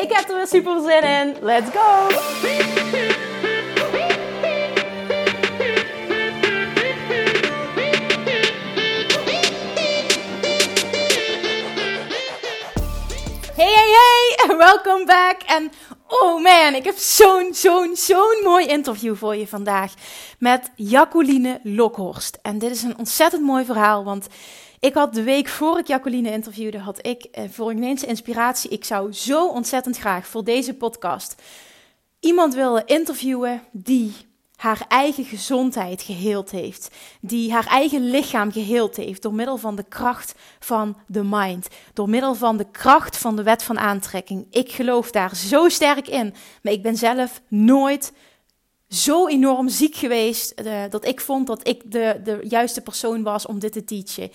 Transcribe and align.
Ik 0.00 0.12
heb 0.12 0.28
er 0.28 0.36
weer 0.36 0.46
super 0.46 0.80
zin 0.80 1.02
in. 1.02 1.36
Let's 1.40 1.70
go! 1.70 2.06
Hey, 13.54 13.72
hey, 13.72 13.90
hey! 13.92 14.56
Welkom 14.66 15.06
back! 15.06 15.42
En 15.46 15.70
oh 16.08 16.42
man, 16.42 16.74
ik 16.74 16.84
heb 16.84 16.96
zo'n, 16.96 17.54
zo'n, 17.54 17.96
zo'n 17.96 18.40
mooi 18.44 18.66
interview 18.66 19.16
voor 19.16 19.36
je 19.36 19.46
vandaag 19.46 19.92
met 20.38 20.70
Jacqueline 20.74 21.60
Lokhorst. 21.62 22.38
En 22.42 22.58
dit 22.58 22.70
is 22.70 22.82
een 22.82 22.98
ontzettend 22.98 23.42
mooi 23.42 23.64
verhaal, 23.64 24.04
want 24.04 24.26
ik 24.80 24.94
had 24.94 25.14
de 25.14 25.22
week 25.22 25.48
voor 25.48 25.78
ik 25.78 25.86
Jacqueline 25.86 26.30
interviewde, 26.30 26.78
had 26.78 27.06
ik 27.06 27.22
eh, 27.22 27.44
voor 27.50 27.72
ineens 27.72 28.04
inspiratie. 28.04 28.70
Ik 28.70 28.84
zou 28.84 29.12
zo 29.12 29.48
ontzettend 29.48 29.98
graag 29.98 30.26
voor 30.26 30.44
deze 30.44 30.74
podcast 30.74 31.34
iemand 32.20 32.54
willen 32.54 32.86
interviewen 32.86 33.62
die 33.72 34.12
haar 34.56 34.84
eigen 34.88 35.24
gezondheid 35.24 36.02
geheeld 36.02 36.50
heeft. 36.50 36.90
Die 37.20 37.52
haar 37.52 37.66
eigen 37.66 38.10
lichaam 38.10 38.52
geheeld 38.52 38.96
heeft 38.96 39.22
door 39.22 39.34
middel 39.34 39.56
van 39.56 39.76
de 39.76 39.84
kracht 39.88 40.34
van 40.58 40.96
de 41.06 41.22
mind. 41.24 41.68
Door 41.92 42.08
middel 42.08 42.34
van 42.34 42.56
de 42.56 42.70
kracht 42.70 43.16
van 43.16 43.36
de 43.36 43.42
wet 43.42 43.62
van 43.62 43.78
aantrekking. 43.78 44.46
Ik 44.50 44.72
geloof 44.72 45.10
daar 45.10 45.36
zo 45.36 45.68
sterk 45.68 46.08
in. 46.08 46.34
Maar 46.62 46.72
ik 46.72 46.82
ben 46.82 46.96
zelf 46.96 47.40
nooit 47.48 48.12
zo 48.88 49.26
enorm 49.26 49.68
ziek 49.68 49.94
geweest 49.94 50.60
uh, 50.60 50.82
dat 50.90 51.06
ik 51.06 51.20
vond 51.20 51.46
dat 51.46 51.68
ik 51.68 51.82
de, 51.92 52.20
de 52.24 52.40
juiste 52.48 52.80
persoon 52.80 53.22
was 53.22 53.46
om 53.46 53.58
dit 53.58 53.72
te 53.72 53.84
teachen. 53.84 54.30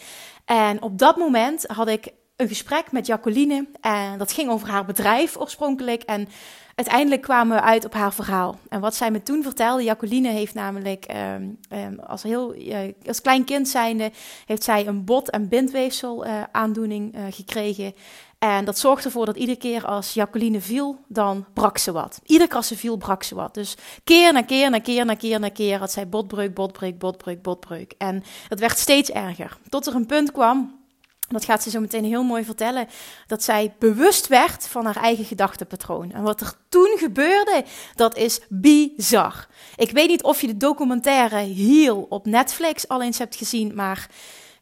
En 0.46 0.82
op 0.82 0.98
dat 0.98 1.18
moment 1.18 1.64
had 1.68 1.88
ik 1.88 2.14
een 2.36 2.48
gesprek 2.48 2.92
met 2.92 3.06
Jacqueline 3.06 3.68
en 3.82 4.18
dat 4.18 4.32
ging 4.32 4.50
over 4.50 4.70
haar 4.70 4.86
bedrijf 4.86 5.38
oorspronkelijk. 5.38 6.04
En 6.04 6.28
uiteindelijk 6.76 7.22
kwamen 7.22 7.58
we 7.58 7.64
uit 7.64 7.86
op 7.86 7.94
haar 7.94 8.14
verhaal. 8.14 8.60
En 8.70 8.80
wat 8.80 8.96
zij 8.96 9.12
me 9.12 9.24
toen 9.24 9.44
vertelde, 9.44 9.84
Jacqueline 9.84 10.30
heeft 10.30 10.54
namelijk 10.54 11.06
um, 11.36 11.58
um, 11.72 12.00
als, 12.00 12.24
heel, 12.24 12.56
uh, 12.56 12.78
als 13.08 13.22
klein 13.22 13.44
kind 13.44 13.68
zijnde, 13.68 14.12
heeft 14.46 14.64
zij 14.64 14.88
een 14.88 15.04
bot- 15.04 15.30
en 15.30 15.48
bindweefsel 15.48 16.26
uh, 16.26 16.44
aandoening 16.52 17.16
uh, 17.16 17.24
gekregen. 17.30 17.94
En 18.40 18.66
dat 18.66 18.78
zorgde 18.78 19.06
ervoor 19.06 19.26
dat 19.26 19.36
iedere 19.36 19.58
keer 19.58 19.86
als 19.86 20.14
Jacqueline 20.14 20.62
viel, 20.62 21.00
dan 21.08 21.46
brak 21.54 21.78
ze 21.78 21.92
wat. 21.92 22.20
Iedere 22.24 22.48
keer 22.48 22.58
als 22.58 22.68
ze 22.68 22.78
viel, 22.78 22.98
brak 22.98 23.24
ze 23.24 23.36
wat. 23.36 23.54
Dus 23.54 23.78
keer 24.04 24.34
na 24.34 24.42
keer 24.42 24.70
na 24.70 24.80
keer 24.80 25.06
na 25.06 25.16
keer 25.16 25.40
na 25.40 25.50
keer 25.50 25.80
had 25.80 25.92
zij 25.92 26.10
botbreuk, 26.10 26.54
botbreuk, 26.54 27.00
botbreuk, 27.00 27.42
botbreuk. 27.42 27.94
En 27.98 28.24
dat 28.48 28.60
werd 28.60 28.78
steeds 28.78 29.12
erger. 29.12 29.58
Tot 29.70 29.86
er 29.86 29.96
een 29.96 30.06
punt 30.06 30.32
kwam 30.32 30.85
dat 31.28 31.46
gaat 31.46 31.64
ze 31.64 31.70
zo 31.70 31.80
meteen 31.80 32.04
heel 32.04 32.24
mooi 32.24 32.44
vertellen. 32.44 32.88
Dat 33.28 33.44
zij 33.44 33.74
bewust 33.80 34.28
werd 34.28 34.68
van 34.68 34.86
haar 34.86 34.96
eigen 34.96 35.26
gedachtenpatroon. 35.26 36.12
En 36.12 36.24
wat 36.24 36.42
er 36.42 36.54
toen 36.70 36.96
gebeurde, 37.00 37.64
dat 37.96 38.18
is 38.18 38.40
bizar. 38.50 39.48
Ik 39.76 39.92
weet 39.92 40.08
niet 40.08 40.24
of 40.24 40.42
je 40.42 40.48
de 40.48 40.58
documentaire 40.58 41.54
Heal 41.54 42.06
op 42.10 42.26
Netflix 42.26 42.88
al 42.88 43.02
eens 43.02 43.18
hebt 43.18 43.36
gezien, 43.36 43.76
maar 43.76 44.10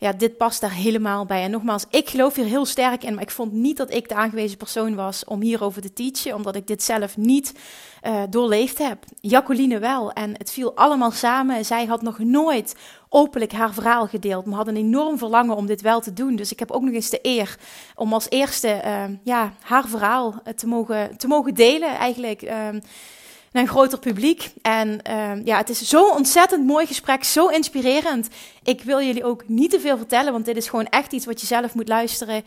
ja, 0.04 0.12
dit 0.12 0.38
past 0.38 0.62
daar 0.62 0.74
helemaal 0.74 1.26
bij. 1.26 1.44
En 1.44 1.52
nogmaals, 1.52 1.86
ik 1.90 2.10
geloof 2.10 2.36
hier 2.36 2.46
heel 2.46 2.66
sterk 2.66 3.04
in, 3.04 3.14
maar 3.14 3.24
ik 3.24 3.32
vond 3.32 3.52
niet 3.52 3.78
dat 3.78 3.94
ik 3.94 4.10
de 4.10 4.16
aangewezen 4.16 4.58
persoon 4.58 4.96
was 4.96 5.26
om 5.26 5.42
hierover 5.42 5.82
te 5.82 5.94
teachen, 5.94 6.36
omdat 6.36 6.56
ik 6.56 6.68
dit 6.68 6.84
zelf 6.84 7.18
niet 7.18 7.54
uh, 8.04 8.22
doorleefd 8.30 8.78
heb. 8.78 9.04
Jacqueline 9.22 9.80
wel. 9.80 10.12
En 10.12 10.34
het 10.38 10.52
viel 10.52 10.76
allemaal 10.76 11.12
samen. 11.12 11.66
Zij 11.66 11.86
had 11.86 12.02
nog 12.02 12.20
nooit 12.20 12.76
openlijk 13.10 13.52
haar 13.52 13.74
verhaal 13.74 14.08
gedeeld, 14.08 14.46
maar 14.46 14.58
had 14.58 14.68
een 14.68 14.76
enorm 14.76 15.18
verlangen 15.18 15.56
om 15.56 15.66
dit 15.66 15.82
wel 15.82 16.00
te 16.00 16.14
doen. 16.14 16.36
Dus 16.36 16.52
ik 16.52 16.60
heb 16.60 16.72
ook 16.72 16.84
nog 16.84 16.94
eens 16.94 17.10
de 17.10 17.20
eer 17.22 17.58
om 17.96 18.14
als 18.14 18.30
eerste 18.30 18.82
uh, 18.86 19.04
ja, 19.24 19.54
haar 19.62 19.88
verhaal 19.88 20.42
te 20.56 20.68
mogen, 20.68 21.18
te 21.18 21.28
mogen 21.28 21.54
delen, 21.54 21.98
eigenlijk. 21.98 22.42
Uh, 22.42 22.68
naar 23.54 23.64
een 23.64 23.70
groter 23.70 24.00
publiek. 24.00 24.52
En 24.62 25.00
uh, 25.10 25.46
ja, 25.46 25.58
het 25.58 25.70
is 25.70 25.82
zo'n 25.82 26.12
ontzettend 26.12 26.66
mooi 26.66 26.86
gesprek, 26.86 27.24
zo 27.24 27.48
inspirerend. 27.48 28.28
Ik 28.64 28.82
wil 28.82 29.02
jullie 29.02 29.24
ook 29.24 29.44
niet 29.48 29.70
te 29.70 29.80
veel 29.80 29.98
vertellen, 29.98 30.32
want 30.32 30.46
dit 30.46 30.58
is 30.58 30.68
gewoon 30.68 30.88
echt 30.88 31.12
iets 31.12 31.26
wat 31.26 31.42
je 31.42 31.48
zelf 31.48 31.74
moet 31.74 31.88
luisteren. 31.88 32.44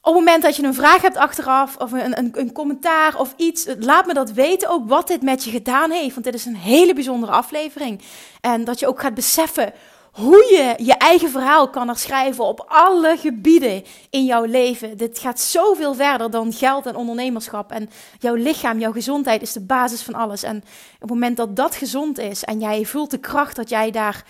Op 0.00 0.14
het 0.14 0.24
moment 0.24 0.42
dat 0.42 0.56
je 0.56 0.62
een 0.62 0.74
vraag 0.74 1.02
hebt 1.02 1.16
achteraf, 1.16 1.76
of 1.76 1.92
een, 1.92 2.18
een, 2.18 2.30
een, 2.32 2.52
commentaar 2.52 3.18
of 3.18 3.34
iets, 3.36 3.66
laat 3.78 4.06
me 4.06 4.14
dat 4.14 4.32
weten 4.32 4.68
ook 4.70 4.88
wat 4.88 5.08
dit 5.08 5.22
met 5.22 5.44
je 5.44 5.50
gedaan 5.50 5.90
heeft. 5.90 6.12
Want 6.12 6.24
dit 6.24 6.34
is 6.34 6.44
een 6.44 6.56
hele 6.56 6.94
bijzondere 6.94 7.32
aflevering. 7.32 8.02
En 8.40 8.64
dat 8.64 8.78
je 8.78 8.86
ook 8.86 9.00
gaat 9.00 9.14
beseffen 9.14 9.72
hoe 10.14 10.36
je 10.36 10.84
je 10.84 10.94
eigen 10.94 11.30
verhaal 11.30 11.70
kan 11.70 11.88
herschrijven 11.88 12.44
op 12.44 12.64
alle 12.68 13.16
gebieden 13.16 13.84
in 14.10 14.24
jouw 14.24 14.44
leven. 14.44 14.96
Dit 14.96 15.18
gaat 15.18 15.40
zoveel 15.40 15.94
verder 15.94 16.30
dan 16.30 16.52
geld 16.52 16.86
en 16.86 16.96
ondernemerschap. 16.96 17.70
En 17.70 17.90
jouw 18.18 18.34
lichaam, 18.34 18.78
jouw 18.78 18.92
gezondheid 18.92 19.42
is 19.42 19.52
de 19.52 19.60
basis 19.60 20.02
van 20.02 20.14
alles. 20.14 20.42
En 20.42 20.56
op 20.94 21.00
het 21.00 21.10
moment 21.10 21.36
dat 21.36 21.56
dat 21.56 21.74
gezond 21.74 22.18
is 22.18 22.44
en 22.44 22.60
jij 22.60 22.84
voelt 22.84 23.10
de 23.10 23.18
kracht 23.18 23.56
dat 23.56 23.68
jij 23.68 23.90
daar 23.90 24.24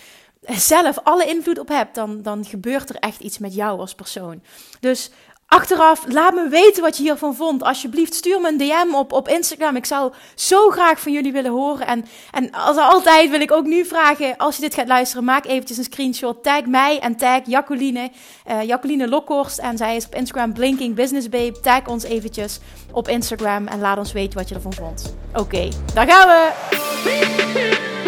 zelf 0.47 0.99
alle 1.03 1.25
invloed 1.25 1.59
op 1.59 1.69
hebt, 1.69 1.95
dan, 1.95 2.23
dan 2.23 2.45
gebeurt 2.45 2.89
er 2.89 2.97
echt 2.97 3.21
iets 3.21 3.39
met 3.39 3.55
jou 3.55 3.81
als 3.81 3.95
persoon. 3.95 4.43
Dus 4.81 5.11
Achteraf, 5.47 6.05
laat 6.09 6.35
me 6.35 6.49
weten 6.49 6.83
wat 6.83 6.97
je 6.97 7.03
hiervan 7.03 7.35
vond. 7.35 7.63
Alsjeblieft, 7.63 8.15
stuur 8.15 8.41
me 8.41 8.49
een 8.49 8.57
DM 8.57 8.95
op, 8.95 9.13
op 9.13 9.29
Instagram. 9.29 9.77
Ik 9.77 9.85
zou 9.85 10.13
zo 10.35 10.71
graag 10.71 11.01
van 11.01 11.13
jullie 11.13 11.33
willen 11.33 11.51
horen. 11.51 11.87
En, 11.87 12.05
en 12.31 12.51
als 12.51 12.77
altijd 12.77 13.31
wil 13.31 13.41
ik 13.41 13.53
ook 13.53 13.65
nu 13.65 13.85
vragen, 13.85 14.37
als 14.37 14.57
je 14.57 14.63
dit 14.63 14.75
gaat 14.75 14.89
luisteren, 14.89 15.25
maak 15.25 15.45
eventjes 15.47 15.77
een 15.77 15.85
screenshot. 15.85 16.43
Tag 16.43 16.65
mij 16.65 16.99
en 17.01 17.17
tag 17.17 17.41
Jacqueline, 17.47 18.11
uh, 18.51 18.63
Jacqueline 18.63 19.09
Lokhorst. 19.09 19.59
En 19.59 19.77
zij 19.77 19.97
is 19.97 20.07
op 20.07 20.15
Instagram 20.15 20.53
Blinking 20.53 20.95
Business 20.95 21.29
Babe. 21.29 21.61
Tag 21.61 21.87
ons 21.87 22.05
eventjes 22.05 22.59
op 22.93 23.09
Instagram 23.09 23.67
en 23.67 23.81
laat 23.81 23.99
ons 23.99 24.13
weten 24.13 24.39
wat 24.39 24.49
je 24.49 24.55
ervan 24.55 24.75
vond. 24.75 25.17
Oké, 25.35 25.69
daar 25.95 26.07
gaan 26.07 26.29
we! 26.29 28.04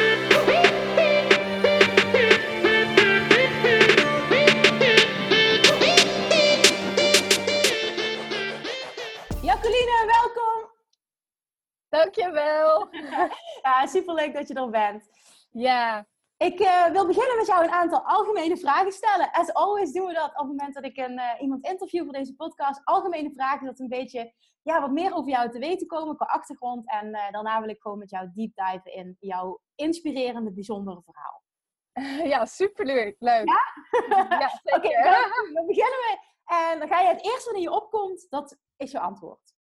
Dankjewel. 11.96 12.88
ja, 13.62 13.86
superleuk 13.86 14.34
dat 14.34 14.48
je 14.48 14.54
er 14.54 14.70
bent. 14.70 15.08
Ja. 15.50 16.06
Ik 16.36 16.60
uh, 16.60 16.86
wil 16.86 17.06
beginnen 17.06 17.36
met 17.36 17.46
jou 17.46 17.64
een 17.64 17.70
aantal 17.70 18.00
algemene 18.00 18.56
vragen 18.56 18.92
stellen. 18.92 19.30
As 19.30 19.52
always 19.52 19.92
doen 19.92 20.06
we 20.06 20.12
dat 20.12 20.30
op 20.30 20.36
het 20.36 20.46
moment 20.46 20.74
dat 20.74 20.84
ik 20.84 20.96
een, 20.96 21.18
uh, 21.18 21.40
iemand 21.40 21.66
interview 21.66 22.04
voor 22.04 22.12
deze 22.12 22.34
podcast. 22.34 22.80
Algemene 22.84 23.32
vragen, 23.32 23.66
dat 23.66 23.78
een 23.78 23.88
beetje 23.88 24.32
ja, 24.62 24.80
wat 24.80 24.90
meer 24.90 25.14
over 25.14 25.30
jou 25.30 25.50
te 25.50 25.58
weten 25.58 25.86
komen 25.86 26.16
qua 26.16 26.26
achtergrond. 26.26 26.90
En 26.90 27.06
uh, 27.06 27.30
daarna 27.30 27.60
wil 27.60 27.68
ik 27.68 27.80
gewoon 27.80 27.98
met 27.98 28.10
jou 28.10 28.30
deep 28.34 28.54
dive 28.54 28.90
in 28.92 29.16
jouw 29.20 29.60
inspirerende, 29.74 30.52
bijzondere 30.52 31.02
verhaal. 31.04 31.44
Ja, 32.32 32.44
superleuk. 32.44 33.16
Leuk. 33.18 33.48
Ja? 33.48 33.62
ja 34.38 34.60
Oké, 34.62 34.86
okay, 34.86 35.02
dan, 35.02 35.54
dan 35.54 35.66
beginnen 35.66 35.98
we. 35.98 36.18
En 36.44 36.78
dan 36.78 36.88
ga 36.88 37.00
je 37.00 37.08
het 37.08 37.24
eerste 37.24 37.44
wat 37.44 37.54
in 37.54 37.60
je 37.60 37.70
opkomt, 37.70 38.26
dat 38.30 38.58
is 38.76 38.90
je 38.90 39.00
antwoord. 39.00 39.55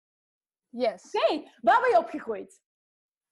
Yes. 0.76 1.04
Oké, 1.04 1.24
okay. 1.24 1.52
waar 1.60 1.80
ben 1.80 1.90
je 1.90 1.98
opgegroeid? 1.98 2.62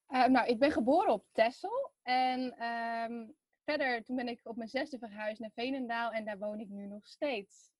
Uh, 0.09 0.25
nou, 0.25 0.47
ik 0.47 0.59
ben 0.59 0.71
geboren 0.71 1.13
op 1.13 1.25
Texel. 1.31 1.91
En 2.01 2.65
um, 2.65 3.35
verder, 3.63 4.03
toen 4.03 4.15
ben 4.15 4.27
ik 4.27 4.39
op 4.43 4.55
mijn 4.55 4.69
zesde 4.69 4.97
verhuisd 4.97 5.39
naar 5.39 5.51
Veenendaal. 5.53 6.11
En 6.11 6.25
daar 6.25 6.37
woon 6.37 6.59
ik 6.59 6.69
nu 6.69 6.85
nog 6.85 7.07
steeds. 7.07 7.71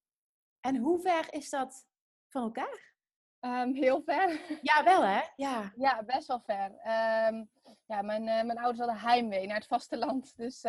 En 0.60 0.78
hoe 0.78 1.00
ver 1.00 1.34
is 1.34 1.50
dat 1.50 1.88
van 2.30 2.44
elkaar? 2.44 2.94
Um, 3.40 3.74
heel 3.74 4.02
ver. 4.02 4.60
Ja, 4.62 4.84
wel 4.84 5.06
hè? 5.06 5.22
Ja, 5.36 5.74
ja 5.76 6.04
best 6.04 6.28
wel 6.28 6.42
ver. 6.42 6.72
Um, 6.72 7.50
ja, 7.86 8.02
mijn, 8.02 8.22
uh, 8.22 8.44
mijn 8.44 8.58
ouders 8.58 8.80
hadden 8.80 8.98
heimwee 8.98 9.48
naar 9.48 9.58
het 9.58 9.68
vasteland. 9.68 10.38
Dus 10.38 10.62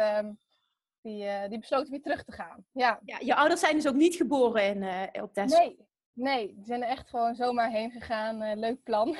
die, 1.00 1.24
uh, 1.24 1.48
die 1.48 1.58
besloten 1.58 1.90
weer 1.90 2.02
terug 2.02 2.24
te 2.24 2.32
gaan. 2.32 2.66
Ja. 2.72 3.00
ja, 3.04 3.18
je 3.20 3.34
ouders 3.34 3.60
zijn 3.60 3.74
dus 3.74 3.88
ook 3.88 3.94
niet 3.94 4.14
geboren 4.14 4.64
in, 4.64 4.82
uh, 4.82 5.22
op 5.22 5.32
Texel? 5.32 5.58
Nee, 5.58 5.86
Nee, 6.16 6.54
die 6.54 6.64
zijn 6.64 6.82
er 6.82 6.88
echt 6.88 7.08
gewoon 7.08 7.34
zomaar 7.34 7.70
heen 7.70 7.90
gegaan. 7.90 8.42
Uh, 8.42 8.52
leuk 8.54 8.82
plan. 8.82 9.16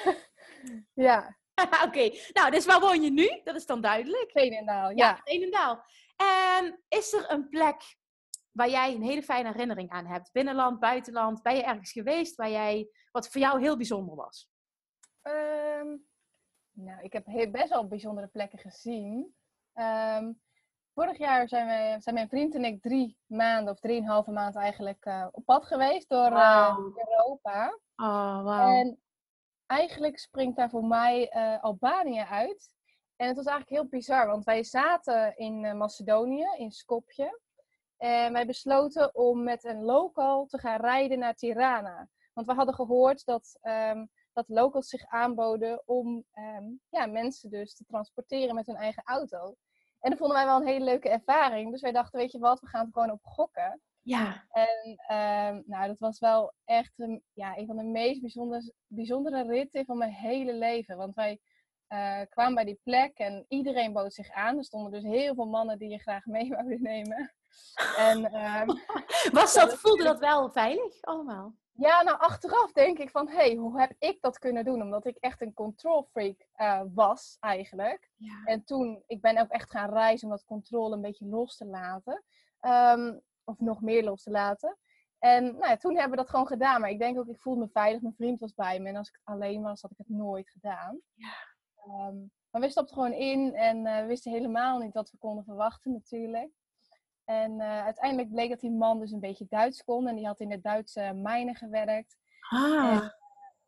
ja. 1.07 1.37
Oké, 1.87 2.11
nou, 2.33 2.51
dus 2.51 2.65
waar 2.65 2.81
woon 2.81 3.03
je 3.03 3.11
nu? 3.11 3.41
Dat 3.45 3.55
is 3.55 3.67
dan 3.67 3.81
duidelijk. 3.81 4.31
Veenendaal, 4.31 4.91
ja. 4.91 4.95
Ja, 4.97 5.21
Veenendaal. 5.25 5.85
En 6.17 6.83
is 6.89 7.13
er 7.13 7.31
een 7.31 7.49
plek 7.49 7.97
waar 8.53 8.69
jij 8.69 8.95
een 8.95 9.03
hele 9.03 9.23
fijne 9.23 9.49
herinnering 9.49 9.91
aan 9.91 10.07
hebt? 10.07 10.33
Binnenland, 10.33 10.81
buitenland? 10.81 11.43
Ben 11.43 11.57
je 11.57 11.63
ergens 11.63 11.93
geweest 11.93 12.37
waar 12.37 12.51
jij, 12.51 12.89
wat 13.11 13.29
voor 13.29 13.41
jou 13.41 13.61
heel 13.61 13.77
bijzonder 13.77 14.15
was? 14.15 14.51
Ehm, 15.23 15.97
nou, 16.71 17.03
ik 17.03 17.13
heb 17.13 17.27
heel, 17.27 17.51
best 17.51 17.69
wel 17.69 17.89
bijzondere 17.89 18.27
plekken 18.27 18.59
gezien. 18.59 19.35
Ehm, 19.73 20.33
vorig 20.97 21.19
jaar 21.19 21.49
zijn, 21.49 21.67
we, 21.67 22.03
zijn 22.03 22.15
mijn 22.15 22.29
vriend 22.29 22.55
en 22.55 22.65
ik 22.65 22.83
drie 22.83 23.19
maanden 23.27 23.73
of 23.73 23.81
drieënhalve 23.81 24.31
maand 24.31 24.57
eigenlijk 24.57 25.05
eh, 25.05 25.27
op 25.31 25.45
pad 25.45 25.67
geweest 25.67 26.09
door 26.09 26.31
uh, 26.31 26.79
Europa. 26.95 27.79
Oh, 27.97 28.43
wow. 28.43 28.79
En 28.79 29.01
eigenlijk 29.67 30.19
springt 30.19 30.57
daar 30.57 30.71
voor 30.71 30.85
mij 30.85 31.33
uh, 31.37 31.63
Albanië 31.63 32.21
uit. 32.21 32.75
En 33.17 33.27
het 33.27 33.37
was 33.37 33.47
eigenlijk 33.47 33.81
heel 33.81 33.89
bizar, 33.91 34.27
want 34.27 34.45
wij 34.45 34.65
zaten 34.65 35.37
in 35.37 35.77
Macedonië, 35.77 36.47
in 36.57 36.71
Skopje. 36.71 37.41
En 37.97 38.33
wij 38.33 38.47
besloten 38.47 39.15
om 39.15 39.43
met 39.43 39.65
een 39.65 39.83
local 39.83 40.47
te 40.47 40.59
gaan 40.59 40.81
rijden 40.81 41.19
naar 41.19 41.35
Tirana. 41.35 42.09
Want 42.33 42.47
we 42.47 42.55
hadden 42.55 42.75
gehoord 42.75 43.25
dat, 43.25 43.59
um, 43.63 44.11
dat 44.33 44.49
locals 44.49 44.89
zich 44.89 45.07
aanboden 45.07 45.83
om 45.85 46.25
um, 46.35 46.81
ja, 46.89 47.07
mensen 47.07 47.51
dus 47.51 47.75
te 47.75 47.85
transporteren 47.85 48.55
met 48.55 48.67
hun 48.67 48.77
eigen 48.77 49.03
auto. 49.05 49.57
En 50.07 50.13
dat 50.13 50.21
vonden 50.21 50.37
wij 50.37 50.47
wel 50.47 50.61
een 50.61 50.67
hele 50.67 50.85
leuke 50.85 51.09
ervaring. 51.09 51.71
Dus 51.71 51.81
wij 51.81 51.93
dachten, 51.93 52.19
weet 52.19 52.33
je 52.33 52.39
wat, 52.39 52.61
we 52.61 52.67
gaan 52.67 52.85
het 52.85 52.93
gewoon 52.93 53.11
op 53.11 53.21
gokken. 53.23 53.81
Ja. 54.03 54.47
En 54.51 54.89
um, 54.89 55.63
nou, 55.67 55.87
dat 55.87 55.99
was 55.99 56.19
wel 56.19 56.53
echt 56.65 56.93
een, 56.97 57.23
ja, 57.33 57.57
een 57.57 57.67
van 57.67 57.77
de 57.77 57.83
meest 57.83 58.21
bijzondere, 58.21 58.73
bijzondere 58.87 59.43
ritten 59.43 59.85
van 59.85 59.99
mijn 59.99 60.13
hele 60.13 60.55
leven. 60.55 60.97
Want 60.97 61.15
wij 61.15 61.41
uh, 61.89 62.21
kwamen 62.29 62.55
bij 62.55 62.65
die 62.65 62.81
plek 62.83 63.19
en 63.19 63.45
iedereen 63.49 63.93
bood 63.93 64.15
zich 64.15 64.31
aan. 64.31 64.57
Er 64.57 64.65
stonden 64.65 64.93
dus 64.93 65.03
heel 65.03 65.35
veel 65.35 65.49
mannen 65.49 65.79
die 65.79 65.91
je 65.91 65.99
graag 65.99 66.25
mee 66.25 66.49
wouden 66.49 66.83
nemen. 66.83 67.35
En, 67.97 68.35
um, 68.35 68.81
Was 69.41 69.55
dat, 69.55 69.75
voelde 69.75 70.05
dat 70.05 70.19
wel 70.19 70.51
veilig 70.51 71.01
allemaal? 71.01 71.55
Ja, 71.77 72.03
nou 72.03 72.19
achteraf 72.19 72.73
denk 72.73 72.99
ik 72.99 73.11
van, 73.11 73.29
hé, 73.29 73.35
hey, 73.35 73.55
hoe 73.55 73.81
heb 73.81 73.93
ik 73.99 74.21
dat 74.21 74.39
kunnen 74.39 74.65
doen? 74.65 74.83
Omdat 74.83 75.07
ik 75.07 75.17
echt 75.17 75.41
een 75.41 75.55
control 75.55 76.03
freak 76.03 76.47
uh, 76.57 76.83
was 76.95 77.37
eigenlijk. 77.41 78.11
Ja. 78.17 78.45
En 78.45 78.65
toen, 78.65 79.03
ik 79.07 79.21
ben 79.21 79.39
ook 79.39 79.51
echt 79.51 79.71
gaan 79.71 79.91
reizen 79.91 80.29
om 80.29 80.35
dat 80.35 80.45
controle 80.45 80.95
een 80.95 81.01
beetje 81.01 81.27
los 81.27 81.57
te 81.57 81.67
laten. 81.67 82.25
Um, 82.61 83.21
of 83.45 83.61
nog 83.61 83.81
meer 83.81 84.05
los 84.05 84.23
te 84.23 84.31
laten. 84.31 84.79
En 85.19 85.45
nou 85.45 85.69
ja, 85.69 85.77
toen 85.77 85.93
hebben 85.93 86.11
we 86.11 86.17
dat 86.17 86.31
gewoon 86.31 86.47
gedaan. 86.47 86.81
Maar 86.81 86.91
ik 86.91 86.99
denk 86.99 87.19
ook, 87.19 87.29
ik 87.29 87.41
voelde 87.41 87.61
me 87.61 87.69
veilig. 87.69 88.03
Mijn 88.03 88.15
vriend 88.15 88.41
was 88.41 88.55
bij 88.55 88.81
me. 88.81 88.89
En 88.89 88.97
als 88.97 89.09
ik 89.09 89.21
alleen 89.25 89.63
was, 89.63 89.83
had 89.83 89.91
ik 89.91 89.99
het 89.99 90.09
nooit 90.09 90.51
gedaan. 90.51 91.01
Ja. 91.15 91.35
Um, 92.09 92.31
maar 92.51 92.61
we 92.61 92.71
stapten 92.71 92.95
gewoon 92.95 93.13
in 93.13 93.55
en 93.55 93.87
uh, 93.87 94.01
we 94.01 94.07
wisten 94.07 94.33
helemaal 94.33 94.79
niet 94.79 94.95
wat 94.95 95.11
we 95.11 95.19
konden 95.19 95.45
verwachten 95.45 95.93
natuurlijk. 95.93 96.51
En 97.27 97.53
uh, 97.53 97.85
uiteindelijk 97.85 98.31
bleek 98.31 98.51
dat 98.51 98.61
die 98.61 98.71
man 98.71 98.99
dus 98.99 99.13
een 99.13 99.21
beetje 99.21 99.47
Duits 99.49 99.85
kon. 99.85 100.09
En 100.09 100.17
die 100.17 100.27
had 100.27 100.41
in 100.41 100.49
de 100.49 100.61
Duitse 100.61 101.13
mijnen 101.15 101.55
gewerkt. 101.55 102.17
Ah. 102.49 102.93
En, 102.93 103.15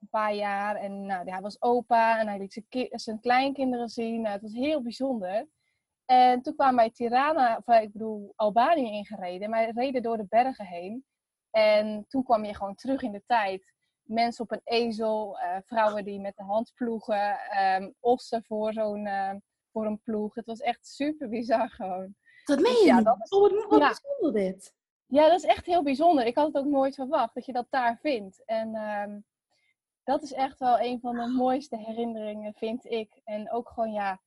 een 0.01 0.09
paar 0.11 0.35
jaar. 0.35 0.77
En 0.77 1.07
nou, 1.07 1.31
hij 1.31 1.41
was 1.41 1.63
opa 1.63 2.19
en 2.19 2.29
hij 2.29 2.39
liet 2.39 2.53
zijn, 2.53 2.89
zijn 2.91 3.21
kleinkinderen 3.21 3.89
zien. 3.89 4.21
Nou, 4.21 4.33
het 4.33 4.43
was 4.43 4.53
heel 4.53 4.83
bijzonder. 4.83 5.49
En 6.05 6.43
toen 6.43 6.55
kwamen 6.55 6.77
wij 6.77 6.91
Tirana, 6.91 7.57
of 7.57 7.75
ik 7.75 7.93
bedoel 7.93 8.33
Albanië 8.37 8.91
ingereden. 8.91 9.51
Maar 9.51 9.71
reden 9.71 10.03
door 10.03 10.17
de 10.17 10.27
bergen 10.29 10.67
heen. 10.67 11.05
En 11.51 12.05
toen 12.09 12.25
kwam 12.25 12.45
je 12.45 12.55
gewoon 12.55 12.75
terug 12.75 13.03
in 13.03 13.13
de 13.13 13.23
tijd. 13.27 13.73
Mensen 14.03 14.45
op 14.45 14.53
een 14.53 14.61
ezel, 14.65 15.39
uh, 15.39 15.57
vrouwen 15.67 16.05
die 16.05 16.21
met 16.21 16.37
de 16.37 16.43
hand 16.43 16.73
ploegen, 16.75 17.39
um, 17.63 17.95
ossen 18.01 18.45
voor 18.45 18.73
zo'n 18.73 19.07
uh, 19.07 19.35
voor 19.73 19.87
een 19.87 20.03
ploeg. 20.03 20.35
Het 20.35 20.47
was 20.47 20.61
echt 20.61 20.87
super 20.87 21.29
bizar 21.29 21.71
gewoon. 21.71 22.17
Dat 22.49 22.61
meen 22.61 22.79
je 22.79 22.85
ja, 22.85 23.03
dat 23.03 23.17
is, 23.23 23.31
oh, 23.31 23.41
wat, 23.41 23.67
wat 23.69 23.81
ja. 23.81 23.87
bijzonder 23.87 24.41
dit. 24.41 24.75
Ja, 25.07 25.29
dat 25.29 25.39
is 25.39 25.45
echt 25.45 25.67
heel 25.67 25.83
bijzonder. 25.83 26.27
Ik 26.27 26.37
had 26.37 26.47
het 26.47 26.57
ook 26.57 26.71
nooit 26.71 26.95
verwacht 26.95 27.35
dat 27.35 27.47
je 27.47 27.53
dat 27.53 27.67
daar 27.71 27.99
vindt. 28.01 28.43
En 28.45 28.75
um, 28.75 29.25
dat 30.05 30.23
is 30.23 30.33
echt 30.33 30.59
wel 30.59 30.81
een 30.81 31.01
van 31.01 31.17
de 31.17 31.27
mooiste 31.27 31.77
herinneringen, 31.77 32.55
vind 32.55 32.85
ik. 32.85 33.21
En 33.25 33.53
ook 33.53 33.69
gewoon, 33.69 33.93
ja, 33.93 34.21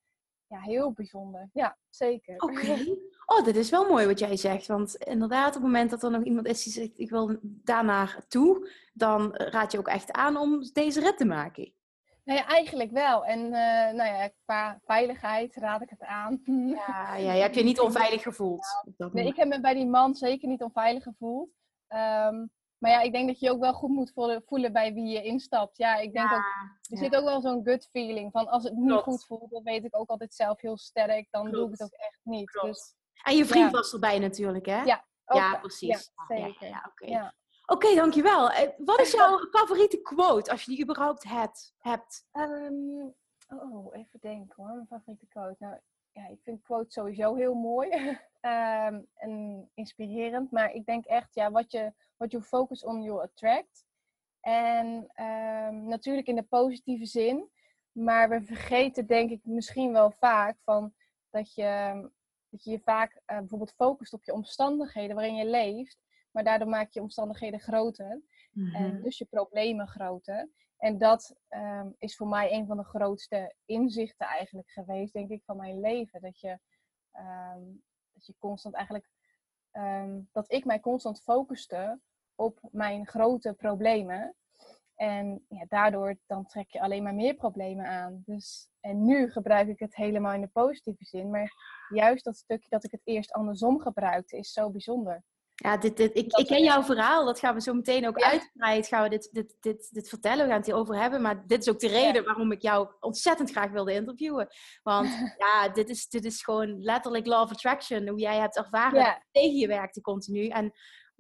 ja 0.48 0.60
heel 0.60 0.92
bijzonder. 0.92 1.50
Ja, 1.54 1.78
zeker. 1.90 2.36
Oké. 2.36 2.54
Okay. 2.54 2.98
Oh, 3.26 3.44
dit 3.44 3.56
is 3.56 3.70
wel 3.70 3.90
mooi 3.90 4.06
wat 4.06 4.20
jij 4.20 4.38
zegt. 4.38 4.68
Want 4.68 4.96
inderdaad, 4.96 5.48
op 5.48 5.54
het 5.54 5.64
moment 5.64 5.90
dat 5.90 6.04
er 6.04 6.12
nog 6.12 6.24
iemand 6.24 6.48
is 6.48 6.64
die 6.64 6.74
zegt, 6.74 7.00
ik 7.00 7.10
wil 7.10 7.38
daarnaar 7.42 8.26
toe, 8.28 8.70
dan 8.94 9.36
raad 9.36 9.72
je 9.72 9.78
ook 9.78 9.88
echt 9.88 10.12
aan 10.12 10.38
om 10.38 10.70
deze 10.74 11.00
rit 11.00 11.18
te 11.18 11.26
maken. 11.26 11.74
Nou 12.24 12.40
ja, 12.40 12.48
eigenlijk 12.48 12.92
wel. 12.92 13.26
En 13.26 13.40
uh, 13.40 13.52
nou 13.98 14.04
ja, 14.04 14.30
qua 14.46 14.80
veiligheid 14.84 15.56
raad 15.56 15.82
ik 15.82 15.90
het 15.90 16.04
aan. 16.04 16.42
Ja, 16.46 17.16
ja 17.16 17.34
je 17.34 17.42
hebt 17.42 17.56
je 17.56 17.64
niet 17.64 17.80
onveilig 17.88 18.22
gevoeld. 18.22 18.66
Nee, 19.12 19.28
ik 19.28 19.36
heb 19.36 19.48
me 19.48 19.60
bij 19.60 19.74
die 19.74 19.88
man 19.88 20.16
zeker 20.16 20.48
niet 20.48 20.64
onveilig 20.64 21.04
gevoeld. 21.04 21.50
Um, 21.88 22.52
maar 22.82 22.92
ja, 22.92 23.00
ik 23.02 23.12
denk 23.12 23.28
dat 23.28 23.40
je 23.40 23.52
ook 23.52 23.60
wel 23.60 23.74
goed 23.74 23.90
moet 23.90 24.12
voelen 24.46 24.74
bij 24.74 24.94
wie 24.94 25.08
je 25.08 25.24
instapt. 25.24 25.78
Ja, 25.78 25.96
ik 25.96 26.14
denk 26.14 26.30
ja, 26.30 26.36
ook, 26.36 26.44
er 26.90 26.98
zit 26.98 27.16
ook 27.16 27.24
wel 27.24 27.42
zo'n 27.42 27.64
gut 27.64 27.88
feeling 27.92 28.32
van 28.32 28.48
als 28.48 28.64
het 28.64 28.74
niet 28.74 28.88
Klopt. 28.88 29.04
goed 29.04 29.26
voelt, 29.26 29.52
dan 29.52 29.64
weet 29.64 29.84
ik 29.84 29.98
ook 29.98 30.10
altijd 30.10 30.34
zelf 30.34 30.62
heel 30.62 30.78
sterk. 30.78 31.28
Dan 31.30 31.42
Klopt. 31.42 31.58
doe 31.58 31.66
ik 31.66 31.72
het 31.72 31.82
ook 31.82 32.00
echt 32.00 32.20
niet. 32.24 32.60
Dus, 32.62 32.96
en 33.24 33.36
je 33.36 33.46
vriend 33.46 33.72
ja. 33.72 33.78
was 33.78 33.94
erbij 33.94 34.20
natuurlijk, 34.20 34.66
hè? 34.66 34.84
Ja, 34.84 35.06
ja 35.26 35.58
precies. 35.58 36.12
Ja, 36.28 36.36
zeker. 36.38 36.68
Ja, 37.00 37.34
Oké, 37.72 37.86
okay. 37.86 37.96
dankjewel. 37.96 38.52
Wat 38.78 39.00
is 39.00 39.12
jouw 39.12 39.38
favoriete 39.50 40.02
quote, 40.02 40.52
als 40.52 40.64
je 40.64 40.72
die 40.72 40.84
überhaupt 40.84 41.24
hebt? 41.24 41.74
hebt? 41.78 42.28
Um, 42.32 43.16
oh, 43.48 43.96
even 43.96 44.20
denken 44.20 44.54
hoor. 44.56 44.76
Mijn 44.76 44.88
favoriete 44.88 45.28
quote. 45.28 45.56
Nou, 45.60 45.78
ja, 46.12 46.28
ik 46.28 46.40
vind 46.44 46.62
quotes 46.62 46.94
sowieso 46.94 47.36
heel 47.36 47.54
mooi 47.54 47.90
um, 48.42 49.08
en 49.24 49.70
inspirerend. 49.74 50.52
Maar 50.52 50.74
ik 50.74 50.86
denk 50.86 51.06
echt, 51.06 51.34
ja, 51.34 51.52
wat 51.52 51.72
je, 51.72 51.94
what 52.18 52.32
you 52.32 52.44
focus 52.44 52.84
on, 52.84 53.02
you 53.02 53.22
attract. 53.22 53.86
En 54.40 54.88
um, 55.16 55.88
natuurlijk 55.88 56.28
in 56.28 56.36
de 56.36 56.44
positieve 56.44 57.06
zin. 57.06 57.50
Maar 57.92 58.30
we 58.30 58.42
vergeten 58.42 59.08
denk 59.08 59.32
ik 59.32 59.40
misschien 59.44 59.92
wel 59.92 60.12
vaak 60.12 60.58
van 60.64 60.94
dat 61.30 61.54
je 61.54 62.10
dat 62.50 62.64
je, 62.64 62.72
je 62.72 62.80
vaak 62.80 63.14
uh, 63.14 63.38
bijvoorbeeld 63.38 63.74
focust 63.74 64.14
op 64.14 64.24
je 64.24 64.34
omstandigheden 64.34 65.16
waarin 65.16 65.36
je 65.36 65.46
leeft. 65.46 66.00
Maar 66.32 66.44
daardoor 66.44 66.68
maak 66.68 66.92
je 66.92 67.02
omstandigheden 67.02 67.60
groter. 67.60 68.22
Mhm. 68.52 68.76
En 68.76 69.02
dus 69.02 69.18
je 69.18 69.26
problemen 69.26 69.88
groter. 69.88 70.50
En 70.78 70.98
dat 70.98 71.36
um, 71.50 71.96
is 71.98 72.16
voor 72.16 72.28
mij 72.28 72.54
een 72.54 72.66
van 72.66 72.78
de 72.78 72.84
grootste 72.84 73.56
inzichten 73.66 74.28
eigenlijk 74.28 74.70
geweest, 74.70 75.14
denk 75.14 75.30
ik, 75.30 75.44
van 75.44 75.58
mijn 75.58 75.80
leven. 75.80 76.22
Dat 76.22 76.40
je, 76.40 76.60
um, 77.14 77.84
dat 78.14 78.26
je 78.26 78.36
constant 78.40 78.76
eigenlijk, 78.76 79.10
um, 79.72 80.30
dat 80.32 80.52
ik 80.52 80.66
mij 80.66 80.80
constant 80.80 81.22
focuste 81.22 82.00
op 82.36 82.60
mijn 82.72 83.08
grote 83.08 83.54
problemen. 83.54 84.36
En 84.96 85.46
ja, 85.48 85.66
daardoor 85.68 86.18
dan 86.28 86.46
trek 86.46 86.70
je 86.70 86.82
alleen 86.82 87.04
maar 87.04 87.16
meer 87.16 87.36
problemen 87.36 87.86
aan. 87.86 88.22
Dus, 88.26 88.70
en 88.80 89.06
nu 89.06 89.32
gebruik 89.32 89.68
ik 89.68 89.80
het 89.80 89.96
helemaal 89.96 90.34
in 90.34 90.42
de 90.42 90.48
positieve 90.48 91.06
zin. 91.06 91.30
Maar 91.30 91.52
juist 91.90 92.24
dat 92.24 92.38
stukje 92.38 92.70
dat 92.70 92.84
ik 92.84 92.92
het 92.92 93.02
eerst 93.04 93.32
andersom 93.32 93.80
gebruikte, 93.80 94.38
is 94.38 94.52
zo 94.52 94.70
bijzonder. 94.70 95.24
Ja, 95.64 95.78
dit, 95.78 95.98
dit, 95.98 96.16
ik, 96.16 96.38
ik 96.38 96.46
ken 96.46 96.64
jouw 96.64 96.84
verhaal. 96.84 97.26
Dat 97.26 97.40
gaan 97.40 97.54
we 97.54 97.62
zo 97.62 97.74
meteen 97.74 98.08
ook 98.08 98.20
ja. 98.20 98.40
gaan 98.82 99.04
we 99.04 99.10
dit, 99.10 99.30
dit, 99.32 99.56
dit, 99.60 99.94
dit 99.94 100.10
vertellen. 100.10 100.44
We 100.44 100.48
gaan 100.48 100.58
het 100.58 100.66
hierover 100.66 100.96
hebben. 100.96 101.22
Maar 101.22 101.48
dit 101.48 101.62
is 101.62 101.70
ook 101.70 101.80
de 101.80 101.88
reden 101.88 102.14
ja. 102.14 102.24
waarom 102.24 102.52
ik 102.52 102.62
jou 102.62 102.90
ontzettend 103.00 103.52
graag 103.52 103.72
wilde 103.72 103.94
interviewen. 103.94 104.48
Want 104.84 105.08
ja, 105.38 105.70
dit 105.70 105.90
is, 105.90 106.10
dit 106.10 106.26
is 106.26 106.44
gewoon 106.44 106.84
letterlijk 106.84 107.26
law 107.26 107.42
of 107.42 107.52
attraction. 107.52 108.08
Hoe 108.08 108.20
jij 108.20 108.40
hebt 108.40 108.58
ervaren 108.58 109.00
ja. 109.00 109.24
tegen 109.32 109.56
je 109.56 109.68
werkte 109.68 110.02
continu. 110.02 110.48
En 110.48 110.72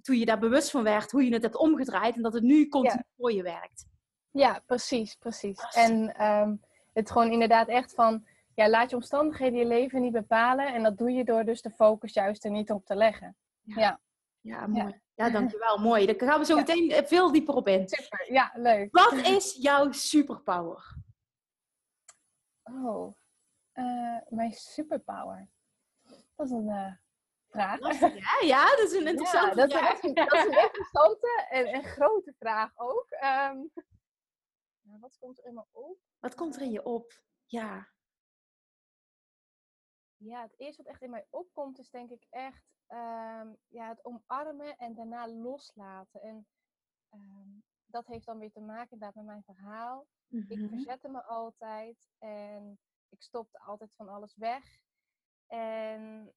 toen 0.01 0.17
je 0.17 0.25
daar 0.25 0.39
bewust 0.39 0.71
van 0.71 0.83
werd, 0.83 1.11
hoe 1.11 1.23
je 1.25 1.33
het 1.33 1.43
hebt 1.43 1.57
omgedraaid. 1.57 2.15
En 2.15 2.21
dat 2.21 2.33
het 2.33 2.43
nu 2.43 2.67
continu 2.67 3.03
voor 3.17 3.31
je 3.31 3.43
werkt. 3.43 3.85
Ja, 4.31 4.63
precies, 4.65 5.15
precies. 5.15 5.59
En 5.73 6.25
um, 6.25 6.61
het 6.93 7.11
gewoon 7.11 7.31
inderdaad 7.31 7.67
echt 7.67 7.93
van... 7.93 8.29
Ja, 8.55 8.69
laat 8.69 8.89
je 8.89 8.95
omstandigheden 8.95 9.59
je 9.59 9.65
leven 9.65 10.01
niet 10.01 10.11
bepalen. 10.11 10.73
En 10.73 10.83
dat 10.83 10.97
doe 10.97 11.11
je 11.11 11.23
door 11.23 11.43
dus 11.43 11.61
de 11.61 11.71
focus 11.71 12.13
juist 12.13 12.45
er 12.45 12.51
niet 12.51 12.71
op 12.71 12.85
te 12.85 12.95
leggen. 12.95 13.35
ja. 13.63 13.99
Ja, 14.41 14.67
mooi. 14.67 15.01
Ja, 15.13 15.25
ja 15.25 15.29
dankjewel. 15.39 15.77
Mooi. 15.77 16.05
Daar 16.05 16.29
gaan 16.29 16.39
we 16.39 16.45
zo 16.45 16.55
meteen 16.55 16.85
ja. 16.85 17.03
veel 17.03 17.31
dieper 17.31 17.55
op 17.55 17.67
in. 17.67 17.87
Super, 17.87 18.33
ja, 18.33 18.51
leuk. 18.53 18.91
Wat 18.91 19.13
is 19.37 19.55
jouw 19.55 19.91
superpower? 19.91 20.95
Oh, 22.63 23.13
uh, 23.73 24.17
mijn 24.27 24.51
superpower. 24.51 25.49
Dat 26.35 26.45
is 26.45 26.51
een 26.51 26.67
uh, 26.67 26.93
vraag. 27.49 27.79
Ja, 27.79 28.39
ja, 28.55 28.75
dat 28.75 28.79
is 28.79 28.93
een 28.93 29.07
interessante 29.07 29.59
ja, 29.59 29.67
dat 29.67 29.71
vraag. 29.71 29.93
Is 29.93 30.03
een, 30.03 30.13
dat 30.13 30.33
is 30.33 30.43
een 30.43 30.61
interessante 30.61 31.47
en, 31.49 31.65
en 31.65 31.83
grote 31.83 32.33
vraag 32.39 32.71
ook. 32.75 33.11
Um, 33.11 33.71
nou, 34.81 34.99
wat 34.99 35.17
komt 35.19 35.39
er 35.39 35.45
in 35.45 35.53
me 35.53 35.63
op? 35.71 35.97
Wat 36.19 36.35
komt 36.35 36.55
er 36.55 36.61
in 36.61 36.71
je 36.71 36.83
op? 36.83 37.21
Ja. 37.45 37.89
Ja, 40.17 40.41
het 40.41 40.59
eerste 40.59 40.83
wat 40.83 40.91
echt 40.91 41.01
in 41.01 41.09
mij 41.09 41.27
opkomt 41.29 41.79
is 41.79 41.89
denk 41.89 42.09
ik 42.09 42.25
echt 42.29 42.63
um, 42.93 43.57
ja, 43.67 43.87
het 43.87 44.05
omarmen 44.05 44.77
en 44.77 44.93
daarna 44.93 45.27
loslaten. 45.27 46.21
En 46.21 46.47
um, 47.13 47.63
dat 47.85 48.07
heeft 48.07 48.25
dan 48.25 48.39
weer 48.39 48.51
te 48.51 48.59
maken 48.59 48.97
met 48.99 49.15
mijn 49.15 49.43
verhaal. 49.43 50.07
Mm 50.27 50.45
-hmm. 50.47 50.63
Ik 50.63 50.69
verzette 50.69 51.09
me 51.09 51.23
altijd 51.23 52.09
en 52.17 52.79
ik 53.09 53.21
stopte 53.21 53.59
altijd 53.59 53.93
van 53.95 54.09
alles 54.09 54.35
weg. 54.35 54.79
En 55.47 56.33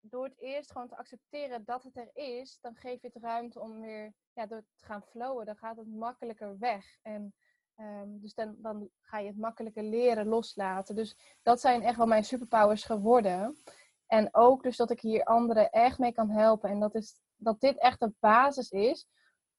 door 0.00 0.24
het 0.24 0.38
eerst 0.38 0.72
gewoon 0.72 0.88
te 0.88 0.96
accepteren 0.96 1.64
dat 1.64 1.82
het 1.82 1.96
er 1.96 2.10
is, 2.12 2.58
dan 2.60 2.74
geef 2.74 3.02
je 3.02 3.10
het 3.12 3.22
ruimte 3.22 3.60
om 3.60 3.80
weer 3.80 4.14
ja, 4.32 4.46
door 4.46 4.62
te 4.76 4.84
gaan 4.84 5.02
flowen. 5.02 5.46
Dan 5.46 5.56
gaat 5.56 5.76
het 5.76 5.88
makkelijker 5.88 6.58
weg. 6.58 6.98
En 7.02 7.34
Ehm, 7.78 8.18
dus 8.20 8.34
dan, 8.34 8.56
dan 8.58 8.90
ga 9.00 9.18
je 9.18 9.26
het 9.26 9.38
makkelijker 9.38 9.82
leren 9.82 10.26
loslaten. 10.26 10.94
Dus 10.94 11.16
dat 11.42 11.60
zijn 11.60 11.82
echt 11.82 11.96
wel 11.96 12.06
mijn 12.06 12.24
superpowers 12.24 12.84
geworden. 12.84 13.56
En 14.08 14.28
ook 14.34 14.62
dus 14.62 14.76
dat 14.76 14.90
ik 14.90 15.00
hier 15.00 15.24
anderen 15.24 15.70
echt 15.70 15.98
mee 15.98 16.12
kan 16.12 16.30
helpen. 16.30 16.70
En 16.70 16.80
dat, 16.80 16.94
is, 16.94 17.20
dat 17.36 17.60
dit 17.60 17.78
echt 17.78 18.00
de 18.00 18.12
basis 18.18 18.70
is. 18.70 19.06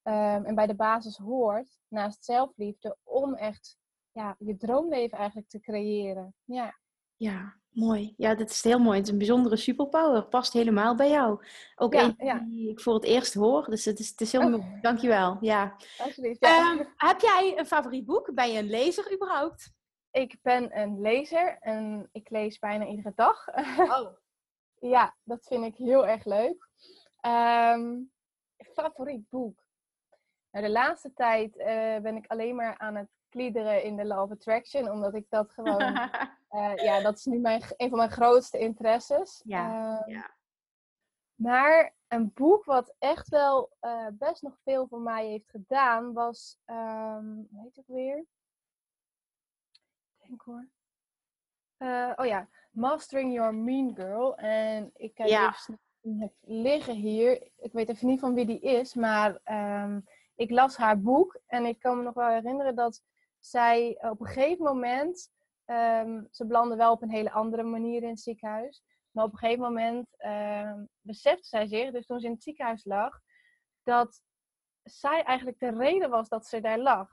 Ehm, 0.03 0.43
en 0.43 0.55
bij 0.55 0.67
de 0.67 0.75
basis 0.75 1.17
hoort, 1.17 1.79
naast 1.87 2.25
zelfliefde, 2.25 2.97
om 3.03 3.35
echt 3.35 3.77
ja, 4.11 4.35
je 4.39 4.57
droomleven 4.57 5.17
eigenlijk 5.17 5.49
te 5.49 5.59
creëren. 5.59 6.33
Ja. 6.43 6.77
Ja, 7.15 7.55
mooi. 7.69 8.13
Ja, 8.17 8.35
dat 8.35 8.49
is 8.49 8.63
heel 8.63 8.79
mooi. 8.79 8.97
Het 8.97 9.05
is 9.05 9.11
een 9.11 9.17
bijzondere 9.17 9.55
superpower. 9.55 10.25
Past 10.25 10.53
helemaal 10.53 10.95
bij 10.95 11.09
jou. 11.09 11.45
Ook 11.75 11.93
ja, 11.93 12.13
een 12.17 12.49
die 12.49 12.69
ik 12.69 12.79
voor 12.79 12.93
het 12.93 13.03
eerst 13.03 13.33
hoor. 13.33 13.65
Dus 13.69 13.85
het 13.85 13.99
is, 13.99 14.09
het 14.09 14.21
is 14.21 14.31
heel 14.31 14.41
oh. 14.41 14.49
mooi. 14.49 14.77
Dankjewel. 14.81 15.37
Ja. 15.41 15.75
Alsjeblieft. 15.97 16.45
Ja. 16.45 16.71
Um, 16.71 16.93
heb 16.95 17.19
jij 17.19 17.53
een 17.57 17.65
favoriet 17.65 18.05
boek? 18.05 18.33
Ben 18.33 18.51
je 18.51 18.59
een 18.59 18.69
lezer 18.69 19.13
überhaupt? 19.13 19.71
Ik 20.11 20.37
ben 20.41 20.79
een 20.79 21.01
lezer 21.01 21.57
en 21.59 22.09
ik 22.11 22.29
lees 22.29 22.59
bijna 22.59 22.85
iedere 22.85 23.11
dag. 23.15 23.47
Oh. 23.77 24.17
Ja, 24.79 25.15
dat 25.23 25.45
vind 25.45 25.65
ik 25.65 25.75
heel 25.75 26.07
erg 26.07 26.25
leuk. 26.25 26.69
Um, 27.21 28.11
favoriet 28.57 29.29
boek? 29.29 29.63
Nou, 30.51 30.65
de 30.65 30.71
laatste 30.71 31.13
tijd 31.13 31.57
uh, 31.57 31.65
ben 31.99 32.15
ik 32.15 32.27
alleen 32.27 32.55
maar 32.55 32.77
aan 32.77 32.95
het 32.95 33.09
kliederen 33.29 33.83
in 33.83 33.95
de 33.95 34.05
Law 34.05 34.21
of 34.21 34.31
Attraction, 34.31 34.91
omdat 34.91 35.13
ik 35.13 35.25
dat 35.29 35.51
gewoon, 35.51 35.81
uh, 36.51 36.75
ja, 36.87 37.01
dat 37.01 37.17
is 37.17 37.25
nu 37.25 37.39
mijn, 37.39 37.61
een 37.77 37.89
van 37.89 37.97
mijn 37.97 38.11
grootste 38.11 38.57
interesses. 38.57 39.41
Ja, 39.45 40.03
ja. 40.05 40.37
Maar 41.35 41.95
een 42.07 42.31
boek 42.33 42.65
wat 42.65 42.95
echt 42.97 43.29
wel 43.29 43.71
uh, 43.81 44.07
best 44.11 44.41
nog 44.41 44.59
veel 44.63 44.87
voor 44.87 45.01
mij 45.01 45.27
heeft 45.27 45.49
gedaan, 45.49 46.13
was, 46.13 46.57
um, 46.65 47.47
hoe 47.51 47.61
heet 47.63 47.75
het 47.75 47.87
weer? 47.87 48.25
Denk 50.17 50.41
hoor. 50.41 50.67
Oh 52.15 52.25
ja, 52.25 52.47
Mastering 52.71 53.33
Your 53.33 53.53
Mean 53.53 53.95
Girl. 53.95 54.35
En 54.35 54.91
ik 54.95 55.17
heb 55.17 55.27
ja. 55.27 55.55
het 56.01 56.33
liggen 56.41 56.95
hier. 56.95 57.49
Ik 57.57 57.71
weet 57.71 57.89
even 57.89 58.07
niet 58.07 58.19
van 58.19 58.33
wie 58.33 58.45
die 58.45 58.59
is, 58.59 58.93
maar 58.93 59.39
um, 59.83 60.03
ik 60.35 60.49
las 60.49 60.77
haar 60.77 61.01
boek 61.01 61.39
en 61.45 61.65
ik 61.65 61.79
kan 61.79 61.97
me 61.97 62.03
nog 62.03 62.13
wel 62.13 62.29
herinneren 62.29 62.75
dat 62.75 63.03
zij 63.39 63.97
op 64.01 64.19
een 64.19 64.27
gegeven 64.27 64.63
moment, 64.63 65.31
um, 65.65 66.27
ze 66.31 66.45
belandde 66.45 66.75
wel 66.75 66.91
op 66.91 67.01
een 67.01 67.11
hele 67.11 67.31
andere 67.31 67.63
manier 67.63 68.03
in 68.03 68.09
het 68.09 68.19
ziekenhuis, 68.19 68.83
maar 69.11 69.25
op 69.25 69.31
een 69.31 69.37
gegeven 69.37 69.61
moment 69.63 70.07
um, 70.25 70.89
besefte 71.01 71.47
zij 71.47 71.67
zich, 71.67 71.91
dus 71.91 72.05
toen 72.05 72.19
ze 72.19 72.25
in 72.25 72.33
het 72.33 72.43
ziekenhuis 72.43 72.85
lag, 72.85 73.19
dat 73.83 74.21
zij 74.83 75.23
eigenlijk 75.23 75.59
de 75.59 75.71
reden 75.71 76.09
was 76.09 76.29
dat 76.29 76.45
ze 76.45 76.61
daar 76.61 76.79
lag. 76.79 77.09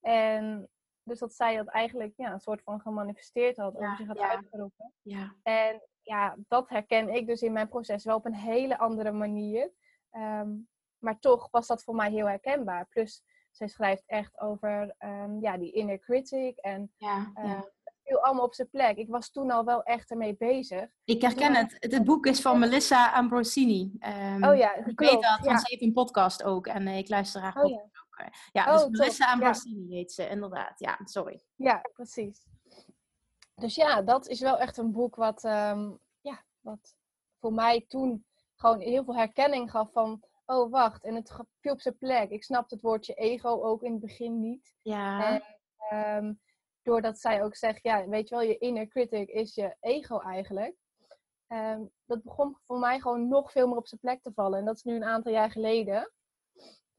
En 0.00 0.68
dus 1.04 1.18
dat 1.18 1.34
zij 1.34 1.56
dat 1.56 1.66
eigenlijk 1.66 2.12
ja, 2.16 2.32
een 2.32 2.40
soort 2.40 2.62
van 2.62 2.80
gemanifesteerd 2.80 3.56
had, 3.56 3.76
over 3.76 3.96
zich 3.96 4.06
had 4.06 4.18
ja. 4.18 4.30
uitgeroepen. 4.30 4.92
Ja. 5.02 5.34
En 5.42 5.82
ja, 6.02 6.36
dat 6.48 6.68
herken 6.68 7.14
ik 7.14 7.26
dus 7.26 7.42
in 7.42 7.52
mijn 7.52 7.68
proces 7.68 8.04
wel 8.04 8.16
op 8.16 8.24
een 8.24 8.34
hele 8.34 8.78
andere 8.78 9.12
manier. 9.12 9.70
Um, 10.12 10.68
maar 10.98 11.18
toch 11.18 11.48
was 11.50 11.66
dat 11.66 11.82
voor 11.82 11.94
mij 11.94 12.10
heel 12.10 12.26
herkenbaar. 12.26 12.86
Plus, 12.88 13.22
zij 13.50 13.68
schrijft 13.68 14.02
echt 14.06 14.40
over 14.40 14.94
um, 14.98 15.40
ja, 15.40 15.56
die 15.56 15.72
inner 15.72 15.98
critic. 15.98 16.58
En 16.58 16.92
ja, 16.96 17.32
uh, 17.34 17.60
het 17.84 17.94
viel 18.02 18.24
allemaal 18.24 18.44
op 18.44 18.54
zijn 18.54 18.70
plek. 18.70 18.96
Ik 18.96 19.08
was 19.08 19.30
toen 19.30 19.50
al 19.50 19.64
wel 19.64 19.82
echt 19.82 20.10
ermee 20.10 20.36
bezig. 20.36 20.86
Ik 21.04 21.22
herken 21.22 21.54
het. 21.54 21.76
Het, 21.78 21.92
het 21.92 22.04
boek 22.04 22.26
is 22.26 22.40
van 22.40 22.58
Melissa 22.58 23.12
Ambrosini. 23.12 23.92
Um, 24.00 24.44
oh 24.44 24.56
ja, 24.56 24.74
Ik 24.74 24.98
weet 24.98 25.22
dat, 25.22 25.40
want 25.42 25.60
ze 25.60 25.66
heeft 25.68 25.82
een 25.82 25.92
podcast 25.92 26.42
ook. 26.42 26.66
En 26.66 26.82
uh, 26.82 26.98
ik 26.98 27.08
luister 27.08 27.40
haar 27.40 27.62
oh, 27.62 27.70
ja. 27.70 27.82
Ja, 28.52 28.72
dus 28.72 28.82
oh, 28.82 28.90
Melissa 28.90 29.32
Ambrosini 29.32 29.94
heet 29.94 30.12
ze, 30.12 30.28
inderdaad. 30.28 30.78
Ja, 30.78 30.98
sorry. 31.04 31.44
Ja, 31.54 31.80
precies. 31.92 32.46
Dus 33.54 33.74
ja, 33.74 34.02
dat 34.02 34.28
is 34.28 34.40
wel 34.40 34.58
echt 34.58 34.76
een 34.76 34.92
boek 34.92 35.16
wat, 35.16 35.44
um, 35.44 35.98
ja, 36.20 36.44
wat 36.60 36.96
voor 37.40 37.52
mij 37.52 37.84
toen 37.88 38.26
gewoon 38.54 38.80
heel 38.80 39.04
veel 39.04 39.16
herkenning 39.16 39.70
gaf 39.70 39.92
van 39.92 40.22
oh 40.46 40.70
wacht, 40.70 41.04
en 41.04 41.14
het 41.14 41.32
viel 41.60 41.72
op 41.72 41.80
zijn 41.80 41.98
plek. 41.98 42.30
Ik 42.30 42.44
snapte 42.44 42.74
het 42.74 42.84
woordje 42.84 43.14
ego 43.14 43.62
ook 43.62 43.82
in 43.82 43.92
het 43.92 44.00
begin 44.00 44.40
niet. 44.40 44.74
Ja. 44.82 45.40
En 45.90 46.26
um, 46.26 46.40
doordat 46.82 47.18
zij 47.18 47.42
ook 47.44 47.56
zegt, 47.56 47.82
ja, 47.82 48.08
weet 48.08 48.28
je 48.28 48.34
wel, 48.34 48.44
je 48.44 48.58
inner 48.58 48.86
critic 48.86 49.28
is 49.28 49.54
je 49.54 49.76
ego 49.80 50.18
eigenlijk. 50.18 50.76
Um, 51.48 51.90
dat 52.04 52.22
begon 52.22 52.58
voor 52.64 52.78
mij 52.78 53.00
gewoon 53.00 53.28
nog 53.28 53.52
veel 53.52 53.66
meer 53.66 53.76
op 53.76 53.86
zijn 53.86 54.00
plek 54.00 54.22
te 54.22 54.32
vallen. 54.32 54.58
En 54.58 54.64
dat 54.64 54.76
is 54.76 54.82
nu 54.82 54.94
een 54.94 55.04
aantal 55.04 55.32
jaar 55.32 55.50
geleden. 55.50 56.12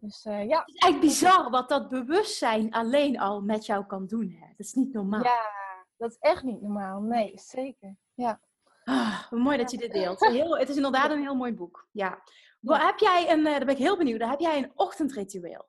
Dus 0.06 0.26
uh, 0.26 0.48
ja. 0.48 0.60
Het 0.60 0.68
is 0.68 0.76
eigenlijk 0.76 1.14
bizar 1.14 1.50
wat 1.50 1.70
dat 1.70 1.90
bewustzijn 1.90 2.72
alleen 2.74 3.20
al 3.20 3.42
met 3.42 3.66
jou 3.66 3.86
kan 3.86 4.06
doen. 4.06 4.38
Hè? 4.40 4.48
Dat 4.48 4.66
is 4.66 4.74
niet 4.74 4.94
normaal. 4.94 5.24
Ja, 5.24 5.52
dat 5.98 6.12
is 6.12 6.18
echt 6.20 6.44
niet 6.44 6.62
normaal. 6.62 7.02
Nee, 7.02 7.32
zeker. 7.36 7.96
Ja. 8.14 8.40
Ah, 8.84 9.32
mooi 9.32 9.58
dat 9.58 9.72
je 9.72 9.78
dit 9.78 9.92
deelt. 9.92 10.20
Heel, 10.20 10.58
het 10.58 10.70
is 10.70 10.76
inderdaad 10.76 11.12
een 11.12 11.22
heel 11.22 11.36
mooi 11.36 11.54
boek. 11.54 11.88
Ja. 11.92 12.22
Wat, 12.60 12.82
heb 12.82 13.00
jij 13.00 13.32
een, 13.32 13.40
uh, 13.40 13.46
daar 13.46 13.66
ben 13.66 13.70
ik 13.70 13.78
heel 13.78 13.98
benieuwd, 13.98 14.22
heb 14.22 14.40
jij 14.40 14.58
een 14.58 14.72
ochtendritueel? 14.76 15.66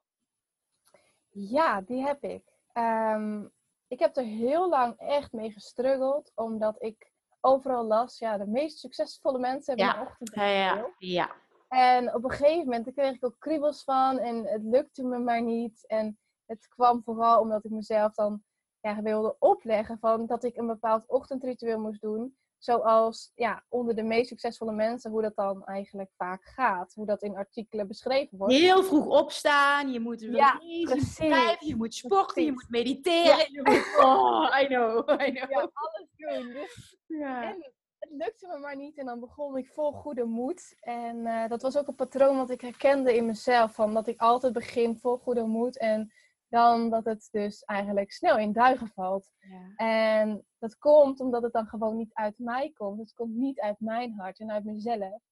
Ja, 1.31 1.81
die 1.81 2.03
heb 2.03 2.23
ik. 2.23 2.43
Um, 2.73 3.53
ik 3.89 3.99
heb 3.99 4.17
er 4.17 4.25
heel 4.25 4.69
lang 4.69 4.95
echt 4.97 5.33
mee 5.33 5.53
gestruggeld, 5.53 6.33
omdat 6.35 6.83
ik 6.83 7.13
overal 7.41 7.85
las, 7.85 8.19
ja, 8.19 8.39
de 8.39 8.47
meest 8.47 8.79
succesvolle 8.79 9.39
mensen 9.39 9.77
hebben 9.77 9.95
ja. 9.95 10.01
een 10.01 10.07
ochtendritueel. 10.07 10.55
Ja, 10.55 10.95
ja, 10.99 11.35
En 11.69 12.15
op 12.15 12.25
een 12.25 12.31
gegeven 12.31 12.65
moment 12.65 12.93
kreeg 12.93 13.15
ik 13.15 13.25
ook 13.25 13.37
kriebels 13.39 13.85
van 13.85 14.19
en 14.19 14.47
het 14.47 14.63
lukte 14.63 15.05
me 15.05 15.19
maar 15.19 15.43
niet. 15.43 15.87
En 15.87 16.19
het 16.47 16.69
kwam 16.69 17.03
vooral 17.03 17.41
omdat 17.41 17.65
ik 17.65 17.71
mezelf 17.71 18.15
dan 18.15 18.43
ja, 18.81 19.03
wilde 19.03 19.37
opleggen 19.39 19.99
van 19.99 20.27
dat 20.27 20.45
ik 20.45 20.57
een 20.57 20.67
bepaald 20.67 21.05
ochtendritueel 21.07 21.81
moest 21.81 22.01
doen. 22.01 22.37
Zoals 22.59 23.33
ja, 23.35 23.65
onder 23.69 23.95
de 23.95 24.03
meest 24.03 24.29
succesvolle 24.29 24.73
mensen, 24.73 25.11
hoe 25.11 25.23
dat 25.23 25.37
dan 25.37 25.65
eigenlijk 25.65 26.11
vaak 26.17 26.45
gaat. 26.45 26.95
Hoe 26.95 27.07
dat 27.07 27.23
in 27.23 27.37
artikelen 27.37 27.89
beschreven 27.89 28.39
wordt. 28.39 28.55
Heel 28.55 28.85
vroeg 28.85 29.07
opstaan, 29.07 29.93
je 29.93 30.01
moet 30.01 30.21
ja, 30.21 30.61
lezen, 30.63 31.57
je 31.61 31.75
moet 31.77 31.95
sporten, 31.95 32.45
je 32.45 32.53
moet 32.53 32.69
mediteren. 32.69 33.39
Ja. 33.39 33.47
Je 33.49 33.61
moet, 33.71 34.05
oh, 34.05 34.61
I 34.63 34.67
know, 34.67 35.21
I 35.21 35.33
know. 35.33 35.51
Ja, 35.51 35.71
alles 35.73 36.09
doen. 36.17 36.53
Dus. 36.53 36.97
En 37.09 37.73
het 38.09 38.19
lukte 38.19 38.47
me 38.47 38.59
maar 38.59 38.77
niet 38.77 38.99
en 38.99 39.07
dan 39.07 39.21
begon 39.21 39.57
ik 39.57 39.69
vol 39.69 39.93
goede 39.93 40.25
moed. 40.25 40.77
En 40.81 41.17
uh, 41.17 41.49
dat 41.49 41.63
was 41.63 41.77
ook 41.77 41.87
een 41.89 41.95
patroon 41.95 42.37
wat 42.37 42.51
ik 42.51 42.61
herkende 42.61 43.17
in 43.17 43.27
mezelf. 43.27 43.75
Van 43.75 43.95
dat 43.95 44.07
ik 44.07 44.21
altijd 44.21 44.53
begin 44.53 44.97
vol 44.97 45.17
goede 45.17 45.45
moed 45.47 45.79
en 45.79 46.13
dan 46.49 46.91
dat 46.91 47.05
het 47.05 47.29
dus 47.31 47.65
eigenlijk 47.65 48.13
snel 48.13 48.39
in 48.39 48.53
duigen 48.53 48.89
valt. 48.89 49.33
Ja. 49.39 49.73
En 49.77 50.47
dat 50.59 50.79
komt 50.79 51.21
omdat 51.21 51.43
het 51.43 51.53
dan 51.53 51.67
gewoon 51.67 51.97
niet 51.97 52.15
uit 52.15 52.39
mij 52.39 52.71
komt. 52.73 52.99
Het 52.99 53.15
komt 53.15 53.35
niet 53.35 53.61
uit 53.61 53.81
mijn 53.81 54.13
hart 54.13 54.39
en 54.39 54.51
uit 54.51 54.65
mezelf. 54.65 55.23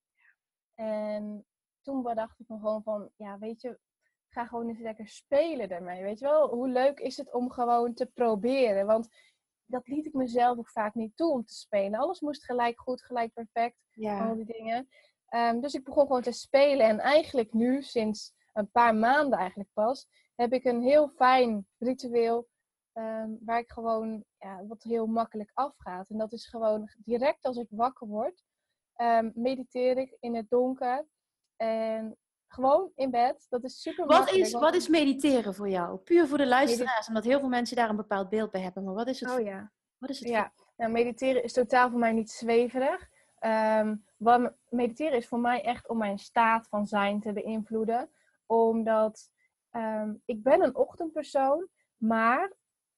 En 0.75 1.47
toen 1.83 2.03
dacht 2.03 2.41
ik 2.41 2.49
me 2.49 2.57
gewoon 2.59 2.83
van, 2.83 3.11
ja, 3.17 3.39
weet 3.39 3.61
je, 3.61 3.79
ga 4.29 4.47
gewoon 4.47 4.69
eens 4.69 4.81
lekker 4.81 5.09
spelen 5.09 5.69
daarmee. 5.69 6.03
Weet 6.03 6.19
je 6.19 6.25
wel, 6.25 6.49
hoe 6.49 6.69
leuk 6.69 7.01
is 7.01 7.17
het 7.17 7.33
om 7.33 7.51
gewoon 7.51 7.95
te 7.95 8.07
proberen? 8.07 8.87
Want 8.87 9.09
dat 9.67 9.89
liet 9.89 10.07
ik 10.07 10.13
mezelf 10.13 10.59
ook 10.59 10.71
vaak 10.71 10.95
niet 10.95 11.17
toe 11.17 11.31
om 11.31 11.45
te 11.45 11.55
spelen. 11.55 12.01
Alles 12.01 12.21
moest 12.21 12.45
gelijk 12.45 12.81
goed, 12.81 13.03
gelijk 13.03 13.33
perfect. 13.33 13.77
Ja. 13.91 14.29
Al 14.29 14.35
die 14.35 14.45
dingen. 14.45 14.89
Um, 15.35 15.61
dus 15.61 15.75
ik 15.75 15.85
begon 15.85 16.07
gewoon 16.07 16.23
te 16.23 16.33
spelen. 16.33 16.87
En 16.87 16.99
eigenlijk 16.99 17.53
nu, 17.53 17.83
sinds 17.83 18.35
een 18.53 18.71
paar 18.71 18.95
maanden 18.95 19.39
eigenlijk 19.39 19.71
pas, 19.73 20.07
heb 20.35 20.53
ik 20.53 20.65
een 20.65 20.83
heel 20.83 21.09
fijn 21.09 21.67
ritueel 21.79 22.49
um, 22.93 23.39
waar 23.45 23.59
ik 23.59 23.71
gewoon 23.71 24.25
ja, 24.39 24.67
wat 24.67 24.83
heel 24.83 25.07
makkelijk 25.07 25.51
afgaat. 25.55 26.11
En 26.11 26.19
dat 26.19 26.33
is 26.33 26.47
gewoon 26.47 26.91
direct 26.97 27.45
als 27.45 27.57
ik 27.57 27.67
wakker 27.71 28.07
word, 28.07 28.45
um, 28.97 29.33
mediteer 29.35 29.99
ik 29.99 30.17
in 30.21 30.35
het 30.35 30.51
donker 30.51 31.07
en 31.57 32.17
gewoon 32.55 32.91
in 32.95 33.11
bed. 33.11 33.47
Dat 33.49 33.65
is 33.65 33.81
super 33.81 34.07
wat 34.07 34.31
is, 34.31 34.53
wat 34.53 34.75
is 34.75 34.89
mediteren 34.89 35.55
voor 35.55 35.69
jou? 35.69 35.97
Puur 35.97 36.27
voor 36.27 36.39
de 36.39 36.47
luisteraars, 36.47 37.09
omdat 37.09 37.25
heel 37.25 37.41
veel 37.41 37.49
mensen 37.49 37.77
daar 37.77 37.89
een 37.89 37.97
bepaald 37.97 38.29
beeld 38.29 38.51
bij 38.51 38.61
hebben. 38.61 38.85
Maar 38.85 38.95
wat 38.95 39.09
is 39.09 39.21
het? 39.21 39.31
Oh 39.31 39.41
ja. 39.41 39.73
Wat 39.99 40.11
is 40.11 40.19
het? 40.19 40.29
Ja, 40.29 40.53
nou, 40.77 40.93
mediteren 40.93 41.43
is 41.43 41.53
totaal 41.53 41.91
voor 41.91 41.99
mij 41.99 42.13
niet 42.13 42.31
zweverig. 42.31 43.09
Um, 43.41 44.05
wat 44.17 44.55
mediteren 44.69 45.19
is 45.19 45.29
voor 45.29 45.39
mij 45.39 45.63
echt 45.63 45.89
om 45.89 45.99
mijn 45.99 46.19
staat 46.19 46.69
van 46.69 46.87
zijn 46.87 47.21
te 47.21 47.33
beïnvloeden. 47.33 48.11
Omdat 48.47 49.31
um, 49.71 50.23
ik 50.25 50.43
ben 50.43 50.63
een 50.63 50.77
ochtendpersoon, 50.77 51.69
maar 51.97 52.53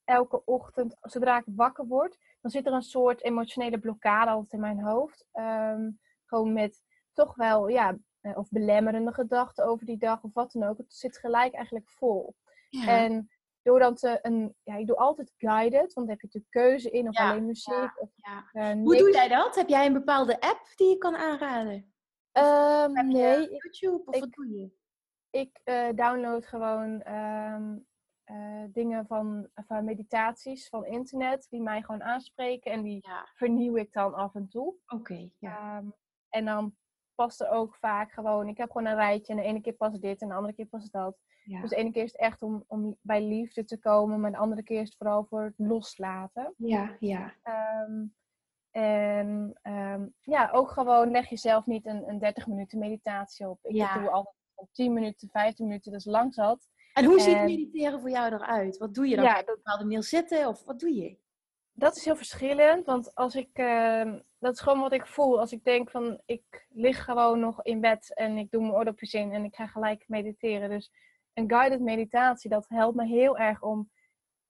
elke 0.04 0.44
ochtend, 0.44 0.96
zodra 1.00 1.38
ik 1.38 1.44
wakker 1.46 1.86
word, 1.86 2.18
dan 2.40 2.50
zit 2.50 2.66
er 2.66 2.72
een 2.72 2.82
soort 2.82 3.22
emotionele 3.22 3.78
blokkade 3.78 4.30
altijd 4.30 4.52
in 4.52 4.60
mijn 4.60 4.80
hoofd. 4.80 5.26
Um, 5.32 6.00
gewoon 6.24 6.52
met 6.52 6.84
toch 7.12 7.34
wel, 7.34 7.68
ja, 7.68 7.96
eh, 8.26 8.38
of 8.38 8.48
belemmerende 8.50 9.12
gedachten 9.12 9.64
over 9.66 9.86
die 9.86 9.98
dag 9.98 10.22
of 10.22 10.32
wat 10.34 10.52
dan 10.52 10.62
ook. 10.68 10.78
Het 10.78 10.94
zit 10.94 11.18
gelijk 11.18 11.54
eigenlijk 11.54 11.90
vol. 11.90 12.34
Ja. 12.68 12.86
En 12.86 13.30
door 13.62 13.78
dan 13.78 13.94
te, 13.94 14.18
een, 14.22 14.54
ja, 14.62 14.76
ik 14.76 14.86
doe 14.86 14.96
altijd 14.96 15.32
guided, 15.36 15.92
want 15.92 16.06
dan 16.06 16.08
heb 16.08 16.20
je 16.20 16.38
de 16.38 16.44
keuze 16.48 16.90
in 16.90 17.08
of 17.08 17.18
ja, 17.18 17.30
alleen 17.30 17.46
muziek. 17.46 17.74
Ja, 17.74 17.94
of, 17.98 18.10
uh, 18.52 18.72
Hoe 18.72 18.96
doe 18.96 19.12
jij 19.12 19.28
dat? 19.28 19.54
Heb 19.54 19.68
jij 19.68 19.86
een 19.86 19.92
bepaalde 19.92 20.40
app 20.40 20.72
die 20.74 20.88
je 20.88 20.98
kan 20.98 21.16
aanraden? 21.16 21.92
Um, 22.32 23.08
nee. 23.08 23.48
YouTube 23.48 24.02
of 24.04 24.14
ik, 24.14 24.20
wat 24.20 24.32
doe 24.32 24.48
je? 24.48 24.70
Ik 25.30 25.60
uh, 25.64 25.88
download 25.94 26.46
gewoon 26.46 27.12
um, 27.12 27.86
eh, 28.26 28.64
dingen 28.68 29.06
van, 29.06 29.48
van 29.54 29.84
meditaties 29.84 30.68
van 30.68 30.86
internet 30.86 31.46
die 31.50 31.62
mij 31.62 31.82
gewoon 31.82 32.02
aanspreken 32.02 32.72
en 32.72 32.82
die 32.82 32.98
Ja. 33.06 33.28
vernieuw 33.34 33.76
ik 33.76 33.92
dan 33.92 34.14
af 34.14 34.34
en 34.34 34.48
toe. 34.48 34.74
Oké, 34.86 35.30
ja. 35.38 35.76
Ehm, 35.76 35.86
en 36.28 36.44
dan 36.44 36.76
past 37.16 37.40
er 37.40 37.48
ook 37.50 37.74
vaak 37.74 38.12
gewoon, 38.12 38.48
ik 38.48 38.56
heb 38.56 38.70
gewoon 38.70 38.86
een 38.86 38.94
rijtje 38.96 39.32
en 39.32 39.38
de 39.38 39.44
ene 39.44 39.60
keer 39.60 39.72
past 39.72 40.00
dit 40.00 40.20
en 40.22 40.28
de 40.28 40.34
andere 40.34 40.54
keer 40.54 40.66
past 40.66 40.92
dat. 40.92 41.16
ja. 41.44 41.60
Dus 41.60 41.70
de 41.70 41.76
ene 41.76 41.92
keer 41.92 42.02
is 42.02 42.12
het 42.12 42.20
echt 42.20 42.42
om, 42.42 42.64
om 42.66 42.96
bij 43.00 43.22
liefde 43.22 43.64
te 43.64 43.78
komen, 43.78 44.20
maar 44.20 44.30
de 44.30 44.36
andere 44.36 44.62
keer 44.62 44.80
is 44.80 44.88
het 44.88 44.96
vooral 44.96 45.24
voor 45.24 45.42
het 45.42 45.54
loslaten. 45.56 46.54
ja, 46.56 46.96
ja. 47.00 47.34
Ehm, 47.42 48.04
en 48.70 49.58
ehm, 49.62 50.06
ja, 50.20 50.50
ook 50.52 50.70
gewoon 50.70 51.10
leg 51.10 51.28
jezelf 51.28 51.66
niet 51.66 51.86
een, 51.86 52.08
een 52.08 52.18
30 52.18 52.46
minuten 52.46 52.78
meditatie 52.78 53.48
op. 53.48 53.58
Ik 53.62 53.74
Ja. 53.74 53.98
doe 53.98 54.10
altijd 54.10 54.34
op 54.54 54.68
10 54.72 54.92
minuten, 54.92 55.28
15 55.28 55.66
minuten, 55.66 55.90
dat 55.92 56.00
is 56.00 56.06
lang 56.06 56.34
zat. 56.34 56.68
En 56.92 57.04
hoe 57.04 57.20
ziet 57.20 57.34
En- 57.34 57.44
mediteren 57.44 58.00
voor 58.00 58.10
jou 58.10 58.32
eruit? 58.32 58.76
Wat 58.76 58.94
doe 58.94 59.08
je 59.08 59.16
dan? 59.16 59.24
Ja, 59.24 59.34
je 59.36 59.42
op 59.42 59.48
een 59.48 59.54
bepaalde 59.54 59.84
manier 59.84 60.02
zitten 60.02 60.48
of 60.48 60.64
wat 60.64 60.80
doe 60.80 60.94
je? 60.94 61.16
Dat 61.78 61.96
is 61.96 62.04
heel 62.04 62.16
verschillend, 62.16 62.86
want 62.86 63.14
als 63.14 63.34
ik, 63.34 63.48
ehm, 63.52 64.18
dat 64.38 64.52
is 64.54 64.60
gewoon 64.60 64.80
wat 64.80 64.92
ik 64.92 65.06
voel. 65.06 65.38
Als 65.40 65.52
ik 65.52 65.64
denk 65.64 65.90
van, 65.90 66.20
ik 66.24 66.66
lig 66.70 67.04
gewoon 67.04 67.40
nog 67.40 67.62
in 67.62 67.80
bed 67.80 68.14
en 68.14 68.36
ik 68.36 68.50
doe 68.50 68.60
mijn 68.62 68.74
oordopjes 68.74 69.14
in 69.14 69.32
en 69.32 69.44
ik 69.44 69.54
ga 69.54 69.66
gelijk 69.66 70.04
mediteren. 70.08 70.68
Dus 70.70 70.92
een 71.34 71.50
guided 71.50 71.80
meditatie, 71.80 72.50
dat 72.50 72.68
helpt 72.68 72.96
me 72.96 73.06
heel 73.06 73.38
erg 73.38 73.62
om 73.62 73.90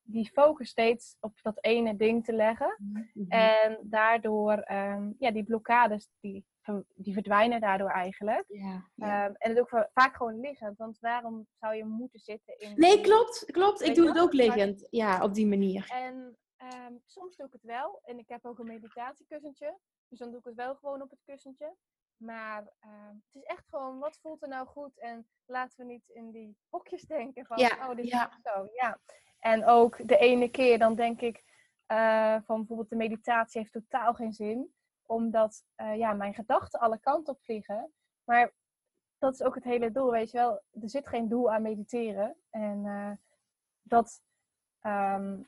die 0.02 0.30
focus 0.32 0.68
steeds 0.68 1.16
op 1.20 1.38
dat 1.42 1.58
ene 1.64 1.96
ding 1.96 2.24
te 2.24 2.32
leggen. 2.32 2.76
Mhm. 3.12 3.30
En 3.30 3.78
daardoor, 3.82 4.52
ehm, 4.52 5.12
ja, 5.18 5.30
die 5.30 5.44
blokkades, 5.44 6.08
die, 6.20 6.44
die 6.94 7.12
verdwijnen 7.12 7.60
daardoor 7.60 7.90
eigenlijk. 7.90 8.44
ja, 8.48 8.84
ja. 8.94 9.24
Ehm, 9.24 9.34
en 9.38 9.50
het 9.50 9.60
ook 9.60 9.68
va- 9.68 9.90
vaak 9.94 10.16
gewoon 10.16 10.40
liggend, 10.40 10.76
want 10.78 10.98
waarom 11.00 11.46
zou 11.60 11.74
je 11.74 11.84
moeten 11.84 12.18
zitten 12.20 12.58
in... 12.58 12.72
Nee, 12.76 13.00
klopt, 13.00 13.44
klopt. 13.52 13.82
Ik 13.82 13.94
doe 13.94 14.06
het 14.08 14.18
ook 14.18 14.32
liggend. 14.32 14.86
Ja, 14.90 15.22
op 15.22 15.34
die 15.34 15.46
manier. 15.46 15.86
En 15.92 16.36
ehm, 16.56 16.94
soms 17.04 17.36
doe 17.36 17.46
ik 17.46 17.52
het 17.52 17.62
wel. 17.62 18.00
En 18.04 18.18
ik 18.18 18.28
heb 18.28 18.44
ook 18.44 18.58
een 18.58 18.66
meditatiekussentje. 18.66 19.78
Dus 20.08 20.18
dan 20.18 20.30
doe 20.30 20.38
ik 20.38 20.44
het 20.44 20.54
wel 20.54 20.74
gewoon 20.74 21.02
op 21.02 21.10
het 21.10 21.22
kussentje. 21.24 21.76
Maar 22.16 22.72
ehm, 22.80 23.14
het 23.14 23.34
is 23.34 23.42
echt 23.42 23.68
gewoon, 23.68 23.98
wat 23.98 24.18
voelt 24.18 24.42
er 24.42 24.48
nou 24.48 24.66
goed? 24.66 24.98
En 24.98 25.28
laten 25.44 25.78
we 25.78 25.92
niet 25.92 26.08
in 26.08 26.30
die 26.30 26.56
hokjes 26.68 27.02
denken 27.02 27.46
van, 27.46 27.58
Ja, 27.58 27.88
oh, 27.88 27.96
dit 27.96 28.08
ja. 28.08 28.28
is 28.28 28.52
zo. 28.52 28.68
Ja. 28.72 28.98
En 29.38 29.64
ook 29.64 30.08
de 30.08 30.16
ene 30.16 30.50
keer, 30.50 30.78
dan 30.78 30.94
denk 30.94 31.20
ik 31.20 31.44
eh, 31.86 32.36
van 32.42 32.56
bijvoorbeeld 32.56 32.88
de 32.90 32.96
meditatie 32.96 33.60
heeft 33.60 33.72
totaal 33.72 34.14
geen 34.14 34.32
zin. 34.32 34.74
Omdat 35.02 35.64
eh, 35.74 35.96
ja, 35.96 36.12
mijn 36.12 36.34
gedachten 36.34 36.80
alle 36.80 36.98
kanten 36.98 37.32
op 37.32 37.42
vliegen. 37.42 37.92
Maar 38.24 38.54
dat 39.18 39.34
is 39.34 39.42
ook 39.42 39.54
het 39.54 39.64
hele 39.64 39.90
doel, 39.90 40.10
weet 40.10 40.30
je 40.30 40.38
wel. 40.38 40.52
Er 40.52 40.90
zit 40.90 41.08
geen 41.08 41.28
doel 41.28 41.52
aan 41.52 41.62
mediteren. 41.62 42.36
En 42.50 42.86
eh, 42.86 43.12
dat, 43.82 44.22
ehm, 44.80 45.42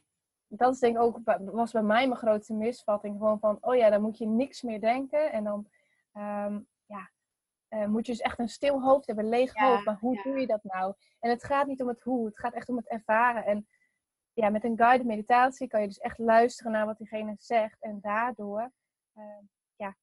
dat 0.48 0.74
is 0.74 0.78
denk 0.80 0.96
ik 0.96 1.02
ook, 1.02 1.20
was 1.38 1.72
bij 1.72 1.82
mij 1.82 2.06
mijn 2.06 2.20
grootste 2.20 2.54
misvatting. 2.54 3.16
Gewoon 3.18 3.38
van, 3.38 3.58
oh 3.60 3.76
ja, 3.76 3.90
dan 3.90 4.02
moet 4.02 4.18
je 4.18 4.26
niks 4.26 4.62
meer 4.62 4.80
denken. 4.80 5.32
En 5.32 5.44
dan 5.44 5.68
ehm, 6.12 6.60
ja, 6.86 7.10
eh, 7.68 7.86
moet 7.86 8.06
je 8.06 8.12
dus 8.12 8.20
echt 8.20 8.38
een 8.38 8.48
stil 8.48 8.82
hoofd 8.82 9.06
hebben, 9.06 9.24
een 9.24 9.30
leeg 9.30 9.54
Ja, 9.54 9.70
hoofd. 9.70 9.84
Maar 9.84 9.98
hoe 10.00 10.14
ja. 10.14 10.22
doe 10.22 10.38
je 10.40 10.46
dat 10.46 10.64
nou? 10.64 10.94
En 11.20 11.30
het 11.30 11.44
gaat 11.44 11.66
niet 11.66 11.82
om 11.82 11.88
het 11.88 12.02
hoe, 12.02 12.26
het 12.26 12.38
gaat 12.38 12.54
echt 12.54 12.68
om 12.68 12.76
het 12.76 12.88
ervaren. 12.88 13.44
En 13.44 13.68
ja, 14.32 14.48
met 14.50 14.64
een 14.64 14.76
guided 14.76 15.06
meditatie 15.06 15.68
kan 15.68 15.80
je 15.80 15.86
dus 15.86 15.98
echt 15.98 16.18
luisteren 16.18 16.72
naar 16.72 16.86
wat 16.86 16.98
diegene 16.98 17.34
zegt. 17.38 17.80
En 17.80 17.98
daardoor, 18.00 18.72
ehm, 19.14 19.42
ja, 19.76 19.96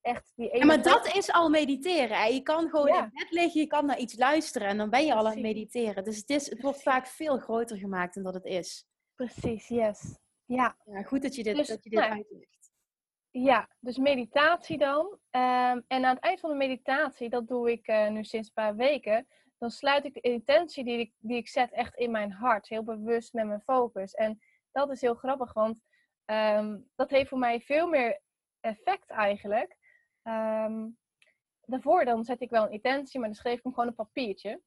echt 0.00 0.32
die 0.34 0.48
ene... 0.50 0.58
Ja, 0.58 0.66
maar 0.66 0.82
dat 0.82 1.14
is 1.14 1.32
al 1.32 1.48
mediteren. 1.48 2.16
Hè? 2.16 2.24
Je 2.24 2.42
kan 2.42 2.68
gewoon 2.68 2.86
Ja. 2.86 3.02
in 3.02 3.10
bed 3.12 3.30
liggen, 3.30 3.60
je 3.60 3.66
kan 3.66 3.86
naar 3.86 3.98
iets 3.98 4.18
luisteren 4.18 4.68
en 4.68 4.76
dan 4.76 4.90
ben 4.90 5.06
je 5.06 5.14
al 5.14 5.26
aan 5.26 5.32
het 5.32 5.40
mediteren. 5.40 6.04
Dus 6.04 6.16
het, 6.16 6.30
is, 6.30 6.50
het 6.50 6.60
wordt 6.60 6.82
vaak 6.82 7.06
veel 7.06 7.38
groter 7.38 7.76
gemaakt 7.76 8.14
dan 8.14 8.22
dat 8.22 8.34
het 8.34 8.44
is. 8.44 8.88
Precies, 9.20 9.68
yes. 9.68 10.18
Ja, 10.44 10.76
Ja, 10.84 11.02
goed 11.02 11.22
dat 11.22 11.34
je 11.34 11.42
dit, 11.42 11.56
Dus, 11.56 11.68
dat 11.68 11.84
je 11.84 11.90
dit 11.90 11.98
nou, 11.98 12.12
uitlegt. 12.12 12.72
Ja, 13.30 13.68
dus 13.80 13.98
meditatie 13.98 14.78
dan. 14.78 15.18
Ehm, 15.30 15.80
en 15.86 16.04
aan 16.04 16.14
het 16.14 16.24
eind 16.24 16.40
van 16.40 16.50
de 16.50 16.56
meditatie, 16.56 17.28
dat 17.28 17.48
doe 17.48 17.70
ik 17.70 17.86
eh, 17.86 18.08
nu 18.08 18.24
sinds 18.24 18.46
een 18.48 18.54
paar 18.54 18.76
weken, 18.76 19.26
dan 19.58 19.70
sluit 19.70 20.04
ik 20.04 20.14
de 20.14 20.20
intentie 20.20 20.84
die 20.84 20.98
ik, 20.98 21.12
die 21.18 21.36
ik 21.36 21.48
zet 21.48 21.72
echt 21.72 21.94
in 21.94 22.10
mijn 22.10 22.32
hart, 22.32 22.68
heel 22.68 22.84
bewust 22.84 23.32
met 23.32 23.46
mijn 23.46 23.60
focus. 23.60 24.12
En 24.12 24.40
dat 24.72 24.90
is 24.90 25.00
heel 25.00 25.14
grappig, 25.14 25.52
want 25.52 25.78
ehm, 26.24 26.78
dat 26.94 27.10
heeft 27.10 27.28
voor 27.28 27.38
mij 27.38 27.60
veel 27.60 27.88
meer 27.88 28.20
effect 28.60 29.10
eigenlijk. 29.10 29.76
Ehm, 30.22 30.88
daarvoor 31.60 32.04
dan 32.04 32.24
zet 32.24 32.40
ik 32.40 32.50
wel 32.50 32.64
een 32.64 32.72
intentie, 32.72 33.20
maar 33.20 33.28
dan 33.28 33.38
schreef 33.38 33.56
ik 33.56 33.62
hem 33.62 33.74
gewoon 33.74 33.88
op 33.88 33.96
papiertje. 33.96 34.60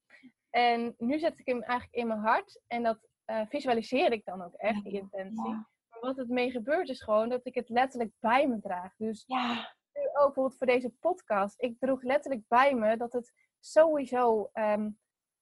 En 0.50 0.96
nu 0.98 1.20
zet 1.20 1.40
ik 1.40 1.46
hem 1.46 1.62
eigenlijk 1.62 1.94
in 1.94 2.08
mijn 2.08 2.20
hart 2.20 2.62
en 2.68 2.84
dat 2.84 3.12
eh, 3.34 3.48
visualiseer 3.48 4.12
ik 4.12 4.26
dan 4.26 4.42
ook 4.42 4.54
echt, 4.54 4.84
die 4.84 4.94
intentie. 4.94 5.50
Ja. 5.50 5.68
Maar 5.90 6.00
wat 6.00 6.18
het 6.18 6.30
mee 6.30 6.52
gebeurt 6.52 6.90
is 6.90 7.02
gewoon 7.04 7.30
dat 7.30 7.46
ik 7.46 7.56
het 7.56 7.70
letterlijk 7.70 8.12
bij 8.20 8.48
me 8.48 8.60
draag. 8.60 8.94
Dus 8.98 9.24
ja. 9.28 9.76
nu 9.94 10.02
ook 10.08 10.14
bijvoorbeeld 10.14 10.58
voor 10.58 10.68
deze 10.68 10.90
podcast. 10.90 11.62
Ik 11.62 11.80
droeg 11.80 12.04
letterlijk 12.04 12.48
bij 12.48 12.74
me 12.74 12.98
dat 12.98 13.14
het 13.14 13.34
sowieso 13.60 14.50
ehm, 14.54 14.90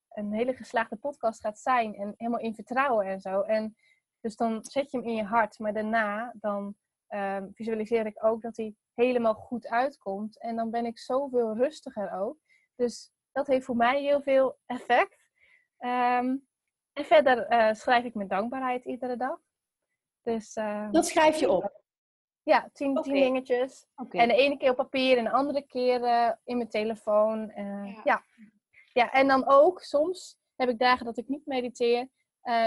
een 0.10 0.34
hele 0.34 0.54
geslaagde 0.56 0.95
podcast 0.95 1.41
gaat 1.41 1.60
zijn. 1.60 1.95
En 1.95 2.13
helemaal 2.17 2.39
in 2.39 2.56
vertrouwen 2.56 3.06
en 3.06 3.21
zo. 3.21 3.41
En 3.41 3.75
dus 4.19 4.36
dan 4.36 4.63
zet 4.63 4.91
je 4.91 4.97
hem 4.97 5.08
in 5.08 5.15
je 5.15 5.23
hart. 5.23 5.60
Maar 5.60 5.73
daarna 5.73 6.34
dan 6.36 6.75
ehm, 7.08 7.47
visualiseer 7.54 8.06
ik 8.06 8.25
ook 8.25 8.41
dat 8.41 8.58
hij 8.58 8.75
helemaal 8.93 9.34
goed 9.34 9.67
uitkomt. 9.67 10.39
En 10.39 10.56
dan 10.56 10.69
ben 10.69 10.86
ik 10.86 10.99
zoveel 10.99 11.56
rustiger 11.56 12.12
ook. 12.12 12.38
Dus 12.75 13.12
dat 13.32 13.47
heeft 13.47 13.65
voor 13.65 13.75
mij 13.75 14.01
heel 14.01 14.21
veel 14.21 14.58
effect. 14.65 15.30
Ehm, 15.77 16.36
en 16.93 17.06
verder 17.06 17.45
eh, 17.45 17.73
schrijf 17.73 18.04
ik 18.06 18.13
mijn 18.13 18.27
dankbaarheid 18.27 18.86
iedere 18.86 19.15
dag. 19.17 19.39
Dus 20.21 20.56
ehm, 20.56 20.91
Dat 20.91 21.06
schrijf 21.08 21.39
je 21.39 21.49
op. 21.51 21.82
ja, 22.43 22.69
tien, 22.73 22.91
Oké. 22.91 23.01
tien 23.01 23.13
dingetjes. 23.13 23.88
Oké. 23.95 24.17
En 24.17 24.27
de 24.27 24.36
ene 24.36 24.58
keer 24.58 24.69
op 24.69 24.75
papier 24.75 25.17
en 25.17 25.23
de 25.23 25.32
andere 25.32 25.62
keer 25.62 26.04
eh, 26.04 26.32
in 26.43 26.58
mijn 26.58 26.69
telefoon. 26.69 27.49
Eh, 27.49 27.86
Ja. 27.95 28.01
ja. 28.04 28.23
Ja. 28.93 29.12
en 29.12 29.27
dan 29.27 29.47
ook 29.47 29.82
soms 29.82 30.38
heb 30.56 30.69
ik 30.69 30.80
dagen 30.80 31.06
dat 31.06 31.17
ik 31.17 31.27
niet 31.27 31.45
mediteer. 31.45 32.08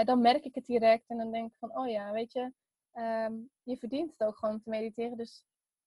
Dan 0.03 0.21
merk 0.21 0.43
ik 0.43 0.55
het 0.55 0.65
direct 0.65 1.03
en 1.07 1.17
dan 1.17 1.31
denk 1.31 1.51
ik 1.51 1.57
van, 1.59 1.77
oh 1.77 1.87
ja, 1.89 2.11
weet 2.11 2.31
je, 2.31 2.53
ehm, 2.91 3.33
je 3.63 3.77
verdient 3.77 4.11
het 4.11 4.23
ook 4.27 4.37
gewoon 4.37 4.61
te 4.61 4.69
mediteren. 4.69 5.17
Dus 5.17 5.45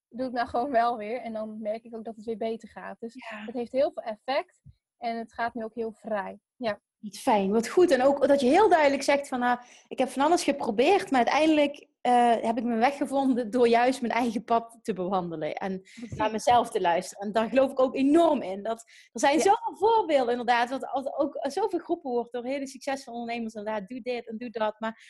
doe 0.09 0.23
het 0.25 0.33
nou 0.33 0.47
gewoon 0.49 0.71
wel 0.71 0.97
weer. 0.97 1.21
En 1.21 1.33
dan 1.33 1.61
merk 1.61 1.83
ik 1.83 1.95
ook 1.95 2.03
dat 2.03 2.15
het 2.15 2.25
weer 2.25 2.37
beter 2.37 2.69
gaat. 2.69 2.99
Dus 2.99 3.13
Ja. 3.29 3.37
het 3.45 3.53
heeft 3.55 3.71
heel 3.71 3.91
veel 3.91 4.03
effect 4.03 4.61
en 4.97 5.17
het 5.17 5.33
gaat 5.33 5.53
nu 5.53 5.63
ook 5.63 5.73
heel 5.75 5.91
vrij. 5.91 6.39
Ja, 6.55 6.79
Niet 6.99 7.19
fijn, 7.19 7.51
wat 7.51 7.67
goed. 7.67 7.91
En 7.91 8.01
ook 8.03 8.27
dat 8.27 8.41
je 8.41 8.47
heel 8.47 8.69
duidelijk 8.69 9.03
zegt 9.03 9.27
van, 9.27 9.39
nou, 9.39 9.59
ik 9.87 9.97
heb 9.99 10.09
van 10.09 10.23
alles 10.25 10.43
geprobeerd, 10.43 11.11
maar 11.11 11.19
uiteindelijk 11.25 11.87
eh, 12.01 12.35
heb 12.41 12.57
ik 12.57 12.63
mijn 12.63 12.79
weg 12.79 12.97
gevonden 12.97 13.51
door 13.51 13.67
juist 13.67 14.01
mijn 14.01 14.13
eigen 14.13 14.43
pad 14.43 14.79
te 14.81 14.93
bewandelen 14.93 15.53
en 15.55 15.81
naar 16.15 16.31
mezelf 16.31 16.69
te 16.69 16.81
luisteren. 16.81 17.25
En 17.27 17.31
daar 17.33 17.49
geloof 17.49 17.71
ik 17.71 17.79
ook 17.79 17.95
enorm 17.95 18.41
in. 18.41 18.63
Dat, 18.63 18.83
er 19.11 19.19
zijn 19.19 19.35
Ja. 19.37 19.41
zoveel 19.41 19.75
voorbeelden 19.77 20.31
inderdaad, 20.31 20.69
wat 20.69 20.85
als 20.87 21.13
ook 21.17 21.37
zoveel 21.41 21.79
groepen 21.79 22.11
wordt 22.11 22.33
door 22.33 22.45
hele 22.45 22.67
succesvolle 22.67 23.17
ondernemers 23.17 23.53
inderdaad, 23.53 23.87
doe 23.89 24.01
dit 24.01 24.27
en 24.27 24.37
doe 24.37 24.49
dat, 24.49 24.79
maar 24.79 25.03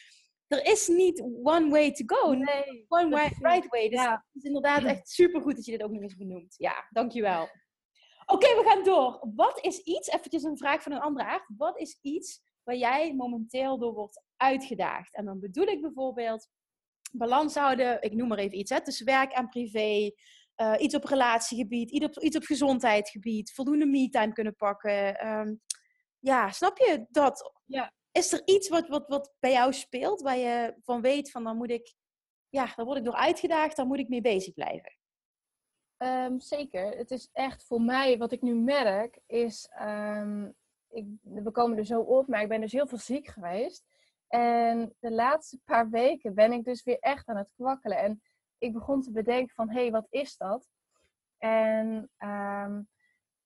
er 0.48 0.66
is 0.66 0.88
niet 0.88 1.22
one 1.44 1.70
way 1.70 1.92
to 1.92 2.04
go, 2.06 2.34
Nee, 2.34 2.86
one 2.88 3.10
way, 3.10 3.32
right 3.40 3.68
way. 3.70 3.90
Dus 3.90 4.02
Ja. 4.02 4.12
het 4.12 4.36
is 4.36 4.44
inderdaad 4.44 4.84
echt 4.94 5.10
supergoed 5.10 5.56
dat 5.56 5.66
je 5.66 5.72
dit 5.72 5.84
ook 5.84 5.92
nog 5.92 6.02
eens 6.02 6.16
benoemt. 6.16 6.56
Ja, 6.58 6.88
dankjewel. 6.90 7.48
Oké, 8.32 8.48
we 8.48 8.64
gaan 8.66 8.84
door. 8.84 9.28
Wat 9.36 9.60
is 9.66 9.80
iets, 9.80 10.08
eventjes 10.08 10.44
een 10.44 10.58
vraag 10.58 10.82
van 10.84 10.92
een 10.92 11.00
andere 11.00 11.26
aard. 11.26 11.46
Wat 11.58 11.80
is 11.80 11.98
iets 12.02 12.42
waar 12.64 12.76
jij 12.76 13.16
momenteel 13.16 13.78
door 13.78 13.94
wordt 13.94 14.24
uitgedaagd? 14.38 15.16
En 15.16 15.26
dan 15.26 15.40
bedoel 15.40 15.66
ik 15.68 15.82
bijvoorbeeld 15.82 16.48
balans 17.12 17.56
houden, 17.56 18.02
ik 18.02 18.14
noem 18.14 18.28
maar 18.28 18.38
even 18.38 18.58
iets, 18.58 18.72
hè, 18.72 18.82
tussen 18.84 19.06
werk 19.06 19.32
en 19.32 19.50
privé. 19.50 20.12
eh, 20.56 20.74
iets 20.78 20.96
op 20.96 21.04
relatiegebied, 21.04 21.92
iets 21.92 22.06
op, 22.06 22.20
iets 22.20 22.36
op 22.36 22.44
gezondheidsgebied, 22.44 23.52
voldoende 23.54 23.86
me-time 23.86 24.34
kunnen 24.34 24.56
pakken. 24.56 25.20
Ehm, 25.20 25.56
ja, 26.20 26.52
snap 26.52 26.78
je 26.78 27.06
dat? 27.10 27.54
Ja. 27.66 27.94
Is 28.12 28.32
er 28.34 28.42
iets 28.46 28.70
wat, 28.70 28.88
wat, 28.88 29.08
wat 29.08 29.36
bij 29.40 29.52
jou 29.52 29.74
speelt, 29.74 30.22
waar 30.22 30.38
je 30.38 30.76
van 30.82 31.02
weet 31.02 31.32
van 31.32 31.44
dan 31.44 31.58
moet 31.58 31.70
ik, 31.72 31.96
ja, 32.50 32.74
daar 32.76 32.86
word 32.86 32.98
ik 32.98 33.04
door 33.04 33.16
uitgedaagd, 33.16 33.76
daar 33.76 33.86
moet 33.86 34.00
ik 34.00 34.10
mee 34.10 34.22
bezig 34.22 34.54
blijven? 34.54 34.99
Ehm, 36.00 36.40
zeker. 36.40 36.98
Het 36.98 37.12
is 37.12 37.30
echt 37.34 37.64
voor 37.64 37.82
mij, 37.82 38.18
wat 38.18 38.32
ik 38.32 38.42
nu 38.42 38.56
merk, 38.56 39.20
is. 39.26 39.68
ehm, 39.72 40.50
ik, 40.90 41.08
we 41.22 41.52
komen 41.52 41.78
er 41.78 41.86
zo 41.86 42.02
op, 42.02 42.28
maar 42.28 42.42
ik 42.42 42.48
ben 42.48 42.62
dus 42.62 42.72
heel 42.72 42.88
veel 42.88 42.98
ziek 42.98 43.28
geweest. 43.28 43.86
En 44.28 44.96
de 45.00 45.12
laatste 45.12 45.60
paar 45.66 45.90
weken 45.90 46.34
ben 46.34 46.52
ik 46.52 46.64
dus 46.64 46.84
weer 46.84 47.00
echt 47.00 47.28
aan 47.28 47.38
het 47.38 47.52
kwakkelen. 47.56 47.98
En 47.98 48.22
ik 48.58 48.74
begon 48.74 49.02
te 49.02 49.12
bedenken 49.12 49.56
van, 49.56 49.70
hé, 49.70 49.82
hey, 49.82 49.92
wat 49.92 50.08
is 50.10 50.38
dat? 50.38 50.70
En 51.38 52.10
ehm, 52.18 52.82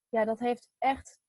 ja, 0.09 0.25
dat 0.25 0.39
heeft 0.39 0.69
echt 0.77 1.19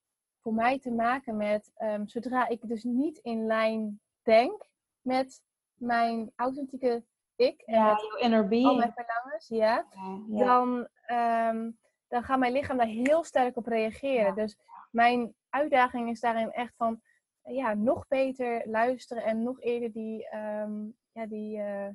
voor 0.40 0.54
mij 0.54 0.78
te 0.78 0.90
maken 0.90 1.36
met, 1.36 1.72
zodra 2.04 2.48
ik 2.48 2.68
dus 2.68 2.82
niet 2.82 3.18
in 3.18 3.46
lijn 3.46 4.00
denk 4.22 4.68
met 5.00 5.42
mijn 5.74 6.32
authentieke 6.36 7.04
ik 7.36 7.60
en 7.60 7.84
met 7.84 8.00
jouw 8.00 8.16
inner 8.16 8.42
al 8.42 8.48
being. 8.48 8.76
mijn 8.76 8.92
verlangens, 8.92 9.48
ja 9.48 9.86
Ja. 10.28 10.44
dan, 10.44 10.88
ehm, 11.02 11.70
dan 12.08 12.22
gaat 12.22 12.38
mijn 12.38 12.52
lichaam 12.52 12.76
daar 12.76 12.86
heel 12.86 13.24
sterk 13.24 13.56
op 13.56 13.66
reageren. 13.66 14.26
Ja. 14.26 14.32
Dus 14.32 14.58
mijn 14.90 15.34
uitdaging 15.48 16.10
is 16.10 16.20
daarin 16.20 16.50
echt 16.50 16.74
van 16.76 17.00
ja, 17.42 17.74
nog 17.74 18.08
beter 18.08 18.62
luisteren 18.68 19.22
en 19.22 19.42
nog 19.42 19.60
eerder 19.60 19.92
die, 19.92 20.28
ehm, 20.28 20.84
ja, 21.12 21.26
die, 21.26 21.58
eh, 21.58 21.88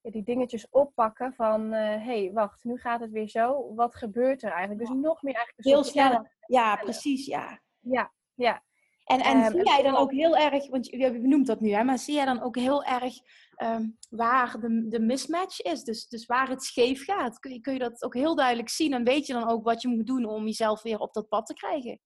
ja, 0.00 0.10
die 0.10 0.22
dingetjes 0.22 0.68
oppakken 0.70 1.34
van 1.34 1.72
hé, 1.72 1.98
hey, 1.98 2.30
wacht, 2.32 2.64
nu 2.64 2.78
gaat 2.78 3.00
het 3.00 3.10
weer 3.10 3.28
zo. 3.28 3.74
Wat 3.74 3.94
gebeurt 3.94 4.42
er 4.42 4.50
eigenlijk? 4.50 4.80
Dus 4.80 4.96
nog 4.96 5.22
meer 5.22 5.34
eigenlijk 5.34 5.66
Heel 5.66 5.84
snel. 5.84 6.26
Ja, 6.46 6.76
precies, 6.76 7.26
ja. 7.26 7.60
Ja, 7.80 8.12
ja. 8.34 8.62
En, 9.04 9.20
en 9.20 9.50
zie 9.50 9.64
jij 9.64 9.82
dan 9.82 9.96
ook 9.96 10.12
heel 10.12 10.36
erg, 10.36 10.68
want 10.68 10.86
je 10.86 11.20
benoemt 11.20 11.46
dat 11.46 11.60
nu, 11.60 11.70
hè, 11.70 11.84
maar 11.84 11.98
zie 11.98 12.14
jij 12.14 12.24
dan 12.24 12.40
ook 12.40 12.56
heel 12.56 12.84
erg 12.84 13.14
ehm, 13.56 13.88
waar 14.10 14.60
de, 14.60 14.88
de 14.88 15.00
mismatch 15.00 15.60
is? 15.60 15.84
Dus, 15.84 16.08
dus 16.08 16.26
waar 16.26 16.48
het 16.48 16.62
scheef 16.62 17.04
gaat? 17.04 17.38
Kun 17.38 17.52
je, 17.52 17.60
kun 17.60 17.72
je 17.72 17.78
dat 17.78 18.02
ook 18.02 18.14
heel 18.14 18.34
duidelijk 18.34 18.68
zien 18.68 18.92
en 18.92 19.04
weet 19.04 19.26
je 19.26 19.32
dan 19.32 19.48
ook 19.48 19.64
wat 19.64 19.82
je 19.82 19.88
moet 19.88 20.06
doen 20.06 20.24
om 20.24 20.44
jezelf 20.44 20.82
weer 20.82 20.98
op 20.98 21.12
dat 21.12 21.28
pad 21.28 21.46
te 21.46 21.54
krijgen? 21.54 22.00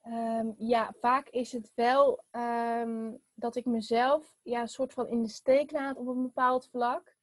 Ehm, 0.00 0.50
ja, 0.56 0.94
vaak 1.00 1.28
is 1.28 1.52
het 1.52 1.72
wel 1.74 2.24
ehm, 2.30 3.12
dat 3.34 3.56
ik 3.56 3.64
mezelf 3.64 4.36
ja, 4.42 4.60
een 4.60 4.68
soort 4.68 4.92
van 4.92 5.08
in 5.08 5.22
de 5.22 5.28
steek 5.28 5.70
laat 5.70 5.96
op 5.96 6.06
een 6.06 6.22
bepaald 6.22 6.68
vlak. 6.70 7.16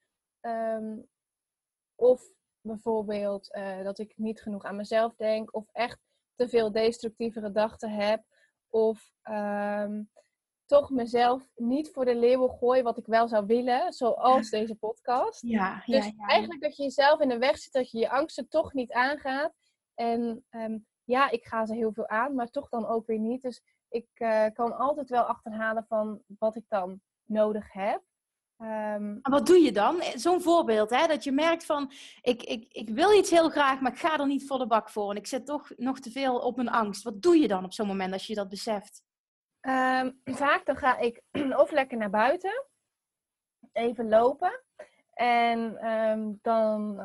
of 1.96 2.34
bijvoorbeeld 2.62 3.56
uh, 3.56 3.84
dat 3.84 4.00
ik 4.00 4.14
niet 4.18 4.42
genoeg 4.42 4.64
aan 4.64 4.76
mezelf 4.76 5.16
denk, 5.16 5.56
of 5.56 5.70
echt 5.72 6.00
te 6.36 6.50
veel 6.50 6.72
destructieve 6.72 7.40
gedachten 7.42 7.90
heb. 7.90 8.24
Of 8.70 9.12
um, 9.30 10.10
toch 10.66 10.90
mezelf 10.90 11.50
niet 11.56 11.92
voor 11.92 12.06
de 12.06 12.16
leeuwen 12.16 12.50
gooi 12.50 12.82
wat 12.82 12.98
ik 12.98 13.06
wel 13.06 13.28
zou 13.28 13.46
willen, 13.46 13.94
zoals 13.94 14.50
deze 14.50 14.76
podcast. 14.76 15.42
Ja, 15.42 15.84
dus 15.86 16.06
ja, 16.06 16.28
eigenlijk 16.28 16.62
dat 16.62 16.76
je 16.78 16.84
jezelf 16.84 17.20
in 17.20 17.30
de 17.30 17.38
weg 17.38 17.58
zit, 17.58 17.74
dat 17.74 17.92
je 17.92 18.00
je 18.00 18.10
angsten 18.10 18.50
toch 18.50 18.74
niet 18.74 18.92
aangaat. 18.92 19.54
En 19.94 20.46
um, 20.50 20.86
ja, 21.04 21.30
ik 21.30 21.46
ga 21.46 21.66
ze 21.66 21.74
heel 21.74 21.94
veel 21.94 22.08
aan, 22.08 22.36
maar 22.36 22.50
toch 22.50 22.70
dan 22.70 22.88
ook 22.88 23.06
weer 23.08 23.20
niet. 23.20 23.42
Dus 23.42 23.64
ik 23.90 24.08
uh, 24.14 24.46
kan 24.54 24.78
altijd 24.78 25.10
wel 25.10 25.24
achterhalen 25.24 25.86
van 25.88 26.22
wat 26.40 26.56
ik 26.56 26.66
dan 26.68 27.02
nodig 27.24 27.74
heb. 27.74 28.02
Um, 28.58 29.20
wat 29.22 29.46
doe 29.46 29.58
je 29.58 29.72
dan? 29.72 30.02
Zo'n 30.14 30.42
voorbeeld, 30.42 30.90
hè? 30.90 31.08
dat 31.08 31.24
je 31.24 31.32
merkt 31.32 31.66
van, 31.66 31.92
ik, 32.22 32.44
ik, 32.44 32.66
ik 32.70 32.90
wil 32.90 33.18
iets 33.18 33.30
heel 33.30 33.50
graag, 33.50 33.80
maar 33.80 33.92
ik 33.92 34.00
ga 34.00 34.20
er 34.20 34.28
niet 34.28 34.48
voor 34.48 34.58
de 34.58 34.68
bak 34.68 34.90
voor. 34.90 35.10
En 35.10 35.16
ik 35.16 35.28
zit 35.28 35.46
toch 35.46 35.72
nog 35.78 36.00
te 36.00 36.12
veel 36.12 36.40
op 36.40 36.56
mijn 36.56 36.70
angst. 36.70 37.04
Wat 37.04 37.22
doe 37.22 37.38
je 37.38 37.48
dan 37.48 37.64
op 37.64 37.74
zo'n 37.74 37.88
moment 37.88 38.14
als 38.14 38.28
je 38.28 38.36
dat 38.36 38.50
beseft? 38.50 39.04
Um, 39.62 40.22
vaak 40.24 40.66
dan 40.66 40.76
ga 40.76 40.98
ik 40.98 41.22
of 41.62 41.72
lekker 41.72 41.98
naar 41.98 42.10
buiten, 42.10 42.66
even 43.72 44.10
lopen. 44.10 44.64
En 45.14 45.90
um, 45.92 46.40
dan 46.42 46.96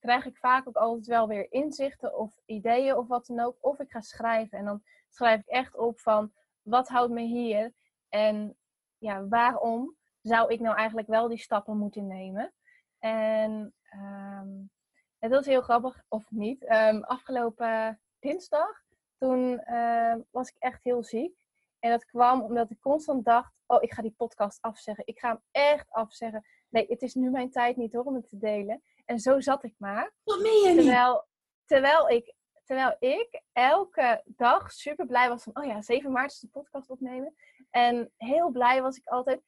krijg 0.00 0.26
ik 0.26 0.36
vaak 0.36 0.68
ook 0.68 0.76
altijd 0.76 1.06
wel 1.06 1.28
weer 1.28 1.52
inzichten 1.52 2.18
of 2.18 2.40
ideeën 2.44 2.96
of 2.96 3.06
wat 3.06 3.26
dan 3.26 3.40
ook. 3.40 3.56
Of 3.60 3.78
ik 3.78 3.90
ga 3.90 4.00
schrijven 4.00 4.58
en 4.58 4.64
dan 4.64 4.82
schrijf 5.08 5.40
ik 5.40 5.46
echt 5.46 5.76
op 5.76 6.00
van, 6.00 6.32
wat 6.62 6.88
houdt 6.88 7.12
me 7.12 7.20
hier? 7.20 7.72
En 8.08 8.56
ja, 8.98 9.28
waarom? 9.28 9.96
Zou 10.22 10.52
ik 10.52 10.60
nou 10.60 10.76
eigenlijk 10.76 11.08
wel 11.08 11.28
die 11.28 11.38
stappen 11.38 11.76
moeten 11.78 12.06
nemen? 12.06 12.52
En 12.98 13.74
um, 13.94 14.70
het 15.18 15.30
was 15.30 15.46
heel 15.46 15.60
grappig, 15.60 16.04
of 16.08 16.30
niet. 16.30 16.70
Um, 16.70 17.02
afgelopen 17.02 18.00
dinsdag, 18.18 18.82
toen 19.18 19.62
uh, 19.70 20.14
was 20.30 20.48
ik 20.48 20.56
echt 20.58 20.82
heel 20.82 21.02
ziek. 21.02 21.44
En 21.78 21.90
dat 21.90 22.04
kwam 22.04 22.42
omdat 22.42 22.70
ik 22.70 22.80
constant 22.80 23.24
dacht, 23.24 23.52
oh, 23.66 23.82
ik 23.82 23.92
ga 23.92 24.02
die 24.02 24.14
podcast 24.16 24.60
afzeggen. 24.60 25.06
Ik 25.06 25.18
ga 25.18 25.28
hem 25.28 25.42
echt 25.50 25.90
afzeggen. 25.90 26.46
Nee, 26.68 26.86
het 26.88 27.02
is 27.02 27.14
nu 27.14 27.30
mijn 27.30 27.50
tijd 27.50 27.76
niet 27.76 27.92
hoor, 27.92 28.04
om 28.04 28.14
het 28.14 28.28
te 28.28 28.38
delen. 28.38 28.82
En 29.04 29.18
zo 29.18 29.40
zat 29.40 29.64
ik 29.64 29.74
maar. 29.78 30.12
Wat 30.24 30.40
meen 30.40 30.68
je 30.68 30.74
terwijl, 30.74 31.26
terwijl 31.64 32.08
ik 32.08 32.34
Terwijl 32.64 32.96
ik 32.98 33.42
elke 33.52 34.22
dag 34.24 34.72
super 34.72 35.06
blij 35.06 35.28
was 35.28 35.42
van, 35.42 35.56
oh 35.56 35.64
ja, 35.64 35.82
7 35.82 36.12
maart 36.12 36.32
is 36.32 36.38
de 36.38 36.48
podcast 36.48 36.90
opnemen. 36.90 37.34
En 37.70 38.12
heel 38.16 38.50
blij 38.50 38.82
was 38.82 38.96
ik 38.96 39.06
altijd. 39.06 39.42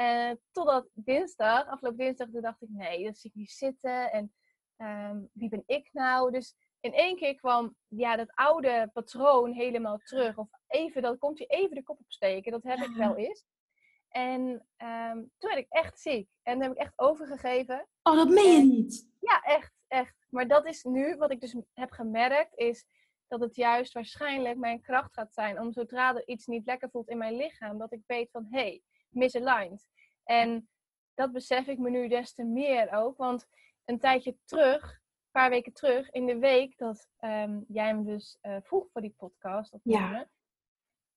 Uh, 0.00 0.30
totdat 0.52 0.88
dinsdag, 0.92 1.66
afgelopen 1.66 1.98
dinsdag, 1.98 2.28
toen 2.30 2.40
dacht 2.40 2.62
ik, 2.62 2.68
nee, 2.70 3.04
dat 3.04 3.18
zie 3.18 3.30
ik 3.30 3.36
niet 3.36 3.50
zitten. 3.50 4.12
En 4.12 4.32
um, 4.76 5.28
wie 5.32 5.48
ben 5.48 5.62
ik 5.66 5.88
nou? 5.92 6.30
Dus 6.30 6.54
in 6.80 6.92
één 6.92 7.16
keer 7.16 7.34
kwam 7.34 7.76
ja, 7.88 8.16
dat 8.16 8.34
oude 8.34 8.90
patroon 8.92 9.52
helemaal 9.52 9.98
terug. 9.98 10.36
Of 10.36 10.48
even, 10.66 11.02
dan 11.02 11.18
komt 11.18 11.38
hij 11.38 11.46
even 11.46 11.74
de 11.74 11.82
kop 11.82 12.00
opsteken. 12.00 12.52
Dat 12.52 12.62
heb 12.62 12.78
ik 12.78 12.96
wel 12.96 13.16
eens. 13.26 13.44
En 14.08 14.40
um, 14.76 15.30
toen 15.38 15.50
werd 15.50 15.58
ik 15.58 15.66
echt 15.68 16.00
ziek. 16.00 16.28
En 16.42 16.52
toen 16.52 16.62
heb 16.62 16.72
ik 16.72 16.78
echt 16.78 16.92
overgegeven. 16.96 17.88
Oh, 18.02 18.14
dat 18.14 18.28
meen 18.28 18.56
je 18.56 18.62
niet? 18.62 19.08
Ja, 19.20 19.42
echt, 19.42 19.72
echt. 19.88 20.26
Maar 20.28 20.48
dat 20.48 20.66
is 20.66 20.82
nu, 20.82 21.16
wat 21.16 21.30
ik 21.30 21.40
dus 21.40 21.56
heb 21.72 21.90
gemerkt, 21.90 22.56
is 22.56 22.86
dat 23.28 23.40
het 23.40 23.56
juist 23.56 23.92
waarschijnlijk 23.92 24.56
mijn 24.56 24.80
kracht 24.80 25.14
gaat 25.14 25.32
zijn. 25.32 25.60
Om 25.60 25.72
zodra 25.72 26.14
er 26.14 26.28
iets 26.28 26.46
niet 26.46 26.66
lekker 26.66 26.90
voelt 26.90 27.08
in 27.08 27.18
mijn 27.18 27.36
lichaam, 27.36 27.78
dat 27.78 27.92
ik 27.92 28.02
weet 28.06 28.30
van, 28.30 28.46
hé, 28.50 28.60
hey, 28.60 28.82
misaligned. 29.10 29.88
En 30.24 30.68
dat 31.14 31.32
besef 31.32 31.66
ik 31.66 31.78
me 31.78 31.90
nu 31.90 32.08
des 32.08 32.34
te 32.34 32.44
meer 32.44 32.92
ook. 32.92 33.16
Want 33.16 33.46
een 33.84 33.98
tijdje 33.98 34.36
terug, 34.44 34.92
een 34.92 35.30
paar 35.30 35.50
weken 35.50 35.72
terug, 35.72 36.10
in 36.10 36.26
de 36.26 36.38
week 36.38 36.78
dat 36.78 37.08
um, 37.20 37.64
jij 37.68 37.94
me 37.94 38.04
dus 38.04 38.38
uh, 38.42 38.56
vroeg 38.62 38.90
voor 38.92 39.00
die 39.00 39.14
podcast 39.16 39.72
opnemen. 39.72 40.10
Ja. 40.10 40.30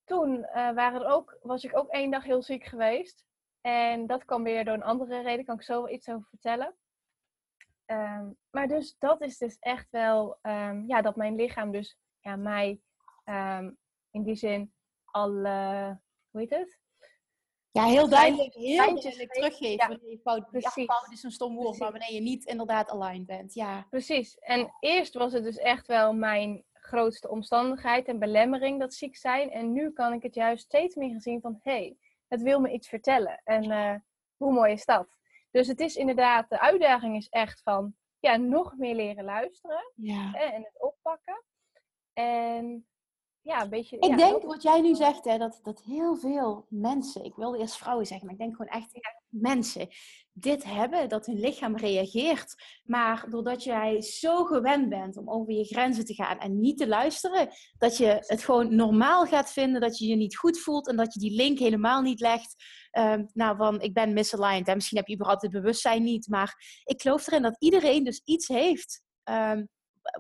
Toen 0.04 0.38
uh, 0.38 0.54
waren 0.54 1.02
er 1.02 1.08
ook, 1.08 1.38
was 1.42 1.64
ik 1.64 1.78
ook 1.78 1.90
één 1.90 2.12
dag 2.12 2.24
heel 2.24 2.42
ziek 2.42 2.64
geweest. 2.64 3.26
En 3.62 4.08
dat 4.08 4.26
kwam 4.26 4.44
weer 4.44 4.66
door 4.66 4.74
een 4.74 4.84
andere 4.84 5.22
reden, 5.22 5.46
kan 5.46 5.56
ik 5.56 5.64
zo 5.64 5.82
wel 5.82 5.94
iets 5.94 6.10
over 6.10 6.28
vertellen. 6.30 6.76
Um, 7.86 8.38
maar 8.50 8.68
dus 8.68 8.98
dat 8.98 9.22
is 9.22 9.38
dus 9.38 9.58
echt 9.60 9.90
wel, 9.90 10.38
um, 10.42 10.88
ja, 10.88 11.02
dat 11.02 11.16
mijn 11.16 11.36
lichaam 11.36 11.72
dus 11.72 11.98
ja, 12.20 12.36
mij 12.36 12.82
in 14.12 14.24
die 14.24 14.36
zin 14.36 14.74
al, 15.06 15.32
uh, 15.32 15.92
hoe 16.30 16.42
heet 16.42 16.50
het? 16.50 16.80
Ja, 17.74 17.86
heel 17.86 18.10
duidelijk, 18.10 18.54
heel 18.54 18.78
duidelijk 18.78 19.34
teruggeven 19.34 19.72
ja, 19.72 19.88
wanneer 19.88 20.10
je 20.10 20.20
fout, 20.20 20.50
precies. 20.50 20.76
Ja, 20.76 20.94
fout 20.94 21.12
is 21.12 21.24
een 21.24 21.32
stom 21.32 21.56
woord, 21.56 21.80
maar 21.80 21.92
wanneer 21.92 22.14
je 22.14 22.22
niet 22.22 22.46
inderdaad 22.46 22.90
aligned 22.90 23.26
bent. 23.26 23.54
Ja. 23.54 23.88
Precies. 23.90 24.38
En 24.40 24.74
eerst 24.80 25.14
was 25.14 25.34
het 25.34 25.44
dus 25.44 25.58
echt 25.58 25.88
wel 25.88 26.14
mijn 26.14 26.64
grootste 26.74 27.30
omstandigheid 27.30 28.08
en 28.08 28.20
belemmering, 28.20 28.80
dat 28.80 28.94
ziek 28.94 29.16
zijn. 29.16 29.52
En 29.52 29.72
nu 29.72 29.92
kan 29.92 30.14
ik 30.14 30.24
het 30.24 30.36
juist 30.36 30.64
steeds 30.64 30.96
meer 30.96 31.14
gezien 31.14 31.42
van, 31.42 31.60
hé, 31.62 31.72
hey, 31.72 31.98
het 32.28 32.42
wil 32.42 32.60
me 32.60 32.72
iets 32.72 32.88
vertellen. 32.88 33.42
En 33.44 33.64
uh, 33.64 33.96
hoe 34.38 34.54
mooi 34.54 34.72
is 34.72 34.86
dat? 34.86 35.18
Dus 35.52 35.68
het 35.68 35.80
is 35.80 35.96
inderdaad, 35.96 36.50
de 36.50 36.60
uitdaging 36.60 37.16
is 37.16 37.30
echt 37.30 37.62
van, 37.62 37.96
ja, 38.20 38.36
nog 38.36 38.78
meer 38.78 38.96
leren 38.96 39.24
luisteren 39.24 39.92
ja. 39.96 40.34
en 40.34 40.64
het 40.64 40.82
oppakken. 40.82 41.44
En 42.14 42.88
ja, 43.44 43.62
een 43.62 43.70
beetje. 43.70 43.98
Ik 44.00 44.18
denk 44.18 44.44
wat 44.44 44.64
jij 44.64 44.82
nu 44.82 44.96
zegt, 44.96 45.26
hè, 45.26 45.38
dat, 45.38 45.60
dat 45.64 45.82
heel 45.82 46.16
veel 46.16 46.66
mensen, 46.70 47.24
ik 47.24 47.36
wilde 47.36 47.58
eerst 47.58 47.78
vrouwen 47.78 48.06
zeggen, 48.06 48.26
maar 48.26 48.36
ik 48.36 48.42
denk 48.42 48.56
gewoon 48.56 48.72
echt 48.72 49.00
mensen, 49.30 49.88
dit 50.32 50.64
hebben, 50.64 51.10
dat 51.10 51.26
hun 51.26 51.40
lichaam 51.40 51.78
reageert. 51.78 52.56
Maar 52.84 53.26
doordat 53.30 53.64
jij 53.64 54.02
zo 54.02 54.44
gewend 54.44 54.90
bent 54.90 55.18
om 55.18 55.30
over 55.30 55.54
je 55.54 55.66
grenzen 55.66 56.06
te 56.06 56.14
gaan 56.14 56.40
en 56.40 56.60
niet 56.60 56.78
te 56.78 56.88
luisteren, 56.88 57.50
dat 57.78 57.98
je 57.98 58.18
het 58.20 58.44
gewoon 58.44 58.76
normaal 58.76 59.26
gaat 59.26 59.52
vinden, 59.52 59.82
dat 59.82 59.98
je 59.98 60.08
je 60.08 60.16
niet 60.16 60.38
goed 60.38 60.60
voelt 60.60 60.88
en 60.88 60.96
dat 60.96 61.14
je 61.14 61.20
die 61.20 61.36
link 61.36 61.60
helemaal 61.60 62.02
niet 62.02 62.20
legt. 62.20 62.56
Um, 62.92 63.30
nou, 63.34 63.58
van 63.58 63.82
ik 63.82 63.94
ben 63.94 64.14
misaligned. 64.14 64.68
En 64.68 64.76
misschien 64.76 64.98
heb 64.98 65.08
je 65.08 65.14
überhaupt 65.14 65.42
het 65.42 65.52
bewustzijn 65.52 66.04
niet, 66.04 66.28
maar 66.28 66.82
ik 66.84 67.02
geloof 67.02 67.28
erin 67.28 67.42
dat 67.42 67.56
iedereen 67.60 68.04
dus 68.04 68.22
iets 68.24 68.48
heeft. 68.48 69.04
Um, 69.24 69.70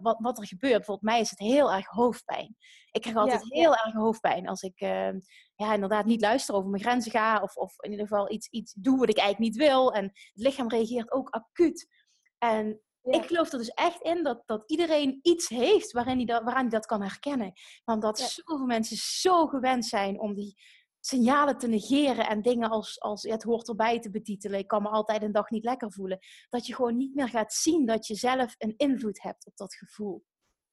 wat, 0.01 0.17
wat 0.19 0.37
er 0.37 0.47
gebeurt. 0.47 0.75
Bijvoorbeeld, 0.77 1.11
mij 1.11 1.19
is 1.19 1.29
het 1.29 1.39
heel 1.39 1.71
erg 1.71 1.87
hoofdpijn. 1.87 2.55
Ik 2.91 3.01
krijg 3.01 3.17
altijd 3.17 3.43
heel 3.53 3.75
erg 3.75 3.93
hoofdpijn 3.93 4.47
als 4.47 4.61
ik 4.61 4.81
uh, 4.81 5.11
ja, 5.55 5.73
inderdaad 5.73 6.05
niet 6.05 6.21
luister 6.21 6.55
over 6.55 6.69
mijn 6.69 6.83
grenzen 6.83 7.11
ga. 7.11 7.41
Of, 7.41 7.55
of 7.55 7.73
in 7.77 7.91
ieder 7.91 8.07
geval 8.07 8.31
iets, 8.31 8.47
iets 8.47 8.73
doe 8.73 8.97
wat 8.97 9.09
ik 9.09 9.17
eigenlijk 9.17 9.51
niet 9.51 9.67
wil. 9.67 9.93
En 9.93 10.03
het 10.03 10.31
lichaam 10.33 10.69
reageert 10.69 11.11
ook 11.11 11.29
acuut. 11.29 11.87
En 12.37 12.81
ik 13.03 13.25
geloof 13.25 13.51
er 13.51 13.57
dus 13.57 13.69
echt 13.69 14.01
in 14.01 14.23
dat, 14.23 14.43
dat 14.45 14.63
iedereen 14.65 15.19
iets 15.21 15.49
heeft 15.49 15.91
waarin 15.91 16.17
die 16.17 16.25
dat, 16.25 16.43
waaraan 16.43 16.61
hij 16.61 16.69
dat 16.69 16.85
kan 16.85 17.01
herkennen. 17.01 17.53
Want 17.83 18.01
dat 18.01 18.19
zoveel 18.19 18.65
mensen 18.65 18.97
zo 18.97 19.47
gewend 19.47 19.85
zijn 19.85 20.19
om 20.19 20.33
die 20.33 20.55
signalen 21.05 21.57
te 21.57 21.67
negeren 21.67 22.27
en 22.27 22.41
dingen 22.41 22.69
als, 22.69 23.01
als 23.01 23.23
het 23.23 23.43
hoort 23.43 23.67
erbij 23.67 23.99
te 23.99 24.09
betitelen. 24.09 24.59
Ik 24.59 24.67
kan 24.67 24.81
me 24.81 24.89
altijd 24.89 25.21
een 25.21 25.31
dag 25.31 25.49
niet 25.49 25.63
lekker 25.63 25.91
voelen. 25.91 26.19
Dat 26.49 26.65
je 26.65 26.75
gewoon 26.75 26.97
niet 26.97 27.15
meer 27.15 27.29
gaat 27.29 27.53
zien 27.53 27.85
dat 27.85 28.07
je 28.07 28.15
zelf 28.15 28.55
een 28.57 28.73
invloed 28.77 29.21
hebt 29.21 29.45
op 29.45 29.57
dat 29.57 29.75
gevoel. 29.75 30.23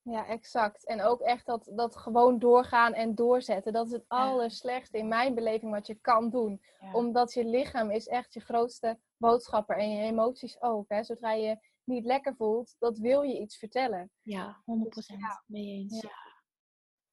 Ja, 0.02 0.26
exact. 0.26 0.86
En 0.86 1.02
ook 1.02 1.20
echt 1.20 1.46
dat, 1.46 1.70
dat 1.74 1.96
gewoon 1.96 2.38
doorgaan 2.38 2.92
en 2.92 3.14
doorzetten. 3.14 3.72
Dat 3.72 3.86
is 3.86 3.92
het 3.92 4.04
allerslechtste 4.08 4.98
in 4.98 5.08
mijn 5.08 5.34
beleving 5.34 5.72
wat 5.72 5.86
je 5.86 5.94
kan 5.94 6.30
doen. 6.30 6.60
Omdat 6.92 7.32
je 7.32 7.44
lichaam 7.44 7.90
is 7.90 8.06
echt 8.06 8.34
je 8.34 8.40
grootste 8.40 8.98
boodschapper. 9.16 9.76
En 9.76 9.90
je 9.90 10.02
emoties 10.02 10.62
ook. 10.62 10.88
Hè. 10.88 11.04
Zodra 11.04 11.32
je 11.32 11.58
niet 11.84 12.04
lekker 12.04 12.34
voelt, 12.36 12.76
dat 12.78 12.98
wil 12.98 13.22
je 13.22 13.40
iets 13.40 13.56
vertellen. 13.56 14.10
Ja, 14.22 14.62
100% 14.62 14.64
dus, 14.88 15.06
ja. 15.06 15.42
mee 15.46 15.66
eens. 15.66 16.00
Ja. 16.00 16.29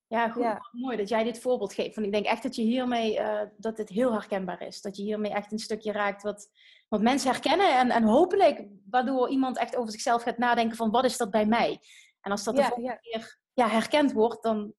Ja, 0.07 0.29
goed, 0.29 0.69
mooi 0.71 0.97
dat 0.97 1.09
jij 1.09 1.23
dit 1.23 1.39
voorbeeld 1.39 1.73
geeft. 1.73 1.95
Want 1.95 2.07
ik 2.07 2.13
denk 2.13 2.25
echt 2.25 2.43
dat 2.43 2.55
je 2.55 2.61
hiermee, 2.61 3.19
uh, 3.19 3.41
dat 3.57 3.77
het 3.77 3.89
heel 3.89 4.11
herkenbaar 4.11 4.61
is. 4.61 4.81
Dat 4.81 4.97
je 4.97 5.03
hiermee 5.03 5.31
echt 5.31 5.51
een 5.51 5.59
stukje 5.59 5.91
raakt 5.91 6.23
wat, 6.23 6.49
wat 6.87 7.01
mensen 7.01 7.31
herkennen. 7.31 7.77
En, 7.77 7.91
en 7.91 8.03
hopelijk 8.03 8.65
waardoor 8.89 9.29
iemand 9.29 9.57
echt 9.57 9.75
over 9.75 9.91
zichzelf 9.91 10.23
gaat 10.23 10.37
nadenken 10.37 10.77
van 10.77 10.91
wat 10.91 11.05
is 11.05 11.17
dat 11.17 11.31
bij 11.31 11.45
mij? 11.45 11.79
En 12.21 12.31
als 12.31 12.43
dat 12.43 12.55
de 12.55 12.63
volgende 12.63 12.99
keer 13.01 13.39
ja, 13.53 13.67
herkend 13.67 14.11
wordt, 14.11 14.43
dan 14.43 14.73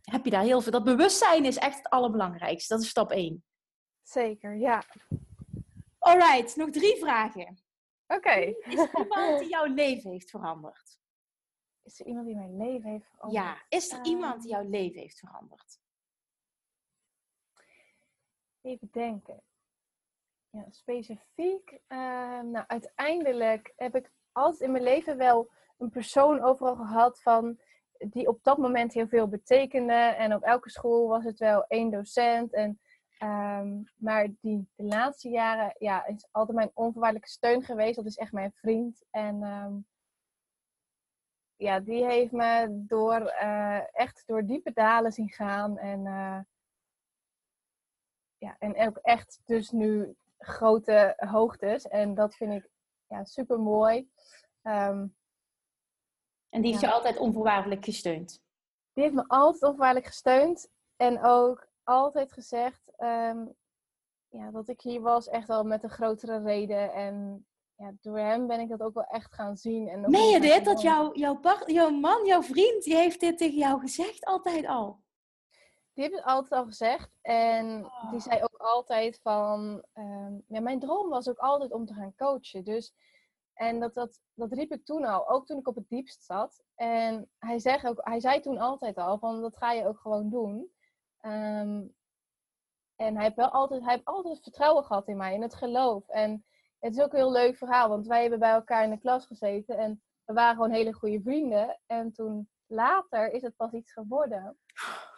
heb 0.00 0.24
je 0.24 0.30
daar 0.30 0.42
heel 0.42 0.60
veel. 0.60 0.72
Dat 0.72 0.84
bewustzijn 0.84 1.44
is 1.44 1.56
echt 1.56 1.76
het 1.76 1.88
allerbelangrijkste. 1.88 2.74
Dat 2.74 2.82
is 2.82 2.88
stap 2.88 3.10
1. 3.10 3.44
Zeker, 4.02 4.56
ja. 4.56 4.82
Alright, 5.98 6.56
nog 6.56 6.70
drie 6.70 6.96
vragen. 6.96 7.62
Oké. 8.06 8.54
Is 8.68 8.78
er 8.78 8.90
iemand 8.98 9.38
die 9.38 9.48
jouw 9.48 9.64
leven 9.64 10.10
heeft 10.10 10.30
veranderd? 10.30 10.99
Is 11.90 12.00
er 12.00 12.06
iemand 12.06 12.26
die 12.26 12.36
mijn 12.36 12.56
leven 12.56 12.90
heeft 12.90 13.06
veranderd? 13.06 13.44
Ja, 13.44 13.62
is 13.68 13.90
er 13.92 13.98
Ehm. 13.98 14.06
iemand 14.08 14.42
die 14.42 14.50
jouw 14.50 14.68
leven 14.68 15.00
heeft 15.00 15.18
veranderd? 15.18 15.78
Even 18.60 18.88
denken. 18.92 19.42
Ja, 20.50 20.64
specifiek. 20.70 21.80
ehm, 21.86 22.50
nou, 22.50 22.64
uiteindelijk 22.66 23.72
heb 23.76 23.94
ik 23.96 24.10
altijd 24.32 24.60
in 24.62 24.70
mijn 24.70 24.84
leven 24.84 25.16
wel 25.16 25.50
een 25.78 25.90
persoon 25.90 26.40
overal 26.42 26.76
gehad 26.76 27.22
van 27.22 27.60
die 27.98 28.28
op 28.28 28.42
dat 28.42 28.58
moment 28.58 28.92
heel 28.94 29.08
veel 29.08 29.28
betekende. 29.28 29.92
En 29.92 30.34
op 30.34 30.42
elke 30.42 30.70
school 30.70 31.08
was 31.08 31.24
het 31.24 31.38
wel 31.38 31.64
één 31.66 31.90
docent. 31.90 32.52
En, 32.52 32.80
ehm, 33.18 33.82
maar 33.96 34.28
die 34.40 34.68
de 34.74 34.84
laatste 34.84 35.28
jaren 35.28 35.74
ja, 35.78 36.06
is 36.06 36.28
altijd 36.30 36.56
mijn 36.56 36.70
onvoorwaardelijke 36.74 37.30
steun 37.30 37.62
geweest. 37.62 37.96
Dat 37.96 38.06
is 38.06 38.16
echt 38.16 38.32
mijn 38.32 38.52
vriend. 38.52 39.04
En 39.10 39.42
ehm, 39.42 39.78
ja, 41.60 41.80
die 41.80 42.04
heeft 42.04 42.32
me 42.32 42.66
door, 42.86 43.20
eh, 43.20 43.80
echt 43.96 44.22
door 44.26 44.44
diepe 44.46 44.72
dalen 44.72 45.12
zien 45.12 45.28
gaan. 45.28 45.78
En 45.78 46.06
eh, 46.06 46.40
ja, 48.38 48.56
en 48.58 48.86
ook 48.86 48.96
echt 48.96 49.40
dus 49.44 49.70
nu 49.70 50.16
grote 50.38 51.14
hoogtes. 51.16 51.88
En 51.88 52.14
dat 52.14 52.34
vind 52.34 52.52
ik 52.52 52.70
ja, 53.06 53.24
super 53.24 53.58
mooi. 53.60 54.10
En 54.62 55.12
die 56.50 56.70
heeft 56.70 56.80
Ja. 56.80 56.88
je 56.88 56.94
altijd 56.94 57.18
onvoorwaardelijk 57.18 57.84
gesteund. 57.84 58.42
die 58.92 59.02
heeft 59.04 59.14
me 59.16 59.24
altijd 59.28 59.62
onvoorwaardelijk 59.62 60.06
gesteund. 60.06 60.70
En 60.96 61.22
ook 61.22 61.68
altijd 61.82 62.32
gezegd 62.32 62.90
ehm, 62.96 63.46
ja, 64.28 64.50
dat 64.50 64.68
ik 64.68 64.80
hier 64.80 65.00
was 65.00 65.28
echt 65.28 65.48
wel 65.48 65.64
met 65.64 65.82
een 65.82 65.90
grotere 65.90 66.42
reden. 66.42 66.92
En 66.92 67.46
ja, 67.80 67.92
door 68.00 68.18
hem 68.18 68.46
ben 68.46 68.60
ik 68.60 68.68
dat 68.68 68.80
ook 68.80 68.94
wel 68.94 69.04
echt 69.04 69.34
gaan 69.34 69.56
zien. 69.56 69.88
En 69.88 70.10
Meen 70.10 70.28
je 70.28 70.40
dit? 70.40 70.64
Dat 70.64 70.80
jouw, 70.80 71.14
jouw, 71.14 71.36
part- 71.38 71.70
jouw 71.70 71.90
man, 71.90 72.24
jouw 72.26 72.42
vriend, 72.42 72.84
die 72.84 72.94
heeft 72.96 73.20
dit 73.20 73.38
tegen 73.38 73.58
jou 73.58 73.80
gezegd 73.80 74.24
altijd 74.24 74.66
al? 74.66 75.00
Die 75.92 76.04
heeft 76.04 76.16
het 76.16 76.24
altijd 76.24 76.52
al 76.52 76.64
gezegd. 76.66 77.10
En 77.22 77.84
Oh. 77.84 78.10
die 78.10 78.20
zei 78.20 78.42
ook 78.42 78.56
altijd 78.56 79.20
van... 79.22 79.84
ehm, 79.92 80.34
ja, 80.46 80.60
mijn 80.60 80.78
droom 80.78 81.08
was 81.08 81.28
ook 81.28 81.38
altijd 81.38 81.72
om 81.72 81.86
te 81.86 81.94
gaan 81.94 82.14
coachen. 82.16 82.64
Dus, 82.64 82.94
en 83.54 83.80
dat, 83.80 83.94
dat, 83.94 84.20
dat 84.34 84.52
riep 84.52 84.72
ik 84.72 84.84
toen 84.84 85.04
al. 85.04 85.28
Ook 85.28 85.46
toen 85.46 85.58
ik 85.58 85.68
op 85.68 85.74
het 85.74 85.88
diepst 85.88 86.24
zat. 86.24 86.62
En 86.74 87.30
hij, 87.38 87.58
zegt 87.58 87.86
ook, 87.86 88.00
hij 88.04 88.20
zei 88.20 88.40
toen 88.40 88.58
altijd 88.58 88.96
al 88.96 89.18
van... 89.18 89.40
Dat 89.40 89.56
ga 89.56 89.72
je 89.72 89.86
ook 89.86 89.98
gewoon 90.00 90.28
doen. 90.30 90.72
Ehm, 91.20 91.82
en 92.96 93.14
hij 93.14 93.24
heeft 93.24 93.36
wel 93.36 93.50
altijd, 93.50 93.82
hij 93.82 93.92
heeft 93.92 94.04
altijd 94.04 94.42
vertrouwen 94.42 94.84
gehad 94.84 95.08
in 95.08 95.16
mij. 95.16 95.34
In 95.34 95.42
het 95.42 95.54
geloof. 95.54 96.08
En 96.08 96.44
het 96.80 96.96
is 96.96 97.02
ook 97.02 97.12
een 97.12 97.18
heel 97.18 97.32
leuk 97.32 97.56
verhaal. 97.56 97.88
Want 97.88 98.06
wij 98.06 98.20
hebben 98.20 98.38
bij 98.38 98.52
elkaar 98.52 98.84
in 98.84 98.90
de 98.90 98.98
klas 98.98 99.26
gezeten. 99.26 99.78
En 99.78 100.02
we 100.24 100.32
waren 100.32 100.54
gewoon 100.54 100.70
hele 100.70 100.92
goede 100.92 101.20
vrienden. 101.20 101.80
En 101.86 102.12
toen 102.12 102.48
later 102.66 103.32
is 103.32 103.42
het 103.42 103.56
pas 103.56 103.72
iets 103.72 103.92
geworden. 103.92 104.58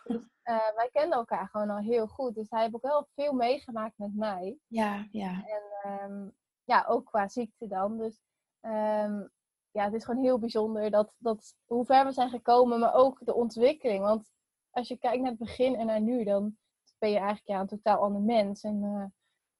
Dus 0.04 0.28
eh, 0.42 0.74
wij 0.74 0.88
kenden 0.92 1.18
elkaar 1.18 1.48
gewoon 1.48 1.70
al 1.70 1.78
heel 1.78 2.06
goed. 2.06 2.34
Dus 2.34 2.50
hij 2.50 2.62
heeft 2.62 2.74
ook 2.74 2.82
wel 2.82 3.08
veel 3.14 3.32
meegemaakt 3.32 3.98
met 3.98 4.14
mij. 4.14 4.58
Ja, 4.66 5.08
ja. 5.10 5.44
Ehm, 5.82 6.28
ja, 6.64 6.84
ook 6.88 7.04
qua 7.04 7.28
ziekte 7.28 7.66
dan. 7.66 7.98
Dus 7.98 8.22
ehm, 8.60 9.26
ja, 9.70 9.84
het 9.84 9.94
is 9.94 10.04
gewoon 10.04 10.22
heel 10.22 10.38
bijzonder 10.38 10.90
dat, 10.90 11.14
dat, 11.18 11.56
hoe 11.64 11.84
ver 11.84 12.04
we 12.04 12.12
zijn 12.12 12.30
gekomen, 12.30 12.80
maar 12.80 12.94
ook 12.94 13.24
de 13.24 13.34
ontwikkeling. 13.34 14.04
Want 14.04 14.30
als 14.70 14.88
je 14.88 14.98
kijkt 14.98 15.20
naar 15.20 15.30
het 15.30 15.38
begin 15.38 15.74
en 15.74 15.86
naar 15.86 16.00
nu, 16.00 16.24
dan 16.24 16.56
ben 16.98 17.10
je 17.10 17.16
eigenlijk 17.16 17.46
ja, 17.46 17.60
een 17.60 17.66
totaal 17.66 18.02
ander 18.02 18.22
mens. 18.22 18.62
En 18.62 18.82
eh, 18.82 19.04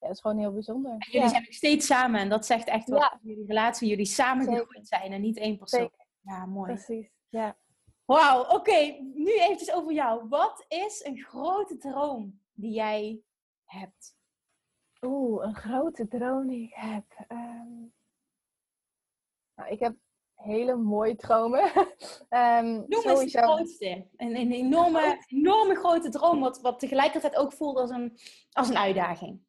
ja, 0.03 0.09
dat 0.09 0.17
is 0.17 0.21
gewoon 0.23 0.39
heel 0.39 0.53
bijzonder. 0.53 0.91
En 0.91 0.99
jullie 0.99 1.21
ja, 1.21 1.29
zijn 1.29 1.43
nog 1.43 1.55
steeds 1.55 1.87
samen 1.87 2.21
en 2.21 2.29
dat 2.29 2.47
zegt 2.47 2.69
echt 2.69 2.89
wat 2.89 3.19
jullie 3.23 3.47
relatie. 3.47 3.89
Jullie 3.89 4.07
samen 4.07 4.45
Zeker. 4.45 4.61
gegroeid 4.61 4.89
zijn 4.89 5.13
en 5.13 5.21
niet 5.21 5.37
één 5.37 5.59
persoon. 5.59 5.81
Zeker. 5.81 6.07
Ja, 6.21 6.47
mooi. 6.47 6.73
precies. 6.73 7.11
Ja. 7.29 7.57
Wauw, 8.05 8.45
oké. 8.45 8.97
Nu 9.15 9.39
eventjes 9.39 9.73
over 9.73 9.93
jou. 9.93 10.29
Wat 10.29 10.65
is 10.69 11.05
een 11.05 11.19
grote 11.19 11.79
droom 11.79 12.41
die 12.53 12.73
jij 12.73 13.21
hebt? 13.65 14.17
Oeh, 15.01 15.45
een 15.45 15.55
grote 15.55 16.09
droom 16.09 16.47
die 16.47 16.63
ik 16.65 16.75
heb. 16.75 17.05
Ehm, 17.29 17.81
nou, 19.55 19.71
ik 19.71 19.81
heb 19.81 19.97
hele 20.35 20.77
mooie 20.77 21.17
dromen. 21.17 21.71
Ehm, 22.29 22.67
Noem 22.67 22.87
eens 22.89 23.03
sowieso. 23.03 23.41
de 23.41 23.47
grootste. 23.47 24.09
Een, 24.17 24.37
een 24.37 24.53
enorme, 24.53 25.25
enorme 25.27 25.75
grote 25.75 26.09
droom, 26.09 26.41
wat, 26.41 26.61
wat 26.61 26.79
tegelijkertijd 26.79 27.37
ook 27.37 27.53
voelt 27.53 27.79
als 27.79 27.91
een, 27.91 28.19
als 28.51 28.69
een 28.69 28.79
uitdaging. 28.79 29.41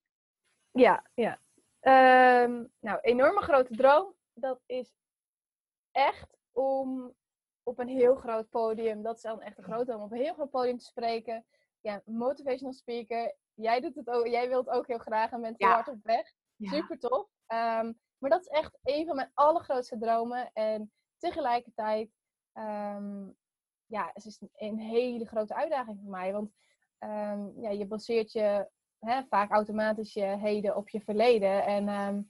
Ja, 0.74 1.04
ja. 1.14 1.40
Ehm, 1.80 2.64
nou, 2.80 3.00
enorme 3.02 3.42
grote 3.42 3.76
droom. 3.76 4.14
Dat 4.34 4.62
is 4.66 4.94
echt 5.92 6.38
om 6.52 7.14
op 7.64 7.80
een 7.80 7.88
heel 7.88 8.16
groot 8.16 8.50
podium, 8.50 9.02
dat 9.02 9.16
is 9.16 9.22
dan 9.22 9.42
echt 9.42 9.58
een 9.58 9.64
grote 9.64 9.86
droom, 9.86 10.02
op 10.02 10.12
een 10.12 10.18
heel 10.18 10.34
groot 10.34 10.50
podium 10.50 10.78
te 10.78 10.86
spreken. 10.86 11.46
Ja, 11.82 12.02
motivational 12.06 12.74
speaker. 12.74 13.36
Jij 13.54 13.80
doet 13.82 13.96
het 13.96 14.10
ook, 14.10 14.28
jij 14.28 14.48
wilt 14.50 14.70
ook 14.70 14.88
heel 14.88 14.98
graag 14.98 15.32
en 15.32 15.42
bent 15.42 15.60
heel 15.60 15.68
Ja. 15.68 15.74
hard 15.74 15.88
op 15.88 16.04
weg. 16.04 16.34
Ja. 16.56 16.70
Super 16.72 17.00
tof. 17.00 17.28
Ehm, 17.46 17.94
maar 18.18 18.30
dat 18.30 18.42
is 18.42 18.48
echt 18.48 18.78
een 18.84 19.06
van 19.06 19.16
mijn 19.16 19.32
allergrootste 19.34 19.98
dromen. 19.98 20.50
En 20.54 20.92
tegelijkertijd, 21.18 22.10
ehm, 22.54 23.26
ja, 23.86 24.10
het 24.14 24.26
is 24.26 24.42
een, 24.42 24.50
een 24.54 24.80
hele 24.80 25.26
grote 25.26 25.56
uitdaging 25.56 26.00
voor 26.02 26.12
mij. 26.12 26.32
Want 26.34 26.52
ja, 27.56 27.70
je 27.70 27.86
baseert 27.88 28.32
je 28.32 28.70
hè, 29.04 29.24
vaak 29.30 29.52
automatisch 29.52 30.14
je 30.14 30.26
heden 30.26 30.76
op 30.76 30.90
je 30.90 31.02
verleden. 31.02 31.66
En 31.66 31.88
ehm, 31.88 32.22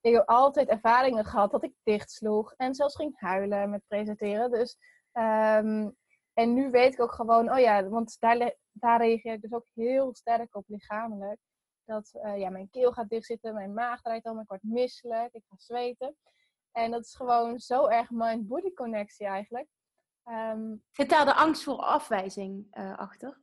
ik 0.00 0.14
heb 0.14 0.28
altijd 0.28 0.68
ervaringen 0.68 1.24
gehad 1.24 1.50
dat 1.50 1.64
ik 1.64 1.74
dichtsloeg 1.82 2.54
en 2.56 2.74
zelfs 2.74 2.96
ging 2.96 3.20
huilen 3.20 3.70
met 3.70 3.86
presenteren. 3.86 4.50
Dus, 4.50 4.76
ehm, 5.12 5.90
en 6.32 6.54
nu 6.54 6.70
weet 6.70 6.92
ik 6.92 7.00
ook 7.00 7.12
gewoon, 7.12 7.52
oh 7.52 7.58
ja, 7.58 7.88
want 7.88 8.16
daar, 8.20 8.54
daar 8.72 9.00
reageer 9.00 9.32
ik 9.32 9.42
dus 9.42 9.52
ook 9.52 9.66
heel 9.74 10.14
sterk 10.14 10.54
op 10.54 10.64
lichamelijk. 10.66 11.38
Dat 11.84 12.10
eh, 12.12 12.38
ja, 12.38 12.50
mijn 12.50 12.70
keel 12.70 12.92
gaat 12.92 13.08
dichtzitten, 13.08 13.54
mijn 13.54 13.74
maag 13.74 14.00
draait 14.00 14.24
om, 14.24 14.40
ik 14.40 14.48
word 14.48 14.62
misselijk, 14.62 15.34
ik 15.34 15.44
ga 15.48 15.56
zweten. 15.58 16.16
En 16.72 16.90
dat 16.90 17.04
is 17.04 17.14
gewoon 17.14 17.58
zo 17.58 17.86
erg 17.86 18.10
mind-body 18.10 18.72
connectie 18.74 19.26
eigenlijk. 19.26 19.68
Ehm, 20.24 20.76
Zit 20.90 21.10
daar 21.10 21.24
de 21.24 21.34
angst 21.34 21.62
voor 21.62 21.76
afwijzing 21.76 22.66
eh, 22.70 22.98
achter? 22.98 23.40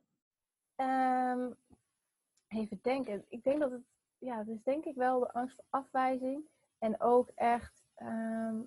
Even 2.48 2.78
denken. 2.82 3.24
Ik 3.28 3.42
denk 3.42 3.60
dat 3.60 3.70
het, 3.70 3.82
ja, 4.18 4.44
is 4.46 4.62
denk 4.62 4.84
ik 4.84 4.94
wel 4.94 5.20
de 5.20 5.32
angst 5.32 5.54
voor 5.54 5.64
afwijzing. 5.70 6.48
En 6.78 7.00
ook 7.00 7.28
echt 7.34 7.84
ehm, 7.94 8.60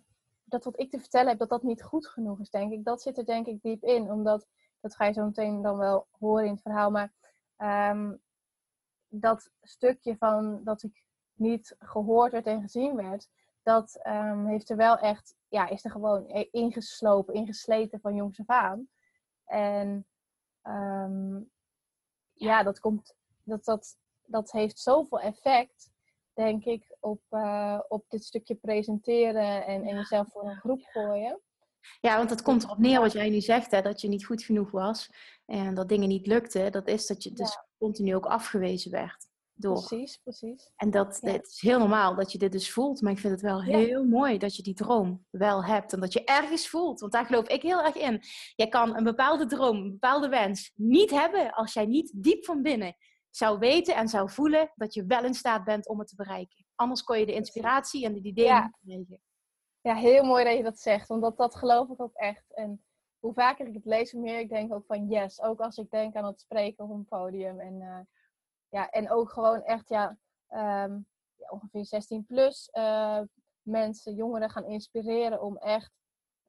dat 0.43 0.63
wat 0.63 0.79
ik 0.79 0.89
te 0.89 0.99
vertellen 0.99 1.29
heb, 1.29 1.39
dat 1.39 1.49
dat 1.49 1.63
niet 1.63 1.83
goed 1.83 2.07
genoeg 2.07 2.39
is, 2.39 2.49
denk 2.49 2.71
ik. 2.71 2.83
Dat 2.83 3.01
zit 3.01 3.17
er 3.17 3.25
denk 3.25 3.47
ik 3.47 3.61
diep 3.61 3.83
in. 3.83 4.11
Omdat, 4.11 4.47
dat 4.79 4.95
ga 4.95 5.05
je 5.05 5.13
zo 5.13 5.25
meteen 5.25 5.61
dan 5.61 5.77
wel 5.77 6.07
horen 6.11 6.45
in 6.45 6.51
het 6.51 6.61
verhaal. 6.61 6.91
Maar 6.91 7.13
ehm, 7.55 8.15
dat 9.07 9.51
stukje 9.61 10.17
van 10.17 10.63
dat 10.63 10.83
ik 10.83 11.05
niet 11.33 11.75
gehoord 11.79 12.31
werd 12.31 12.45
en 12.45 12.61
gezien 12.61 12.95
werd, 12.95 13.29
dat 13.63 13.95
ehm, 13.95 14.45
heeft 14.45 14.69
er 14.69 14.77
wel 14.77 14.97
echt, 14.97 15.35
ja, 15.47 15.69
is 15.69 15.85
er 15.85 15.91
gewoon 15.91 16.27
ingeslopen, 16.51 17.33
ingesleten 17.33 17.99
van 17.99 18.15
jongs 18.15 18.39
af 18.39 18.47
aan. 18.47 18.89
En 19.45 20.05
ja, 22.33 22.63
dat 22.63 22.79
komt, 22.79 23.15
dat, 23.51 23.63
dat, 23.65 23.97
dat 24.25 24.51
heeft 24.51 24.79
zoveel 24.79 25.19
effect, 25.19 25.89
denk 26.33 26.65
ik, 26.65 26.95
op, 26.99 27.21
eh, 27.29 27.79
op 27.87 28.05
dit 28.09 28.23
stukje 28.23 28.55
presenteren 28.55 29.65
en, 29.65 29.83
en 29.83 29.95
jezelf 29.95 30.31
voor 30.31 30.49
een 30.49 30.55
groep 30.59 30.81
gooien. 30.83 31.41
Ja, 32.01 32.17
want 32.17 32.29
het 32.29 32.41
komt 32.41 32.63
erop 32.63 32.77
neer 32.77 32.99
wat 32.99 33.11
jij 33.11 33.29
nu 33.29 33.41
zegt, 33.41 33.71
hè, 33.71 33.81
dat 33.81 34.01
je 34.01 34.07
niet 34.07 34.25
goed 34.25 34.43
genoeg 34.43 34.71
was 34.71 35.09
en 35.45 35.73
dat 35.75 35.89
dingen 35.89 36.07
niet 36.07 36.27
lukten. 36.27 36.71
Dat 36.71 36.87
is 36.87 37.07
dat 37.07 37.23
je 37.23 37.31
dus 37.31 37.57
continu 37.77 38.15
ook 38.15 38.25
afgewezen 38.25 38.91
werd 38.91 39.29
door. 39.53 39.83
Precies, 39.85 40.17
precies. 40.17 40.71
En 40.75 40.91
dat 40.91 41.19
Ja. 41.21 41.31
het 41.31 41.47
is 41.47 41.61
heel 41.61 41.79
normaal 41.79 42.15
dat 42.15 42.31
je 42.31 42.37
dit 42.37 42.51
dus 42.51 42.71
voelt, 42.71 43.01
maar 43.01 43.11
ik 43.11 43.19
vind 43.19 43.33
het 43.33 43.41
wel 43.41 43.61
Ja. 43.63 43.77
heel 43.77 44.03
mooi 44.03 44.37
dat 44.37 44.55
je 44.55 44.63
die 44.63 44.73
droom 44.73 45.25
wel 45.29 45.63
hebt 45.65 45.93
en 45.93 45.99
dat 45.99 46.13
je 46.13 46.23
ergens 46.23 46.69
voelt. 46.69 46.99
Want 46.99 47.11
daar 47.11 47.25
geloof 47.25 47.47
ik 47.47 47.61
heel 47.61 47.83
erg 47.83 47.95
in. 47.95 48.21
Jij 48.55 48.67
kan 48.67 48.95
een 48.97 49.03
bepaalde 49.03 49.45
droom, 49.45 49.75
een 49.77 49.91
bepaalde 49.91 50.29
wens 50.29 50.71
niet 50.75 51.09
hebben 51.11 51.51
als 51.53 51.73
jij 51.73 51.85
niet 51.85 52.11
diep 52.15 52.45
van 52.45 52.61
binnen 52.61 52.95
zou 53.31 53.59
weten 53.59 53.95
en 53.95 54.07
zou 54.07 54.29
voelen 54.29 54.71
dat 54.75 54.93
je 54.93 55.05
wel 55.05 55.23
in 55.23 55.33
staat 55.33 55.63
bent 55.63 55.87
om 55.87 55.99
het 55.99 56.07
te 56.07 56.15
bereiken. 56.15 56.65
Anders 56.75 57.03
kon 57.03 57.19
je 57.19 57.25
de 57.25 57.33
inspiratie 57.33 58.05
en 58.05 58.13
de 58.13 58.21
ideeën 58.21 58.47
Ja. 58.47 58.61
niet 58.63 59.05
krijgen. 59.07 59.21
Ja, 59.81 59.95
heel 59.95 60.23
mooi 60.23 60.43
dat 60.43 60.57
je 60.57 60.63
dat 60.63 60.79
zegt, 60.79 61.07
want 61.07 61.37
dat, 61.37 61.55
geloof 61.55 61.89
ik 61.89 62.01
ook 62.01 62.13
echt. 62.15 62.53
En 62.53 62.83
hoe 63.19 63.33
vaker 63.33 63.67
ik 63.67 63.73
het 63.73 63.85
lees, 63.85 64.11
hoe 64.11 64.21
meer 64.21 64.39
ik 64.39 64.49
denk 64.49 64.73
ook 64.73 64.85
van 64.85 65.07
yes. 65.07 65.41
Ook 65.41 65.59
als 65.59 65.77
ik 65.77 65.89
denk 65.89 66.15
aan 66.15 66.25
het 66.25 66.39
spreken 66.39 66.83
op 66.83 66.89
een 66.91 67.05
podium. 67.05 67.59
En, 67.59 67.81
eh, 67.81 67.99
ja, 68.69 68.89
en 68.89 69.11
ook 69.11 69.31
gewoon 69.31 69.63
echt, 69.63 69.89
ja, 69.89 70.17
ehm, 70.47 70.99
ja, 71.35 71.49
ongeveer 71.49 71.85
16 71.85 72.25
plus 72.25 72.69
eh, 72.69 73.21
mensen, 73.61 74.15
jongeren 74.15 74.49
gaan 74.49 74.65
inspireren 74.65 75.41
om 75.41 75.57
echt 75.57 75.91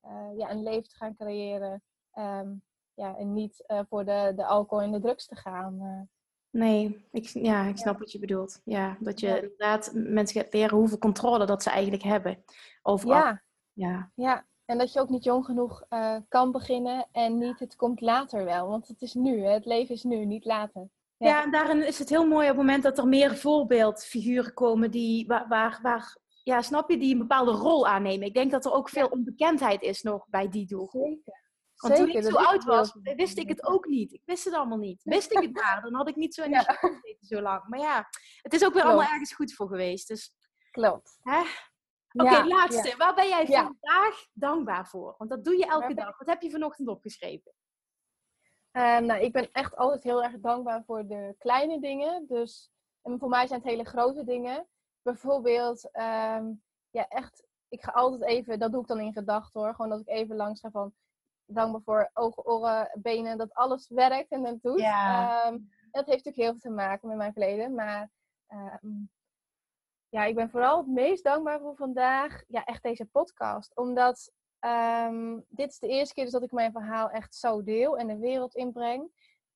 eh, 0.00 0.28
ja, 0.36 0.50
een 0.50 0.62
leven 0.62 0.88
te 0.88 0.96
gaan 0.96 1.16
creëren. 1.16 1.82
ehm, 2.12 2.54
ja, 2.94 3.16
en 3.16 3.32
niet 3.32 3.64
voor 3.88 4.04
de, 4.04 4.32
de 4.36 4.46
alcohol 4.46 4.84
en 4.84 4.92
de 4.92 5.00
drugs 5.00 5.26
te 5.26 5.36
gaan. 5.36 6.08
Nee, 6.52 7.06
ik, 7.12 7.24
ja, 7.26 7.64
ik 7.64 7.78
snap 7.78 7.98
wat 7.98 8.12
je 8.12 8.18
bedoelt. 8.18 8.60
Ja, 8.64 8.96
dat 9.00 9.20
je 9.20 9.26
inderdaad 9.26 9.90
mensen 9.94 10.40
gaat 10.40 10.52
leren 10.52 10.76
hoeveel 10.76 10.98
controle 10.98 11.46
dat 11.46 11.62
ze 11.62 11.70
eigenlijk 11.70 12.02
hebben. 12.02 12.44
Overal. 12.82 13.16
Ja, 13.16 13.42
Ja. 13.72 14.10
ja, 14.14 14.46
en 14.64 14.78
dat 14.78 14.92
je 14.92 15.00
ook 15.00 15.08
niet 15.08 15.24
jong 15.24 15.44
genoeg 15.44 15.84
eh, 15.88 16.16
kan 16.28 16.52
beginnen 16.52 17.08
en 17.12 17.38
niet 17.38 17.58
het 17.58 17.76
komt 17.76 18.00
later 18.00 18.44
wel. 18.44 18.68
Want 18.68 18.88
het 18.88 19.02
is 19.02 19.14
nu, 19.14 19.40
hè. 19.40 19.50
het 19.50 19.64
leven 19.64 19.94
is 19.94 20.02
nu, 20.02 20.24
niet 20.24 20.44
later. 20.44 20.88
Ja. 21.16 21.28
Ja, 21.28 21.42
en 21.42 21.50
daarin 21.50 21.86
is 21.86 21.98
het 21.98 22.08
heel 22.08 22.26
mooi 22.26 22.42
op 22.42 22.56
het 22.56 22.64
moment 22.64 22.82
dat 22.82 22.98
er 22.98 23.06
meer 23.06 23.36
voorbeeldfiguren 23.36 24.54
komen 24.54 24.90
die, 24.90 25.26
waar, 25.26 25.48
waar, 25.48 25.78
waar, 25.82 26.16
ja, 26.42 26.62
snap 26.62 26.90
je, 26.90 26.98
die 26.98 27.12
een 27.12 27.18
bepaalde 27.18 27.50
rol 27.50 27.86
aannemen. 27.86 28.26
Ik 28.26 28.34
denk 28.34 28.50
dat 28.50 28.64
er 28.64 28.72
ook 28.72 28.88
veel 28.88 29.06
onbekendheid 29.06 29.82
is 29.82 30.02
nog 30.02 30.26
bij 30.28 30.48
die 30.48 30.66
doelgroep. 30.66 31.04
Zeker. 31.04 31.41
Want 31.82 31.96
toen 31.96 32.08
ik 32.08 32.22
zo 32.24 32.36
oud 32.36 32.64
was, 32.64 32.96
wist 33.02 33.38
ik 33.38 33.48
het 33.48 33.66
ook 33.66 33.86
niet. 33.86 34.12
Ik 34.12 34.22
wist 34.24 34.44
het 34.44 34.54
allemaal 34.54 34.78
niet. 34.78 35.02
Wist 35.02 35.32
ik 35.32 35.42
het 35.42 35.52
maar, 35.62 35.82
dan 35.82 35.94
had 35.94 36.08
ik 36.08 36.16
niet 36.16 36.34
zo 36.34 36.42
in 36.42 36.50
de 36.50 36.56
Ja. 36.56 36.62
gezeten 36.62 37.26
zo 37.26 37.40
lang. 37.40 37.68
Maar 37.68 37.78
ja, 37.80 38.08
het 38.42 38.52
is 38.52 38.64
ook 38.64 38.72
weer 38.72 38.82
Klopt. 38.82 38.96
allemaal 38.96 39.12
ergens 39.12 39.34
goed 39.34 39.54
voor 39.54 39.68
geweest. 39.68 40.08
Dus, 40.08 40.34
Klopt. 40.70 41.18
hè? 41.20 41.40
Oké, 42.12 42.30
Ja, 42.30 42.46
laatste. 42.46 42.96
Waar 42.96 43.14
ben 43.14 43.28
jij 43.28 43.46
vandaag 43.46 44.26
dankbaar 44.32 44.88
voor? 44.88 45.14
Want 45.18 45.30
dat 45.30 45.44
doe 45.44 45.56
je 45.56 45.66
elke 45.66 45.94
dag. 45.94 46.18
Wat 46.18 46.28
heb 46.28 46.42
je 46.42 46.50
vanochtend 46.50 46.88
opgeschreven? 46.88 47.52
Ehm, 48.70 49.04
nou, 49.06 49.20
ik 49.20 49.32
ben 49.32 49.48
echt 49.52 49.76
altijd 49.76 50.02
heel 50.02 50.22
erg 50.22 50.40
dankbaar 50.40 50.84
voor 50.84 51.06
de 51.06 51.34
kleine 51.38 51.80
dingen. 51.80 52.26
Dus 52.26 52.70
en 53.02 53.18
voor 53.18 53.28
mij 53.28 53.46
zijn 53.46 53.60
het 53.60 53.68
hele 53.68 53.84
grote 53.84 54.24
dingen. 54.24 54.68
Bijvoorbeeld, 55.02 55.90
ehm, 55.92 56.52
ja, 56.90 57.08
echt, 57.08 57.44
ik 57.68 57.82
ga 57.82 57.92
altijd 57.92 58.22
even, 58.22 58.58
dat 58.58 58.72
doe 58.72 58.80
ik 58.80 58.86
dan 58.88 59.00
in 59.00 59.12
gedachten 59.12 59.60
hoor. 59.60 59.74
Gewoon 59.74 59.90
dat 59.90 60.00
ik 60.00 60.08
even 60.08 60.36
langs 60.36 60.60
ga 60.60 60.70
van 60.70 60.94
dankbaar 61.54 61.82
voor 61.82 62.10
ogen, 62.12 62.46
oren, 62.46 62.90
benen, 62.94 63.38
dat 63.38 63.54
alles 63.54 63.88
werkt 63.88 64.30
en 64.30 64.44
het 64.44 64.62
doet. 64.62 64.80
Ja. 64.80 65.44
Ehm, 65.44 65.58
dat 65.90 66.06
heeft 66.06 66.24
natuurlijk 66.24 66.36
heel 66.36 66.50
veel 66.50 66.70
te 66.70 66.70
maken 66.70 67.08
met 67.08 67.16
mijn 67.16 67.32
verleden. 67.32 67.74
Maar 67.74 68.10
ehm, 68.46 69.04
ja, 70.08 70.24
ik 70.24 70.34
ben 70.34 70.50
vooral 70.50 70.78
het 70.78 70.86
meest 70.86 71.24
dankbaar 71.24 71.60
voor 71.60 71.76
vandaag, 71.76 72.42
ja, 72.48 72.64
echt 72.64 72.82
deze 72.82 73.06
podcast. 73.06 73.76
Omdat 73.76 74.32
Ehm, 74.62 75.40
dit 75.48 75.70
is 75.70 75.78
de 75.78 75.88
eerste 75.88 76.14
keer 76.14 76.24
dus 76.24 76.32
dat 76.32 76.42
ik 76.42 76.52
mijn 76.52 76.72
verhaal 76.72 77.10
echt 77.10 77.34
zo 77.34 77.62
deel 77.62 77.98
en 77.98 78.06
de 78.06 78.18
wereld 78.18 78.54
inbreng. 78.54 79.10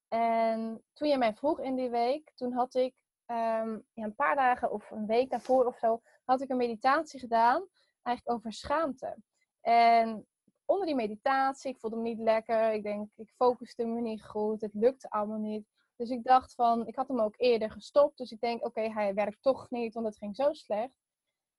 En 0.08 0.82
toen 0.92 1.08
je 1.08 1.18
mij 1.18 1.34
vroeg 1.34 1.60
in 1.60 1.76
die 1.76 1.90
week, 1.90 2.32
toen 2.34 2.52
had 2.52 2.74
ik 2.74 2.94
ja, 3.26 3.78
een 3.94 4.14
paar 4.14 4.34
dagen 4.34 4.70
of 4.70 4.90
een 4.90 5.06
week 5.06 5.30
daarvoor 5.30 5.66
of 5.66 5.78
zo, 5.78 6.00
had 6.24 6.40
ik 6.40 6.48
een 6.48 6.56
meditatie 6.56 7.20
gedaan, 7.20 7.66
eigenlijk 8.02 8.36
over 8.36 8.52
schaamte. 8.52 9.16
En 9.60 10.26
onder 10.66 10.86
die 10.86 10.94
meditatie, 10.94 11.70
ik 11.70 11.78
voelde 11.78 11.96
me 11.96 12.02
niet 12.02 12.18
lekker, 12.18 12.72
ik 12.72 12.82
denk, 12.82 13.10
ik 13.16 13.32
focuste 13.36 13.84
me 13.84 14.00
niet 14.00 14.24
goed, 14.24 14.60
het 14.60 14.74
lukte 14.74 15.10
allemaal 15.10 15.38
niet. 15.38 15.66
Dus 15.96 16.10
ik 16.10 16.24
dacht 16.24 16.54
van, 16.54 16.86
ik 16.86 16.96
had 16.96 17.08
hem 17.08 17.20
ook 17.20 17.34
eerder 17.36 17.70
gestopt, 17.70 18.18
dus 18.18 18.30
ik 18.30 18.40
denk, 18.40 18.64
oké, 18.64 18.80
hij 18.80 19.14
werkt 19.14 19.42
toch 19.42 19.70
niet, 19.70 19.94
want 19.94 20.06
het 20.06 20.16
ging 20.18 20.36
zo 20.36 20.52
slecht. 20.52 20.96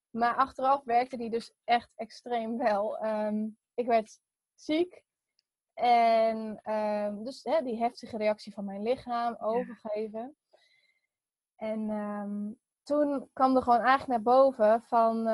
Maar 0.10 0.36
achteraf 0.36 0.84
werkte 0.84 1.18
die 1.18 1.30
dus 1.30 1.54
echt 1.64 1.92
extreem 1.96 2.58
wel. 2.58 2.98
Ehm, 2.98 3.48
ik 3.74 3.86
werd 3.86 4.20
ziek. 4.56 5.04
En 5.74 6.60
ehm, 6.62 7.24
dus 7.24 7.44
hè, 7.44 7.62
die 7.62 7.78
heftige 7.78 8.18
reactie 8.18 8.54
van 8.54 8.66
mijn 8.66 8.82
lichaam, 8.82 9.36
overgeven. 9.40 10.38
En 11.56 11.90
ehm, 11.90 12.52
toen 12.84 13.30
kwam 13.34 13.56
er 13.56 13.62
gewoon 13.62 13.80
eigenlijk 13.80 14.08
naar 14.08 14.34
boven 14.36 14.82
van... 14.82 15.28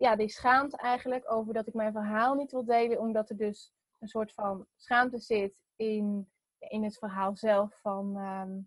ja, 0.00 0.16
die 0.16 0.28
schaamte 0.28 0.76
eigenlijk 0.76 1.32
over 1.32 1.54
dat 1.54 1.66
ik 1.66 1.74
mijn 1.74 1.92
verhaal 1.92 2.34
niet 2.34 2.50
wil 2.50 2.64
delen. 2.64 2.98
Omdat 2.98 3.30
er 3.30 3.36
dus 3.36 3.72
een 3.98 4.08
soort 4.08 4.32
van 4.32 4.66
schaamte 4.76 5.18
zit 5.18 5.54
in, 5.76 6.30
in 6.58 6.84
het 6.84 6.98
verhaal 6.98 7.36
zelf. 7.36 7.80
Van 7.80 8.16
ehm, 8.16 8.58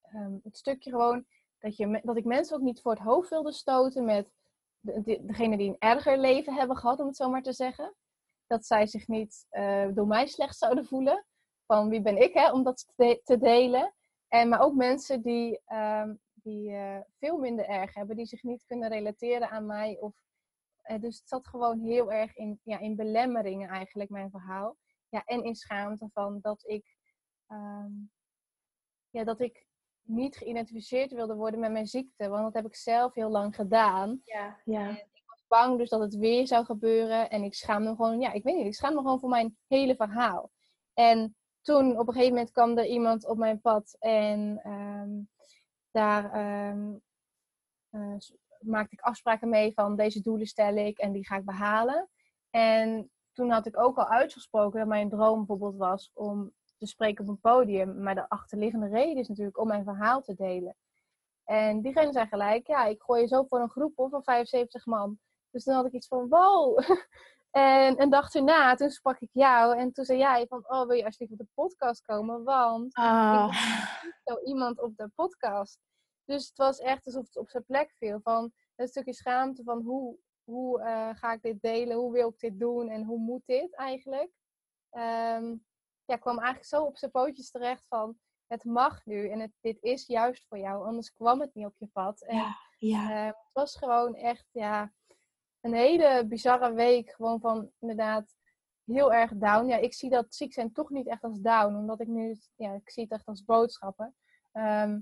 ehm, 0.00 0.38
het 0.42 0.56
stukje 0.56 0.90
gewoon 0.90 1.26
dat, 1.58 1.76
je, 1.76 2.00
dat 2.02 2.16
ik 2.16 2.24
mensen 2.24 2.56
ook 2.56 2.62
niet 2.62 2.80
voor 2.80 2.92
het 2.92 3.00
hoofd 3.00 3.30
wilde 3.30 3.52
stoten 3.52 4.04
met 4.04 4.30
de, 4.80 5.02
de- 5.02 5.24
degene 5.24 5.56
die 5.56 5.68
een 5.68 5.78
erger 5.78 6.18
leven 6.18 6.54
hebben 6.54 6.76
gehad, 6.76 7.00
om 7.00 7.06
het 7.06 7.16
zo 7.16 7.30
maar 7.30 7.42
te 7.42 7.52
zeggen. 7.52 7.94
Dat 8.46 8.66
zij 8.66 8.86
zich 8.86 9.08
niet 9.08 9.46
eh, 9.48 9.88
door 9.94 10.06
mij 10.06 10.26
slecht 10.26 10.56
zouden 10.56 10.86
voelen. 10.86 11.26
Van 11.66 11.88
wie 11.88 12.02
ben 12.02 12.22
ik 12.22 12.34
hè, 12.34 12.52
om 12.52 12.62
dat 12.62 12.92
te 12.96 13.38
delen. 13.38 13.94
En, 14.28 14.48
maar 14.48 14.60
ook 14.60 14.74
mensen 14.74 15.22
die, 15.22 15.60
ehm, 15.64 16.14
die 16.42 16.72
eh, 16.72 17.00
veel 17.18 17.38
minder 17.38 17.64
erg 17.64 17.94
hebben, 17.94 18.16
die 18.16 18.26
zich 18.26 18.42
niet 18.42 18.64
kunnen 18.64 18.88
relateren 18.88 19.50
aan 19.50 19.66
mij. 19.66 19.98
Of, 20.00 20.14
eh, 20.82 21.00
dus 21.00 21.18
het 21.18 21.28
zat 21.28 21.48
gewoon 21.48 21.78
heel 21.80 22.12
erg 22.12 22.36
in, 22.36 22.60
ja, 22.62 22.78
in 22.78 22.96
belemmeringen 22.96 23.68
eigenlijk, 23.68 24.10
mijn 24.10 24.30
verhaal. 24.30 24.76
Ja, 25.08 25.24
en 25.24 25.44
in 25.44 25.54
schaamte 25.54 26.08
van 26.12 26.38
dat 26.40 26.62
ik, 26.66 26.96
ehm, 27.46 27.92
ja, 29.10 29.24
dat 29.24 29.40
ik 29.40 29.66
niet 30.02 30.36
geïdentificeerd 30.36 31.12
wilde 31.12 31.34
worden 31.34 31.60
met 31.60 31.72
mijn 31.72 31.86
ziekte. 31.86 32.28
Want 32.28 32.44
dat 32.44 32.54
heb 32.54 32.66
ik 32.66 32.76
zelf 32.76 33.14
heel 33.14 33.30
lang 33.30 33.54
gedaan. 33.54 34.20
Ja, 34.24 34.60
ja. 34.64 34.88
En 34.88 34.94
ik 34.94 35.22
was 35.26 35.44
bang 35.48 35.78
dus 35.78 35.88
dat 35.88 36.00
het 36.00 36.16
weer 36.16 36.46
zou 36.46 36.64
gebeuren. 36.64 37.30
En 37.30 37.42
ik 37.42 37.54
schaam 37.54 37.82
me 37.82 37.88
gewoon, 37.94 38.20
ja, 38.20 38.32
ik 38.32 38.42
weet 38.42 38.56
niet, 38.56 38.66
ik 38.66 38.74
schaam 38.74 38.94
me 38.94 39.00
gewoon 39.00 39.20
voor 39.20 39.28
mijn 39.28 39.56
hele 39.66 39.96
verhaal. 39.96 40.50
En 40.94 41.36
toen 41.62 41.98
op 41.98 42.06
een 42.06 42.12
gegeven 42.12 42.34
moment 42.34 42.52
kwam 42.52 42.78
er 42.78 42.86
iemand 42.86 43.26
op 43.26 43.38
mijn 43.38 43.60
pad 43.60 43.96
en 43.98 44.60
ehm, 44.62 45.10
daar 45.90 46.32
ehm, 46.32 46.92
eh, 47.90 48.16
maakte 48.60 48.94
ik 48.94 49.00
afspraken 49.00 49.48
mee 49.48 49.72
van 49.72 49.96
deze 49.96 50.20
doelen 50.20 50.46
stel 50.46 50.76
ik 50.76 50.98
en 50.98 51.12
die 51.12 51.26
ga 51.26 51.36
ik 51.36 51.44
behalen. 51.44 52.08
En 52.50 53.10
toen 53.32 53.50
had 53.50 53.66
ik 53.66 53.78
ook 53.78 53.96
al 53.96 54.08
uitgesproken 54.08 54.78
dat 54.78 54.88
mijn 54.88 55.08
droom 55.08 55.38
bijvoorbeeld 55.38 55.76
was 55.76 56.10
om 56.14 56.52
te 56.76 56.86
spreken 56.86 57.24
op 57.24 57.30
een 57.30 57.40
podium. 57.40 58.02
Maar 58.02 58.14
de 58.14 58.28
achterliggende 58.28 58.88
reden 58.88 59.16
is 59.16 59.28
natuurlijk 59.28 59.58
om 59.58 59.66
mijn 59.66 59.84
verhaal 59.84 60.22
te 60.22 60.34
delen. 60.34 60.76
En 61.44 61.80
diegene 61.80 62.12
zei 62.12 62.26
gelijk, 62.26 62.66
ja, 62.66 62.84
ik 62.84 63.02
gooi 63.02 63.20
je 63.20 63.26
zo 63.26 63.42
voor 63.42 63.60
een 63.60 63.70
groep 63.70 63.96
hoor, 63.96 64.08
van 64.08 64.22
75 64.22 64.86
man. 64.86 65.18
Dus 65.50 65.64
toen 65.64 65.74
had 65.74 65.86
ik 65.86 65.92
iets 65.92 66.06
van, 66.06 66.28
wow. 66.28 66.78
en 67.50 68.00
een 68.02 68.10
dag 68.10 68.34
erna, 68.34 68.74
toen 68.74 68.90
sprak 68.90 69.20
ik 69.20 69.30
jou. 69.32 69.78
En 69.78 69.92
toen 69.92 70.04
zei 70.04 70.18
jij 70.18 70.46
van, 70.46 70.64
oh, 70.68 70.86
wil 70.86 70.96
je 70.96 71.04
alsjeblieft 71.04 71.40
op 71.40 71.46
de 71.46 71.52
podcast 71.54 72.02
komen? 72.02 72.44
Want 72.44 72.92
zo 74.24 74.38
iemand 74.44 74.80
op 74.80 74.96
de 74.96 75.10
podcast. 75.14 75.78
Dus 76.24 76.48
het 76.48 76.56
was 76.56 76.78
echt 76.78 77.06
alsof 77.06 77.26
het 77.26 77.36
op 77.36 77.50
zijn 77.50 77.64
plek 77.64 77.94
viel. 77.98 78.20
Van 78.22 78.52
een 78.76 78.88
stukje 78.88 79.14
schaamte 79.14 79.62
van 79.62 79.82
hoe, 79.82 80.18
hoe 80.44 80.80
eh, 80.80 81.08
ga 81.12 81.32
ik 81.32 81.42
dit 81.42 81.60
delen? 81.60 81.96
Hoe 81.96 82.12
wil 82.12 82.28
ik 82.28 82.38
dit 82.38 82.58
doen? 82.58 82.88
En 82.88 83.04
hoe 83.04 83.18
moet 83.18 83.42
dit 83.46 83.74
eigenlijk? 83.74 84.30
Ehm, 84.90 85.56
ja, 86.04 86.16
kwam 86.16 86.38
eigenlijk 86.38 86.66
zo 86.66 86.82
op 86.82 86.96
zijn 86.96 87.10
pootjes 87.10 87.50
terecht 87.50 87.84
van 87.88 88.18
het 88.46 88.64
mag 88.64 89.04
nu 89.04 89.28
en 89.28 89.40
het, 89.40 89.52
dit 89.60 89.82
is 89.82 90.06
juist 90.06 90.46
voor 90.48 90.58
jou. 90.58 90.86
Anders 90.86 91.12
kwam 91.12 91.40
het 91.40 91.54
niet 91.54 91.66
op 91.66 91.74
je 91.78 91.86
pad. 91.86 92.22
En 92.22 92.36
ja, 92.36 92.56
ja. 92.78 93.10
eh, 93.10 93.26
het 93.26 93.52
was 93.52 93.76
gewoon 93.76 94.14
echt 94.14 94.46
ja, 94.50 94.92
een 95.60 95.74
hele 95.74 96.26
bizarre 96.26 96.72
week. 96.72 97.10
Gewoon 97.10 97.40
van 97.40 97.70
inderdaad 97.78 98.34
heel 98.84 99.12
erg 99.12 99.32
down. 99.34 99.66
Ja, 99.66 99.76
ik 99.76 99.94
zie 99.94 100.10
dat 100.10 100.34
ziek 100.34 100.52
zijn 100.52 100.72
toch 100.72 100.90
niet 100.90 101.06
echt 101.06 101.24
als 101.24 101.40
down. 101.40 101.74
Omdat 101.74 102.00
ik 102.00 102.08
nu, 102.08 102.36
ja, 102.56 102.72
ik 102.72 102.90
zie 102.90 103.02
het 103.02 103.12
echt 103.12 103.26
als 103.26 103.44
boodschappen. 103.44 104.14
Ehm, 104.52 105.00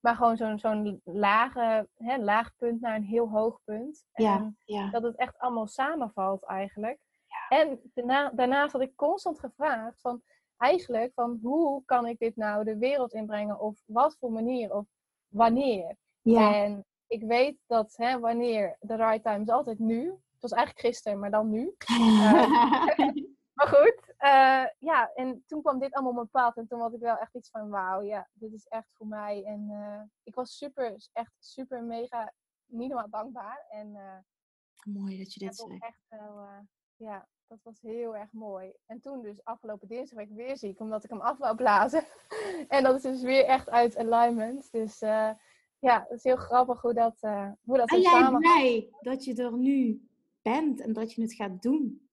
maar 0.00 0.16
gewoon 0.16 0.36
zo'n 0.36 0.58
zo'n 0.58 1.00
lage, 1.04 1.88
hè, 1.94 2.16
laag 2.16 2.56
punt 2.56 2.80
naar 2.80 2.96
een 2.96 3.04
heel 3.04 3.28
hoog 3.30 3.60
punt. 3.64 4.04
Ja, 4.12 4.36
En 4.36 4.58
ja. 4.64 4.90
dat 4.90 5.02
het 5.02 5.16
echt 5.16 5.38
allemaal 5.38 5.66
samenvalt 5.66 6.44
eigenlijk. 6.44 7.00
En 7.48 7.80
daarna, 7.94 8.30
daarnaast 8.30 8.72
had 8.72 8.82
ik 8.82 8.96
constant 8.96 9.38
gevraagd 9.38 10.00
van 10.00 10.22
eigenlijk 10.56 11.12
van 11.14 11.38
hoe 11.42 11.84
kan 11.84 12.06
ik 12.06 12.18
dit 12.18 12.36
nou 12.36 12.64
de 12.64 12.78
wereld 12.78 13.12
inbrengen 13.12 13.60
of 13.60 13.82
wat 13.86 14.16
voor 14.18 14.32
manier 14.32 14.74
of 14.74 14.86
wanneer. 15.28 15.96
Ja, 16.20 16.54
En 16.54 16.84
ik 17.12 17.22
weet 17.22 17.58
dat 17.66 17.94
hè, 17.96 18.18
wanneer 18.18 18.76
de 18.80 18.96
right 18.96 19.24
time 19.24 19.42
is 19.42 19.48
altijd 19.48 19.78
nu. 19.78 20.04
Het 20.06 20.40
was 20.40 20.52
eigenlijk 20.52 20.86
gisteren, 20.86 21.18
maar 21.18 21.30
dan 21.30 21.50
nu. 21.50 21.74
Maar 23.52 23.68
goed, 23.68 24.14
eh, 24.16 24.64
ja, 24.78 25.12
en 25.14 25.44
toen 25.46 25.62
kwam 25.62 25.78
dit 25.78 25.92
allemaal 25.92 26.10
op 26.10 26.16
mijn 26.16 26.30
pad. 26.30 26.56
En 26.56 26.66
toen 26.66 26.80
had 26.80 26.94
ik 26.94 27.00
wel 27.00 27.16
echt 27.16 27.34
iets 27.34 27.50
van, 27.50 27.68
wauw, 27.68 28.02
ja, 28.02 28.28
dit 28.32 28.52
is 28.52 28.66
echt 28.66 28.88
voor 28.92 29.06
mij. 29.06 29.44
En 29.44 29.68
eh, 29.70 30.02
ik 30.22 30.34
was 30.34 30.56
super, 30.56 31.08
echt 31.12 31.32
super, 31.38 31.82
mega, 31.82 32.32
niet 32.66 32.88
normaal 32.88 33.10
dankbaar. 33.10 33.66
En 33.68 33.96
eh, 33.96 34.18
Mooi 34.94 35.18
dat 35.18 35.34
je 35.34 35.40
dit 35.40 35.56
zegt. 35.56 35.82
echt 35.82 36.04
wel, 36.08 36.46
ja, 36.96 37.28
dat 37.46 37.58
was 37.62 37.80
heel 37.80 38.16
erg 38.16 38.32
mooi. 38.32 38.72
En 38.86 39.00
toen 39.00 39.22
dus 39.22 39.44
afgelopen 39.44 39.88
dinsdag 39.88 40.18
werd 40.18 40.30
ik 40.30 40.36
weer 40.36 40.56
ziek, 40.56 40.80
omdat 40.80 41.04
ik 41.04 41.10
hem 41.10 41.20
af 41.20 41.38
wou 41.38 41.56
blazen. 41.56 42.04
en 42.68 42.82
dat 42.82 42.94
is 42.94 43.02
dus 43.02 43.22
weer 43.22 43.44
echt 43.44 43.70
uit 43.70 43.96
alignment. 43.96 44.72
Dus 44.72 45.02
ja, 45.82 46.00
het 46.08 46.18
is 46.18 46.24
heel 46.24 46.36
grappig 46.36 46.80
hoe 46.80 46.94
dat, 46.94 47.16
eh 47.20 47.50
hoe 47.64 47.76
dat 47.76 47.86
Ben 47.86 48.02
zo 48.02 48.10
jij 48.10 48.20
samen... 48.20 48.40
blij 48.40 48.88
dat 49.00 49.24
je 49.24 49.34
er 49.42 49.56
nu 49.58 50.08
bent 50.42 50.80
en 50.80 50.92
dat 50.92 51.12
je 51.12 51.22
het 51.22 51.32
gaat 51.34 51.62
doen? 51.62 52.08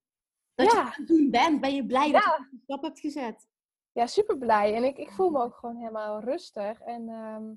Dat 0.56 0.72
je 0.72 0.78
Ja. 0.78 0.84
het 0.84 0.94
aan 0.94 1.00
het 1.00 1.08
doen 1.08 1.30
bent, 1.30 1.62
ben 1.62 1.76
je 1.76 1.86
blij 1.86 2.12
dat 2.12 2.24
je 2.24 2.48
die 2.52 2.60
stap 2.64 2.82
hebt 2.84 3.00
gezet? 3.00 3.48
ja, 3.92 4.08
super 4.08 4.38
blij. 4.38 4.76
En 4.76 4.84
ik, 4.84 4.98
ik 4.98 5.12
voel 5.12 5.30
me 5.30 5.42
ook 5.42 5.56
gewoon 5.56 5.76
helemaal 5.76 6.20
rustig. 6.20 6.80
En 6.80 7.10
ehm, 7.10 7.54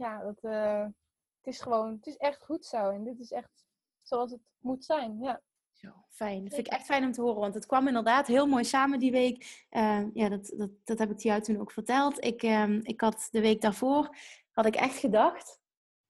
ja, 0.00 0.22
dat, 0.22 0.38
eh, 0.40 0.80
het 1.36 1.54
is 1.54 1.60
gewoon, 1.60 1.92
het 1.92 2.06
is 2.06 2.16
echt 2.16 2.44
goed 2.44 2.64
zo. 2.66 2.90
En 2.90 3.04
dit 3.04 3.18
is 3.18 3.30
echt 3.30 3.64
zoals 4.02 4.30
het 4.30 4.40
moet 4.58 4.84
zijn. 4.84 5.18
Ja, 5.20 5.40
Zo, 5.76 5.88
fijn. 6.10 6.44
Dat 6.44 6.54
vind 6.54 6.66
ik 6.66 6.72
echt 6.72 6.84
fijn 6.84 7.04
om 7.04 7.12
te 7.12 7.20
horen, 7.20 7.40
want 7.40 7.54
het 7.54 7.66
kwam 7.66 7.86
inderdaad 7.86 8.26
heel 8.26 8.46
mooi 8.46 8.64
samen 8.64 8.98
die 8.98 9.10
week. 9.10 9.66
Uh, 9.70 10.02
ja, 10.14 10.28
dat, 10.28 10.52
dat, 10.56 10.70
dat 10.84 10.98
heb 10.98 11.10
ik 11.10 11.20
jou 11.20 11.40
toen 11.40 11.60
ook 11.60 11.72
verteld. 11.72 12.24
Ik, 12.24 12.42
uh, 12.42 12.78
ik 12.82 13.00
had 13.00 13.28
de 13.30 13.40
week 13.40 13.60
daarvoor, 13.60 14.16
had 14.50 14.66
ik 14.66 14.76
echt 14.76 14.98
gedacht, 14.98 15.60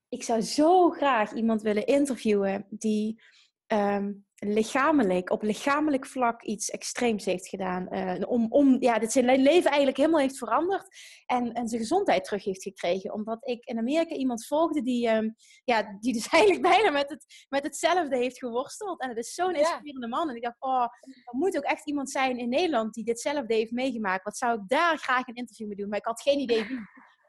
ik 0.08 0.22
zou 0.22 0.40
zo 0.40 0.90
graag 0.90 1.32
iemand 1.32 1.62
willen 1.62 1.86
interviewen 1.86 2.66
die 2.68 3.22
um, 3.66 4.25
lichamelijk, 4.38 5.30
op 5.30 5.42
lichamelijk 5.42 6.06
vlak 6.06 6.42
iets 6.42 6.70
extreems 6.70 7.24
heeft 7.24 7.48
gedaan. 7.48 7.86
Uh, 7.90 8.28
om, 8.28 8.46
om, 8.48 8.76
ja, 8.80 8.98
dat 8.98 9.12
zijn 9.12 9.24
leven 9.24 9.66
eigenlijk 9.66 9.96
helemaal 9.96 10.20
heeft 10.20 10.38
veranderd. 10.38 10.88
En, 11.26 11.52
en 11.52 11.68
zijn 11.68 11.80
gezondheid 11.80 12.24
terug 12.24 12.44
heeft 12.44 12.62
gekregen. 12.62 13.12
Omdat 13.12 13.48
ik 13.48 13.64
in 13.64 13.78
Amerika 13.78 14.14
iemand 14.14 14.46
volgde 14.46 14.82
die, 14.82 15.08
um, 15.08 15.34
ja, 15.64 15.96
die 16.00 16.12
dus 16.12 16.28
eigenlijk 16.36 16.62
bijna 16.62 16.90
met, 16.90 17.10
het, 17.10 17.46
met 17.48 17.62
hetzelfde 17.62 18.16
heeft 18.16 18.38
geworsteld. 18.38 19.00
En 19.00 19.08
het 19.08 19.18
is 19.18 19.34
zo'n 19.34 19.54
inspirerende 19.54 20.08
man. 20.08 20.28
En 20.28 20.36
ik 20.36 20.42
dacht, 20.42 20.60
oh, 20.60 20.82
er 20.82 21.36
moet 21.38 21.56
ook 21.56 21.62
echt 21.62 21.86
iemand 21.86 22.10
zijn 22.10 22.38
in 22.38 22.48
Nederland 22.48 22.94
die 22.94 23.04
ditzelfde 23.04 23.54
heeft 23.54 23.72
meegemaakt. 23.72 24.24
Wat 24.24 24.36
zou 24.36 24.58
ik 24.58 24.68
daar 24.68 24.98
graag 24.98 25.26
een 25.26 25.34
interview 25.34 25.66
mee 25.66 25.76
doen? 25.76 25.88
Maar 25.88 25.98
ik 25.98 26.04
had 26.04 26.22
geen 26.22 26.38
idee 26.38 26.64
wie. 26.64 26.78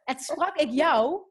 En 0.03 0.15
toen 0.15 0.25
sprak 0.25 0.57
ik 0.57 0.71
jou. 0.71 1.21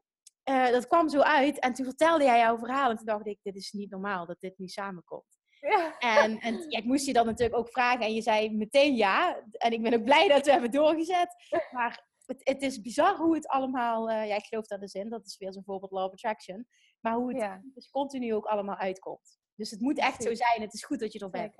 Uh, 0.49 0.69
dat 0.69 0.87
kwam 0.87 1.09
zo 1.09 1.19
uit 1.19 1.59
en 1.59 1.73
toen 1.73 1.85
vertelde 1.85 2.23
jij 2.23 2.39
jouw 2.39 2.57
verhaal. 2.57 2.89
En 2.89 2.95
toen 2.95 3.05
dacht 3.05 3.27
ik, 3.27 3.39
dit 3.41 3.55
is 3.55 3.71
niet 3.71 3.89
normaal 3.89 4.25
dat 4.25 4.39
dit 4.39 4.57
nu 4.57 4.67
samenkomt. 4.67 5.36
Ja. 5.69 5.97
En, 5.99 6.39
en 6.39 6.65
ja, 6.69 6.77
ik 6.77 6.85
moest 6.85 7.05
je 7.05 7.13
dan 7.13 7.25
natuurlijk 7.25 7.59
ook 7.59 7.69
vragen 7.69 8.05
en 8.05 8.13
je 8.13 8.21
zei 8.21 8.55
meteen 8.55 8.95
ja. 8.95 9.43
En 9.51 9.71
ik 9.71 9.81
ben 9.81 9.93
ook 9.93 10.03
blij 10.03 10.27
dat 10.27 10.45
we 10.45 10.51
hebben 10.51 10.71
doorgezet. 10.71 11.35
Maar 11.71 12.05
het, 12.25 12.41
het 12.43 12.61
is 12.61 12.81
bizar 12.81 13.15
hoe 13.15 13.35
het 13.35 13.47
allemaal, 13.47 14.09
uh, 14.09 14.27
ja, 14.27 14.35
ik 14.35 14.45
geloof 14.45 14.67
dat 14.67 14.81
is 14.81 14.93
in, 14.93 15.09
dat 15.09 15.25
is 15.25 15.37
weer 15.37 15.53
zo'n 15.53 15.63
voorbeeld 15.63 15.91
Law 15.91 16.05
of 16.05 16.11
Attraction. 16.11 16.67
Maar 16.99 17.13
hoe 17.13 17.29
het 17.29 17.41
ja. 17.41 17.61
dus 17.73 17.89
continu 17.89 18.33
ook 18.33 18.45
allemaal 18.45 18.75
uitkomt. 18.75 19.39
Dus 19.55 19.71
het 19.71 19.81
moet 19.81 19.99
echt 19.99 20.23
zo 20.23 20.33
zijn. 20.33 20.61
Het 20.61 20.73
is 20.73 20.83
goed 20.83 20.99
dat 20.99 21.13
je 21.13 21.19
er 21.19 21.29
bent. 21.29 21.55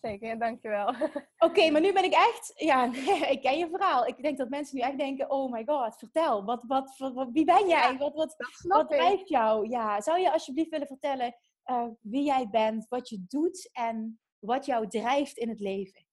Zeker, 0.00 0.28
ja, 0.28 0.36
dankjewel. 0.36 0.88
Oké, 0.94 1.24
okay, 1.38 1.70
maar 1.70 1.80
nu 1.80 1.92
ben 1.92 2.04
ik 2.04 2.12
echt, 2.12 2.52
ja, 2.54 2.92
ik 3.34 3.40
ken 3.40 3.58
je 3.58 3.68
verhaal. 3.68 4.06
Ik 4.06 4.22
denk 4.22 4.38
dat 4.38 4.48
mensen 4.48 4.76
nu 4.76 4.82
echt 4.82 4.98
denken, 4.98 5.30
oh 5.30 5.52
my 5.52 5.62
god, 5.66 5.98
vertel, 5.98 6.44
wat, 6.44 6.64
wat, 6.66 6.96
wat, 6.96 7.28
wie 7.32 7.44
ben 7.44 7.68
jij? 7.68 7.96
wat 7.98 8.14
wat, 8.14 8.34
wat 8.66 8.88
drijft 8.88 9.28
jou? 9.28 9.68
Ja, 9.68 10.00
zou 10.00 10.20
je 10.20 10.32
alsjeblieft 10.32 10.70
willen 10.70 10.86
vertellen 10.86 11.34
uh, 11.70 11.88
wie 12.00 12.24
jij 12.24 12.48
bent, 12.48 12.88
wat 12.88 13.08
je 13.08 13.24
doet 13.28 13.70
en 13.72 14.20
wat 14.38 14.66
jou 14.66 14.88
drijft 14.88 15.36
in 15.36 15.48
het 15.48 15.60
leven? 15.60 16.06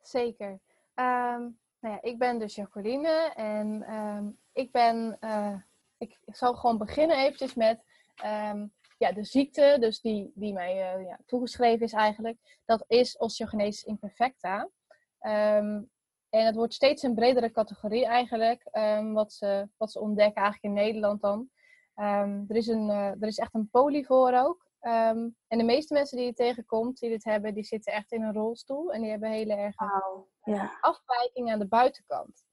Zeker. 0.00 0.50
Um, 0.94 1.58
nou 1.80 1.94
ja, 1.94 2.02
ik 2.02 2.18
ben 2.18 2.38
dus 2.38 2.54
Jacqueline 2.54 3.32
en 3.34 3.94
um, 3.94 4.38
ik 4.52 4.72
ben, 4.72 5.16
uh, 5.20 5.60
ik 5.98 6.18
zal 6.24 6.54
gewoon 6.54 6.78
beginnen 6.78 7.16
eventjes 7.16 7.54
met 7.54 7.84
um, 8.24 8.72
ja, 8.98 9.12
de 9.12 9.24
ziekte, 9.24 9.76
dus 9.80 10.00
die, 10.00 10.32
die 10.34 10.52
mij 10.52 10.96
uh, 10.96 11.06
ja, 11.06 11.18
toegeschreven 11.26 11.86
is 11.86 11.92
eigenlijk, 11.92 12.60
dat 12.64 12.84
is 12.86 13.16
osteogenesis 13.16 13.82
imperfecta. 13.82 14.70
En 15.18 16.44
het 16.46 16.54
wordt 16.54 16.74
steeds 16.74 17.02
een 17.02 17.14
bredere 17.14 17.50
categorie 17.50 18.06
eigenlijk, 18.06 18.68
wat, 19.12 19.32
ze, 19.32 19.68
wat 19.76 19.92
ze 19.92 20.00
ontdekken 20.00 20.42
eigenlijk 20.42 20.74
in 20.74 20.84
Nederland 20.84 21.20
dan. 21.20 21.50
Um, 21.96 22.44
er, 22.48 22.56
is 22.56 22.66
een, 22.66 22.88
uh, 22.88 23.08
er 23.08 23.26
is 23.26 23.38
echt 23.38 23.54
een 23.54 23.70
poly 23.70 24.04
voor 24.04 24.32
ook. 24.32 24.66
en 24.80 25.34
de 25.48 25.64
meeste 25.64 25.94
mensen 25.94 26.16
die 26.16 26.26
je 26.26 26.32
tegenkomt, 26.32 26.98
die 26.98 27.10
dit 27.10 27.24
hebben, 27.24 27.54
die 27.54 27.64
zitten 27.64 27.92
echt 27.92 28.12
in 28.12 28.22
een 28.22 28.32
rolstoel. 28.32 28.92
En 28.92 29.00
die 29.00 29.10
hebben 29.10 29.30
hele 29.30 29.54
erg 29.54 29.74
wow. 29.78 30.26
ja. 30.42 30.78
afwijking 30.80 31.52
aan 31.52 31.58
de 31.58 31.68
buitenkant. 31.68 32.44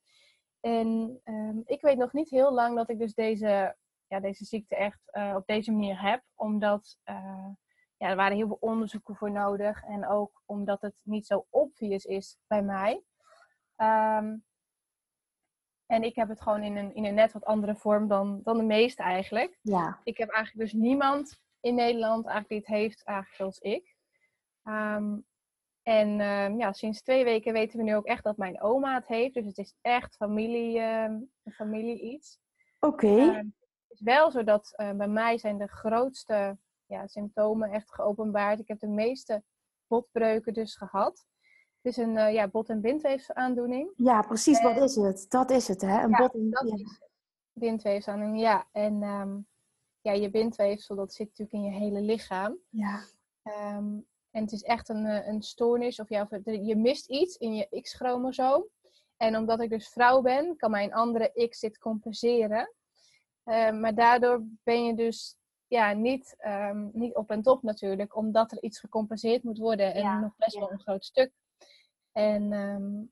En 0.60 1.22
ik 1.66 1.82
weet 1.82 1.98
nog 1.98 2.14
niet 2.14 2.30
heel 2.30 2.54
lang 2.54 2.76
dat 2.76 2.90
ik 2.90 3.00
dus 3.00 3.14
deze 3.14 3.76
ja, 4.12 4.20
deze 4.20 4.46
ziekte 4.46 4.76
echt 4.76 5.00
uh, 5.12 5.34
op 5.36 5.46
deze 5.46 5.72
manier 5.72 6.02
heb. 6.02 6.24
Omdat 6.36 6.98
uh, 7.06 7.50
ja, 7.98 8.08
er 8.10 8.16
waren 8.16 8.38
heel 8.38 8.48
veel 8.48 8.58
onderzoeken 8.60 9.16
voor 9.16 9.32
nodig. 9.32 9.84
En 9.84 10.08
ook 10.08 10.42
omdat 10.46 10.82
het 10.82 10.96
niet 11.02 11.26
zo 11.26 11.46
obvious 11.50 12.06
is 12.06 12.38
bij 12.48 12.62
mij. 12.62 13.04
Um, 13.78 14.46
en 15.92 16.04
ik 16.04 16.16
heb 16.16 16.30
het 16.30 16.42
gewoon 16.42 16.64
in 16.64 16.78
een, 16.78 16.96
in 16.96 17.06
een 17.06 17.14
net 17.14 17.32
wat 17.32 17.46
andere 17.46 17.76
vorm 17.76 18.08
dan, 18.08 18.40
dan 18.44 18.58
de 18.58 18.64
meeste 18.64 19.04
eigenlijk. 19.04 19.58
Ja. 19.62 20.00
Ik 20.04 20.18
heb 20.18 20.30
eigenlijk 20.30 20.72
dus 20.72 20.82
niemand 20.82 21.40
in 21.60 21.76
Nederland 21.76 22.26
eigenlijk 22.26 22.50
die 22.50 22.58
het 22.58 22.68
heeft 22.68 23.04
eigenlijk 23.04 23.38
zoals 23.38 23.60
ik. 23.60 23.96
Um, 24.64 25.26
en 25.84 26.20
um, 26.20 26.60
ja, 26.60 26.74
sinds 26.74 27.02
twee 27.02 27.24
weken 27.24 27.54
weten 27.54 27.78
we 27.78 27.84
nu 27.84 27.96
ook 27.96 28.06
echt 28.06 28.24
dat 28.24 28.38
mijn 28.38 28.62
oma 28.62 28.94
het 28.94 29.08
heeft. 29.08 29.34
Dus 29.34 29.46
het 29.46 29.58
is 29.58 29.76
echt 29.82 30.16
familie, 30.16 30.80
um, 30.80 31.32
familie 31.52 32.02
iets. 32.02 32.40
Oké. 32.80 33.06
Okay 33.06 33.52
is 33.92 34.02
wel 34.02 34.32
zo 34.32 34.44
dat 34.44 34.74
uh, 34.76 34.92
bij 34.92 35.08
mij 35.08 35.38
zijn 35.38 35.58
de 35.58 35.68
grootste 35.68 36.58
ja, 36.86 37.08
symptomen 37.08 37.72
echt 37.72 37.94
geopenbaard. 37.94 38.60
Ik 38.60 38.68
heb 38.68 38.80
de 38.80 38.88
meeste 38.88 39.44
botbreuken 39.88 40.54
dus 40.54 40.76
gehad. 40.76 41.26
Het 41.82 41.98
is 41.98 41.98
een 41.98 42.16
uh, 42.16 42.34
ja, 42.34 42.48
bot- 42.48 42.70
en 42.70 42.82
bindweefsaandoening. 42.82 43.94
Ja, 43.96 44.22
precies. 44.22 44.62
wat 44.62 44.78
is 44.78 44.96
het? 44.96 45.26
Dat 45.30 45.50
is 45.50 45.68
het, 45.68 45.82
hè? 45.82 46.04
Een 46.04 46.10
ja, 46.10 46.18
bot- 46.18 46.34
en 46.34 46.50
ja. 46.50 46.86
bindweefsaandoening, 47.54 48.40
ja. 48.40 48.68
En 48.72 49.04
um, 49.04 49.48
ja, 50.02 50.12
je 50.12 50.30
bindweefsel, 50.30 50.96
dat 50.96 51.14
zit 51.14 51.28
natuurlijk 51.28 51.58
in 51.58 51.64
je 51.64 51.80
hele 51.80 52.02
lichaam. 52.02 52.58
Ja. 52.70 53.00
Um, 53.44 54.08
en 54.32 54.42
het 54.42 54.52
is 54.52 54.64
echt 54.64 54.90
een, 54.90 55.06
eh, 55.06 55.28
een 55.28 55.42
stoornis. 55.42 56.00
Of 56.00 56.10
ja, 56.10 56.28
je 56.44 56.76
mist 56.76 57.10
iets 57.10 57.38
in 57.38 57.56
je 57.56 57.82
X-chromosoom. 57.82 58.66
En 59.18 59.38
omdat 59.38 59.62
ik 59.62 59.70
dus 59.70 59.90
vrouw 59.90 60.22
ben, 60.22 60.56
kan 60.56 60.72
mijn 60.72 60.94
andere 60.94 61.48
X 61.50 61.60
dit 61.60 61.78
compenseren. 61.78 62.74
Uh, 63.46 63.72
maar 63.72 63.96
daardoor 63.96 64.44
ben 64.64 64.86
je 64.86 64.96
dus 64.96 65.38
ja, 65.68 65.94
niet, 65.94 66.36
um, 66.46 66.90
niet 66.94 67.16
op 67.16 67.30
en 67.30 67.42
top 67.42 67.64
natuurlijk, 67.64 68.16
omdat 68.16 68.52
er 68.52 68.64
iets 68.64 68.80
gecompenseerd 68.80 69.44
moet 69.44 69.58
worden 69.58 69.94
en 69.94 70.20
nog 70.20 70.36
best 70.38 70.60
wel 70.60 70.72
een 70.72 70.80
groot 70.80 71.06
stuk. 71.06 71.32
En, 72.12 72.52
um, 72.52 73.12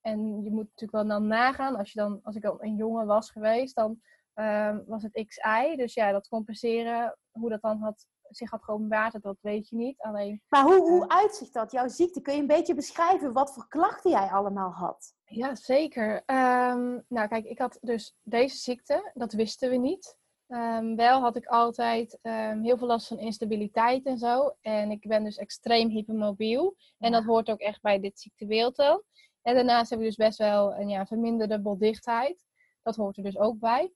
en 0.00 0.42
je 0.42 0.50
moet 0.50 0.68
natuurlijk 0.68 0.92
wel 0.92 1.06
dan 1.06 1.26
nagaan, 1.26 1.76
als, 1.76 1.92
je 1.92 2.00
dan, 2.00 2.20
als 2.22 2.36
ik 2.36 2.42
dan 2.42 2.56
een 2.60 2.76
jongen 2.76 3.06
was 3.06 3.30
geweest, 3.30 3.74
dan 3.74 4.00
um, 4.34 4.84
was 4.86 5.02
het 5.02 5.26
XI. 5.26 5.76
Dus 5.76 5.94
ja, 5.94 6.12
dat 6.12 6.28
compenseren, 6.28 7.18
hoe 7.30 7.50
dat 7.50 7.62
dan 7.62 7.78
had, 7.78 8.06
zich 8.28 8.50
had 8.50 8.64
geopenbaard, 8.64 9.22
dat 9.22 9.38
weet 9.40 9.68
je 9.68 9.76
niet. 9.76 10.00
Alleen, 10.00 10.42
maar 10.48 10.62
hoe, 10.62 10.90
hoe 10.90 11.04
uh, 11.04 11.16
uitzicht 11.16 11.52
dat, 11.52 11.72
jouw 11.72 11.88
ziekte? 11.88 12.20
Kun 12.20 12.34
je 12.34 12.40
een 12.40 12.46
beetje 12.46 12.74
beschrijven 12.74 13.32
wat 13.32 13.52
voor 13.52 13.68
klachten 13.68 14.10
jij 14.10 14.28
allemaal 14.28 14.70
had? 14.70 15.14
Ja, 15.24 15.54
zeker. 15.54 16.14
Um, 16.14 17.04
nou, 17.08 17.28
kijk, 17.28 17.44
ik 17.44 17.58
had 17.58 17.78
dus 17.80 18.16
deze 18.22 18.56
ziekte, 18.56 19.10
dat 19.14 19.32
wisten 19.32 19.70
we 19.70 19.76
niet. 19.76 20.18
Um, 20.52 20.96
wel 20.96 21.20
had 21.20 21.36
ik 21.36 21.46
altijd 21.46 22.18
um, 22.22 22.62
heel 22.62 22.78
veel 22.78 22.86
last 22.86 23.06
van 23.06 23.18
instabiliteit 23.18 24.06
en 24.06 24.18
zo. 24.18 24.56
En 24.60 24.90
ik 24.90 25.08
ben 25.08 25.24
dus 25.24 25.36
extreem 25.36 25.88
hypermobiel. 25.88 26.76
En 26.98 27.12
dat 27.12 27.24
hoort 27.24 27.50
ook 27.50 27.58
echt 27.60 27.82
bij 27.82 28.00
dit 28.00 28.20
ziektebeeld 28.20 28.76
dan. 28.76 29.02
En 29.42 29.54
daarnaast 29.54 29.90
hebben 29.90 30.08
we 30.08 30.14
dus 30.14 30.26
best 30.26 30.38
wel 30.38 30.74
een 30.74 30.88
ja, 30.88 31.06
verminderde 31.06 31.60
boldichtheid. 31.60 32.46
Dat 32.82 32.96
hoort 32.96 33.16
er 33.16 33.22
dus 33.22 33.38
ook 33.38 33.58
bij. 33.58 33.92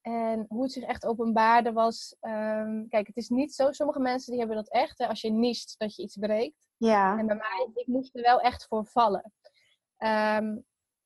en 0.00 0.44
hoe 0.48 0.62
het 0.62 0.72
zich 0.72 0.84
echt 0.84 1.06
openbaarde 1.06 1.72
was... 1.72 2.16
kijk, 2.88 3.06
het 3.06 3.16
is 3.16 3.28
niet 3.28 3.54
zo. 3.54 3.72
Sommige 3.72 4.00
mensen 4.00 4.30
die 4.30 4.40
hebben 4.40 4.56
dat 4.56 4.70
echt. 4.70 4.98
Hè, 4.98 5.06
als 5.06 5.20
je 5.20 5.30
niest, 5.30 5.74
dat 5.78 5.96
je 5.96 6.02
iets 6.02 6.16
breekt. 6.16 6.68
Ja. 6.76 7.18
En 7.18 7.26
bij 7.26 7.36
mij, 7.36 7.68
ik 7.74 7.86
moest 7.86 8.16
er 8.16 8.22
wel 8.22 8.40
echt 8.40 8.66
voor 8.66 8.84
vallen. 8.84 9.32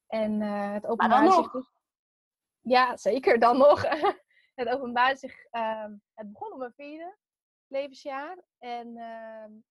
En 0.07 0.41
uh, 0.41 0.72
het 0.72 0.87
openbaar 0.87 1.33
zich 1.33 1.51
dus... 1.51 1.80
Ja, 2.61 2.97
zeker 2.97 3.39
dan 3.39 3.59
nog. 3.59 3.83
het 4.55 4.69
openbaar 4.69 5.17
zich... 5.17 5.45
Um, 5.51 6.03
het 6.15 6.33
begon 6.33 6.53
op 6.53 6.59
mijn 6.59 6.73
vierde 6.73 7.17
levensjaar. 7.67 8.39
En 8.59 8.87
um, 8.87 9.65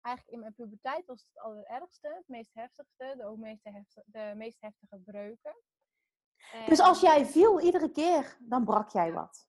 eigenlijk 0.00 0.28
in 0.28 0.40
mijn 0.40 0.54
puberteit 0.54 1.06
was 1.06 1.20
het 1.20 1.28
het 1.32 1.42
allerergste. 1.42 2.08
Het 2.08 2.28
meest 2.28 2.54
heftigste. 2.54 3.14
De, 3.16 3.26
ook 3.26 3.38
meest 3.38 3.64
heftige, 3.64 4.02
de 4.06 4.32
meest 4.36 4.60
heftige 4.60 4.98
breuken. 4.98 5.56
En... 6.52 6.66
Dus 6.66 6.80
als 6.80 7.00
jij 7.00 7.26
viel 7.26 7.60
iedere 7.60 7.90
keer, 7.90 8.36
dan 8.40 8.64
brak 8.64 8.90
jij 8.90 9.12
wat? 9.12 9.48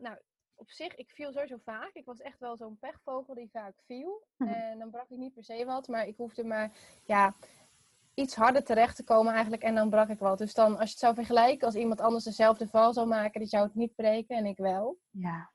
nou, 0.00 0.18
op 0.54 0.70
zich, 0.70 0.94
ik 0.94 1.10
viel 1.10 1.32
sowieso 1.32 1.56
vaak. 1.64 1.90
Ik 1.92 2.04
was 2.04 2.20
echt 2.20 2.38
wel 2.38 2.56
zo'n 2.56 2.78
pechvogel 2.78 3.34
die 3.34 3.50
vaak 3.50 3.74
viel. 3.84 4.26
Hm. 4.36 4.44
En 4.44 4.78
dan 4.78 4.90
brak 4.90 5.08
ik 5.08 5.18
niet 5.18 5.34
per 5.34 5.44
se 5.44 5.64
wat, 5.64 5.88
maar 5.88 6.06
ik 6.06 6.16
hoefde 6.16 6.44
maar, 6.44 6.78
ja, 7.04 7.36
iets 8.16 8.34
harder 8.34 8.64
terecht 8.64 8.96
te 8.96 9.04
komen 9.04 9.32
eigenlijk 9.32 9.62
en 9.62 9.74
dan 9.74 9.90
brak 9.90 10.08
ik 10.08 10.18
wat. 10.18 10.38
Dus 10.38 10.54
dan, 10.54 10.70
als 10.70 10.84
je 10.84 10.90
het 10.90 10.98
zou 10.98 11.14
vergelijken, 11.14 11.66
als 11.66 11.76
iemand 11.76 12.00
anders 12.00 12.24
dezelfde 12.24 12.68
val 12.68 12.92
zou 12.92 13.06
maken, 13.06 13.40
die 13.40 13.48
zou 13.48 13.64
het 13.64 13.74
niet 13.74 13.94
breken 13.94 14.36
en 14.36 14.46
ik 14.46 14.56
wel. 14.56 14.98
Ja. 15.10 15.52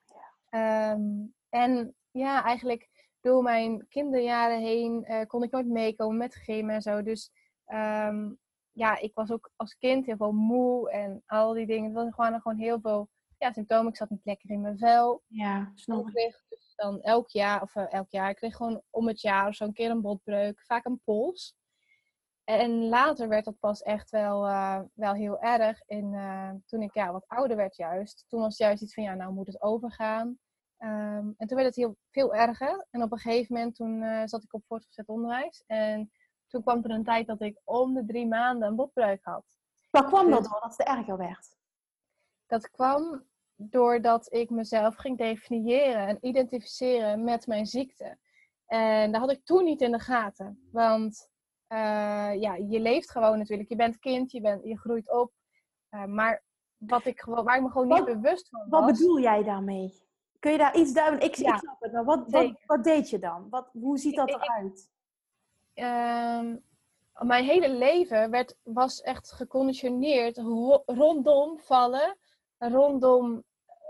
ja. 0.49 0.91
Um, 0.91 1.33
en 1.49 1.95
ja, 2.11 2.43
eigenlijk 2.43 2.89
door 3.19 3.43
mijn 3.43 3.87
kinderjaren 3.87 4.59
heen 4.59 5.05
uh, 5.07 5.21
kon 5.27 5.43
ik 5.43 5.51
nooit 5.51 5.67
meekomen 5.67 6.17
met 6.17 6.35
gym 6.35 6.69
en 6.69 6.81
zo. 6.81 7.03
Dus 7.03 7.31
um, 7.67 8.39
ja, 8.71 8.99
ik 8.99 9.11
was 9.13 9.31
ook 9.31 9.51
als 9.55 9.77
kind 9.77 10.05
heel 10.05 10.17
veel 10.17 10.31
moe 10.31 10.91
en 10.91 11.23
al 11.25 11.53
die 11.53 11.65
dingen. 11.65 11.85
Het 11.85 11.93
was 11.93 12.13
gewoon, 12.13 12.41
gewoon 12.41 12.57
heel 12.57 12.79
veel 12.79 13.09
ja, 13.37 13.51
symptomen. 13.51 13.91
Ik 13.91 13.97
zat 13.97 14.09
niet 14.09 14.25
lekker 14.25 14.49
in 14.49 14.61
mijn 14.61 14.77
vel. 14.77 15.23
Ja, 15.27 15.71
snap 15.75 16.07
ik. 16.07 16.13
kreeg 16.13 16.43
dus 16.49 16.73
dan 16.75 17.01
elk 17.01 17.29
jaar, 17.29 17.61
of 17.61 17.75
uh, 17.75 17.93
elk 17.93 18.09
jaar, 18.09 18.29
ik 18.29 18.35
kreeg 18.35 18.55
gewoon 18.55 18.81
om 18.89 19.07
het 19.07 19.21
jaar 19.21 19.47
of 19.47 19.55
zo 19.55 19.63
een 19.63 19.73
keer 19.73 19.89
een 19.89 20.01
botbreuk. 20.01 20.61
Vaak 20.65 20.85
een 20.85 21.01
pols. 21.03 21.55
En 22.59 22.89
later 22.89 23.27
werd 23.27 23.45
dat 23.45 23.59
pas 23.59 23.81
echt 23.81 24.09
wel, 24.09 24.47
uh, 24.47 24.79
wel 24.93 25.13
heel 25.13 25.39
erg. 25.39 25.81
In, 25.85 26.13
uh, 26.13 26.51
toen 26.65 26.81
ik 26.81 26.93
ja, 26.93 27.11
wat 27.11 27.27
ouder 27.27 27.57
werd 27.57 27.75
juist. 27.75 28.25
Toen 28.27 28.39
was 28.39 28.49
het 28.49 28.57
juist 28.57 28.81
iets 28.81 28.93
van, 28.93 29.03
ja, 29.03 29.13
nou 29.13 29.33
moet 29.33 29.47
het 29.47 29.61
overgaan. 29.61 30.39
Ehm, 30.77 31.31
en 31.37 31.47
toen 31.47 31.57
werd 31.57 31.65
het 31.65 31.75
heel 31.75 31.97
veel 32.09 32.35
erger. 32.35 32.85
En 32.89 33.03
op 33.03 33.11
een 33.11 33.17
gegeven 33.17 33.55
moment 33.55 33.75
toen 33.75 34.03
eh, 34.03 34.21
zat 34.25 34.43
ik 34.43 34.53
op 34.53 34.65
voortgezet 34.65 35.07
onderwijs. 35.07 35.63
En 35.67 36.11
toen 36.47 36.61
kwam 36.61 36.83
er 36.83 36.89
een 36.89 37.03
tijd 37.03 37.27
dat 37.27 37.41
ik 37.41 37.61
om 37.63 37.93
de 37.93 38.05
drie 38.05 38.27
maanden 38.27 38.67
een 38.67 38.75
botbreuk 38.75 39.23
had. 39.23 39.45
Waar 39.89 40.05
kwam 40.05 40.29
dat 40.29 40.43
door 40.43 40.59
dat 40.61 40.77
het 40.77 40.87
erger 40.87 41.17
werd? 41.17 41.55
Dat 42.45 42.69
kwam 42.69 43.23
doordat 43.55 44.33
ik 44.33 44.49
mezelf 44.49 44.95
ging 44.95 45.17
definiëren 45.17 46.07
en 46.07 46.17
identificeren 46.21 47.23
met 47.23 47.47
mijn 47.47 47.65
ziekte. 47.65 48.17
En 48.65 49.11
dat 49.11 49.21
had 49.21 49.31
ik 49.31 49.45
toen 49.45 49.63
niet 49.63 49.81
in 49.81 49.91
de 49.91 49.99
gaten. 49.99 50.67
Want 50.71 51.30
uh, 51.71 52.41
ja, 52.41 52.55
je 52.55 52.79
leeft 52.79 53.11
gewoon 53.11 53.37
natuurlijk. 53.37 53.69
Je 53.69 53.75
bent 53.75 53.99
kind, 53.99 54.31
je, 54.31 54.41
bent, 54.41 54.63
je 54.63 54.77
groeit 54.77 55.11
op. 55.11 55.31
Uh, 55.91 56.05
maar 56.05 56.43
wat 56.77 57.05
ik 57.05 57.19
gewoon, 57.19 57.43
waar 57.43 57.55
ik 57.55 57.61
me 57.61 57.69
gewoon 57.69 57.87
niet 57.87 58.05
bewust 58.05 58.49
van 58.49 58.69
was. 58.69 58.79
Wat 58.79 58.91
bedoel 58.91 59.19
jij 59.19 59.43
daarmee? 59.43 59.93
Kun 60.39 60.51
je 60.51 60.57
daar 60.57 60.77
iets 60.77 60.93
duiden? 60.93 61.21
Ik, 61.21 61.35
ja, 61.35 61.53
ik 61.53 61.59
snap 61.59 61.81
het, 61.81 61.91
maar 61.91 62.05
wat, 62.05 62.29
wat, 62.29 62.51
wat, 62.65 62.83
deed 62.83 63.09
je 63.09 63.19
dan? 63.19 63.49
Wat, 63.49 63.69
hoe 63.73 63.97
ziet 63.97 64.15
dat 64.15 64.29
eruit? 64.29 64.89
Uh, 65.75 66.55
mijn 67.27 67.43
hele 67.43 67.69
leven 67.69 68.29
werd, 68.29 68.55
was 68.63 69.01
echt 69.01 69.31
geconditioneerd 69.31 70.37
rondom 70.85 71.59
vallen, 71.59 72.17
rondom 72.57 73.43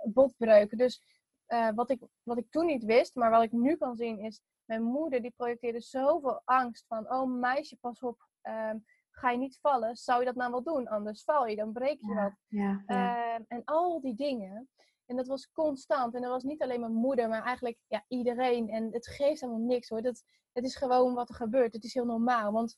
botbreuken. 0.03 0.77
Dus 0.77 1.03
uh, 1.47 1.69
wat, 1.75 1.89
ik, 1.89 2.01
wat 2.23 2.37
ik 2.37 2.51
toen 2.51 2.65
niet 2.65 2.83
wist, 2.83 3.15
maar 3.15 3.29
wat 3.29 3.43
ik 3.43 3.51
nu 3.51 3.75
kan 3.75 3.95
zien, 3.95 4.19
is 4.19 4.41
mijn 4.71 4.83
moeder 4.83 5.21
die 5.21 5.33
projecteerde 5.35 5.79
zoveel 5.79 6.41
angst 6.45 6.85
van, 6.87 7.11
oh 7.11 7.39
meisje, 7.39 7.77
pas 7.77 7.99
op, 7.99 8.27
um, 8.43 8.85
ga 9.09 9.29
je 9.29 9.37
niet 9.37 9.59
vallen, 9.61 9.95
zou 9.95 10.19
je 10.19 10.25
dat 10.25 10.35
nou 10.35 10.51
wel 10.51 10.63
doen? 10.63 10.87
Anders 10.87 11.23
val 11.23 11.45
je, 11.45 11.55
dan 11.55 11.73
breek 11.73 11.99
je 11.99 12.13
wat. 12.13 12.33
Ja, 12.47 12.83
ja. 12.87 13.35
Um, 13.35 13.45
en 13.47 13.61
al 13.65 14.01
die 14.01 14.15
dingen. 14.15 14.69
En 15.05 15.15
dat 15.15 15.27
was 15.27 15.51
constant. 15.51 16.15
En 16.15 16.21
dat 16.21 16.31
was 16.31 16.43
niet 16.43 16.61
alleen 16.61 16.79
mijn 16.79 16.93
moeder, 16.93 17.29
maar 17.29 17.43
eigenlijk 17.43 17.77
ja, 17.87 18.05
iedereen. 18.07 18.69
En 18.69 18.91
het 18.91 19.07
geeft 19.07 19.41
helemaal 19.41 19.61
niks 19.61 19.89
hoor. 19.89 20.01
Dat, 20.01 20.23
het 20.51 20.63
is 20.63 20.75
gewoon 20.75 21.13
wat 21.13 21.29
er 21.29 21.35
gebeurt. 21.35 21.73
Het 21.73 21.83
is 21.83 21.93
heel 21.93 22.05
normaal, 22.05 22.51
want 22.51 22.77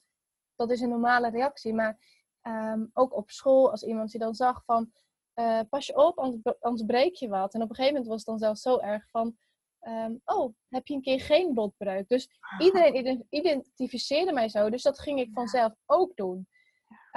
dat 0.55 0.71
is 0.71 0.81
een 0.81 0.89
normale 0.89 1.29
reactie. 1.29 1.73
Maar 1.73 1.97
um, 2.41 2.89
ook 2.93 3.15
op 3.15 3.29
school, 3.29 3.71
als 3.71 3.83
iemand 3.83 4.11
je 4.11 4.17
dan 4.17 4.33
zag 4.33 4.63
van, 4.65 4.91
uh, 5.35 5.59
pas 5.69 5.87
je 5.87 5.95
op, 5.95 6.17
anders, 6.17 6.59
anders 6.59 6.85
breek 6.85 7.15
je 7.15 7.27
wat. 7.27 7.53
En 7.53 7.61
op 7.61 7.69
een 7.69 7.75
gegeven 7.75 7.93
moment 7.93 8.11
was 8.11 8.17
het 8.17 8.27
dan 8.27 8.37
zelfs 8.37 8.61
zo 8.61 8.79
erg 8.79 9.09
van, 9.09 9.37
um, 9.87 10.21
oh, 10.25 10.53
heb 10.69 10.87
je 10.87 10.93
een 10.93 11.01
keer 11.01 11.21
geen 11.21 11.53
botbreuk? 11.53 12.09
Dus 12.09 12.29
iedereen 12.59 13.25
identificeerde 13.29 14.33
mij 14.33 14.49
zo. 14.49 14.69
Dus 14.69 14.81
dat 14.81 14.99
ging 14.99 15.19
ik 15.19 15.29
vanzelf 15.33 15.73
ook 15.85 16.15
doen. 16.15 16.47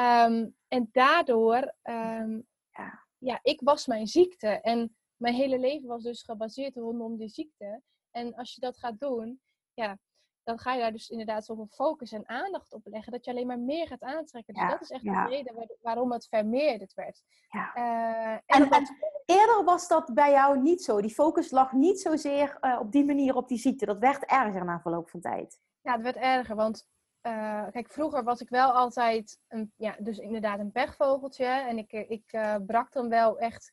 Um, 0.00 0.56
en 0.68 0.88
daardoor, 0.92 1.74
um, 1.82 2.46
ja. 2.70 3.04
ja, 3.18 3.38
ik 3.42 3.60
was 3.60 3.86
mijn 3.86 4.06
ziekte. 4.06 4.48
En 4.48 4.96
mijn 5.16 5.34
hele 5.34 5.58
leven 5.58 5.88
was 5.88 6.02
dus 6.02 6.22
gebaseerd 6.22 6.76
rondom 6.76 7.16
die 7.16 7.28
ziekte. 7.28 7.82
En 8.10 8.34
als 8.34 8.54
je 8.54 8.60
dat 8.60 8.78
gaat 8.78 9.00
doen, 9.00 9.40
ja, 9.74 9.98
dan 10.46 10.58
ga 10.58 10.72
je 10.72 10.80
daar 10.80 10.92
dus 10.92 11.08
inderdaad 11.08 11.44
zoveel 11.44 11.66
focus 11.66 12.12
en 12.12 12.28
aandacht 12.28 12.72
op 12.72 12.86
leggen 12.86 13.12
dat 13.12 13.24
je 13.24 13.30
alleen 13.30 13.46
maar 13.46 13.58
meer 13.58 13.86
gaat 13.86 14.02
aantrekken. 14.02 14.54
Dus 14.54 14.68
dat 14.68 14.80
is 14.80 14.90
echt 14.90 15.02
de 15.02 15.26
reden 15.28 15.68
waarom 15.80 16.12
het 16.12 16.26
vermeerderd 16.28 16.94
werd. 16.94 17.22
Ja. 17.48 17.76
Uh, 17.76 18.32
en, 18.32 18.70
en, 18.70 18.96
eerder 19.24 19.64
was 19.64 19.88
dat 19.88 20.14
bij 20.14 20.30
jou 20.30 20.60
niet 20.60 20.82
zo. 20.82 21.00
Die 21.00 21.14
focus 21.14 21.50
lag 21.50 21.72
niet 21.72 22.00
zozeer 22.00 22.58
uh, 22.60 22.78
op 22.80 22.92
die 22.92 23.04
manier 23.04 23.36
op 23.36 23.48
die 23.48 23.58
ziekte. 23.58 23.86
Dat 23.86 23.98
werd 23.98 24.24
erger 24.24 24.64
na 24.64 24.80
verloop 24.80 25.10
van 25.10 25.20
tijd. 25.20 25.60
Ja, 25.80 25.92
het 25.92 26.02
werd 26.02 26.16
erger, 26.16 26.56
want 26.56 26.88
uh, 27.22 27.66
kijk, 27.70 27.90
vroeger 27.90 28.24
was 28.24 28.40
ik 28.40 28.48
wel 28.48 28.72
altijd 28.72 29.40
een, 29.48 29.72
ja, 29.76 29.96
dus 29.98 30.18
inderdaad 30.18 30.58
een 30.58 30.72
pechvogeltje. 30.72 31.44
En 31.44 31.78
ik, 31.78 31.92
ik 31.92 32.38
brak 32.66 32.92
dan 32.92 33.08
wel 33.08 33.38
echt 33.38 33.72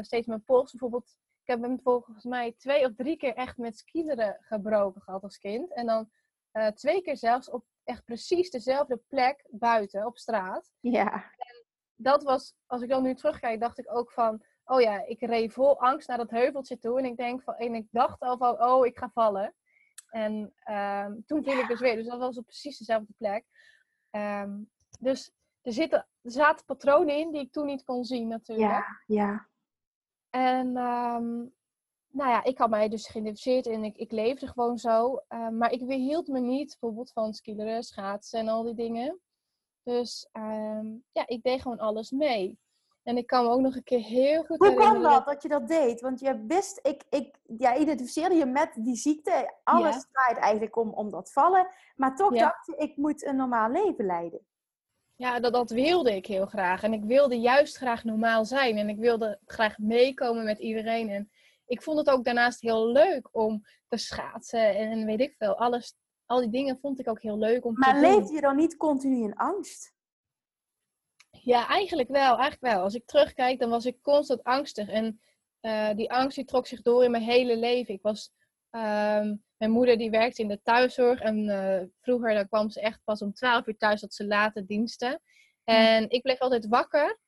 steeds 0.00 0.26
mijn 0.26 0.44
pols. 0.44 0.70
Bijvoorbeeld 0.70 1.16
heb 1.50 1.62
hem 1.62 1.80
volgens 1.80 2.24
mij 2.24 2.52
twee 2.52 2.84
of 2.84 2.94
drie 2.94 3.16
keer 3.16 3.34
echt 3.34 3.56
met 3.56 3.78
skileren 3.78 4.36
gebroken 4.40 5.02
gehad 5.02 5.22
als 5.22 5.38
kind. 5.38 5.74
En 5.74 5.86
dan 5.86 6.10
uh, 6.52 6.66
twee 6.66 7.02
keer 7.02 7.16
zelfs 7.16 7.50
op 7.50 7.64
echt 7.84 8.04
precies 8.04 8.50
dezelfde 8.50 9.00
plek 9.08 9.46
buiten 9.50 10.06
op 10.06 10.18
straat. 10.18 10.72
Ja. 10.80 11.12
En 11.14 11.64
dat 11.94 12.22
was, 12.22 12.54
als 12.66 12.82
ik 12.82 12.88
dan 12.88 13.02
nu 13.02 13.14
terugkijk, 13.14 13.60
dacht 13.60 13.78
ik 13.78 13.94
ook 13.94 14.12
van, 14.12 14.44
oh 14.64 14.80
ja, 14.80 15.06
ik 15.06 15.20
reed 15.20 15.52
vol 15.52 15.80
angst 15.80 16.08
naar 16.08 16.18
dat 16.18 16.30
heuveltje 16.30 16.78
toe. 16.78 16.98
En 16.98 17.04
ik 17.04 17.16
denk 17.16 17.42
van, 17.42 17.54
en 17.54 17.74
ik 17.74 17.88
dacht 17.90 18.20
al 18.20 18.36
van, 18.36 18.62
oh, 18.62 18.86
ik 18.86 18.98
ga 18.98 19.10
vallen. 19.14 19.54
En 20.10 20.54
uh, 20.64 21.06
toen 21.26 21.44
viel 21.44 21.58
ik 21.58 21.68
dus 21.68 21.80
weer. 21.80 21.96
Dus 21.96 22.06
dat 22.06 22.18
was 22.18 22.38
op 22.38 22.44
precies 22.44 22.78
dezelfde 22.78 23.12
plek. 23.16 23.44
Um, 24.10 24.70
dus 25.00 25.32
er, 25.62 25.72
zitten, 25.72 25.98
er 26.22 26.30
zaten 26.30 26.64
patronen 26.64 27.16
in 27.16 27.32
die 27.32 27.40
ik 27.40 27.52
toen 27.52 27.66
niet 27.66 27.84
kon 27.84 28.04
zien 28.04 28.28
natuurlijk. 28.28 28.70
Ja, 28.70 29.02
ja. 29.06 29.48
En 30.30 30.66
um, 30.66 31.52
nou 32.10 32.30
ja, 32.30 32.44
ik 32.44 32.58
had 32.58 32.70
mij 32.70 32.88
dus 32.88 33.08
geïdentificeerd 33.08 33.66
en 33.66 33.84
ik, 33.84 33.96
ik 33.96 34.10
leefde 34.10 34.46
gewoon 34.46 34.78
zo. 34.78 35.22
Uh, 35.28 35.48
maar 35.48 35.72
ik 35.72 35.82
weerhield 35.82 36.28
me 36.28 36.40
niet 36.40 36.68
bijvoorbeeld 36.68 37.12
van 37.12 37.34
skileren, 37.34 37.82
schaatsen 37.82 38.40
en 38.40 38.48
al 38.48 38.62
die 38.62 38.74
dingen. 38.74 39.20
Dus 39.82 40.28
um, 40.32 41.04
ja, 41.12 41.26
ik 41.26 41.42
deed 41.42 41.62
gewoon 41.62 41.78
alles 41.78 42.10
mee. 42.10 42.58
En 43.02 43.16
ik 43.16 43.26
kan 43.26 43.44
me 43.44 43.50
ook 43.50 43.60
nog 43.60 43.74
een 43.74 43.82
keer 43.82 44.02
heel 44.02 44.44
goed 44.44 44.58
Hoe 44.58 44.74
kwam 44.74 45.02
dat, 45.02 45.26
dat 45.26 45.42
je 45.42 45.48
dat 45.48 45.68
deed? 45.68 46.00
Want 46.00 46.20
je 46.20 46.44
wist, 46.46 46.78
ik, 46.82 47.04
ik 47.10 47.38
ja, 47.58 47.76
identificeerde 47.76 48.34
je 48.34 48.46
met 48.46 48.70
die 48.74 48.96
ziekte. 48.96 49.54
Alles 49.64 49.94
ja. 49.94 50.04
draait 50.12 50.38
eigenlijk 50.38 50.76
om, 50.76 50.90
om 50.90 51.10
dat 51.10 51.32
vallen. 51.32 51.68
Maar 51.96 52.16
toch 52.16 52.34
ja. 52.34 52.40
dacht 52.40 52.66
je, 52.66 52.76
ik 52.76 52.96
moet 52.96 53.24
een 53.24 53.36
normaal 53.36 53.70
leven 53.70 54.06
leiden. 54.06 54.40
Ja, 55.20 55.40
dat, 55.40 55.52
dat 55.52 55.70
wilde 55.70 56.14
ik 56.16 56.26
heel 56.26 56.46
graag. 56.46 56.82
En 56.82 56.92
ik 56.92 57.04
wilde 57.04 57.40
juist 57.40 57.76
graag 57.76 58.04
normaal 58.04 58.44
zijn. 58.44 58.78
En 58.78 58.88
ik 58.88 58.98
wilde 58.98 59.38
graag 59.44 59.78
meekomen 59.78 60.44
met 60.44 60.58
iedereen. 60.58 61.08
En 61.08 61.30
ik 61.66 61.82
vond 61.82 61.98
het 61.98 62.10
ook 62.10 62.24
daarnaast 62.24 62.60
heel 62.60 62.86
leuk 62.86 63.28
om 63.32 63.62
te 63.88 63.96
schaatsen. 63.96 64.76
En 64.76 65.04
weet 65.04 65.20
ik 65.20 65.34
veel. 65.38 65.58
Alles, 65.58 65.96
al 66.26 66.40
die 66.40 66.50
dingen 66.50 66.78
vond 66.80 67.00
ik 67.00 67.08
ook 67.08 67.22
heel 67.22 67.38
leuk 67.38 67.64
om 67.64 67.72
maar 67.74 67.88
te 67.88 68.00
doen. 68.00 68.10
Maar 68.10 68.18
leefde 68.18 68.34
je 68.34 68.40
dan 68.40 68.56
niet 68.56 68.76
continu 68.76 69.22
in 69.22 69.34
angst? 69.34 69.94
Ja, 71.30 71.68
eigenlijk 71.68 72.08
wel. 72.08 72.38
Eigenlijk 72.38 72.74
wel. 72.74 72.82
Als 72.82 72.94
ik 72.94 73.06
terugkijk, 73.06 73.58
dan 73.58 73.70
was 73.70 73.86
ik 73.86 74.02
constant 74.02 74.44
angstig. 74.44 74.88
En 74.88 75.20
uh, 75.60 75.94
die 75.94 76.12
angst 76.12 76.36
die 76.36 76.44
trok 76.44 76.66
zich 76.66 76.82
door 76.82 77.04
in 77.04 77.10
mijn 77.10 77.22
hele 77.22 77.56
leven. 77.56 77.94
Ik 77.94 78.02
was... 78.02 78.32
Um, 78.70 79.44
mijn 79.60 79.72
moeder 79.72 79.98
die 79.98 80.10
werkte 80.10 80.42
in 80.42 80.48
de 80.48 80.62
thuiszorg 80.62 81.20
en 81.20 81.48
uh, 81.48 81.82
vroeger 82.00 82.34
dan 82.34 82.48
kwam 82.48 82.70
ze 82.70 82.80
echt 82.80 83.00
pas 83.04 83.22
om 83.22 83.32
12 83.32 83.66
uur 83.66 83.76
thuis 83.76 84.00
dat 84.00 84.14
ze 84.14 84.26
late 84.26 84.64
diensten. 84.64 85.20
En 85.64 86.10
ik 86.10 86.22
bleef 86.22 86.38
altijd 86.38 86.66
wakker, 86.66 87.18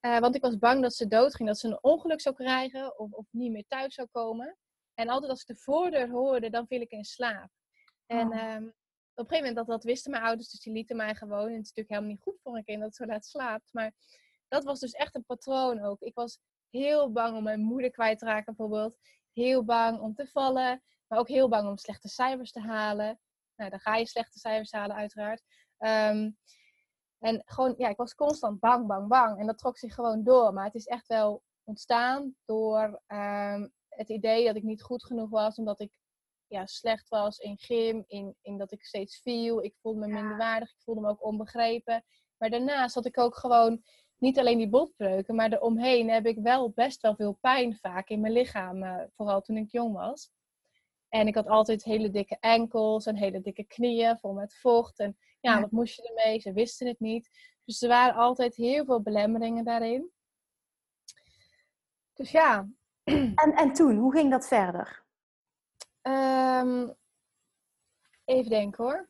uh, 0.00 0.18
want 0.18 0.34
ik 0.34 0.42
was 0.42 0.58
bang 0.58 0.82
dat 0.82 0.94
ze 0.94 1.06
doodging, 1.06 1.48
dat 1.48 1.58
ze 1.58 1.66
een 1.66 1.82
ongeluk 1.82 2.20
zou 2.20 2.34
krijgen 2.34 2.98
of, 2.98 3.12
of 3.12 3.26
niet 3.30 3.52
meer 3.52 3.64
thuis 3.68 3.94
zou 3.94 4.08
komen. 4.12 4.56
En 4.94 5.08
altijd 5.08 5.30
als 5.30 5.40
ik 5.40 5.46
de 5.46 5.62
voordeur 5.62 6.10
hoorde, 6.10 6.50
dan 6.50 6.66
viel 6.66 6.80
ik 6.80 6.90
in 6.90 7.04
slaap. 7.04 7.50
En 8.06 8.28
oh. 8.28 8.54
um, 8.54 8.74
op 9.14 9.30
een 9.30 9.36
gegeven 9.36 9.38
moment, 9.38 9.56
dat, 9.56 9.66
dat 9.66 9.84
wisten 9.84 10.10
mijn 10.10 10.22
ouders, 10.22 10.50
dus 10.50 10.60
die 10.60 10.72
lieten 10.72 10.96
mij 10.96 11.14
gewoon. 11.14 11.46
En 11.48 11.54
het 11.56 11.62
is 11.62 11.72
natuurlijk 11.74 11.88
helemaal 11.88 12.10
niet 12.10 12.22
goed 12.22 12.40
voor 12.42 12.56
een 12.56 12.64
kind 12.64 12.80
dat 12.80 12.94
zo 12.94 13.04
laat 13.04 13.26
slaapt. 13.26 13.68
Maar 13.72 13.92
dat 14.48 14.64
was 14.64 14.80
dus 14.80 14.92
echt 14.92 15.14
een 15.14 15.24
patroon 15.24 15.80
ook. 15.80 16.00
Ik 16.00 16.14
was 16.14 16.38
heel 16.70 17.12
bang 17.12 17.36
om 17.36 17.42
mijn 17.42 17.60
moeder 17.60 17.90
kwijt 17.90 18.18
te 18.18 18.24
raken 18.24 18.54
bijvoorbeeld. 18.56 18.96
Heel 19.32 19.64
bang 19.64 20.00
om 20.00 20.14
te 20.14 20.26
vallen. 20.26 20.82
Maar 21.10 21.18
ook 21.18 21.28
heel 21.28 21.48
bang 21.48 21.68
om 21.68 21.76
slechte 21.76 22.08
cijfers 22.08 22.52
te 22.52 22.60
halen. 22.60 23.20
Nou, 23.56 23.70
dan 23.70 23.80
ga 23.80 23.96
je 23.96 24.06
slechte 24.06 24.38
cijfers 24.38 24.72
halen, 24.72 24.96
uiteraard. 24.96 25.42
Um, 25.78 26.38
en 27.18 27.42
gewoon, 27.44 27.74
ja, 27.78 27.88
ik 27.88 27.96
was 27.96 28.14
constant 28.14 28.60
bang, 28.60 28.86
bang, 28.86 29.08
bang. 29.08 29.38
En 29.38 29.46
dat 29.46 29.58
trok 29.58 29.78
zich 29.78 29.94
gewoon 29.94 30.24
door. 30.24 30.52
Maar 30.52 30.64
het 30.64 30.74
is 30.74 30.86
echt 30.86 31.06
wel 31.06 31.42
ontstaan 31.64 32.34
door 32.44 33.02
um, 33.06 33.72
het 33.88 34.08
idee 34.08 34.46
dat 34.46 34.56
ik 34.56 34.62
niet 34.62 34.82
goed 34.82 35.04
genoeg 35.04 35.30
was. 35.30 35.56
Omdat 35.56 35.80
ik 35.80 35.92
ja, 36.46 36.66
slecht 36.66 37.08
was 37.08 37.38
in 37.38 37.58
gym, 37.58 38.04
in, 38.06 38.36
in 38.42 38.58
dat 38.58 38.72
ik 38.72 38.84
steeds 38.84 39.20
viel. 39.20 39.62
Ik 39.62 39.74
voelde 39.80 39.98
me 39.98 40.06
minder 40.06 40.36
waardig, 40.36 40.70
ik 40.70 40.82
voelde 40.82 41.00
me 41.00 41.08
ook 41.08 41.24
onbegrepen. 41.24 42.04
Maar 42.36 42.50
daarnaast 42.50 42.94
had 42.94 43.06
ik 43.06 43.18
ook 43.18 43.36
gewoon 43.36 43.82
niet 44.16 44.38
alleen 44.38 44.58
die 44.58 44.68
botbreuken, 44.68 45.34
maar 45.34 45.52
eromheen 45.52 46.10
heb 46.10 46.26
ik 46.26 46.38
wel 46.38 46.70
best 46.70 47.00
wel 47.00 47.14
veel 47.14 47.32
pijn 47.40 47.76
vaak 47.76 48.08
in 48.08 48.20
mijn 48.20 48.32
lichaam. 48.32 48.82
Uh, 48.82 49.02
vooral 49.16 49.40
toen 49.40 49.56
ik 49.56 49.70
jong 49.70 49.94
was. 49.94 50.30
En 51.10 51.26
ik 51.26 51.34
had 51.34 51.46
altijd 51.46 51.84
hele 51.84 52.10
dikke 52.10 52.36
enkels 52.40 53.06
en 53.06 53.16
hele 53.16 53.40
dikke 53.40 53.64
knieën 53.64 54.18
vol 54.18 54.32
met 54.32 54.58
vocht. 54.60 54.98
En 54.98 55.16
ja, 55.40 55.60
wat 55.60 55.70
moest 55.70 55.96
je 55.96 56.08
ermee? 56.08 56.40
Ze 56.40 56.52
wisten 56.52 56.86
het 56.86 57.00
niet. 57.00 57.30
Dus 57.64 57.82
er 57.82 57.88
waren 57.88 58.14
altijd 58.14 58.54
heel 58.54 58.84
veel 58.84 59.02
belemmeringen 59.02 59.64
daarin. 59.64 60.10
Dus 62.12 62.30
ja. 62.30 62.68
En, 63.34 63.54
en 63.54 63.72
toen, 63.72 63.96
hoe 63.96 64.12
ging 64.12 64.30
dat 64.30 64.46
verder? 64.48 65.04
Um, 66.02 66.94
even 68.24 68.50
denken 68.50 68.84
hoor. 68.84 69.08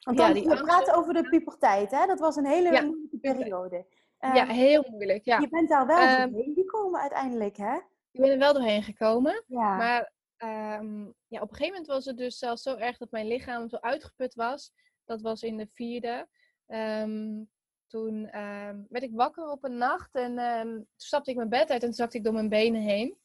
Want 0.00 0.16
dan, 0.16 0.28
ja, 0.28 0.34
die 0.34 0.48
we 0.48 0.62
praten 0.62 0.94
over 0.94 1.14
de 1.14 1.28
puberteit, 1.28 1.90
hè? 1.90 2.06
Dat 2.06 2.20
was 2.20 2.36
een 2.36 2.46
hele 2.46 2.72
ja. 2.72 2.82
moeilijke 2.82 3.18
periode. 3.18 3.86
Ja, 4.18 4.46
heel 4.46 4.86
moeilijk, 4.90 5.24
ja. 5.24 5.38
Je 5.38 5.48
bent 5.48 5.68
daar 5.68 5.86
wel 5.86 6.20
um, 6.20 6.32
doorheen 6.32 6.54
gekomen 6.54 7.00
uiteindelijk, 7.00 7.56
hè? 7.56 7.74
Ik 8.10 8.20
ben 8.20 8.30
er 8.30 8.38
wel 8.38 8.52
doorheen 8.52 8.82
gekomen. 8.82 9.44
Ja. 9.46 9.76
Maar 9.76 10.12
um, 10.44 11.14
ja, 11.26 11.40
op 11.40 11.50
een 11.50 11.56
gegeven 11.56 11.66
moment 11.66 11.86
was 11.86 12.04
het 12.04 12.16
dus 12.16 12.38
zelfs 12.38 12.62
zo 12.62 12.76
erg 12.76 12.96
dat 12.96 13.10
mijn 13.10 13.26
lichaam 13.26 13.68
zo 13.68 13.76
uitgeput 13.76 14.34
was. 14.34 14.72
Dat 15.04 15.20
was 15.20 15.42
in 15.42 15.56
de 15.56 15.68
vierde. 15.72 16.28
Um, 16.66 17.50
toen 17.86 18.38
um, 18.38 18.86
werd 18.88 19.04
ik 19.04 19.12
wakker 19.12 19.50
op 19.50 19.64
een 19.64 19.76
nacht 19.76 20.14
en 20.14 20.34
toen 20.34 20.86
stapte 20.96 21.30
ik 21.30 21.36
mijn 21.36 21.48
bed 21.48 21.70
uit 21.70 21.70
en 21.70 21.88
toen 21.88 21.92
zakte 21.92 22.16
ik 22.16 22.24
door 22.24 22.32
mijn 22.32 22.48
benen 22.48 22.82
heen. 22.82 23.18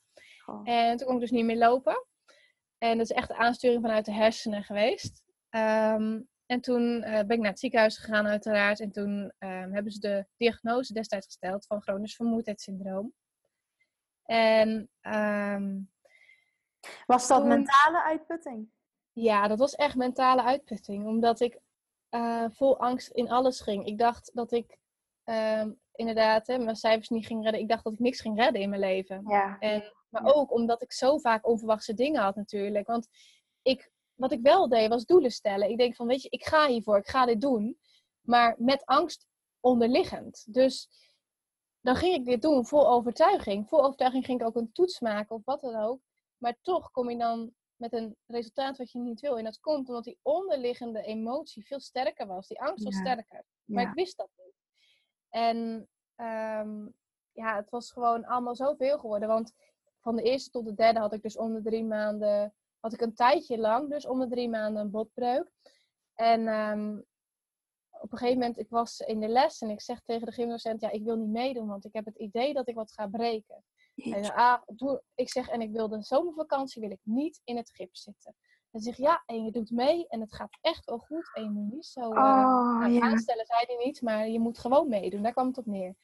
Oh. 0.45 0.61
En 0.63 0.97
toen 0.97 1.05
kon 1.07 1.15
ik 1.15 1.21
dus 1.21 1.31
niet 1.31 1.45
meer 1.45 1.57
lopen. 1.57 2.05
En 2.77 2.97
dat 2.97 3.09
is 3.09 3.15
echt 3.15 3.27
de 3.27 3.35
aansturing 3.35 3.81
vanuit 3.81 4.05
de 4.05 4.13
hersenen 4.13 4.63
geweest. 4.63 5.23
Ehm, 5.49 6.21
en 6.45 6.61
toen 6.61 7.03
eh, 7.03 7.11
ben 7.11 7.35
ik 7.35 7.39
naar 7.39 7.51
het 7.51 7.59
ziekenhuis 7.59 7.97
gegaan, 7.97 8.27
uiteraard. 8.27 8.79
En 8.79 8.91
toen 8.91 9.33
ehm, 9.37 9.71
hebben 9.71 9.91
ze 9.91 9.99
de 9.99 10.25
diagnose 10.37 10.93
destijds 10.93 11.25
gesteld 11.25 11.65
van 11.65 11.81
chronisch 11.81 12.15
vermoeidheidssyndroom. 12.15 13.13
En 14.23 14.89
ehm, 15.01 15.79
was 17.05 17.27
dat 17.27 17.45
mentale 17.45 18.03
uitputting? 18.03 18.69
Ja, 19.11 19.47
dat 19.47 19.59
was 19.59 19.75
echt 19.75 19.95
mentale 19.95 20.43
uitputting. 20.43 21.05
Omdat 21.05 21.39
ik 21.39 21.59
uh, 22.09 22.45
vol 22.49 22.79
angst 22.79 23.11
in 23.11 23.29
alles 23.29 23.61
ging. 23.61 23.85
Ik 23.85 23.97
dacht 23.97 24.31
dat 24.33 24.51
ik 24.51 24.77
inderdaad 25.91 26.47
hè, 26.47 26.57
mijn 26.57 26.75
cijfers 26.75 27.09
niet 27.09 27.25
ging 27.25 27.43
redden. 27.43 27.61
Ik 27.61 27.67
dacht 27.67 27.83
dat 27.83 27.93
ik 27.93 27.99
niks 27.99 28.21
ging 28.21 28.37
redden 28.37 28.61
in 28.61 28.69
mijn 28.69 28.81
leven. 28.81 29.23
Ja. 29.27 29.59
En, 29.59 29.93
maar 30.09 30.35
ook 30.35 30.51
omdat 30.51 30.81
ik 30.81 30.93
zo 30.93 31.17
vaak 31.17 31.47
onverwachte 31.47 31.93
dingen 31.93 32.21
had 32.21 32.35
natuurlijk. 32.35 32.87
Want 32.87 33.07
ik 33.61 33.91
wat 34.17 34.31
ik 34.31 34.41
wel 34.41 34.69
deed, 34.69 34.89
was 34.89 35.05
doelen 35.05 35.31
stellen. 35.31 35.69
Ik 35.69 35.77
denk 35.77 35.95
van, 35.95 36.07
weet 36.07 36.21
je, 36.21 36.29
ik 36.29 36.45
ga 36.45 36.67
hiervoor, 36.67 36.97
ik 36.97 37.07
ga 37.07 37.25
dit 37.25 37.41
doen. 37.41 37.77
Maar 38.21 38.55
met 38.57 38.85
angst 38.85 39.27
onderliggend. 39.59 40.53
Dus 40.53 40.89
dan 41.81 41.95
ging 41.95 42.15
ik 42.15 42.25
dit 42.25 42.41
doen 42.41 42.65
vol 42.65 42.89
overtuiging. 42.89 43.67
Vol 43.67 43.83
overtuiging 43.83 44.25
ging 44.25 44.41
ik 44.41 44.47
ook 44.47 44.55
een 44.55 44.71
toets 44.71 44.99
maken 44.99 45.35
of 45.35 45.41
wat 45.45 45.61
dan 45.61 45.75
ook. 45.75 45.99
Maar 46.37 46.57
toch 46.61 46.91
kom 46.91 47.09
je 47.09 47.17
dan 47.17 47.53
met 47.75 47.93
een 47.93 48.15
resultaat 48.25 48.77
wat 48.77 48.91
je 48.91 48.99
niet 48.99 49.19
wil. 49.19 49.37
En 49.37 49.43
dat 49.43 49.59
komt 49.59 49.87
omdat 49.87 50.03
die 50.03 50.19
onderliggende 50.21 51.01
emotie 51.01 51.65
veel 51.65 51.79
sterker 51.79 52.27
was. 52.27 52.47
Die 52.47 52.61
angst 52.61 52.83
was 52.83 52.95
sterker. 52.95 53.43
Maar 53.65 53.87
ik 53.87 53.93
wist 53.93 54.17
dat 54.17 54.29
niet. 54.35 54.55
En 55.29 55.57
um, 56.15 56.93
ja, 57.31 57.55
het 57.55 57.69
was 57.69 57.91
gewoon 57.91 58.25
allemaal 58.25 58.55
zoveel 58.55 58.99
geworden. 58.99 59.27
Want 59.27 59.53
van 60.01 60.15
de 60.15 60.21
eerste 60.21 60.49
tot 60.49 60.65
de 60.65 60.73
derde 60.73 60.99
had 60.99 61.13
ik 61.13 61.21
dus 61.21 61.37
om 61.37 61.53
de 61.53 61.61
drie 61.61 61.83
maanden 61.83 62.53
had 62.79 62.93
ik 62.93 63.01
een 63.01 63.15
tijdje 63.15 63.57
lang, 63.57 63.89
dus 63.89 64.05
om 64.05 64.19
de 64.19 64.27
drie 64.27 64.49
maanden, 64.49 64.81
een 64.81 64.91
botbreuk. 64.91 65.51
En 66.13 66.47
um, 66.47 67.05
op 67.89 68.11
een 68.11 68.17
gegeven 68.17 68.39
moment, 68.39 68.57
ik 68.57 68.69
was 68.69 68.99
in 68.99 69.19
de 69.19 69.27
les 69.27 69.61
en 69.61 69.69
ik 69.69 69.81
zeg 69.81 70.01
tegen 70.01 70.25
de 70.25 70.33
gymdocent, 70.33 70.81
ja, 70.81 70.89
ik 70.89 71.03
wil 71.03 71.15
niet 71.15 71.29
meedoen, 71.29 71.67
want 71.67 71.85
ik 71.85 71.93
heb 71.93 72.05
het 72.05 72.15
idee 72.15 72.53
dat 72.53 72.67
ik 72.67 72.75
wat 72.75 72.91
ga 72.91 73.07
breken. 73.07 73.63
En 74.03 74.33
ah, 74.33 74.61
doe, 74.65 75.03
ik 75.15 75.29
zeg, 75.29 75.49
en 75.49 75.61
ik 75.61 75.71
wil 75.71 75.87
de 75.87 76.03
zomervakantie 76.03 76.81
wil 76.81 76.91
ik 76.91 76.99
niet 77.03 77.41
in 77.43 77.57
het 77.57 77.69
gips 77.69 78.03
zitten. 78.03 78.35
Dan 78.71 78.81
zeg 78.81 78.97
ja, 78.97 79.23
en 79.25 79.43
je 79.43 79.51
doet 79.51 79.71
mee 79.71 80.07
en 80.07 80.21
het 80.21 80.33
gaat 80.33 80.57
echt 80.61 80.85
wel 80.85 80.97
goed. 80.97 81.29
En 81.33 81.43
je 81.43 81.49
moet 81.49 81.73
niet 81.73 81.85
zo 81.85 82.01
uh, 82.01 82.07
oh, 82.07 83.03
aanstellen, 83.03 83.45
zei 83.45 83.63
hij 83.65 83.85
niet, 83.85 84.01
maar 84.01 84.27
je 84.27 84.39
moet 84.39 84.57
gewoon 84.57 84.89
meedoen. 84.89 85.21
Daar 85.21 85.31
kwam 85.31 85.47
het 85.47 85.57
op 85.57 85.65
neer. 85.65 85.95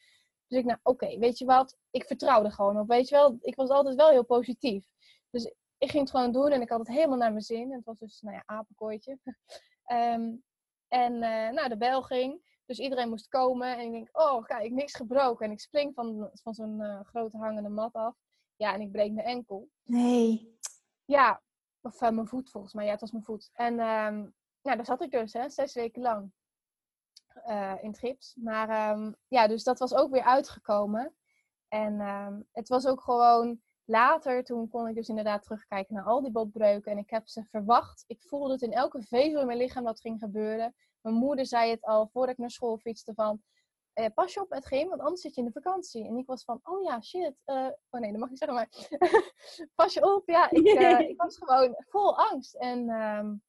Dus 0.48 0.60
ik, 0.60 0.66
nou 0.66 0.80
oké, 0.84 1.18
weet 1.20 1.38
je 1.38 1.46
wat, 1.46 1.78
ik 1.92 2.06
vertrouwde 2.06 2.52
gewoon 2.52 2.80
op. 2.80 2.88
Weet 2.88 3.10
je 3.10 3.16
wel, 3.16 3.38
ik 3.42 3.56
was 3.56 3.70
altijd 3.70 3.96
wel 3.96 4.10
heel 4.10 4.26
positief. 4.26 4.88
Dus 5.30 5.46
ik 5.78 5.90
ging 5.90 6.04
het 6.04 6.12
gewoon 6.12 6.32
doen 6.32 6.52
en 6.52 6.62
ik 6.62 6.70
had 6.70 6.80
het 6.80 6.88
helemaal 6.88 7.18
naar 7.18 7.32
mijn 7.32 7.44
zin. 7.44 7.72
Het 7.72 7.86
was 7.86 8.00
dus, 8.00 8.22
nou 8.22 8.36
ja, 8.36 8.44
apenkooitje. 8.46 9.20
Ehm, 9.84 10.32
en 10.88 11.14
uh, 11.14 11.50
nou, 11.50 11.70
de 11.70 11.78
bel 11.78 12.02
ging. 12.02 12.53
Dus 12.66 12.80
iedereen 12.80 13.10
moest 13.10 13.28
komen. 13.28 13.78
En 13.78 13.86
ik 13.86 13.92
denk, 13.92 14.10
oh, 14.12 14.44
kijk, 14.44 14.72
niks 14.72 14.94
gebroken. 14.94 15.46
En 15.46 15.52
ik 15.52 15.60
spring 15.60 15.94
van, 15.94 16.30
van 16.34 16.54
zo'n 16.54 16.80
uh, 16.80 17.00
grote 17.04 17.38
hangende 17.38 17.70
mat 17.70 17.94
af. 17.94 18.16
Ja, 18.56 18.74
en 18.74 18.82
ik 18.82 18.92
breek 18.92 19.12
mijn 19.12 19.28
enkel. 19.28 19.70
Nee. 19.84 20.58
Ja, 21.06 21.42
of 21.82 22.02
uh, 22.02 22.10
mijn 22.10 22.28
voet 22.28 22.50
volgens 22.50 22.74
mij. 22.74 22.86
Ja, 22.86 22.92
het 22.92 23.02
was 23.02 23.12
mijn 23.12 23.24
voet. 23.24 23.50
En 23.54 23.74
um, 23.74 24.34
nou, 24.62 24.76
daar 24.76 24.86
zat 24.86 25.02
ik 25.02 25.12
dus, 25.12 25.34
hè, 25.34 25.50
zes 25.50 25.74
weken 25.74 26.02
lang. 26.02 26.32
in 27.82 27.90
het 27.90 28.00
gips. 28.00 28.36
Maar 28.36 28.92
um, 28.98 29.16
ja, 29.28 29.48
dus 29.48 29.64
dat 29.64 29.80
was 29.80 29.94
ook 29.94 30.12
weer 30.12 30.24
uitgekomen. 30.24 31.16
En 31.68 32.00
het 32.52 32.68
was 32.68 32.86
ook 32.86 33.02
gewoon 33.02 33.62
later, 33.86 34.44
toen 34.44 34.68
kon 34.68 34.88
ik 34.88 34.96
dus 34.96 35.10
inderdaad 35.10 35.44
terugkijken 35.44 35.96
naar 35.96 36.04
al 36.04 36.22
die 36.22 36.32
botbreuken. 36.32 36.92
En 36.92 36.98
ik 36.98 37.10
heb 37.10 37.28
ze 37.28 37.44
verwacht. 37.44 38.04
Ik 38.08 38.22
voelde 38.22 38.52
het 38.52 38.62
in 38.62 38.74
elke 38.74 39.02
vezel 39.02 39.40
in 39.40 39.46
mijn 39.46 39.58
lichaam 39.58 39.84
wat 39.84 40.00
ging 40.00 40.20
gebeuren. 40.20 40.76
Mijn 41.04 41.16
moeder 41.16 41.46
zei 41.46 41.72
het 41.72 41.82
al 41.82 42.08
voordat 42.08 42.34
ik 42.34 42.38
naar 42.38 42.52
school 42.52 42.78
fietste 42.78 43.14
van... 43.14 43.42
Eh, 43.94 44.06
pas 44.14 44.34
je 44.34 44.42
op 44.42 44.50
met 44.50 44.66
geen, 44.66 44.90
want 44.90 45.02
anders 45.02 45.22
zit 45.22 45.36
je 45.36 45.42
in 45.42 45.48
de 45.48 45.62
vakantie. 45.62 46.08
En 46.08 46.18
ik 46.18 46.26
was 46.26 46.44
van, 46.44 46.60
oh 46.64 46.84
ja, 46.84 47.02
shit. 47.02 47.34
Uh, 47.46 47.70
oh 47.90 48.02
nee, 48.02 48.12
dat 48.12 48.20
mag 48.20 48.30
ik 48.30 48.38
zeggen, 48.38 48.58
maar... 48.58 48.70
pas 49.76 49.94
je 49.94 50.14
op. 50.14 50.28
Ja, 50.30 50.50
ik, 50.50 50.80
uh, 50.80 51.00
ik 51.10 51.22
was 51.22 51.38
gewoon 51.38 51.76
vol 51.78 52.18
angst. 52.18 52.56
En 52.56 52.90
um, 52.90 53.44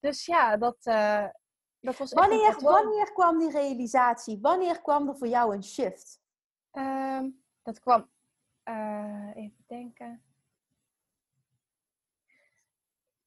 dus 0.00 0.26
ja, 0.26 0.56
dat, 0.56 0.86
uh, 0.86 1.28
dat 1.80 1.96
was 1.96 2.12
wanneer, 2.12 2.46
echt 2.46 2.62
wanneer 2.62 3.12
kwam 3.12 3.38
die 3.38 3.50
realisatie? 3.50 4.38
Wanneer 4.40 4.82
kwam 4.82 5.08
er 5.08 5.16
voor 5.16 5.28
jou 5.28 5.54
een 5.54 5.64
shift? 5.64 6.20
Um, 6.72 7.44
dat 7.62 7.80
kwam 7.80 8.10
even 9.34 9.64
denken. 9.66 10.24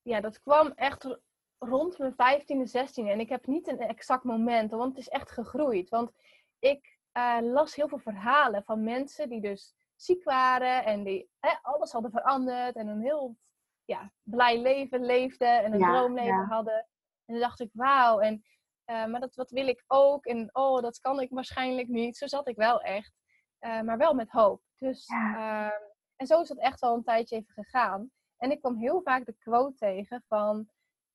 Ja, 0.02 0.22
dat 0.22 0.42
kwam 0.42 0.68
echt 0.68 1.20
rond 1.60 1.98
mijn 1.98 2.14
15e, 2.14 2.72
16e. 2.78 3.08
En 3.08 3.20
ik 3.20 3.30
heb 3.30 3.48
niet 3.48 3.68
een 3.68 3.80
exact 3.80 4.24
moment, 4.24 4.72
want 4.72 4.90
het 4.90 4.98
is 4.98 5.10
echt 5.10 5.32
gegroeid. 5.32 5.90
Want 5.90 6.12
ik 6.60 7.00
uh, 7.14 7.38
las 7.42 7.76
heel 7.76 7.88
veel 7.88 8.00
verhalen 8.00 8.64
van 8.64 8.84
mensen 8.84 9.30
die 9.30 9.42
dus 9.42 9.74
ziek 9.96 10.24
waren 10.24 10.86
en 10.86 11.04
die 11.04 11.30
alles 11.62 11.92
hadden 11.92 12.12
veranderd 12.12 12.76
en 12.76 12.88
een 12.88 13.02
heel 13.02 13.38
ja, 13.86 14.12
blij 14.24 14.62
leven 14.62 15.06
leefden 15.06 15.64
en 15.64 15.74
een 15.74 15.80
droomleven 15.80 16.46
hadden. 16.46 16.88
En 17.26 17.34
dan 17.34 17.40
dacht 17.40 17.60
ik, 17.60 17.70
wauw, 17.74 18.20
en, 18.20 18.44
uh, 18.86 19.06
maar 19.06 19.20
dat 19.20 19.36
wat 19.36 19.52
wil 19.52 19.68
ik 19.68 19.84
ook. 19.88 20.26
En 20.26 20.50
oh, 20.52 20.82
dat 20.82 21.00
kan 21.00 21.20
ik 21.20 21.30
waarschijnlijk 21.30 21.88
niet. 21.88 22.18
Zo 22.18 22.28
zat 22.28 22.48
ik 22.48 22.56
wel 22.56 22.82
echt. 22.82 23.14
Uh, 23.60 23.82
maar 23.82 23.98
wel 23.98 24.14
met 24.14 24.30
hoop. 24.30 24.62
Dus, 24.78 25.08
ehm, 25.08 25.70
en 26.16 26.28
zo 26.28 26.42
is 26.42 26.48
dat 26.48 26.58
echt 26.58 26.80
wel 26.80 26.94
een 26.94 27.04
tijdje 27.04 27.36
even 27.36 27.54
gegaan. 27.54 28.12
En 28.38 28.52
ik 28.52 28.60
kwam 28.60 28.78
heel 28.78 29.02
vaak 29.02 29.26
de 29.26 29.36
quote 29.40 29.78
tegen 29.78 30.24
van, 30.28 30.70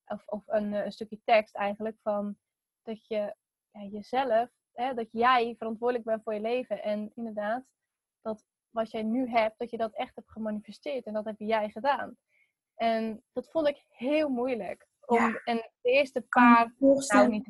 of, 0.06 0.22
of 0.26 0.42
een, 0.46 0.74
eh, 0.74 0.84
een, 0.84 0.92
stukje 0.92 1.20
tekst 1.24 1.54
eigenlijk, 1.54 1.98
van 2.02 2.36
dat 2.82 3.06
je 3.06 3.34
ja, 3.70 3.82
jezelf, 3.82 4.50
hè, 4.72 4.94
dat 4.94 5.08
jij 5.10 5.54
verantwoordelijk 5.58 6.04
bent 6.04 6.22
voor 6.22 6.34
je 6.34 6.40
leven. 6.40 6.82
En 6.82 7.12
inderdaad, 7.14 7.64
dat 8.20 8.44
wat 8.70 8.90
jij 8.90 9.02
nu 9.02 9.28
hebt, 9.28 9.58
dat 9.58 9.70
je 9.70 9.76
dat 9.76 9.94
echt 9.94 10.14
hebt 10.14 10.30
gemanifesteerd. 10.30 11.04
En 11.04 11.12
dat 11.12 11.24
heb 11.24 11.38
jij 11.38 11.70
gedaan. 11.70 12.16
En 12.74 13.24
dat 13.32 13.50
vond 13.50 13.68
ik 13.68 13.84
heel 13.88 14.28
moeilijk. 14.28 14.86
Om, 15.06 15.40
En 15.44 15.56
de 15.56 15.90
eerste 15.90 16.20
paar, 16.20 16.74
nou 16.78 17.28
niet, 17.28 17.48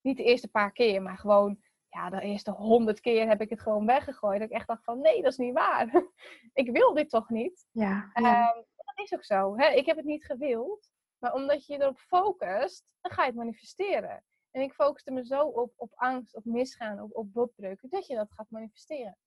niet 0.00 0.16
de 0.16 0.24
eerste 0.24 0.48
paar 0.48 0.72
keer, 0.72 1.02
maar 1.02 1.18
gewoon 1.18 1.58
ja, 1.88 2.10
de 2.10 2.20
eerste 2.20 2.50
honderd 2.50 3.00
keer 3.00 3.28
heb 3.28 3.40
ik 3.40 3.50
het 3.50 3.60
gewoon 3.60 3.86
weggegooid. 3.86 4.38
Dat 4.38 4.48
ik 4.48 4.54
echt 4.54 4.66
dacht 4.66 4.84
van, 4.84 5.00
nee, 5.00 5.22
dat 5.22 5.32
is 5.32 5.38
niet 5.38 5.54
waar. 5.54 6.04
ik 6.52 6.70
wil 6.70 6.94
dit 6.94 7.10
toch 7.10 7.28
niet? 7.28 7.66
Ja, 7.70 8.10
ehm, 8.12 8.62
dat 8.76 8.98
is 9.04 9.14
ook 9.14 9.24
zo. 9.24 9.56
Hè? 9.56 9.68
Ik 9.68 9.86
heb 9.86 9.96
het 9.96 10.04
niet 10.04 10.24
gewild. 10.24 10.90
Maar 11.24 11.34
omdat 11.34 11.66
je 11.66 11.80
erop 11.80 11.98
focust, 11.98 12.84
dan 13.00 13.12
ga 13.12 13.22
je 13.22 13.28
het 13.28 13.38
manifesteren. 13.38 14.24
En 14.50 14.62
ik 14.62 14.72
focuste 14.72 15.10
me 15.10 15.26
zo 15.26 15.40
op, 15.40 15.72
op 15.76 15.92
angst, 15.94 16.34
op 16.34 16.44
misgaan, 16.44 17.00
op, 17.00 17.16
op 17.16 17.32
botbreuken, 17.32 17.88
dat 17.90 18.06
je 18.06 18.14
dat 18.14 18.32
gaat 18.32 18.50
manifesteren. 18.50 19.18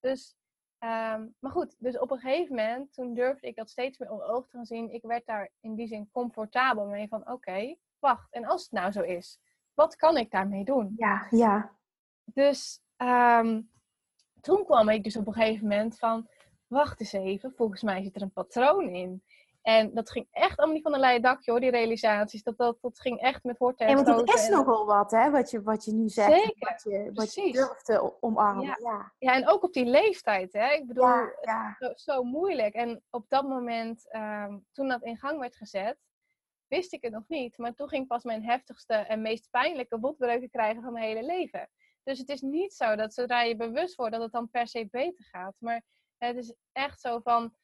Dus, 0.00 0.36
ehm, 0.78 1.28
maar 1.38 1.50
goed, 1.50 1.76
dus 1.78 1.98
op 1.98 2.10
een 2.10 2.18
gegeven 2.18 2.54
moment, 2.54 2.92
toen 2.92 3.14
durfde 3.14 3.46
ik 3.46 3.56
dat 3.56 3.70
steeds 3.70 3.98
meer 3.98 4.10
onder 4.10 4.26
oog 4.26 4.46
te 4.46 4.56
gaan 4.56 4.66
zien. 4.66 4.90
Ik 4.90 5.02
werd 5.02 5.26
daar 5.26 5.50
in 5.60 5.74
die 5.74 5.86
zin 5.86 6.10
comfortabel 6.10 6.86
mee 6.86 7.08
van, 7.08 7.30
oké, 7.30 7.76
wacht. 7.98 8.32
En 8.32 8.44
als 8.44 8.62
het 8.62 8.72
nou 8.72 8.92
zo 8.92 9.00
is, 9.00 9.40
wat 9.74 9.96
kan 9.96 10.16
ik 10.16 10.30
daarmee 10.30 10.64
doen? 10.64 10.94
Ja, 10.96 11.26
ja. 11.30 11.76
Dus 12.24 12.80
ehm, 12.96 13.62
toen 14.40 14.64
kwam 14.64 14.88
ik 14.88 15.04
dus 15.04 15.16
op 15.16 15.26
een 15.26 15.32
gegeven 15.32 15.68
moment 15.68 15.98
van, 15.98 16.28
wacht 16.66 17.00
eens 17.00 17.12
even, 17.12 17.52
volgens 17.52 17.82
mij 17.82 18.02
zit 18.02 18.16
er 18.16 18.22
een 18.22 18.32
patroon 18.32 18.88
in. 18.88 19.22
En 19.64 19.94
dat 19.94 20.10
ging 20.10 20.26
echt 20.30 20.56
allemaal 20.58 20.74
niet 20.74 20.84
van 20.84 20.94
een 20.94 21.00
leien 21.00 21.22
dakje 21.22 21.50
hoor, 21.50 21.60
die 21.60 21.70
realisaties. 21.70 22.42
Dat, 22.42 22.56
dat, 22.56 22.78
dat 22.80 23.00
ging 23.00 23.20
echt 23.20 23.44
met 23.44 23.58
horten 23.58 23.86
en 23.86 24.04
want 24.04 24.06
het 24.06 24.34
is 24.34 24.48
nogal 24.48 24.86
wat 24.86 25.10
hè, 25.10 25.30
wat 25.30 25.50
je, 25.50 25.62
wat 25.62 25.84
je 25.84 25.92
nu 25.92 26.08
zegt. 26.08 26.32
Zeker, 26.32 26.54
wat 26.58 26.82
je, 26.82 27.10
wat 27.14 27.34
je 27.34 27.52
durft 27.52 27.84
te 27.84 28.22
omarmen. 28.22 28.64
Ja. 28.64 28.76
ja. 28.80 29.12
Ja. 29.18 29.32
en 29.32 29.48
ook 29.48 29.62
op 29.62 29.72
die 29.72 29.84
leeftijd 29.84 30.52
hè. 30.52 30.72
Ik 30.72 30.86
bedoel, 30.86 31.06
ja, 31.40 31.76
zo, 31.78 31.92
zo, 31.94 32.22
moeilijk. 32.22 32.74
En 32.74 33.02
op 33.10 33.24
dat 33.28 33.48
moment, 33.48 34.10
ehm, 34.10 34.58
toen 34.72 34.88
dat 34.88 35.02
in 35.02 35.18
gang 35.18 35.38
werd 35.38 35.56
gezet, 35.56 35.98
wist 36.66 36.92
ik 36.92 37.02
het 37.02 37.12
nog 37.12 37.28
niet. 37.28 37.58
Maar 37.58 37.74
toen 37.74 37.88
ging 37.88 38.06
pas 38.06 38.24
mijn 38.24 38.44
heftigste 38.44 38.94
en 38.94 39.22
meest 39.22 39.50
pijnlijke 39.50 39.98
botbreuken 39.98 40.50
krijgen 40.50 40.82
van 40.82 40.92
mijn 40.92 41.04
hele 41.04 41.24
leven. 41.24 41.68
Dus 42.02 42.18
het 42.18 42.28
is 42.28 42.40
niet 42.40 42.74
zo 42.74 42.96
dat 42.96 43.14
zodra 43.14 43.42
je 43.42 43.56
bewust 43.56 43.94
wordt 43.94 44.12
dat 44.12 44.22
het 44.22 44.32
dan 44.32 44.50
per 44.50 44.68
se 44.68 44.88
beter 44.90 45.24
gaat. 45.24 45.54
Maar 45.58 45.82
het 46.18 46.36
is 46.36 46.54
echt 46.72 47.00
zo 47.00 47.20
van, 47.20 47.54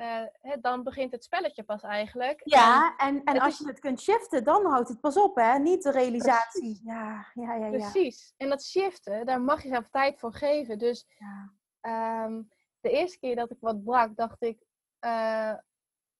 uh, 0.00 0.52
dan 0.60 0.82
begint 0.82 1.12
het 1.12 1.24
spelletje 1.24 1.62
pas 1.62 1.82
eigenlijk. 1.82 2.40
Ja, 2.44 2.96
en, 2.96 3.24
en, 3.24 3.38
als 3.38 3.58
je 3.58 3.66
het 3.66 3.78
kunt 3.78 4.00
shiften, 4.00 4.44
dan 4.44 4.66
houdt 4.66 4.88
het 4.88 5.00
pas 5.00 5.16
op, 5.16 5.36
hè? 5.36 5.58
Niet 5.58 5.82
de 5.82 5.90
realisatie. 5.90 6.80
Ja, 6.84 7.26
ja, 7.34 7.54
ja, 7.54 7.66
ja. 7.66 7.70
Precies. 7.70 8.34
En 8.36 8.48
dat 8.48 8.64
shiften, 8.64 9.26
daar 9.26 9.40
mag 9.40 9.62
je 9.62 9.68
zelf 9.68 9.88
tijd 9.88 10.18
voor 10.18 10.32
geven. 10.32 10.78
Dus 10.78 11.06
ja. 11.18 12.24
um, 12.24 12.48
de 12.80 12.90
eerste 12.90 13.18
keer 13.18 13.36
dat 13.36 13.50
ik 13.50 13.56
wat 13.60 13.84
brak, 13.84 14.16
dacht 14.16 14.42
ik 14.42 14.58
uh, 15.00 15.52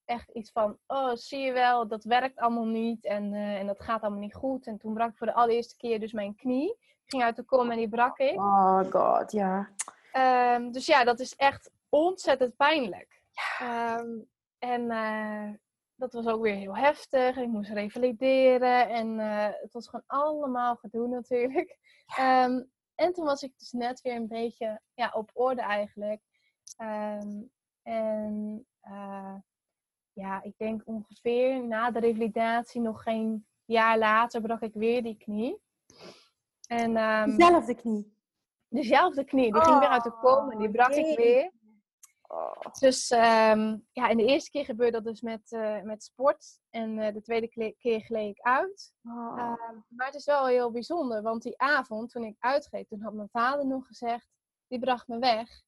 echt 0.04 0.30
iets 0.30 0.50
van, 0.50 0.78
oh, 0.86 1.14
zie 1.14 1.40
je 1.40 1.52
wel, 1.52 1.88
dat 1.88 2.04
werkt 2.04 2.38
allemaal 2.38 2.66
niet 2.66 3.04
en, 3.04 3.32
uh, 3.32 3.58
en 3.58 3.66
dat 3.66 3.80
gaat 3.80 4.02
allemaal 4.02 4.20
niet 4.20 4.34
goed. 4.34 4.66
En 4.66 4.78
toen 4.78 4.94
brak 4.94 5.10
ik 5.10 5.16
voor 5.16 5.26
de 5.26 5.34
allereerste 5.34 5.76
keer 5.76 6.00
dus 6.00 6.12
mijn 6.12 6.34
knie 6.34 6.76
ging 7.04 7.22
uit 7.22 7.36
de 7.36 7.42
kom 7.42 7.70
en 7.70 7.76
die 7.76 7.88
brak 7.88 8.18
ik. 8.18 8.36
Oh 8.36 8.80
god, 8.90 9.32
ja. 9.32 9.68
Um, 10.56 10.72
dus 10.72 10.86
ja, 10.86 11.04
dat 11.04 11.20
is 11.20 11.36
echt 11.36 11.70
ontzettend 11.88 12.56
pijnlijk. 12.56 13.19
Ehm, 13.58 14.18
en 14.58 14.90
eh, 14.90 15.50
dat 15.94 16.12
was 16.12 16.26
ook 16.26 16.42
weer 16.42 16.54
heel 16.54 16.76
heftig. 16.76 17.36
Ik 17.36 17.48
moest 17.48 17.70
revalideren 17.70 18.88
en 18.88 19.20
eh, 19.20 19.48
het 19.60 19.72
was 19.72 19.88
gewoon 19.88 20.04
allemaal 20.06 20.76
gedoe 20.76 21.08
natuurlijk. 21.08 21.78
Ehm, 22.16 22.62
en 22.94 23.12
toen 23.12 23.24
was 23.24 23.42
ik 23.42 23.58
dus 23.58 23.72
net 23.72 24.00
weer 24.00 24.14
een 24.14 24.28
beetje 24.28 24.80
ja, 24.94 25.10
op 25.14 25.30
orde 25.32 25.60
eigenlijk. 25.60 26.22
Ehm, 26.76 27.42
en 27.82 28.66
uh, 28.84 29.34
ja, 30.12 30.42
ik 30.42 30.54
denk 30.56 30.82
ongeveer 30.84 31.66
na 31.66 31.90
de 31.90 32.00
revalidatie, 32.00 32.80
nog 32.80 33.02
geen 33.02 33.46
jaar 33.64 33.98
later, 33.98 34.40
brak 34.40 34.60
ik 34.60 34.74
weer 34.74 35.02
die 35.02 35.16
knie. 35.16 35.62
En, 36.66 36.96
um, 36.96 37.36
dezelfde 37.36 37.74
knie? 37.74 38.16
Dezelfde 38.68 39.24
knie. 39.24 39.52
Die 39.52 39.62
ging 39.62 39.78
weer 39.78 39.88
uit 39.88 40.04
de 40.04 40.12
kom 40.12 40.50
en 40.50 40.58
die 40.58 40.70
brak 40.70 40.92
ik 40.92 41.16
weer. 41.16 41.50
Oh. 42.32 42.72
Dus 42.80 43.10
um, 43.10 43.86
ja, 43.92 44.08
en 44.08 44.16
de 44.16 44.24
eerste 44.24 44.50
keer 44.50 44.64
gebeurde 44.64 44.92
dat 44.92 45.04
dus 45.04 45.20
met, 45.20 45.52
uh, 45.52 45.82
met 45.82 46.02
sport. 46.02 46.60
En 46.70 46.98
uh, 46.98 47.12
de 47.12 47.22
tweede 47.22 47.74
keer 47.78 48.00
gleed 48.00 48.36
ik 48.36 48.40
uit. 48.40 48.92
Oh. 49.02 49.34
Uh, 49.36 49.54
maar 49.88 50.06
het 50.06 50.14
is 50.14 50.24
wel 50.24 50.46
heel 50.46 50.70
bijzonder, 50.70 51.22
want 51.22 51.42
die 51.42 51.58
avond 51.58 52.10
toen 52.10 52.24
ik 52.24 52.36
uitgreep, 52.38 52.88
toen 52.88 53.02
had 53.02 53.12
mijn 53.12 53.28
vader 53.28 53.66
nog 53.66 53.86
gezegd, 53.86 54.28
die 54.66 54.78
bracht 54.78 55.08
me 55.08 55.18
weg. 55.18 55.62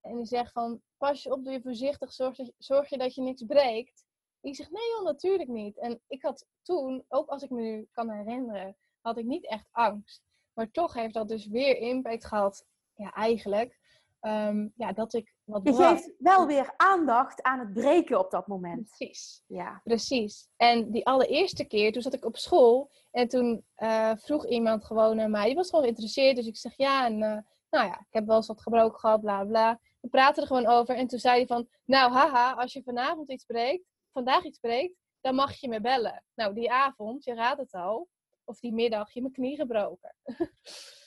En 0.00 0.16
die 0.16 0.26
zegt 0.26 0.52
van, 0.52 0.82
pas 0.96 1.22
je 1.22 1.32
op, 1.32 1.44
doe 1.44 1.52
je 1.52 1.62
voorzichtig, 1.62 2.12
zorg, 2.12 2.38
zorg 2.58 2.88
je 2.88 2.98
dat 2.98 3.14
je 3.14 3.22
niks 3.22 3.42
breekt. 3.42 4.04
Ik 4.40 4.56
zeg, 4.56 4.70
nee 4.70 4.88
joh, 4.88 5.04
natuurlijk 5.04 5.48
niet. 5.48 5.78
En 5.78 6.00
ik 6.06 6.22
had 6.22 6.46
toen, 6.62 7.04
ook 7.08 7.28
als 7.28 7.42
ik 7.42 7.50
me 7.50 7.60
nu 7.60 7.88
kan 7.92 8.10
herinneren, 8.10 8.76
had 9.00 9.18
ik 9.18 9.24
niet 9.24 9.46
echt 9.46 9.68
angst. 9.70 10.22
Maar 10.52 10.70
toch 10.70 10.94
heeft 10.94 11.14
dat 11.14 11.28
dus 11.28 11.46
weer 11.46 11.76
impact 11.76 12.26
gehad, 12.26 12.66
ja 12.94 13.12
eigenlijk, 13.12 13.78
um, 14.20 14.72
ja, 14.76 14.92
dat 14.92 15.12
ik 15.12 15.34
Je 15.62 15.74
geeft 15.74 16.12
wel 16.18 16.46
weer 16.46 16.74
aandacht 16.76 17.42
aan 17.42 17.58
het 17.58 17.72
breken 17.72 18.18
op 18.18 18.30
dat 18.30 18.46
moment. 18.46 18.94
Precies. 18.96 19.42
Ja. 19.46 19.80
Precies. 19.84 20.48
En 20.56 20.90
die 20.90 21.06
allereerste 21.06 21.64
keer, 21.64 21.92
toen 21.92 22.02
zat 22.02 22.14
ik 22.14 22.24
op 22.24 22.36
school 22.36 22.90
en 23.10 23.28
toen 23.28 23.64
uh, 23.76 24.12
vroeg 24.16 24.46
iemand 24.46 24.84
gewoon 24.84 25.16
naar 25.16 25.30
mij, 25.30 25.46
die 25.46 25.54
was 25.54 25.68
gewoon 25.68 25.84
geïnteresseerd, 25.84 26.36
dus 26.36 26.46
ik 26.46 26.56
zeg 26.56 26.76
ja 26.76 27.06
en... 27.06 27.22
Uh, 27.22 27.38
nou 27.70 27.86
ja, 27.86 27.98
ik 27.98 28.06
heb 28.10 28.26
wel 28.26 28.36
eens 28.36 28.46
wat 28.46 28.62
gebroken 28.62 28.98
gehad, 28.98 29.20
bla 29.20 29.44
bla. 29.44 29.80
We 30.00 30.08
praten 30.08 30.42
er 30.42 30.48
gewoon 30.48 30.66
over. 30.66 30.96
En 30.96 31.06
toen 31.06 31.18
zei 31.18 31.36
hij 31.36 31.46
van, 31.46 31.68
nou 31.84 32.12
haha, 32.12 32.52
als 32.52 32.72
je 32.72 32.82
vanavond 32.82 33.30
iets 33.30 33.44
breekt, 33.44 33.84
vandaag 34.12 34.44
iets 34.44 34.58
breekt, 34.58 34.94
dan 35.20 35.34
mag 35.34 35.54
je 35.54 35.68
me 35.68 35.80
bellen. 35.80 36.24
Nou, 36.34 36.54
die 36.54 36.72
avond, 36.72 37.24
je 37.24 37.34
raadt 37.34 37.60
het 37.60 37.72
al, 37.72 38.08
of 38.44 38.58
die 38.58 38.72
middag, 38.72 39.12
je 39.12 39.20
mijn 39.20 39.32
knie 39.32 39.56
gebroken. 39.56 40.14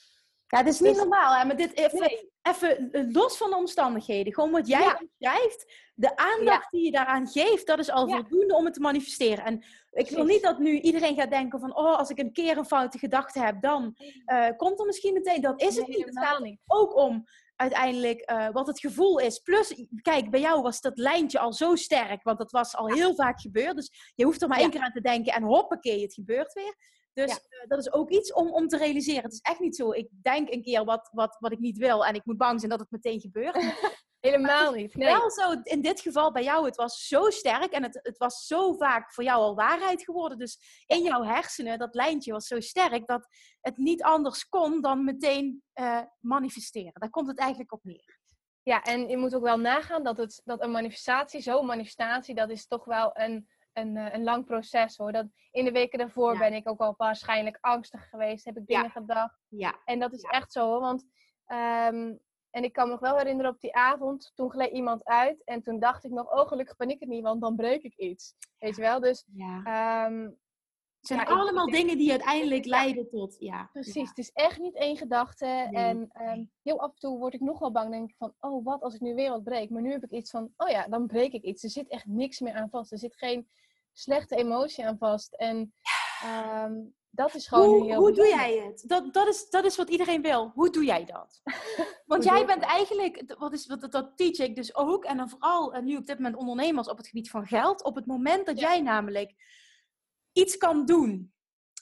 Ja, 0.54 0.60
het 0.60 0.68
is 0.68 0.80
niet 0.80 0.94
dus 0.94 1.02
normaal. 1.02 1.36
Hè? 1.36 1.46
Maar 1.46 1.56
dit 1.56 1.78
even, 1.78 2.28
even 2.42 2.92
eh, 2.92 3.04
los 3.12 3.38
van 3.38 3.50
de 3.50 3.56
omstandigheden. 3.56 4.34
Gewoon 4.34 4.52
wat 4.52 4.68
jij 4.68 4.80
ja. 4.80 5.02
schrijft, 5.20 5.74
de 5.96 6.16
aandacht 6.16 6.72
die 6.72 6.86
je 6.86 6.92
daaraan 6.92 7.28
geeft, 7.28 7.68
dat 7.68 7.80
is 7.80 7.92
al 7.92 8.10
voldoende 8.10 8.56
om 8.56 8.66
het 8.66 8.74
te 8.74 8.80
manifesteren. 8.80 9.46
En 9.46 9.66
ik 9.92 10.10
wil 10.10 10.24
niet 10.24 10.42
dat 10.42 10.60
nu 10.60 10.80
iedereen 10.80 11.16
gaat 11.16 11.30
denken 11.30 11.60
van, 11.60 11.76
oh, 11.76 11.98
als 11.98 12.10
ik 12.10 12.20
een 12.20 12.32
keer 12.32 12.58
een 12.58 12.66
foute 12.66 12.98
gedachte 12.98 13.40
heb, 13.40 13.62
dan 13.62 13.96
uh, 14.26 14.48
komt 14.58 14.80
er 14.80 14.86
misschien 14.86 15.14
meteen. 15.14 15.42
Dat 15.42 15.62
is 15.62 15.76
het 15.76 15.88
niet. 15.88 16.06
Het 16.06 16.20
gaat 16.20 16.40
niet. 16.40 16.60
ook 16.68 16.96
om 16.96 17.26
uiteindelijk 17.56 18.32
uh, 18.32 18.50
wat 18.50 18.68
het 18.68 18.80
gevoel 18.80 19.20
is. 19.20 19.40
Plus, 19.40 19.86
kijk, 20.02 20.32
bij 20.32 20.40
jou 20.40 20.62
was 20.62 20.82
dat 20.82 20.98
lijntje 20.98 21.40
al 21.40 21.54
zo 21.54 21.76
sterk, 21.76 22.24
want 22.24 22.38
dat 22.38 22.52
was 22.52 22.76
al 22.76 22.88
heel 22.88 23.16
vaak 23.16 23.42
gebeurd. 23.42 23.76
Dus 23.76 24.12
je 24.16 24.26
hoeft 24.26 24.42
er 24.42 24.48
maar 24.48 24.60
één 24.60 24.70
keer 24.70 24.82
aan 24.82 24.92
te 24.92 25.02
denken 25.02 25.34
en 25.34 25.44
hoppakee, 25.44 26.02
het 26.02 26.14
gebeurt 26.14 26.54
weer. 26.54 26.76
Dus 27.14 27.32
uh, 27.32 27.68
dat 27.68 27.80
is 27.80 27.92
ook 27.92 28.10
iets 28.10 28.34
om, 28.34 28.52
om 28.52 28.68
te 28.68 28.78
realiseren. 28.78 29.24
Het 29.24 29.34
is 29.34 29.42
echt 29.42 29.60
niet 29.60 29.76
zo, 29.76 29.92
ik 29.92 30.10
denk 30.22 30.54
een 30.54 30.62
keer 30.62 30.86
wat, 30.86 31.10
wat, 31.12 31.38
wat 31.40 31.52
ik 31.52 31.60
niet 31.60 31.78
wil 31.78 32.06
en 32.06 32.16
ik 32.16 32.26
moet 32.26 32.38
bang 32.38 32.60
zijn 32.60 32.72
dat 32.72 32.80
het 32.80 32.92
meteen 32.92 33.20
gebeurt. 33.20 33.58
Helemaal 34.20 34.74
niet. 34.74 34.96
Nee. 34.96 35.08
Wel 35.08 35.32
zo, 35.32 35.52
in 35.64 35.82
dit 35.82 36.02
geval 36.02 36.32
bij 36.32 36.44
jou, 36.44 36.66
het 36.66 36.76
was 36.76 37.08
zo 37.08 37.30
sterk 37.30 37.72
en 37.72 37.84
het, 37.84 38.00
het 38.02 38.18
was 38.18 38.46
zo 38.46 38.74
vaak 38.74 39.14
voor 39.14 39.24
jou 39.24 39.42
al 39.42 39.56
waarheid 39.56 40.04
geworden. 40.04 40.38
Dus 40.38 40.84
in 40.86 41.02
jouw 41.02 41.24
hersenen, 41.24 41.80
dat 41.80 41.96
lijntje 41.96 42.32
was 42.32 42.48
zo 42.48 42.60
sterk 42.60 43.08
dat 43.08 43.28
het 43.62 43.78
niet 43.78 44.04
anders 44.04 44.50
kon 44.50 44.82
dan 44.82 45.04
meteen 45.04 45.64
uh, 45.76 46.02
manifesteren. 46.20 46.94
Daar 46.94 47.10
komt 47.10 47.28
het 47.28 47.40
eigenlijk 47.40 47.72
op 47.72 47.84
neer. 47.84 48.20
Ja, 48.62 48.82
en 48.82 49.08
je 49.08 49.18
moet 49.18 49.36
ook 49.36 49.44
wel 49.44 49.60
nagaan 49.60 50.04
dat, 50.04 50.18
het, 50.18 50.42
dat 50.46 50.64
een 50.64 50.72
manifestatie, 50.72 51.42
zo'n 51.42 51.66
manifestatie, 51.66 52.36
dat 52.36 52.50
is 52.50 52.68
toch 52.68 52.86
wel 52.86 53.12
een, 53.14 53.48
een, 53.74 53.98
eh, 53.98 54.14
een 54.14 54.24
lang 54.24 54.46
proces 54.46 54.98
hoor. 54.98 55.12
Dat 55.12 55.28
in 55.52 55.66
de 55.66 55.72
weken 55.72 56.00
daarvoor 56.00 56.38
ben 56.38 56.54
ik 56.54 56.70
ook 56.70 56.80
al 56.80 56.94
waarschijnlijk 56.98 57.58
angstig 57.62 58.10
geweest, 58.10 58.46
heb 58.46 58.58
ik 58.58 58.68
dingen 58.68 58.92
gedacht. 58.92 59.40
Ja. 59.48 59.80
En 59.86 60.00
dat 60.00 60.14
is 60.14 60.24
echt 60.24 60.52
zo, 60.52 60.80
want 60.80 61.06
um, 61.48 62.20
en 62.56 62.64
ik 62.64 62.74
kan 62.74 62.86
me 62.86 62.92
nog 62.92 63.00
wel 63.00 63.18
herinneren 63.18 63.52
op 63.52 63.60
die 63.60 63.76
avond, 63.76 64.32
toen 64.36 64.52
gleed 64.52 64.72
iemand 64.72 65.06
uit. 65.06 65.44
En 65.44 65.62
toen 65.62 65.80
dacht 65.80 66.04
ik 66.04 66.12
nog, 66.12 66.32
oh 66.32 66.48
gelukkig 66.48 66.76
ben 66.76 66.90
ik 66.90 67.00
het 67.00 67.10
niet, 67.10 67.24
want 67.24 67.42
dan 67.42 67.56
breek 67.56 67.84
ik 67.84 67.96
iets. 67.96 68.36
Weet 68.60 68.76
je 68.76 68.82
wel? 68.82 69.00
Dus 69.00 69.26
ja. 69.34 70.06
Um, 70.06 70.42
het 70.98 71.12
zijn 71.12 71.28
allemaal 71.28 71.70
dingen 71.70 71.98
die 71.98 72.12
uiteindelijk 72.12 72.66
leiden 72.66 73.10
tot, 73.10 73.36
ja. 73.40 73.70
Precies, 73.72 74.10
het 74.10 74.18
is 74.18 74.32
echt 74.32 74.60
niet 74.60 74.76
één 74.76 74.98
gedachte. 74.98 75.46
En 75.72 76.12
um, 76.22 76.52
heel 76.62 76.80
af 76.80 76.90
en 76.90 77.00
toe 77.00 77.18
word 77.18 77.34
ik 77.34 77.40
nog 77.40 77.60
wel 77.60 77.72
bang, 77.72 77.92
denk 77.92 78.10
ik 78.10 78.16
van, 78.18 78.34
oh 78.40 78.66
wat 78.66 78.82
als 78.82 78.96
ik 78.96 79.02
nu 79.02 79.16
weer 79.16 79.30
wat 79.30 79.44
breek. 79.44 79.70
Maar 79.70 79.82
nu 79.82 79.92
heb 79.92 80.04
ik 80.04 80.12
iets 80.12 80.30
van, 80.30 80.54
oh 80.58 80.70
ja, 80.70 80.88
dan 80.88 81.08
breek 81.08 81.34
ik 81.34 81.44
iets. 81.44 81.64
Er 81.64 81.70
zit 81.70 81.88
echt 81.88 82.06
niks 82.06 82.40
meer 82.40 82.54
aan 82.54 82.70
vast. 82.70 82.92
Er 82.92 82.98
zit 82.98 83.16
geen 83.16 83.48
slechte 83.94 84.36
emotie 84.36 84.88
aan 84.88 84.98
vast. 84.98 85.34
En 85.34 85.74
um, 86.26 86.96
dat 87.16 87.36
is 87.36 87.48
gewoon 87.48 87.68
hoe, 87.70 87.96
hoe 87.96 88.12
doe 88.12 88.28
jij 88.28 88.58
het? 88.58 88.84
Dat, 88.88 89.14
dat, 89.14 89.28
is, 89.28 89.50
dat 89.50 89.66
is 89.66 89.76
wat 89.76 89.90
iedereen 89.90 90.22
wil. 90.22 90.52
Hoe 90.54 90.70
doe 90.70 90.86
jij 90.86 91.06
dat? 91.06 91.42
Want 92.06 92.24
jij 92.24 92.46
bent 92.46 92.64
eigenlijk, 92.64 93.36
wat 93.38 93.54
is, 93.54 93.68
wat, 93.68 93.92
dat 93.92 94.18
teach 94.18 94.38
ik 94.38 94.56
dus 94.56 94.76
ook, 94.76 95.06
en 95.06 95.18
dan 95.18 95.30
vooral 95.30 95.82
nu 95.82 95.98
op 95.98 96.06
dit 96.06 96.16
moment 96.16 96.36
ondernemers 96.36 96.90
op 96.90 96.98
het 96.98 97.08
gebied 97.08 97.30
van 97.30 97.48
geld. 97.48 97.84
Op 97.84 97.96
het 97.96 98.06
moment 98.06 98.46
dat 98.46 98.60
jij 98.60 98.82
namelijk 98.82 99.34
iets 100.32 100.58
kan 100.58 100.86
doen, 100.86 101.34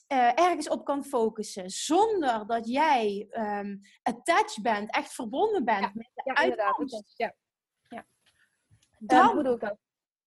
uh, 0.08 0.40
ergens 0.40 0.70
op 0.70 0.86
kan 0.86 1.04
focussen, 1.04 1.70
zonder 1.70 2.48
dat 2.48 2.68
jij 2.68 3.28
um, 3.32 3.82
attached 4.04 4.64
bent, 4.64 4.96
echt 4.96 5.14
verbonden 5.14 5.66
bent 5.66 5.94
met 5.94 6.12
de 6.14 6.22
ja, 6.24 6.34
uitkomst. 6.34 7.14
Ja. 7.18 7.36
ja. 7.90 8.06
Dan, 9.00 9.34
hoe 9.34 9.44
doe 9.44 9.54
ik 9.54 9.60
dat? 9.60 9.78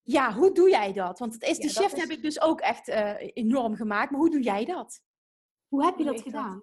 Ja, 0.07 0.33
hoe 0.33 0.53
doe 0.53 0.71
jij 0.71 0.93
dat? 0.93 1.19
Want 1.19 1.33
het 1.33 1.43
is, 1.43 1.59
die 1.59 1.71
shift 1.71 2.01
heb 2.01 2.09
ik 2.09 2.23
dus 2.23 2.41
ook 2.41 2.61
echt 2.61 2.89
uh, 2.89 3.15
enorm 3.19 3.75
gemaakt. 3.75 4.11
Maar 4.11 4.21
hoe 4.21 4.31
doe 4.31 4.43
jij 4.43 4.65
dat? 4.65 5.03
Hoe 5.69 5.85
heb 5.85 5.99
je 5.99 6.05
dat 6.05 6.21
gedaan? 6.21 6.63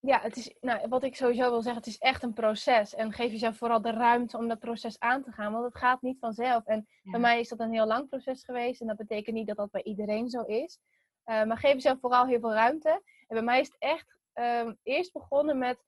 Ja, 0.00 0.20
het 0.20 0.36
is, 0.36 0.56
nou, 0.60 0.88
wat 0.88 1.04
ik 1.04 1.16
sowieso 1.16 1.50
wil 1.50 1.62
zeggen, 1.62 1.82
het 1.82 1.90
is 1.90 1.98
echt 1.98 2.22
een 2.22 2.32
proces. 2.32 2.94
En 2.94 3.12
geef 3.12 3.30
jezelf 3.30 3.56
vooral 3.56 3.82
de 3.82 3.90
ruimte 3.90 4.36
om 4.36 4.48
dat 4.48 4.58
proces 4.58 4.98
aan 4.98 5.22
te 5.22 5.32
gaan. 5.32 5.52
Want 5.52 5.64
het 5.64 5.78
gaat 5.78 6.02
niet 6.02 6.18
vanzelf. 6.18 6.64
En 6.64 6.88
bij 7.02 7.20
mij 7.20 7.40
is 7.40 7.48
dat 7.48 7.60
een 7.60 7.72
heel 7.72 7.86
lang 7.86 8.08
proces 8.08 8.44
geweest. 8.44 8.80
En 8.80 8.86
dat 8.86 8.96
betekent 8.96 9.36
niet 9.36 9.46
dat 9.46 9.56
dat 9.56 9.70
bij 9.70 9.82
iedereen 9.82 10.28
zo 10.28 10.42
is. 10.42 10.78
Uh, 11.24 11.44
maar 11.44 11.58
geef 11.58 11.72
jezelf 11.72 12.00
vooral 12.00 12.26
heel 12.26 12.40
veel 12.40 12.52
ruimte. 12.52 12.88
En 12.88 13.02
bij 13.36 13.42
mij 13.42 13.60
is 13.60 13.66
het 13.66 13.78
echt 13.78 14.16
um, 14.34 14.78
eerst 14.82 15.12
begonnen 15.12 15.58
met, 15.58 15.84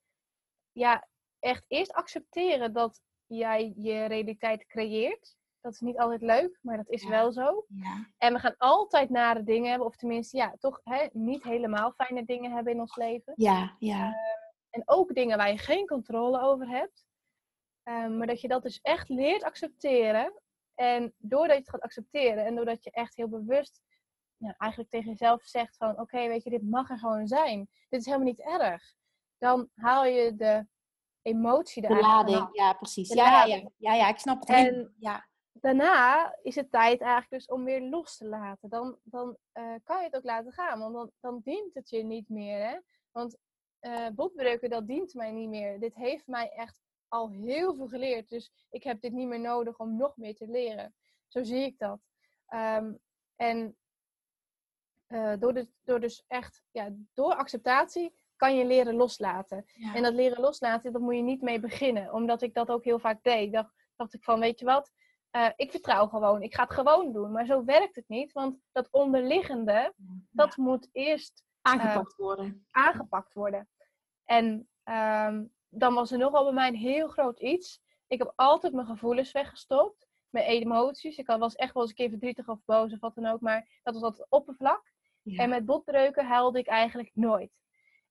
ja, 0.73 1.09
echt 1.39 1.65
eerst 1.69 1.93
accepteren 1.93 2.73
dat 2.73 3.01
jij 3.27 3.73
je 3.77 4.05
realiteit 4.05 4.67
creëert. 4.67 5.37
Dat 5.63 5.73
is 5.73 5.81
niet 5.81 5.99
altijd 5.99 6.23
leuk, 6.23 6.59
maar 6.63 6.77
dat 6.77 6.89
is 6.89 7.05
wel 7.05 7.33
zo. 7.33 7.65
Ja. 7.69 8.07
En 8.19 8.33
we 8.33 8.39
gaan 8.39 8.55
altijd 8.59 9.11
nare 9.11 9.43
dingen 9.43 9.69
hebben, 9.71 9.87
of 9.87 9.97
tenminste, 9.97 10.37
ja, 10.37 10.55
toch 10.59 10.81
hè, 10.85 11.07
niet 11.13 11.43
helemaal 11.43 11.93
fijne 11.93 12.25
dingen 12.25 12.53
hebben 12.53 12.73
in 12.73 12.81
ons 12.81 12.97
leven. 12.97 13.33
Ja, 13.37 13.77
ja. 13.79 14.09
Uh, 14.09 14.15
en 14.71 14.83
ook 14.85 15.15
dingen 15.15 15.37
waar 15.37 15.51
je 15.51 15.59
geen 15.59 15.87
controle 15.87 16.41
over 16.41 16.69
hebt. 16.69 17.07
Uh, 17.85 18.09
maar 18.09 18.27
dat 18.27 18.41
je 18.41 18.49
dat 18.49 18.63
dus 18.63 18.81
echt 18.81 19.09
leert 19.09 19.43
accepteren. 19.43 20.41
En 20.75 21.15
doordat 21.19 21.57
je 21.57 21.63
het 21.63 21.71
gaat 21.71 21.81
accepteren 21.81 22.45
en 22.45 22.55
doordat 22.55 22.85
je 22.85 22.91
echt 22.91 23.17
heel 23.17 23.29
bewust 23.29 23.83
eigenlijk 24.59 24.91
tegen 24.91 25.11
jezelf 25.11 25.43
zegt 25.43 25.77
van 25.77 26.01
oké, 26.01 26.29
weet 26.29 26.45
je, 26.45 26.51
dit 26.51 26.71
mag 26.71 26.91
er 26.91 26.99
gewoon 26.99 27.27
zijn. 27.27 27.69
Dit 27.89 28.01
is 28.01 28.07
helemaal 28.07 28.27
niet 28.27 28.41
erg. 28.41 28.95
Dan 29.39 29.69
haal 29.75 30.05
je 30.05 30.35
de 30.35 30.67
emotie 31.23 31.85
eruit. 31.85 32.01
De 32.01 32.07
lading, 32.07 32.49
ja, 32.53 32.73
precies. 32.73 33.13
Ja, 33.13 33.45
ja, 33.45 33.71
ja, 33.77 33.95
ja, 33.95 34.09
ik 34.09 34.19
snap 34.19 34.41
het. 34.41 34.49
En, 34.49 34.95
ja 34.99 35.31
daarna 35.53 36.37
is 36.43 36.55
het 36.55 36.71
tijd 36.71 37.01
eigenlijk 37.01 37.31
dus 37.31 37.47
om 37.47 37.65
weer 37.65 37.81
los 37.81 38.17
te 38.17 38.27
laten. 38.27 38.69
Dan, 38.69 38.99
dan 39.03 39.37
uh, 39.55 39.75
kan 39.85 39.99
je 39.99 40.05
het 40.05 40.17
ook 40.17 40.25
laten 40.25 40.53
gaan, 40.53 40.79
want 40.79 40.95
dan, 40.95 41.11
dan 41.21 41.41
dient 41.45 41.75
het 41.75 41.91
je 41.91 42.03
niet 42.03 42.29
meer. 42.29 42.69
Hè? 42.69 42.79
Want 43.11 43.39
uh, 43.81 44.09
botbreuken, 44.09 44.71
dat 44.71 44.87
dient 44.87 45.15
mij 45.15 45.33
niet 45.33 45.49
meer. 45.49 45.81
Dit 45.81 45.95
heeft 45.95 46.27
mij 46.27 46.51
echt 46.51 46.81
al 47.09 47.31
heel 47.31 47.75
veel 47.75 47.89
geleerd. 47.89 48.29
Dus 48.29 48.53
ik 48.71 48.83
heb 48.83 49.01
dit 49.01 49.13
niet 49.13 49.29
meer 49.29 49.41
nodig 49.41 49.79
om 49.79 49.97
nog 49.97 50.17
meer 50.17 50.35
te 50.35 50.49
leren. 50.49 50.95
Zo 51.29 51.43
zie 51.43 51.65
ik 51.65 51.79
dat. 51.79 52.01
Um, 52.49 52.99
en 53.37 53.77
uh, 55.09 55.35
door, 55.39 55.55
de, 55.55 55.69
door 55.83 56.01
dus 56.01 56.25
echt, 56.27 56.63
ja, 56.71 56.91
door 57.15 57.35
acceptatie 57.35 58.15
kan 58.37 58.57
je 58.57 58.65
leren 58.65 58.95
loslaten. 58.95 59.65
En 59.95 60.03
dat 60.03 60.15
leren 60.15 60.41
loslaten, 60.41 60.93
daar 60.93 61.03
moet 61.03 61.15
je 61.15 61.23
niet 61.23 61.43
mee 61.43 61.61
beginnen. 61.61 62.13
Omdat 62.13 62.43
ik 62.43 62.55
dat 62.55 62.69
ook 62.69 62.85
heel 62.85 62.99
vaak 62.99 63.23
deed. 63.23 63.53
Dacht, 63.53 63.75
dacht 63.97 64.15
ik 64.15 64.25
van, 64.25 64.41
weet 64.41 64.59
je 64.59 64.65
wat, 64.65 64.93
uh, 65.33 65.49
ik 65.57 65.71
vertrouw 65.71 66.07
gewoon, 66.07 66.43
ik 66.43 66.55
ga 66.55 66.63
het 66.63 66.73
gewoon 66.73 67.13
doen. 67.13 67.33
Maar 67.33 67.47
zo 67.47 67.65
werkt 67.65 67.97
het 67.97 68.09
niet, 68.09 68.33
want 68.33 68.57
dat 68.73 68.89
onderliggende, 68.91 69.95
dat 70.31 70.57
moet 70.57 70.89
eerst 70.93 71.45
aangepakt 71.61 72.13
uh, 72.13 72.17
worden. 72.17 72.67
Aangepakt 72.71 73.35
worden. 73.35 73.69
En 74.25 74.69
um, 74.85 75.53
dan 75.69 75.95
was 75.95 76.11
er 76.11 76.19
nogal 76.19 76.45
bij 76.45 76.53
mij 76.53 76.69
een 76.69 76.75
heel 76.75 77.09
groot 77.09 77.41
iets. 77.41 77.81
Ik 78.07 78.19
heb 78.19 78.33
altijd 78.37 78.73
mijn 78.73 78.87
gevoelens 78.87 79.33
weggestopt. 79.33 80.07
mijn 80.29 80.47
emoties. 80.47 81.17
Ik 81.17 81.27
was 81.27 81.55
echt 81.55 81.73
wel 81.73 81.83
eens 81.83 81.91
een 81.91 81.97
keer 81.97 82.09
verdrietig 82.09 82.49
of 82.49 82.59
boos 82.65 82.93
of 82.93 83.01
wat 83.01 83.15
dan 83.15 83.27
ook. 83.27 83.41
Maar 83.41 83.81
dat 83.83 83.95
was 83.95 84.03
altijd 84.03 84.27
oppervlak. 84.31 84.93
En 85.25 85.49
met 85.49 85.65
botbreuken 85.65 86.27
huilde 86.27 86.59
ik 86.59 86.67
eigenlijk 86.67 87.11
nooit. 87.15 87.51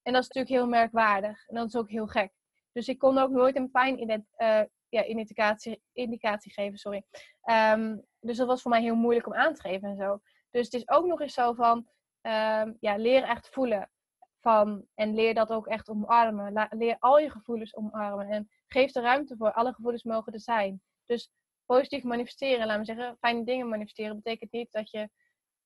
En 0.02 0.14
dat 0.14 0.22
is 0.22 0.28
natuurlijk 0.28 0.54
heel 0.54 0.68
merkwaardig. 0.68 1.48
En 1.48 1.56
dat 1.56 1.68
is 1.68 1.76
ook 1.76 1.90
heel 1.90 2.08
gek. 2.08 2.34
Dus 2.72 2.88
ik 2.88 3.00
kon 3.00 3.18
ook 3.18 3.30
nooit 3.30 3.56
een 3.56 3.72
pijn 3.72 4.26
uh, 4.38 4.62
ja, 4.92 5.04
indicatie, 5.04 5.82
indicatie 5.94 6.54
geven. 6.54 6.78
Sorry. 6.78 7.04
Ehm, 7.42 7.98
dus 8.20 8.38
dat 8.38 8.48
was 8.48 8.62
voor 8.62 8.72
mij 8.72 8.82
heel 8.82 8.96
moeilijk 8.96 9.28
om 9.28 9.34
aan 9.34 9.54
te 9.54 9.62
geven 9.62 9.90
en 9.90 9.96
zo. 9.96 10.20
Dus 10.50 10.66
het 10.66 10.74
is 10.74 10.90
ook 10.90 11.06
nog 11.06 11.22
eens 11.22 11.34
zo 11.34 11.54
van, 11.54 11.78
um, 12.22 12.78
ja, 12.80 12.96
leer 12.98 13.24
echt 13.24 13.50
voelen. 13.50 13.92
Van, 14.40 14.86
en 14.94 15.14
leer 15.14 15.34
dat 15.34 15.52
ook 15.52 15.68
echt 15.68 15.90
omarmen. 15.90 16.68
leer 16.70 16.96
al 17.00 17.20
je 17.20 17.30
gevoelens 17.30 17.76
omarmen. 17.76 18.30
En 18.30 18.50
geef 18.68 18.92
de 18.92 19.02
ruimte 19.02 19.36
voor. 19.38 19.54
Alle 19.54 19.74
gevoelens 19.74 20.04
mogen 20.04 20.34
er 20.34 20.40
zijn. 20.40 20.82
Dus 21.06 21.32
positief 21.66 22.04
manifesteren, 22.04 22.68
laat 22.68 22.78
me 22.78 22.86
zeggen, 22.86 23.18
fijne 23.20 23.44
dingen 23.44 23.70
manifesteren, 23.70 24.16
betekent 24.16 24.52
niet 24.52 24.72
dat 24.72 24.92
je 24.92 25.10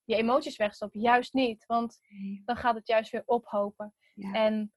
je 0.03 0.15
emoties 0.15 0.57
wegstopt. 0.57 0.93
Juist 0.93 1.34
niet. 1.34 1.65
Want 1.65 1.99
dan 2.45 2.55
gaat 2.57 2.76
het 2.76 2.88
juist 2.88 3.11
weer 3.11 3.23
ophopen. 3.26 3.93
En 4.32 4.73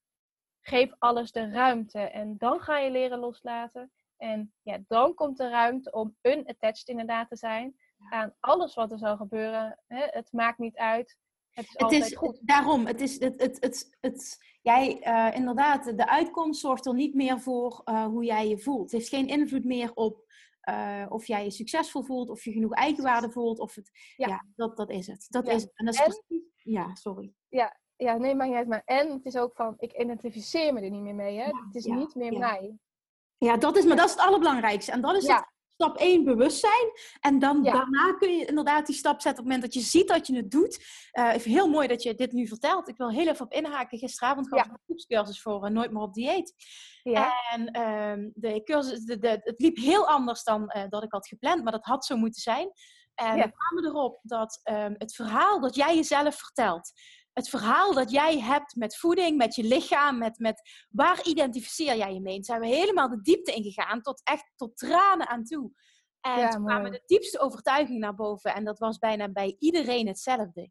geef 0.60 0.94
alles 0.98 1.32
de 1.32 1.50
ruimte. 1.50 1.98
En 1.98 2.36
dan 2.38 2.60
ga 2.60 2.78
je 2.78 2.90
leren 2.90 3.18
loslaten. 3.18 3.92
En 4.18 4.52
ja, 4.62 4.78
dan 4.86 5.14
komt 5.14 5.36
de 5.36 5.48
ruimte 5.48 5.90
om 5.90 6.16
unattached 6.22 6.88
inderdaad 6.88 7.28
te 7.28 7.36
zijn 7.36 7.76
aan 8.10 8.34
alles 8.40 8.74
wat 8.74 8.92
er 8.92 8.98
zal 8.98 9.16
gebeuren. 9.16 9.78
Hè? 9.86 10.06
Het 10.10 10.32
maakt 10.32 10.58
niet 10.58 10.76
uit. 10.76 11.18
Het 11.50 11.66
is 11.66 11.74
het 11.76 11.92
is, 11.92 12.16
goed. 12.16 12.38
Daarom, 12.42 12.86
het 12.86 13.00
is, 13.00 13.20
het, 13.20 13.40
het, 13.40 13.56
het, 13.60 13.96
het, 14.00 14.38
jij, 14.62 15.06
uh, 15.06 15.36
inderdaad, 15.36 15.84
de 15.84 16.08
uitkomst 16.08 16.60
zorgt 16.60 16.86
er 16.86 16.94
niet 16.94 17.14
meer 17.14 17.40
voor 17.40 17.82
uh, 17.84 18.04
hoe 18.04 18.24
jij 18.24 18.48
je 18.48 18.58
voelt. 18.58 18.82
Het 18.82 18.92
heeft 18.92 19.08
geen 19.08 19.28
invloed 19.28 19.64
meer 19.64 19.94
op 19.94 20.26
uh, 20.68 21.06
of 21.08 21.26
jij 21.26 21.44
je 21.44 21.50
succesvol 21.50 22.02
voelt, 22.02 22.30
of 22.30 22.44
je 22.44 22.52
genoeg 22.52 22.72
eigenwaarde 22.72 23.30
voelt. 23.30 23.58
Of 23.58 23.74
het, 23.74 23.90
ja. 24.16 24.28
ja 24.28 24.46
dat, 24.56 24.76
dat 24.76 24.90
is 24.90 25.06
het. 25.06 25.26
Dat 25.28 25.48
is 25.48 25.62
het. 25.62 25.70
En 25.74 25.84
dat 25.84 25.94
is 25.94 26.00
precies, 26.00 26.50
ja, 26.62 26.94
sorry. 26.94 27.32
Ja, 27.48 27.80
ja, 27.96 28.16
nee, 28.16 28.34
maar 28.34 28.48
niet 28.48 28.66
Maar 28.66 28.82
en 28.84 29.12
het 29.12 29.24
is 29.24 29.36
ook 29.36 29.54
van, 29.54 29.74
ik 29.78 29.92
identificeer 29.92 30.72
me 30.72 30.80
er 30.80 30.90
niet 30.90 31.02
meer 31.02 31.14
mee. 31.14 31.36
Hè? 31.36 31.44
het 31.44 31.74
is 31.74 31.84
niet 31.84 32.14
meer 32.14 32.38
mij. 32.38 32.78
Ja, 33.38 33.56
dat 33.56 33.76
is, 33.76 33.84
maar 33.84 33.96
dat 33.96 34.06
is 34.06 34.12
het 34.12 34.20
allerbelangrijkste. 34.20 34.92
En 34.92 35.00
dat 35.00 35.16
is 35.16 35.26
het 35.26 35.56
stap 35.74 35.96
1 35.96 36.24
bewustzijn. 36.24 36.92
En 37.20 37.38
dan 37.38 37.62
daarna 37.62 38.12
kun 38.18 38.36
je 38.36 38.44
inderdaad 38.44 38.86
die 38.86 38.94
stap 38.94 39.20
zetten 39.20 39.30
op 39.30 39.36
het 39.36 39.44
moment 39.44 39.62
dat 39.62 39.74
je 39.74 39.90
ziet 39.90 40.08
dat 40.08 40.26
je 40.26 40.36
het 40.36 40.50
doet. 40.50 40.84
Uh, 41.12 41.30
heel 41.30 41.68
mooi 41.68 41.88
dat 41.88 42.02
je 42.02 42.14
dit 42.14 42.32
nu 42.32 42.46
vertelt. 42.46 42.88
Ik 42.88 42.96
wil 42.96 43.10
heel 43.10 43.28
even 43.28 43.44
op 43.44 43.52
inhaken. 43.52 43.98
Gisteravond 43.98 44.48
gaf 44.48 44.64
ik 44.64 44.70
een 44.70 44.78
groepscursus 44.84 45.42
voor 45.42 45.64
uh, 45.64 45.70
Nooit 45.70 45.92
meer 45.92 46.02
op 46.02 46.14
dieet. 46.14 46.54
Ja. 47.02 47.32
En 47.50 47.60
uh, 47.60 48.26
de 48.34 48.62
cursus, 48.62 49.04
de, 49.04 49.18
de, 49.18 49.40
het 49.42 49.58
liep 49.60 49.76
heel 49.76 50.08
anders 50.08 50.42
dan 50.44 50.72
uh, 50.76 50.82
dat 50.88 51.02
ik 51.02 51.12
had 51.12 51.28
gepland, 51.28 51.62
maar 51.62 51.72
dat 51.72 51.84
had 51.84 52.04
zo 52.04 52.16
moeten 52.16 52.42
zijn. 52.42 52.72
En 53.14 53.34
we 53.34 53.52
kwamen 53.52 53.84
erop 53.84 54.20
dat 54.22 54.60
ehm, 54.62 54.94
het 54.98 55.14
verhaal 55.14 55.60
dat 55.60 55.74
jij 55.74 55.94
jezelf 55.94 56.36
vertelt, 56.36 56.92
het 57.38 57.48
verhaal 57.48 57.94
dat 57.94 58.10
jij 58.10 58.40
hebt 58.40 58.76
met 58.76 58.96
voeding, 58.96 59.36
met 59.36 59.54
je 59.54 59.64
lichaam, 59.64 60.18
met, 60.18 60.38
met 60.38 60.86
waar 60.90 61.26
identificeer 61.26 61.96
jij 61.96 62.14
je 62.14 62.20
mee? 62.20 62.44
Zijn 62.44 62.60
we 62.60 62.66
helemaal 62.66 63.08
de 63.08 63.20
diepte 63.20 63.52
ingegaan, 63.52 64.02
tot 64.02 64.20
echt 64.24 64.52
tot 64.56 64.76
tranen 64.76 65.28
aan 65.28 65.44
toe. 65.44 65.70
En 66.20 66.38
ja, 66.38 66.48
toen 66.48 66.64
kwamen 66.64 66.90
de 66.90 67.02
diepste 67.06 67.38
overtuiging 67.38 67.98
naar 67.98 68.14
boven. 68.14 68.54
En 68.54 68.64
dat 68.64 68.78
was 68.78 68.98
bijna 68.98 69.28
bij 69.28 69.56
iedereen 69.58 70.06
hetzelfde. 70.06 70.70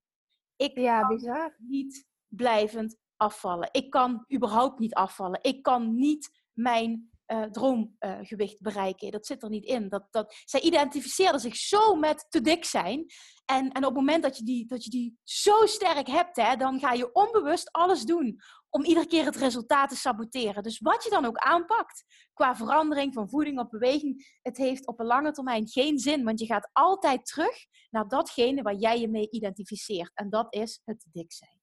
Ik 0.56 0.78
ja, 0.78 1.00
kan 1.00 1.16
bizar. 1.16 1.56
niet 1.58 2.06
blijvend 2.28 2.98
afvallen. 3.16 3.70
Ik 3.72 3.90
kan 3.90 4.26
überhaupt 4.34 4.80
niet 4.80 4.94
afvallen. 4.94 5.40
Ik 5.42 5.64
kan 5.64 5.98
niet 5.98 6.30
mijn 6.54 7.12
uh, 7.28 7.44
droomgewicht 7.44 8.62
bereiken. 8.62 9.12
Dat 9.12 9.26
zit 9.26 9.44
er 9.44 9.50
niet 9.50 9.66
in. 9.66 9.90
Dat, 9.90 10.08
dat, 10.12 10.36
zij 10.46 10.62
identificeerden 10.62 11.42
zich 11.42 11.56
zo 11.56 11.96
met 11.96 12.26
te 12.30 12.42
dik 12.42 12.66
zijn. 12.66 13.06
En, 13.46 13.72
en 13.72 13.86
op 13.86 13.90
het 13.90 13.94
moment 13.94 14.24
dat 14.24 14.38
je 14.38 14.44
die, 14.44 14.68
dat 14.68 14.84
je 14.84 14.90
die 14.90 15.20
zo 15.24 15.66
sterk 15.66 16.08
hebt, 16.08 16.36
hè, 16.36 16.56
dan 16.56 16.80
ga 16.80 16.94
je 16.94 17.12
onbewust 17.12 17.72
alles 17.72 18.04
doen 18.04 18.40
om 18.70 18.84
iedere 18.84 19.08
keer 19.08 19.26
het 19.26 19.36
resultaat 19.36 19.90
te 19.90 19.96
saboteren. 19.96 20.64
Dus 20.64 20.80
wat 20.80 21.04
je 21.04 21.10
dan 21.10 21.26
ook 21.26 21.38
aanpakt 21.38 22.04
qua 22.34 22.56
verandering 22.56 23.14
van 23.14 23.30
voeding 23.30 23.60
of 23.60 23.70
beweging, 23.70 24.40
het 24.42 24.58
heeft 24.58 24.88
op 24.88 25.00
een 25.00 25.06
lange 25.06 25.32
termijn 25.32 25.68
geen 25.68 26.00
zin, 26.00 26.24
want 26.24 26.40
je 26.40 26.46
gaat 26.46 26.70
altijd 26.74 27.26
terug 27.26 27.66
naar 27.90 28.08
datgene 28.08 28.62
waar 28.62 28.76
jij 28.76 29.00
je 29.00 29.10
mee 29.10 29.30
identificeert. 29.30 30.12
En 30.14 30.30
dat 30.30 30.54
is 30.54 30.82
het 30.86 31.06
dik 31.12 31.32
zijn. 31.32 31.62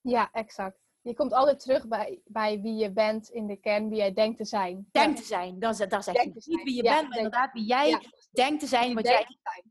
Ja, 0.00 0.30
exact 0.32 0.87
je 1.02 1.14
komt 1.14 1.32
altijd 1.32 1.60
terug 1.60 1.88
bij, 1.88 2.20
bij 2.24 2.60
wie 2.60 2.74
je 2.74 2.92
bent 2.92 3.28
in 3.28 3.46
de 3.46 3.56
kern, 3.56 3.88
wie 3.88 3.98
jij 3.98 4.12
denkt 4.12 4.36
te 4.36 4.44
zijn. 4.44 4.88
Denkt 4.90 5.16
te 5.18 5.24
zijn, 5.26 5.58
dat, 5.58 5.80
is, 5.80 5.88
dat 5.88 6.04
zeg 6.04 6.22
je. 6.22 6.30
Niet 6.34 6.62
wie 6.62 6.74
je 6.74 6.82
bent, 6.82 7.08
maar 7.08 7.16
inderdaad 7.16 7.52
wie 7.52 7.64
jij 7.64 8.02
denkt 8.30 8.60
te 8.60 8.66
zijn. 8.66 8.94
Wat 8.94 9.06
jij, 9.06 9.26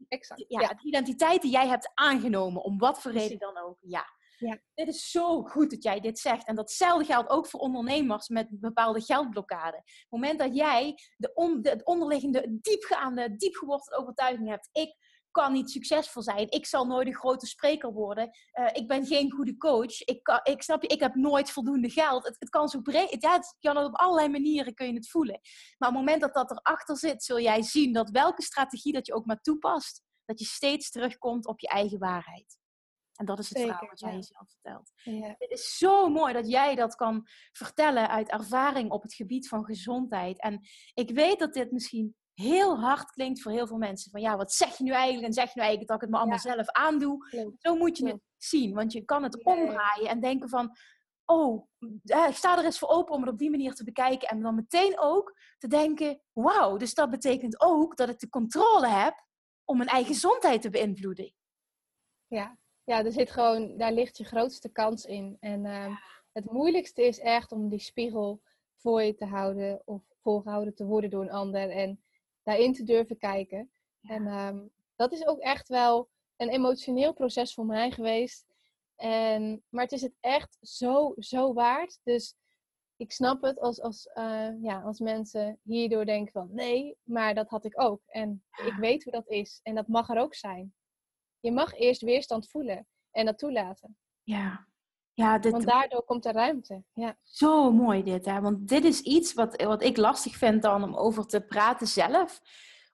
exact. 0.07 0.45
Ja, 0.47 0.67
de 0.67 0.83
identiteit 0.83 1.41
die 1.41 1.51
jij 1.51 1.67
hebt 1.67 1.91
aangenomen, 1.93 2.63
om 2.63 2.77
wat 2.77 3.01
voor 3.01 3.11
reden 3.11 3.39
dan 3.39 3.57
ook. 3.57 3.77
Ja. 3.81 4.15
Ja. 4.37 4.59
Dit 4.73 4.87
is 4.87 5.11
zo 5.11 5.43
goed 5.43 5.69
dat 5.69 5.83
jij 5.83 5.99
dit 5.99 6.19
zegt. 6.19 6.47
En 6.47 6.55
datzelfde 6.55 7.05
geldt 7.05 7.29
ook 7.29 7.47
voor 7.47 7.59
ondernemers 7.59 8.27
met 8.27 8.47
bepaalde 8.49 9.01
geldblokkade. 9.01 9.77
Op 9.77 9.83
het 9.83 10.09
moment 10.09 10.39
dat 10.39 10.55
jij 10.55 10.99
de, 11.17 11.33
on, 11.33 11.61
de 11.61 11.81
onderliggende, 11.83 12.57
diepgaande, 12.61 13.35
diepgewortelde 13.35 14.01
overtuiging 14.01 14.49
hebt. 14.49 14.69
Ik 14.71 14.95
kan 15.31 15.53
niet 15.53 15.71
succesvol 15.71 16.21
zijn. 16.21 16.49
Ik 16.49 16.65
zal 16.65 16.85
nooit 16.85 17.07
een 17.07 17.15
grote 17.15 17.45
spreker 17.45 17.93
worden. 17.93 18.29
Uh, 18.53 18.69
ik 18.71 18.87
ben 18.87 19.05
geen 19.05 19.31
goede 19.31 19.57
coach. 19.57 20.01
Ik, 20.01 20.23
kan, 20.23 20.39
ik 20.43 20.61
snap 20.61 20.81
je, 20.81 20.87
ik 20.87 20.99
heb 20.99 21.15
nooit 21.15 21.51
voldoende 21.51 21.89
geld. 21.89 22.25
Het, 22.25 22.35
het 22.39 22.49
kan 22.49 22.67
zo 22.67 22.81
breed. 22.81 23.21
Ja, 23.21 23.33
het 23.33 23.55
kan 23.59 23.77
op 23.77 23.95
allerlei 23.95 24.29
manieren 24.29 24.73
kun 24.73 24.87
je 24.87 24.93
het 24.93 25.09
voelen. 25.09 25.39
Maar 25.77 25.89
op 25.89 25.95
het 25.95 26.05
moment 26.05 26.21
dat 26.21 26.33
dat 26.33 26.51
erachter 26.51 26.97
zit, 26.97 27.23
zul 27.23 27.39
jij 27.39 27.61
zien 27.61 27.93
dat 27.93 28.09
welke 28.09 28.41
strategie 28.41 28.93
dat 28.93 29.05
je 29.05 29.13
ook 29.13 29.25
maar 29.25 29.41
toepast, 29.41 30.01
dat 30.25 30.39
je 30.39 30.45
steeds 30.45 30.89
terugkomt 30.89 31.47
op 31.47 31.59
je 31.59 31.67
eigen 31.67 31.99
waarheid. 31.99 32.57
En 33.17 33.25
dat 33.25 33.39
is 33.39 33.49
het 33.49 33.57
Zeker, 33.57 33.73
verhaal 33.73 33.89
wat 33.89 33.99
jij 33.99 34.13
jezelf 34.13 34.49
vertelt. 34.49 34.91
Ja. 34.95 35.35
Het 35.37 35.51
is 35.51 35.77
zo 35.77 36.09
mooi 36.09 36.33
dat 36.33 36.49
jij 36.49 36.75
dat 36.75 36.95
kan 36.95 37.27
vertellen 37.51 38.09
uit 38.09 38.29
ervaring 38.29 38.91
op 38.91 39.01
het 39.01 39.13
gebied 39.13 39.47
van 39.47 39.65
gezondheid. 39.65 40.41
En 40.41 40.67
ik 40.93 41.11
weet 41.11 41.39
dat 41.39 41.53
dit 41.53 41.71
misschien 41.71 42.15
heel 42.39 42.79
hard 42.79 43.11
klinkt 43.11 43.41
voor 43.41 43.51
heel 43.51 43.67
veel 43.67 43.77
mensen. 43.77 44.11
Van 44.11 44.21
ja, 44.21 44.37
wat 44.37 44.53
zeg 44.53 44.77
je 44.77 44.83
nu 44.83 44.91
eigenlijk? 44.91 45.27
En 45.27 45.33
zeg 45.33 45.45
je 45.45 45.51
nu 45.53 45.61
eigenlijk 45.61 45.89
dat 45.89 45.95
ik 45.95 46.01
het 46.01 46.11
me 46.11 46.17
allemaal 46.17 46.39
zelf 46.39 46.69
aandoe? 46.69 47.53
Zo 47.59 47.75
moet 47.75 47.97
je 47.97 48.07
het 48.07 48.21
zien. 48.37 48.73
Want 48.73 48.91
je 48.91 49.05
kan 49.05 49.23
het 49.23 49.43
omdraaien 49.43 50.09
en 50.09 50.19
denken 50.19 50.49
van... 50.49 50.75
Oh, 51.25 51.67
ik 52.03 52.35
sta 52.35 52.57
er 52.57 52.65
eens 52.65 52.79
voor 52.79 52.89
open 52.89 53.13
om 53.15 53.21
het 53.21 53.31
op 53.31 53.37
die 53.37 53.49
manier 53.49 53.73
te 53.73 53.83
bekijken. 53.83 54.27
En 54.27 54.41
dan 54.41 54.55
meteen 54.55 54.99
ook 54.99 55.37
te 55.57 55.67
denken... 55.67 56.21
Wauw, 56.33 56.77
dus 56.77 56.93
dat 56.93 57.09
betekent 57.09 57.61
ook 57.61 57.97
dat 57.97 58.09
ik 58.09 58.19
de 58.19 58.29
controle 58.29 58.87
heb 58.87 59.25
om 59.65 59.77
mijn 59.77 59.89
eigen 59.89 60.13
gezondheid 60.13 60.61
te 60.61 60.69
beïnvloeden. 60.69 61.33
Ja, 62.27 62.57
ja 62.83 63.05
er 63.05 63.11
zit 63.11 63.31
gewoon, 63.31 63.77
daar 63.77 63.93
ligt 63.93 64.17
je 64.17 64.23
grootste 64.23 64.69
kans 64.69 65.05
in. 65.05 65.37
En 65.39 65.65
uh, 65.65 65.97
het 66.31 66.51
moeilijkste 66.51 67.05
is 67.05 67.19
echt 67.19 67.51
om 67.51 67.69
die 67.69 67.79
spiegel 67.79 68.41
voor 68.75 69.01
je 69.01 69.15
te 69.15 69.25
houden 69.25 69.81
of 69.85 70.03
voorgehouden 70.21 70.75
te 70.75 70.85
worden 70.85 71.09
door 71.09 71.21
een 71.21 71.31
ander. 71.31 71.69
En 71.69 72.01
daarin 72.47 72.73
te 72.73 72.83
durven 72.83 73.17
kijken. 73.17 73.71
En 74.01 74.27
ehm, 74.27 74.59
dat 74.95 75.11
is 75.11 75.25
ook 75.25 75.39
echt 75.39 75.67
wel 75.67 76.09
een 76.35 76.49
emotioneel 76.49 77.13
proces 77.13 77.53
voor 77.53 77.65
mij 77.65 77.91
geweest. 77.91 78.45
En, 78.95 79.63
maar 79.69 79.83
het 79.83 79.91
is 79.91 80.01
het 80.01 80.15
echt 80.19 80.57
zo, 80.61 81.13
zo 81.17 81.53
waard. 81.53 81.99
Dus 82.03 82.35
ik 82.95 83.11
snap 83.11 83.41
het 83.41 83.59
als, 83.59 83.81
als, 83.81 84.09
uh, 84.13 84.49
ja, 84.61 84.81
als 84.81 84.99
mensen 84.99 85.59
hierdoor 85.63 86.05
denken 86.05 86.31
van 86.31 86.49
nee, 86.51 86.97
maar 87.03 87.33
dat 87.33 87.49
had 87.49 87.65
ik 87.65 87.81
ook. 87.81 88.01
En 88.07 88.43
ik 88.65 88.73
weet 88.79 89.03
hoe 89.03 89.13
dat 89.13 89.27
is. 89.27 89.59
En 89.63 89.75
dat 89.75 89.87
mag 89.87 90.09
er 90.09 90.19
ook 90.19 90.35
zijn. 90.35 90.73
Je 91.39 91.51
mag 91.51 91.73
eerst 91.73 92.01
weerstand 92.01 92.49
voelen 92.49 92.87
en 93.11 93.25
dat 93.25 93.37
toelaten. 93.37 93.97
Ja, 94.23 94.67
ja, 95.17 95.39
dit... 95.39 95.51
Want 95.51 95.65
daardoor 95.65 96.03
komt 96.03 96.25
er 96.25 96.33
ruimte. 96.33 96.83
Ja. 96.93 97.17
Zo 97.23 97.71
mooi 97.71 98.03
dit, 98.03 98.25
hè? 98.25 98.41
Want 98.41 98.67
dit 98.67 98.83
is 98.83 99.01
iets 99.01 99.33
wat, 99.33 99.61
wat 99.61 99.83
ik 99.83 99.97
lastig 99.97 100.35
vind 100.35 100.61
dan 100.61 100.83
om 100.83 100.95
over 100.95 101.25
te 101.25 101.41
praten 101.41 101.87
zelf. 101.87 102.41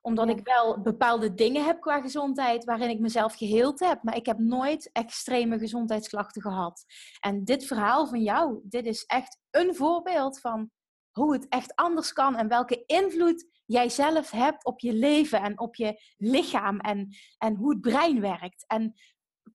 Omdat 0.00 0.28
ik 0.28 0.40
wel 0.42 0.80
bepaalde 0.80 1.34
dingen 1.34 1.64
heb 1.64 1.80
qua 1.80 2.00
gezondheid 2.00 2.64
waarin 2.64 2.88
ik 2.88 2.98
mezelf 2.98 3.34
geheeld 3.34 3.80
heb. 3.80 4.02
Maar 4.02 4.16
ik 4.16 4.26
heb 4.26 4.38
nooit 4.38 4.90
extreme 4.92 5.58
gezondheidsklachten 5.58 6.42
gehad. 6.42 6.84
En 7.20 7.44
dit 7.44 7.64
verhaal 7.64 8.06
van 8.06 8.22
jou, 8.22 8.60
dit 8.62 8.86
is 8.86 9.04
echt 9.04 9.38
een 9.50 9.74
voorbeeld 9.74 10.40
van 10.40 10.70
hoe 11.10 11.32
het 11.32 11.48
echt 11.48 11.74
anders 11.74 12.12
kan. 12.12 12.36
En 12.36 12.48
welke 12.48 12.82
invloed 12.86 13.46
jij 13.66 13.88
zelf 13.88 14.30
hebt 14.30 14.64
op 14.64 14.80
je 14.80 14.92
leven 14.92 15.42
en 15.42 15.58
op 15.58 15.74
je 15.74 16.00
lichaam. 16.16 16.80
En, 16.80 17.16
en 17.38 17.54
hoe 17.54 17.70
het 17.70 17.80
brein 17.80 18.20
werkt. 18.20 18.64
En 18.66 18.94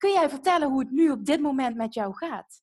kun 0.00 0.12
jij 0.12 0.28
vertellen 0.28 0.70
hoe 0.70 0.80
het 0.80 0.90
nu 0.90 1.10
op 1.10 1.24
dit 1.24 1.40
moment 1.40 1.76
met 1.76 1.94
jou 1.94 2.14
gaat? 2.14 2.62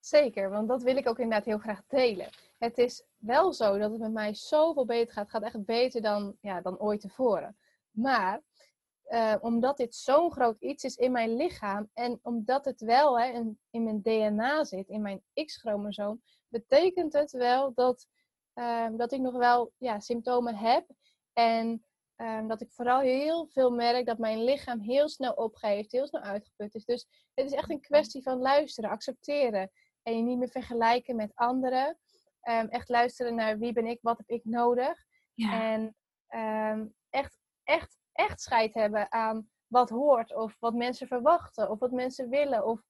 Zeker, 0.00 0.50
want 0.50 0.68
dat 0.68 0.82
wil 0.82 0.96
ik 0.96 1.08
ook 1.08 1.18
inderdaad 1.18 1.44
heel 1.44 1.58
graag 1.58 1.82
delen. 1.86 2.28
Het 2.58 2.78
is 2.78 3.04
wel 3.16 3.52
zo 3.52 3.78
dat 3.78 3.90
het 3.90 4.00
met 4.00 4.12
mij 4.12 4.34
zoveel 4.34 4.84
beter 4.84 5.12
gaat. 5.12 5.22
Het 5.22 5.32
gaat 5.32 5.42
echt 5.54 5.64
beter 5.64 6.02
dan, 6.02 6.36
ja, 6.40 6.60
dan 6.60 6.78
ooit 6.78 7.00
tevoren. 7.00 7.56
Maar 7.90 8.42
uh, 9.08 9.34
omdat 9.40 9.76
dit 9.76 9.94
zo'n 9.94 10.32
groot 10.32 10.60
iets 10.60 10.84
is 10.84 10.96
in 10.96 11.12
mijn 11.12 11.36
lichaam 11.36 11.90
en 11.92 12.18
omdat 12.22 12.64
het 12.64 12.80
wel 12.80 13.20
hè, 13.20 13.26
in, 13.26 13.58
in 13.70 13.82
mijn 13.82 14.02
DNA 14.02 14.64
zit, 14.64 14.88
in 14.88 15.02
mijn 15.02 15.22
X-chromosoom, 15.44 16.22
betekent 16.48 17.12
het 17.12 17.30
wel 17.30 17.74
dat, 17.74 18.06
uh, 18.54 18.88
dat 18.96 19.12
ik 19.12 19.20
nog 19.20 19.34
wel 19.36 19.72
ja, 19.76 20.00
symptomen 20.00 20.54
heb. 20.56 20.86
En 21.32 21.85
ehm, 22.16 22.46
dat 22.46 22.60
ik 22.60 22.72
vooral 22.72 23.00
heel 23.00 23.46
veel 23.46 23.70
merk 23.70 24.06
dat 24.06 24.18
mijn 24.18 24.44
lichaam 24.44 24.80
heel 24.80 25.08
snel 25.08 25.32
opgeeft, 25.32 25.92
heel 25.92 26.06
snel 26.06 26.22
uitgeput 26.22 26.74
is. 26.74 26.84
Dus 26.84 27.06
het 27.34 27.46
is 27.46 27.52
echt 27.52 27.70
een 27.70 27.80
kwestie 27.80 28.22
van 28.22 28.38
luisteren, 28.38 28.90
accepteren 28.90 29.70
en 30.02 30.16
je 30.16 30.22
niet 30.22 30.38
meer 30.38 30.48
vergelijken 30.48 31.16
met 31.16 31.34
anderen. 31.34 31.98
Ehm, 32.40 32.66
echt 32.66 32.88
luisteren 32.88 33.34
naar 33.34 33.58
wie 33.58 33.72
ben 33.72 33.86
ik, 33.86 33.98
wat 34.02 34.18
heb 34.18 34.28
ik 34.28 34.44
nodig. 34.44 35.04
Ja. 35.34 35.62
En 35.62 35.96
ehm, 36.26 36.86
echt, 37.10 37.38
echt, 37.62 37.98
echt 38.12 38.40
scheid 38.40 38.74
hebben 38.74 39.12
aan 39.12 39.50
wat 39.66 39.90
hoort 39.90 40.34
of 40.34 40.56
wat 40.58 40.74
mensen 40.74 41.06
verwachten 41.06 41.70
of 41.70 41.78
wat 41.78 41.90
mensen 41.90 42.28
willen 42.28 42.66
of 42.66 42.82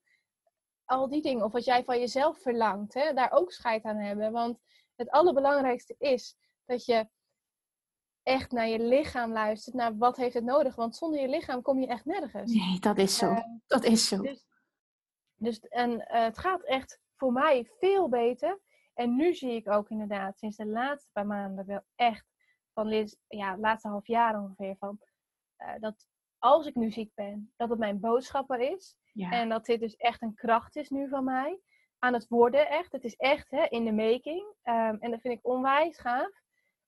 al 0.84 1.08
die 1.08 1.22
dingen. 1.22 1.44
Of 1.44 1.52
wat 1.52 1.64
jij 1.64 1.84
van 1.84 1.98
jezelf 1.98 2.38
verlangt, 2.38 2.94
hè? 2.94 3.12
daar 3.12 3.32
ook 3.32 3.52
scheid 3.52 3.84
aan 3.84 3.98
hebben. 3.98 4.32
Want 4.32 4.58
het 4.94 5.10
allerbelangrijkste 5.10 5.94
is 5.98 6.36
dat 6.64 6.84
je 6.84 7.08
echt 8.26 8.52
naar 8.52 8.68
je 8.68 8.78
lichaam 8.78 9.32
luistert, 9.32 9.74
naar 9.74 9.96
wat 9.96 10.16
heeft 10.16 10.34
het 10.34 10.44
nodig. 10.44 10.74
Want 10.74 10.96
zonder 10.96 11.20
je 11.20 11.28
lichaam 11.28 11.62
kom 11.62 11.80
je 11.80 11.86
echt 11.86 12.04
nergens. 12.04 12.52
Nee, 12.52 12.80
dat 12.80 12.98
is 12.98 13.16
zo. 13.16 13.26
Ehm, 13.26 13.56
dat 13.66 13.84
is 13.84 14.08
zo. 14.08 14.22
Dus, 14.22 14.46
dus 15.34 15.60
en 15.60 16.06
eh, 16.06 16.22
het 16.22 16.38
gaat 16.38 16.62
echt 16.62 17.00
voor 17.16 17.32
mij 17.32 17.70
veel 17.78 18.08
beter. 18.08 18.60
En 18.94 19.16
nu 19.16 19.34
zie 19.34 19.52
ik 19.52 19.68
ook 19.68 19.90
inderdaad 19.90 20.38
sinds 20.38 20.56
de 20.56 20.66
laatste 20.66 21.08
paar 21.12 21.26
maanden 21.26 21.66
wel 21.66 21.82
echt 21.94 22.26
van 22.72 23.08
ja, 23.28 23.50
het 23.50 23.60
laatste 23.60 23.88
half 23.88 24.06
jaar 24.06 24.40
ongeveer 24.40 24.76
van 24.76 25.00
eh, 25.56 25.74
dat 25.80 26.06
als 26.38 26.66
ik 26.66 26.74
nu 26.74 26.90
ziek 26.90 27.14
ben, 27.14 27.52
dat 27.56 27.68
het 27.68 27.78
mijn 27.78 28.00
boodschapper 28.00 28.60
is. 28.60 28.96
ja. 29.12 29.30
En 29.30 29.48
dat 29.48 29.64
dit 29.64 29.80
dus 29.80 29.96
echt 29.96 30.22
een 30.22 30.34
kracht 30.34 30.76
is 30.76 30.90
nu 30.90 31.08
van 31.08 31.24
mij. 31.24 31.60
Aan 31.98 32.12
het 32.12 32.28
worden 32.28 32.68
echt. 32.68 32.92
Het 32.92 33.04
is 33.04 33.16
echt 33.16 33.50
hè, 33.50 33.64
in 33.64 33.84
de 33.84 33.92
making. 33.92 34.54
Ehm, 34.62 34.96
en 35.00 35.10
dat 35.10 35.20
vind 35.20 35.34
ik 35.34 35.46
onwijs 35.46 35.98
gaaf. 35.98 36.44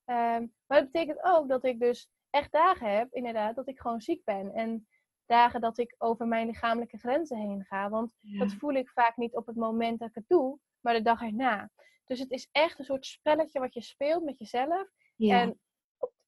Ehm, 0.09 0.47
maar 0.67 0.81
dat 0.81 0.91
betekent 0.93 1.23
ook 1.23 1.49
dat 1.49 1.65
ik 1.65 1.81
dus 1.81 2.11
echt 2.31 2.53
dagen 2.53 2.97
heb, 2.97 3.13
inderdaad, 3.13 3.57
dat 3.57 3.69
ik 3.69 3.81
gewoon 3.81 4.01
ziek 4.01 4.25
ben. 4.25 4.53
En 4.55 4.89
dagen 5.27 5.61
dat 5.61 5.79
ik 5.79 5.95
over 5.99 6.27
mijn 6.27 6.47
lichamelijke 6.47 6.99
grenzen 6.99 7.37
heen 7.39 7.65
ga. 7.65 7.89
Want 7.89 8.17
Ja. 8.21 8.39
dat 8.39 8.53
voel 8.53 8.73
ik 8.73 8.91
vaak 8.91 9.17
niet 9.17 9.37
op 9.37 9.47
het 9.47 9.57
moment 9.57 9.99
dat 9.99 10.09
ik 10.09 10.15
het 10.15 10.29
doe, 10.29 10.59
maar 10.81 10.95
de 10.95 11.03
dag 11.03 11.23
erna. 11.23 11.71
Dus 12.05 12.19
het 12.19 12.31
is 12.31 12.49
echt 12.53 12.79
een 12.79 12.85
soort 12.85 13.07
spelletje 13.07 13.61
wat 13.61 13.75
je 13.75 13.83
speelt 13.83 14.25
met 14.25 14.39
jezelf. 14.39 14.89
ja. 15.17 15.41
En 15.41 15.59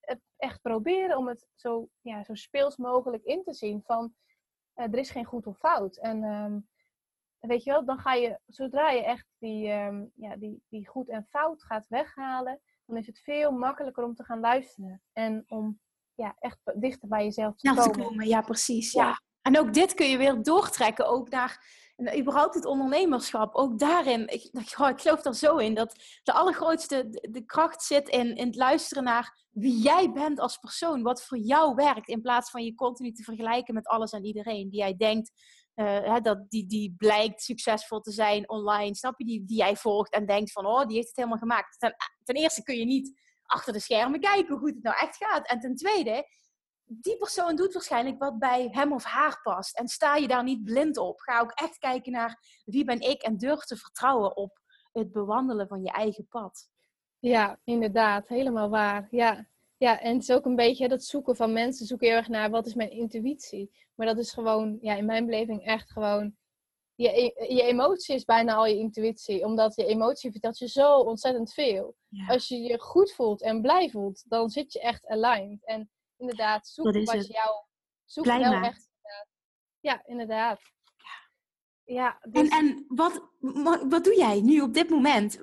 het 0.01 0.21
echt 0.37 0.61
proberen 0.61 1.17
om 1.17 1.29
het 1.29 1.47
zo, 1.55 1.89
ja, 2.01 2.25
zo 2.25 2.35
speels 2.35 2.77
mogelijk 2.77 3.25
in 3.25 3.43
te 3.45 3.55
zien 3.55 3.83
van 3.83 4.15
eh, 4.75 4.85
er 4.93 4.99
is 4.99 5.11
geen 5.11 5.25
goed 5.25 5.47
of 5.47 5.59
fout. 5.59 5.97
En 5.97 6.23
ehm, 6.25 6.59
weet 7.39 7.63
je 7.65 7.71
wel, 7.71 7.85
dan 7.85 7.99
ga 7.99 8.15
je, 8.15 8.39
zodra 8.47 8.91
je 8.91 9.05
echt 9.05 9.27
die, 9.39 9.69
ehm, 9.69 10.05
ja, 10.15 10.37
die, 10.37 10.63
die 10.69 10.89
goed 10.89 11.09
en 11.09 11.25
fout 11.25 11.63
gaat 11.63 11.89
weghalen, 11.89 12.61
dan 12.91 12.99
is 12.99 13.07
het 13.07 13.21
veel 13.21 13.51
makkelijker 13.51 14.05
om 14.05 14.15
te 14.15 14.25
gaan 14.25 14.41
luisteren. 14.41 15.03
En 15.13 15.45
om 15.49 15.81
ja, 16.15 16.37
echt 16.39 16.59
dichter 16.75 17.09
bij 17.09 17.25
jezelf 17.25 17.57
te 17.57 17.91
komen. 17.91 18.27
ja, 18.27 18.41
precies. 18.41 18.93
Ja. 18.93 19.05
Ja. 19.05 19.21
En 19.43 19.59
ook 19.59 19.73
dit 19.73 19.95
kun 19.95 20.09
je 20.09 20.17
weer 20.17 20.43
doortrekken, 20.43 21.09
ook 21.09 21.31
naar 21.31 21.79
en 22.07 22.19
überhaupt 22.19 22.55
het 22.55 22.65
ondernemerschap. 22.65 23.55
Ook 23.55 23.79
daarin, 23.79 24.21
ik, 24.29 24.43
ik, 24.53 24.79
ik 24.79 25.01
geloof 25.01 25.25
er 25.25 25.35
zo 25.35 25.57
in, 25.57 25.75
dat 25.75 25.95
de 26.23 26.33
allergrootste 26.33 27.09
de, 27.09 27.29
de 27.31 27.45
kracht 27.45 27.83
zit 27.83 28.09
in, 28.09 28.37
in 28.37 28.47
het 28.47 28.57
luisteren 28.57 29.05
naar 29.05 29.47
wie 29.51 29.83
jij 29.83 30.13
bent 30.13 30.41
als 30.41 30.57
persoon. 30.57 31.03
Wat 31.03 31.25
voor 31.25 31.39
jou 31.39 31.75
werkt, 31.75 32.09
in 32.09 32.21
plaats 32.21 32.51
van 32.51 32.65
je 32.65 32.75
continu 32.75 33.13
te 33.13 33.23
vergelijken 33.23 33.75
met 33.75 33.87
alles 33.87 34.13
en 34.13 34.25
iedereen. 34.25 34.71
Die 34.71 34.79
jij 34.79 34.97
denkt, 34.97 35.31
eh, 35.81 36.17
dat 36.23 36.51
die, 36.51 36.67
die 36.67 36.95
blijkt 36.97 37.43
succesvol 37.43 38.01
te 38.01 38.11
zijn 38.11 38.49
online. 38.49 38.95
Snap 38.95 39.19
je? 39.19 39.25
Die, 39.25 39.45
die 39.45 39.57
jij 39.57 39.77
volgt 39.77 40.13
en 40.13 40.27
denkt 40.27 40.53
van, 40.53 40.67
oh, 40.67 40.87
die 40.87 40.97
heeft 40.97 41.09
het 41.09 41.17
helemaal 41.17 41.39
gemaakt. 41.39 41.79
Ten, 41.79 41.95
ten 42.23 42.35
eerste 42.35 42.63
kun 42.63 42.77
je 42.77 42.85
niet 42.85 43.21
achter 43.43 43.73
de 43.73 43.81
schermen 43.81 44.21
kijken 44.21 44.49
hoe 44.49 44.59
goed 44.59 44.75
het 44.75 44.83
nou 44.83 44.97
echt 44.97 45.17
gaat. 45.17 45.49
En 45.49 45.61
ten 45.61 45.75
tweede, 45.77 46.27
die 46.85 47.17
persoon 47.17 47.57
doet 47.57 47.73
waarschijnlijk 47.73 48.19
wat 48.19 48.39
bij 48.39 48.69
hem 48.71 48.93
of 48.93 49.05
haar 49.05 49.41
past. 49.43 49.79
En 49.79 49.89
sta 49.89 50.17
je 50.17 50.29
daar 50.29 50.43
niet 50.43 50.65
blind 50.65 50.97
op. 50.97 51.21
Ga 51.21 51.41
ook 51.41 51.53
echt 51.53 51.79
kijken 51.79 52.13
naar 52.13 52.61
wie 52.65 52.85
ben 52.85 53.01
ik 53.01 53.23
en 53.23 53.37
durf 53.37 53.65
te 53.65 53.77
vertrouwen 53.77 54.37
op 54.37 54.61
het 54.93 55.13
bewandelen 55.13 55.69
van 55.69 55.83
je 55.83 55.91
eigen 55.91 56.29
pad. 56.29 56.71
Ja, 57.19 57.61
inderdaad. 57.65 58.29
Helemaal 58.29 58.69
waar. 58.69 59.09
Ja. 59.11 59.49
Ja, 59.81 60.01
en 60.01 60.13
het 60.13 60.23
is 60.23 60.31
ook 60.31 60.45
een 60.45 60.57
beetje 60.57 60.89
dat 60.89 61.05
zoeken 61.05 61.37
van 61.37 61.53
mensen. 61.53 61.87
Zoeken 61.87 62.07
heel 62.09 62.17
erg 62.17 62.29
naar 62.29 62.51
wat 62.51 62.67
is 62.67 62.75
mijn 62.75 62.91
intuïtie. 62.91 63.71
Maar 63.95 64.07
dat 64.07 64.19
is 64.19 64.33
gewoon, 64.33 64.79
ja, 64.81 64.95
in 64.95 65.05
mijn 65.05 65.27
beleving 65.27 65.65
echt 65.65 65.91
gewoon... 65.91 66.37
Je, 66.95 67.09
e- 67.09 67.55
je 67.55 67.63
emotie 67.63 68.15
is 68.15 68.25
bijna 68.25 68.55
al 68.55 68.67
je 68.67 68.79
intuïtie. 68.79 69.45
Omdat 69.45 69.75
je 69.75 69.85
emotie 69.85 70.31
vertelt 70.31 70.59
je 70.59 70.69
zo 70.69 70.99
ontzettend 70.99 71.53
veel. 71.53 71.97
Als 72.29 72.49
je 72.49 72.59
je 72.59 72.79
goed 72.79 73.13
voelt 73.13 73.43
en 73.43 73.63
blij 73.63 73.91
voelt, 73.91 74.25
dan 74.29 74.49
zit 74.51 74.73
je 74.73 74.81
echt 74.81 75.07
aligned. 75.07 75.67
En 75.67 75.91
inderdaad, 76.17 76.69
zoek 76.69 76.85
wat 76.85 77.13
het. 77.13 77.27
jou... 77.27 77.65
Zoek 78.05 78.25
Blij 78.25 78.41
maakt. 78.41 78.67
echt... 78.67 78.91
Ja, 79.81 80.03
inderdaad. 80.07 80.61
Ja, 81.85 82.19
En, 82.21 82.31
dus... 82.31 82.49
en 82.49 82.85
wat, 82.89 83.29
wat 83.89 84.05
doe 84.05 84.17
jij 84.17 84.41
nu 84.41 84.61
op 84.61 84.75
dit 84.75 84.91
moment? 84.91 85.41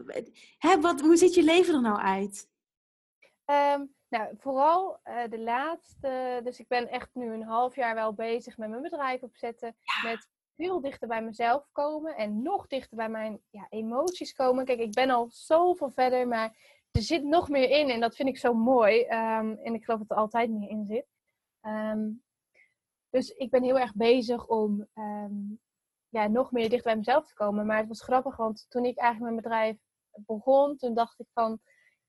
Hè, 0.57 0.81
wat, 0.81 1.01
hoe 1.01 1.17
ziet 1.17 1.33
je 1.33 1.43
leven 1.43 1.73
er 1.73 1.81
nou 1.81 1.99
uit? 1.99 2.49
Ehm, 3.45 3.85
nou, 4.09 4.35
vooral 4.37 4.99
eh, 5.03 5.29
de 5.29 5.39
laatste. 5.39 6.41
Dus 6.43 6.59
ik 6.59 6.67
ben 6.67 6.89
echt 6.89 7.09
nu 7.13 7.33
een 7.33 7.43
half 7.43 7.75
jaar 7.75 7.95
wel 7.95 8.13
bezig 8.13 8.57
met 8.57 8.69
mijn 8.69 8.81
bedrijf 8.81 9.21
opzetten. 9.21 9.75
Met 10.03 10.29
veel 10.55 10.81
dichter 10.81 11.07
bij 11.07 11.21
mezelf 11.21 11.69
komen 11.71 12.15
en 12.15 12.41
nog 12.41 12.67
dichter 12.67 12.97
bij 12.97 13.09
mijn 13.09 13.41
ja, 13.49 13.67
emoties 13.69 14.33
komen. 14.33 14.65
Kijk, 14.65 14.79
ik 14.79 14.93
ben 14.93 15.09
al 15.09 15.27
zoveel 15.29 15.91
verder, 15.91 16.27
maar 16.27 16.55
er 16.91 17.01
zit 17.01 17.23
nog 17.23 17.49
meer 17.49 17.69
in 17.69 17.89
en 17.89 17.99
dat 17.99 18.15
vind 18.15 18.29
ik 18.29 18.37
zo 18.37 18.53
mooi. 18.53 19.01
Ehm, 19.01 19.51
en 19.51 19.73
ik 19.73 19.83
geloof 19.83 19.99
dat 19.99 20.09
er 20.09 20.23
altijd 20.23 20.49
meer 20.49 20.69
in 20.69 20.85
zit. 20.85 21.05
Ehm, 21.61 22.09
dus 23.09 23.29
ik 23.29 23.49
ben 23.49 23.63
heel 23.63 23.79
erg 23.79 23.95
bezig 23.95 24.47
om 24.47 24.87
ehm, 24.93 25.35
ja, 26.09 26.27
nog 26.27 26.51
meer 26.51 26.69
dicht 26.69 26.83
bij 26.83 26.95
mezelf 26.95 27.27
te 27.27 27.33
komen. 27.33 27.65
Maar 27.65 27.77
het 27.77 27.87
was 27.87 28.01
grappig, 28.01 28.35
want 28.35 28.65
toen 28.69 28.85
ik 28.85 28.97
eigenlijk 28.97 29.31
mijn 29.31 29.43
bedrijf 29.43 29.77
begon, 30.11 30.77
toen 30.77 30.93
dacht 30.93 31.19
ik 31.19 31.27
van 31.33 31.59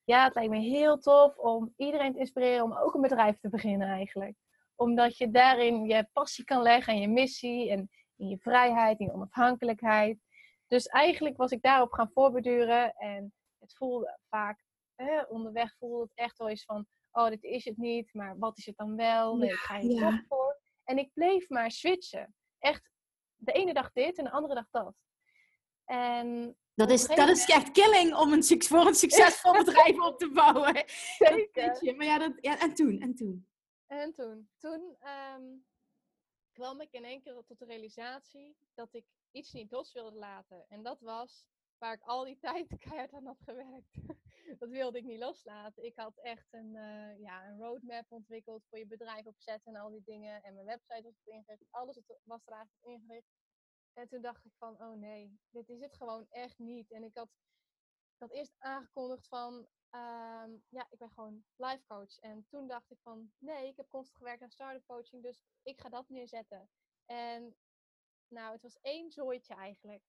ja, 0.08 0.24
het 0.24 0.34
lijkt 0.34 0.50
me 0.50 0.58
heel 0.58 0.98
tof 0.98 1.36
om 1.36 1.72
iedereen 1.76 2.12
te 2.12 2.18
inspireren 2.18 2.64
om 2.64 2.76
ook 2.76 2.94
een 2.94 3.00
bedrijf 3.00 3.38
te 3.38 3.48
beginnen 3.48 3.88
eigenlijk. 3.88 4.36
Omdat 4.74 5.16
je 5.16 5.30
daarin 5.30 5.86
je 5.86 6.08
passie 6.12 6.44
kan 6.44 6.62
leggen 6.62 6.92
en 6.92 7.00
je 7.00 7.08
missie 7.08 7.70
en 7.70 7.90
in 8.16 8.28
je 8.28 8.38
vrijheid, 8.38 8.98
in 8.98 9.06
je 9.06 9.12
onafhankelijkheid. 9.12 10.18
Dus 10.66 10.86
eigenlijk 10.86 11.36
was 11.36 11.50
ik 11.50 11.62
daarop 11.62 11.92
gaan 11.92 12.10
voorbeduren 12.12 12.94
en 12.94 13.32
het 13.58 13.74
voelde 13.74 14.18
vaak, 14.28 14.64
onderweg 15.28 15.76
voelde 15.78 16.02
het 16.02 16.12
echt 16.14 16.38
wel 16.38 16.48
eens 16.48 16.64
van, 16.64 16.86
oh 17.12 17.28
dit 17.28 17.42
is 17.42 17.64
het 17.64 17.76
niet, 17.76 18.14
maar 18.14 18.38
wat 18.38 18.58
is 18.58 18.66
het 18.66 18.76
dan 18.76 18.96
wel? 18.96 19.36
Nee, 19.36 19.50
ik 19.50 19.56
ga 19.56 19.76
ja. 19.76 20.10
toch 20.10 20.20
voor. 20.28 20.60
En 20.84 20.98
ik 20.98 21.10
bleef 21.12 21.48
maar 21.48 21.70
switchen. 21.70 22.34
Echt, 22.58 22.90
de 23.34 23.52
ene 23.52 23.72
dag 23.72 23.92
dit 23.92 24.18
en 24.18 24.24
de 24.24 24.30
andere 24.30 24.54
dag 24.54 24.68
dat. 24.70 24.94
En 25.84 26.56
Dat 26.78 26.90
is, 26.90 27.06
dat 27.06 27.28
is 27.28 27.44
echt 27.44 27.70
killing 27.70 28.14
om 28.14 28.32
een, 28.32 28.62
voor 28.62 28.86
een 28.86 28.94
succesvol 28.94 29.52
bedrijf 29.64 30.00
op 30.00 30.18
te 30.18 30.30
bouwen. 30.30 30.84
Zeker. 31.16 31.96
Maar 31.96 32.06
ja, 32.06 32.18
dat, 32.18 32.32
ja, 32.40 32.60
en 32.60 32.74
toen, 32.74 33.00
en 33.00 33.14
toen. 33.14 33.46
En 33.86 34.14
toen, 34.14 34.48
toen 34.58 34.96
ehm, 34.98 35.42
kwam 36.52 36.80
ik 36.80 36.92
in 36.92 37.04
één 37.04 37.22
keer 37.22 37.42
tot 37.46 37.58
de 37.58 37.64
realisatie 37.64 38.56
dat 38.74 38.94
ik 38.94 39.04
iets 39.30 39.52
niet 39.52 39.70
los 39.70 39.92
wilde 39.92 40.18
laten. 40.18 40.64
En 40.68 40.82
dat 40.82 41.00
was 41.00 41.46
waar 41.78 41.92
ik 41.92 42.02
al 42.02 42.24
die 42.24 42.38
tijd 42.48 42.78
keihard 42.78 43.12
aan 43.12 43.26
had 43.26 43.40
gewerkt. 43.44 43.94
dat 44.60 44.68
wilde 44.68 44.98
ik 44.98 45.04
niet 45.04 45.18
loslaten. 45.20 45.84
Ik 45.84 45.96
had 45.96 46.18
echt 46.18 46.46
een, 46.50 46.76
eh, 46.76 47.20
ja, 47.20 47.48
een 47.48 47.58
roadmap 47.58 48.04
ontwikkeld 48.08 48.66
voor 48.68 48.78
je 48.78 48.86
bedrijf 48.86 49.26
opzetten 49.26 49.74
en 49.74 49.80
al 49.80 49.90
die 49.90 50.02
dingen. 50.04 50.42
En 50.42 50.54
mijn 50.54 50.66
website 50.66 51.02
was 51.02 51.24
ingericht. 51.24 51.64
Alles 51.70 52.00
was 52.24 52.46
er 52.46 52.52
eigenlijk 52.52 52.84
ingericht. 52.84 53.26
En 53.98 54.08
toen 54.08 54.22
dacht 54.22 54.44
ik 54.44 54.52
van, 54.58 54.80
oh 54.80 54.96
nee, 54.96 55.38
dit 55.50 55.68
is 55.68 55.80
het 55.80 55.94
gewoon 55.94 56.26
echt 56.28 56.58
niet. 56.58 56.90
En 56.90 57.02
ik 57.02 57.16
had, 57.16 57.30
had 58.18 58.30
eerst 58.30 58.54
aangekondigd 58.58 59.28
van, 59.28 59.68
Ehm, 59.90 60.50
ja, 60.68 60.86
ik 60.90 60.98
ben 60.98 61.10
gewoon 61.10 61.44
life 61.56 61.84
coach. 61.86 62.18
En 62.18 62.46
toen 62.48 62.66
dacht 62.66 62.90
ik 62.90 62.98
van, 63.02 63.32
nee, 63.38 63.68
ik 63.68 63.76
heb 63.76 63.88
constant 63.88 64.16
gewerkt 64.18 64.42
aan 64.42 64.50
start-up 64.50 64.86
coaching, 64.86 65.22
dus 65.22 65.42
ik 65.62 65.80
ga 65.80 65.88
dat 65.88 66.08
neerzetten. 66.08 66.68
En 67.04 67.56
nou, 68.28 68.52
het 68.52 68.62
was 68.62 68.80
één 68.80 69.10
zooitje 69.10 69.54
eigenlijk. 69.54 70.02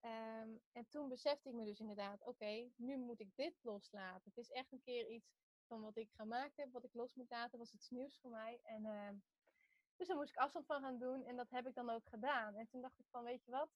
Ehm, 0.00 0.56
en 0.72 0.88
toen 0.88 1.08
besefte 1.08 1.48
ik 1.48 1.54
me 1.54 1.64
dus 1.64 1.80
inderdaad, 1.80 2.24
oké, 2.24 2.70
nu 2.76 2.96
moet 2.96 3.20
ik 3.20 3.30
dit 3.34 3.58
loslaten. 3.62 4.30
Het 4.34 4.36
is 4.36 4.50
echt 4.50 4.72
een 4.72 4.82
keer 4.82 5.08
iets 5.08 5.34
van 5.66 5.80
wat 5.80 5.96
ik 5.96 6.10
gemaakt 6.12 6.56
heb, 6.56 6.72
wat 6.72 6.84
ik 6.84 6.94
los 6.94 7.14
moet 7.14 7.30
laten, 7.30 7.58
was 7.58 7.72
iets 7.72 7.90
nieuws 7.90 8.18
voor 8.18 8.30
mij. 8.30 8.60
En 8.62 8.84
ehm, 8.84 9.16
dus 9.96 10.06
daar 10.08 10.16
moest 10.16 10.30
ik 10.30 10.36
afstand 10.36 10.66
van 10.66 10.80
gaan 10.82 10.98
doen 10.98 11.24
en 11.24 11.36
dat 11.36 11.50
heb 11.50 11.66
ik 11.66 11.74
dan 11.74 11.90
ook 11.90 12.08
gedaan. 12.08 12.54
En 12.56 12.66
toen 12.68 12.80
dacht 12.80 12.98
ik 12.98 13.06
van, 13.10 13.24
weet 13.24 13.44
je 13.44 13.50
wat? 13.50 13.70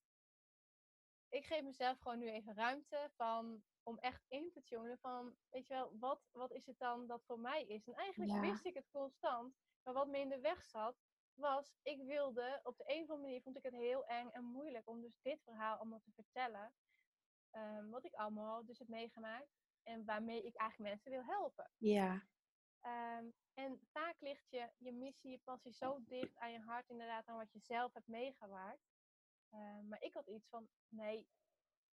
Ik 1.28 1.44
geef 1.46 1.62
mezelf 1.62 1.98
gewoon 1.98 2.18
nu 2.18 2.30
even 2.30 2.54
ruimte 2.54 3.10
van, 3.16 3.62
om 3.82 3.98
echt 3.98 4.24
in 4.28 4.50
te 4.52 4.62
tunen 4.64 4.98
van, 4.98 5.36
weet 5.48 5.66
je 5.66 5.74
wel, 5.74 5.98
wat, 5.98 6.28
wat 6.32 6.52
is 6.52 6.66
het 6.66 6.78
dan 6.78 7.06
dat 7.06 7.24
voor 7.24 7.40
mij 7.40 7.64
is? 7.66 7.86
En 7.86 7.94
eigenlijk 7.94 8.32
Ja. 8.32 8.40
wist 8.40 8.64
ik 8.64 8.74
het 8.74 8.88
constant, 8.90 9.54
maar 9.82 9.94
wat 9.94 10.08
me 10.08 10.18
in 10.18 10.28
de 10.28 10.40
weg 10.40 10.64
zat, 10.64 10.96
was, 11.34 11.74
ik 11.82 12.02
wilde, 12.02 12.60
op 12.62 12.76
de 12.76 12.84
een 12.86 12.94
of 13.02 13.08
andere 13.10 13.20
manier 13.20 13.42
vond 13.42 13.56
ik 13.56 13.62
het 13.62 13.74
heel 13.74 14.04
eng 14.06 14.28
en 14.28 14.44
moeilijk 14.44 14.88
om 14.88 15.00
dus 15.00 15.18
dit 15.22 15.42
verhaal 15.42 15.76
allemaal 15.76 16.00
te 16.00 16.12
vertellen. 16.12 16.74
ehm, 17.50 17.88
wat 17.90 18.04
ik 18.04 18.14
allemaal 18.14 18.64
dus 18.66 18.78
heb 18.78 18.88
meegemaakt 18.88 19.48
en 19.82 20.04
waarmee 20.04 20.42
ik 20.44 20.56
eigenlijk 20.56 20.90
mensen 20.90 21.10
wil 21.10 21.24
helpen. 21.24 21.70
Ja. 21.78 22.22
Ehm, 22.81 23.31
en 23.55 23.81
vaak 23.93 24.20
ligt 24.20 24.51
je, 24.51 24.70
je 24.78 24.93
missie, 24.93 25.31
je 25.31 25.39
passie 25.39 25.72
zo 25.72 26.05
dicht 26.05 26.37
aan 26.37 26.53
je 26.53 26.61
hart, 26.61 26.89
inderdaad, 26.89 27.26
aan 27.26 27.37
wat 27.37 27.53
je 27.53 27.59
zelf 27.59 27.93
hebt 27.93 28.09
meegemaakt. 28.09 28.91
Ehm, 29.51 29.89
maar 29.89 30.03
ik 30.03 30.14
had 30.14 30.26
iets 30.26 30.49
van, 30.49 30.68
nee, 30.89 31.26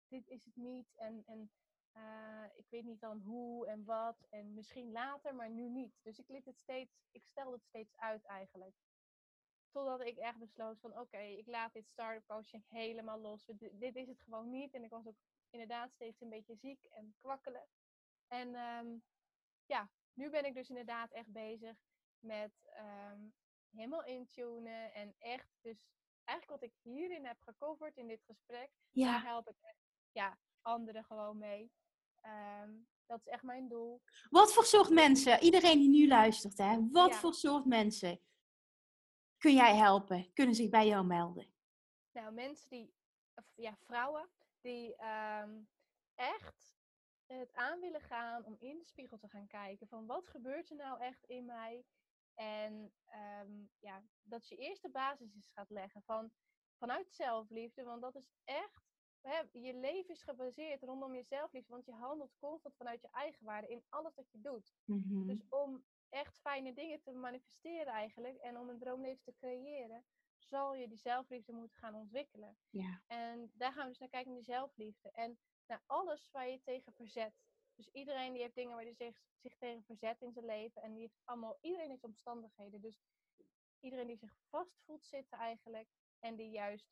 dit 0.09 0.29
is 0.29 0.45
het 0.45 0.57
niet. 0.57 0.95
En, 0.95 1.23
en 1.27 1.51
uh, 1.97 2.45
ik 2.55 2.67
weet 2.69 2.85
niet 2.85 3.01
dan 3.01 3.21
hoe 3.21 3.67
en 3.67 3.85
wat. 3.85 4.27
En 4.31 4.55
misschien 4.55 4.93
later, 4.93 5.35
maar 5.35 5.51
nu 5.51 5.69
niet. 5.69 5.95
Dus 6.03 6.19
ik 6.19 6.29
liet 6.29 6.45
het 6.45 6.59
steeds, 6.59 7.03
ik 7.11 7.27
stelde 7.27 7.53
het 7.53 7.65
steeds 7.65 7.97
uit 7.97 8.25
eigenlijk. 8.25 8.75
Totdat 9.71 10.01
ik 10.01 10.17
echt 10.17 10.39
besloot 10.39 10.81
van 10.81 10.99
oké, 10.99 11.19
ik 11.19 11.47
laat 11.47 11.73
dit 11.73 11.89
start-up 11.89 12.27
coaching 12.27 12.65
helemaal 12.69 13.21
los. 13.21 13.45
Dit, 13.73 13.97
is 13.97 14.09
het 14.09 14.21
gewoon 14.21 14.51
niet. 14.51 14.75
En 14.75 14.85
ik 14.85 14.91
was 14.91 15.07
ook 15.07 15.19
inderdaad 15.51 15.93
steeds 15.93 16.21
een 16.21 16.29
beetje 16.29 16.55
ziek 16.55 16.85
en 16.85 17.15
kwakkelen. 17.19 17.69
En 18.27 18.55
um, 18.55 19.03
ja, 19.67 19.91
nu 20.15 20.31
ben 20.31 20.45
ik 20.45 20.55
dus 20.55 20.69
inderdaad 20.69 21.13
echt 21.13 21.33
bezig 21.33 21.77
met 22.19 22.53
um, 22.79 23.35
helemaal 23.71 24.05
intunen. 24.05 24.95
En 24.95 25.15
echt 25.19 25.49
dus 25.61 25.87
eigenlijk 26.25 26.61
wat 26.61 26.71
ik 26.71 26.77
hierin 26.83 27.27
heb 27.27 27.41
gecoverd 27.41 27.97
in 27.97 28.09
dit 28.09 28.23
gesprek. 28.25 28.71
Ja. 28.91 29.13
Daar 29.13 29.25
help 29.25 29.49
ik 29.49 29.75
ja, 30.13 30.39
anderen 30.61 31.05
gewoon 31.05 31.39
mee. 31.39 31.73
Um, 32.63 32.89
dat 33.07 33.19
is 33.19 33.27
echt 33.27 33.43
mijn 33.43 33.69
doel. 33.69 34.03
Wat 34.31 34.53
voor 34.53 34.65
soort 34.65 34.91
mensen, 34.91 35.43
iedereen 35.43 35.79
die 35.79 35.89
nu 35.89 36.09
luistert, 36.09 36.59
hè, 36.59 36.89
wat 36.91 37.17
voor 37.17 37.35
soort 37.35 37.65
mensen 37.65 38.21
kun 39.39 39.55
jij 39.55 39.77
helpen? 39.77 40.33
Kunnen 40.33 40.55
zich 40.55 40.71
bij 40.71 40.87
jou 40.87 41.07
melden? 41.07 41.55
Nou, 42.13 42.33
mensen 42.33 42.69
die, 42.69 42.95
ja, 43.55 43.77
vrouwen 43.77 44.31
die 44.61 44.97
um, 45.43 45.69
echt 46.15 46.77
het 47.27 47.53
aan 47.53 47.81
willen 47.81 48.01
gaan 48.01 48.45
om 48.45 48.57
in 48.59 48.79
de 48.79 48.85
spiegel 48.85 49.19
te 49.19 49.29
gaan 49.29 49.47
kijken 49.47 49.89
van 49.89 50.07
wat 50.07 50.29
gebeurt 50.29 50.71
er 50.71 50.77
nou 50.77 51.01
echt 51.01 51.25
in 51.25 51.45
mij? 51.45 51.85
En 52.35 52.93
um, 53.41 53.71
ja, 53.79 54.03
dat 54.23 54.49
je 54.49 54.57
eerste 54.57 54.91
basis 54.91 55.35
is 55.35 55.49
gaat 55.49 55.71
leggen 55.71 56.03
van, 56.03 56.31
vanuit 56.77 57.13
zelfliefde, 57.13 57.83
want 57.83 58.03
dat 58.03 58.15
is 58.15 58.31
echt 58.45 58.85
je 59.53 59.75
leven 59.75 60.11
is 60.11 60.23
gebaseerd 60.23 60.83
rondom 60.83 61.15
je 61.15 61.23
zelfliefde, 61.23 61.73
want 61.73 61.87
je 61.87 61.93
handelt 61.93 62.37
constant 62.39 62.77
vanuit 62.77 63.01
je 63.01 63.09
eigen 63.11 63.45
waarde 63.45 63.69
in 63.69 63.85
alles 63.89 64.15
wat 64.15 64.31
je 64.31 64.41
doet. 64.41 64.75
Mhm. 64.85 65.27
Dus 65.27 65.45
om 65.49 65.85
echt 66.09 66.39
fijne 66.39 66.73
dingen 66.73 67.01
te 67.03 67.13
manifesteren 67.13 67.93
eigenlijk 67.93 68.37
en 68.37 68.59
om 68.59 68.69
een 68.69 68.79
droomleven 68.79 69.23
te 69.25 69.33
creëren, 69.33 70.05
zal 70.37 70.75
je 70.75 70.89
die 70.89 70.99
zelfliefde 70.99 71.53
moeten 71.53 71.79
gaan 71.79 71.95
ontwikkelen. 71.95 72.57
Ja. 72.71 73.03
En 73.07 73.51
daar 73.55 73.73
gaan 73.73 73.83
we 73.83 73.89
dus 73.89 73.99
naar 73.99 74.09
kijken, 74.09 74.31
naar 74.31 74.41
die 74.41 74.55
zelfliefde. 74.55 75.11
En 75.11 75.39
naar 75.67 75.83
alles 75.87 76.29
waar 76.33 76.49
je 76.49 76.61
tegen 76.63 76.93
verzet. 76.93 77.35
Dus 77.75 77.89
iedereen 77.93 78.33
die 78.33 78.43
heeft 78.43 78.55
dingen 78.55 78.75
waar 78.75 78.85
hij 78.85 78.95
zich, 78.95 79.23
zich 79.37 79.57
tegen 79.57 79.83
verzet 79.83 80.23
in 80.23 80.33
zijn 80.33 80.45
leven. 80.45 80.83
En 80.83 80.93
die 80.93 81.01
heeft 81.01 81.21
allemaal, 81.25 81.59
iedereen 81.61 81.91
heeft 81.91 82.05
omstandigheden. 82.05 82.81
Dus 82.81 83.01
iedereen 83.81 84.07
die 84.07 84.17
zich 84.17 84.35
vast 84.49 84.81
voelt 84.85 85.05
zitten 85.05 85.39
eigenlijk. 85.39 85.89
En 86.19 86.37
die 86.37 86.51
juist 86.51 86.87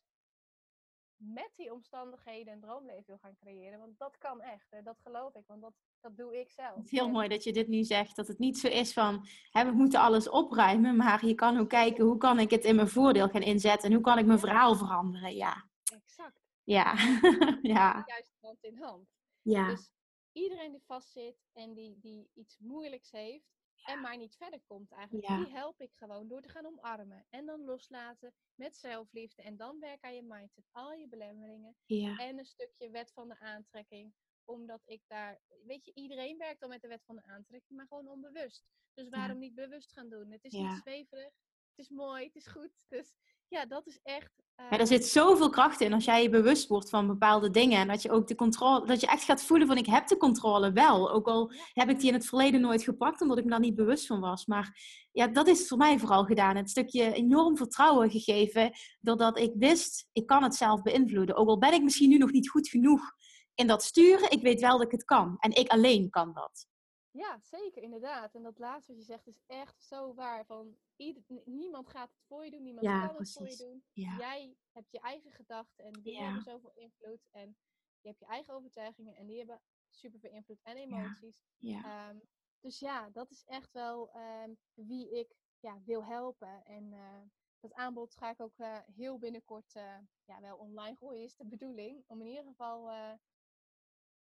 met 1.17 1.51
die 1.57 1.73
omstandigheden 1.73 2.53
een 2.53 2.61
droomleven 2.61 3.05
wil 3.07 3.19
gaan 3.19 3.35
creëren. 3.35 3.79
Want 3.79 3.99
dat 3.99 4.19
kan 4.19 4.41
echt, 4.41 4.67
hè? 4.71 4.83
dat 4.83 4.99
geloof 5.03 5.35
ik, 5.35 5.47
want 5.47 5.63
dat, 5.63 5.75
dat 6.01 6.17
doe 6.17 6.41
ik 6.41 6.51
zelf. 6.51 6.75
Het 6.75 6.85
is 6.85 6.91
heel 6.91 7.11
mooi 7.11 7.29
dat 7.29 7.45
je 7.45 7.53
dit 7.53 7.69
nu 7.69 7.85
zegt, 7.85 8.17
dat 8.17 8.29
het 8.29 8.39
niet 8.39 8.59
zo 8.59 8.69
is 8.69 8.93
van, 8.93 9.27
hè, 9.51 9.65
we 9.65 9.71
moeten 9.71 10.01
alles 10.01 10.29
opruimen, 10.29 10.97
maar 10.97 11.27
je 11.27 11.35
kan 11.35 11.59
ook 11.59 11.69
kijken, 11.69 12.05
hoe 12.05 12.17
kan 12.17 12.39
ik 12.39 12.51
het 12.51 12.65
in 12.65 12.75
mijn 12.75 12.89
voordeel 12.89 13.29
gaan 13.29 13.43
inzetten 13.43 13.89
en 13.89 13.95
hoe 13.95 14.05
kan 14.05 14.19
ik 14.19 14.27
mijn 14.27 14.39
verhaal 14.39 14.77
veranderen, 14.77 15.35
ja. 15.35 15.69
Exact. 15.93 16.41
Ja. 16.63 16.95
ja. 17.63 18.03
Juist 18.07 18.32
hand 18.43 18.65
in 18.65 18.79
hand. 18.79 19.09
Ja. 19.43 19.69
Dus 19.69 19.93
iedereen 20.33 20.73
die 20.73 20.85
vastzit 20.85 21.37
en 21.53 21.75
die, 21.75 21.99
die 22.01 22.31
iets 22.35 22.59
moeilijks 22.59 23.11
heeft, 23.11 23.53
en 23.83 24.01
maar 24.01 24.17
niet 24.17 24.37
verder 24.37 24.61
komt 24.67 24.93
eigenlijk. 24.93 25.27
Die 25.27 25.55
help 25.55 25.81
ik 25.81 25.91
gewoon 25.95 26.29
door 26.29 26.43
te 26.43 26.49
gaan 26.49 26.67
omarmen. 26.67 27.27
En 27.31 27.47
dan 27.47 27.65
loslaten 27.65 28.35
met 28.55 28.77
zelfliefde. 28.77 29.43
En 29.43 29.57
dan 29.57 29.81
werk 29.81 30.05
aan 30.05 30.15
je 30.15 30.23
mindset. 30.23 30.65
Al 30.71 30.93
je 30.93 31.09
belemmeringen. 31.09 31.77
Ja. 31.85 32.17
En 32.17 32.39
een 32.39 32.45
stukje 32.45 32.91
wet 32.91 33.13
van 33.13 33.29
de 33.29 33.39
aantrekking. 33.39 34.15
Omdat 34.45 34.81
ik 34.85 35.03
daar... 35.07 35.41
Weet 35.65 35.85
je, 35.85 35.93
iedereen 35.95 36.39
werkt 36.39 36.63
al 36.63 36.69
met 36.69 36.81
de 36.81 36.89
wet 36.89 37.05
van 37.05 37.17
de 37.17 37.25
aantrekking. 37.25 37.79
Maar 37.79 37.87
gewoon 37.87 38.09
onbewust. 38.09 38.65
Dus 38.95 39.09
waarom 39.09 39.39
niet 39.39 39.55
bewust 39.55 39.93
gaan 39.93 40.09
doen? 40.09 40.31
Het 40.31 40.45
is 40.45 40.53
niet 40.53 40.81
zweverig. 40.83 41.33
Het 41.69 41.79
is 41.79 41.89
mooi. 41.89 42.25
Het 42.25 42.37
is 42.37 42.47
goed. 42.47 42.85
Dus 42.89 43.15
ja, 43.49 43.67
dat 43.67 43.87
is 43.87 44.01
echt. 44.03 44.42
Ja, 44.71 44.79
er 44.79 44.87
zit 44.87 45.07
zoveel 45.07 45.51
kracht 45.51 45.81
in 45.81 45.93
als 45.93 46.05
jij 46.05 46.23
je 46.23 46.29
bewust 46.29 46.69
wordt 46.69 46.91
van 46.91 47.07
bepaalde 47.07 47.51
dingen. 47.51 47.79
En 47.79 47.89
dat 47.89 48.03
je 48.03 48.11
ook 48.11 48.27
de 48.27 48.35
controle, 48.35 48.87
dat 48.87 49.01
je 49.01 49.07
echt 49.07 49.25
gaat 49.25 49.43
voelen 49.43 49.67
van 49.67 49.77
ik 49.77 49.87
heb 49.87 50.07
de 50.07 50.17
controle 50.17 50.73
wel. 50.73 51.11
Ook 51.11 51.27
al 51.27 51.53
heb 51.73 51.89
ik 51.89 51.99
die 51.99 52.09
in 52.09 52.15
het 52.15 52.27
verleden 52.27 52.61
nooit 52.61 52.83
gepakt, 52.83 53.21
omdat 53.21 53.39
ik 53.39 53.45
me 53.45 53.51
daar 53.51 53.61
niet 53.61 53.75
bewust 53.75 54.07
van 54.07 54.21
was. 54.21 54.47
Maar 54.47 54.81
ja, 55.13 55.27
dat 55.27 55.49
is 55.49 55.69
voor 55.69 55.79
mij 55.79 55.99
vooral 55.99 56.25
gedaan. 56.25 56.57
Het 56.57 56.71
stukje 56.71 57.13
enorm 57.13 57.57
vertrouwen 57.57 58.11
gegeven, 58.11 58.71
doordat 59.01 59.39
ik 59.39 59.53
wist, 59.55 60.09
ik 60.13 60.27
kan 60.27 60.43
het 60.43 60.55
zelf 60.55 60.83
beïnvloeden. 60.83 61.37
Ook 61.37 61.49
al 61.49 61.59
ben 61.59 61.73
ik 61.73 61.83
misschien 61.83 62.09
nu 62.09 62.19
nog 62.19 62.33
niet 62.33 62.51
goed 62.51 62.69
genoeg 62.69 63.13
in 63.55 63.67
dat 63.67 63.83
sturen, 63.83 64.31
ik 64.31 64.43
weet 64.43 64.61
wel 64.61 64.79
dat 64.79 64.87
ik 64.87 64.93
het 64.93 65.05
kan. 65.05 65.37
En 65.39 65.51
ik 65.51 65.69
alleen 65.69 66.11
kan 66.11 66.33
dat. 66.33 66.67
Ja, 67.13 67.41
zeker, 67.41 67.83
inderdaad. 67.83 68.35
En 68.35 68.43
dat 68.43 68.59
laatste 68.59 68.93
wat 68.93 69.01
je 69.01 69.07
zegt 69.07 69.27
is 69.27 69.43
echt 69.47 69.83
zo 69.83 70.15
waar. 70.15 70.47
Van 70.47 70.77
ieder, 70.97 71.23
niemand 71.45 71.89
gaat 71.89 72.11
het 72.11 72.23
voor 72.27 72.45
je 72.45 72.51
doen, 72.51 72.63
niemand 72.63 72.87
kan 72.87 73.17
het 73.17 73.33
voor 73.33 73.49
je 73.49 73.57
doen. 73.57 73.85
Jij 73.93 74.57
hebt 74.73 74.91
je 74.91 75.01
eigen 75.01 75.33
gedachten 75.33 75.85
en 75.85 75.93
die 75.93 76.23
hebben 76.23 76.43
zoveel 76.43 76.73
invloed. 76.75 77.29
En 77.31 77.57
je 78.01 78.09
hebt 78.09 78.21
je 78.21 78.27
eigen 78.27 78.55
overtuigingen 78.55 79.17
en 79.17 79.27
die 79.27 79.39
hebben 79.39 79.61
super 79.91 80.21
veel 80.21 80.31
invloed 80.31 80.63
en 80.63 80.77
emoties. 80.77 81.43
Um, 81.61 82.23
dus 82.61 82.79
ja, 82.79 83.11
dat 83.11 83.31
is 83.31 83.45
echt 83.45 83.73
wel 83.73 84.17
um, 84.17 84.59
wie 84.75 85.19
ik 85.19 85.35
ja, 85.61 85.83
wil 85.85 86.05
helpen. 86.05 86.65
En 86.65 86.93
uh, 86.93 87.21
dat 87.61 87.73
aanbod 87.73 88.17
ga 88.17 88.31
ik 88.31 88.41
ook 88.41 88.59
uh, 88.59 88.79
heel 88.95 89.19
binnenkort 89.19 89.75
uh, 89.75 89.99
ja, 90.25 90.41
wel 90.41 90.57
online 90.57 90.97
gooien, 90.97 91.23
is 91.23 91.37
de 91.37 91.47
bedoeling. 91.47 92.05
Om 92.07 92.21
in 92.21 92.27
ieder 92.27 92.45
geval 92.45 92.91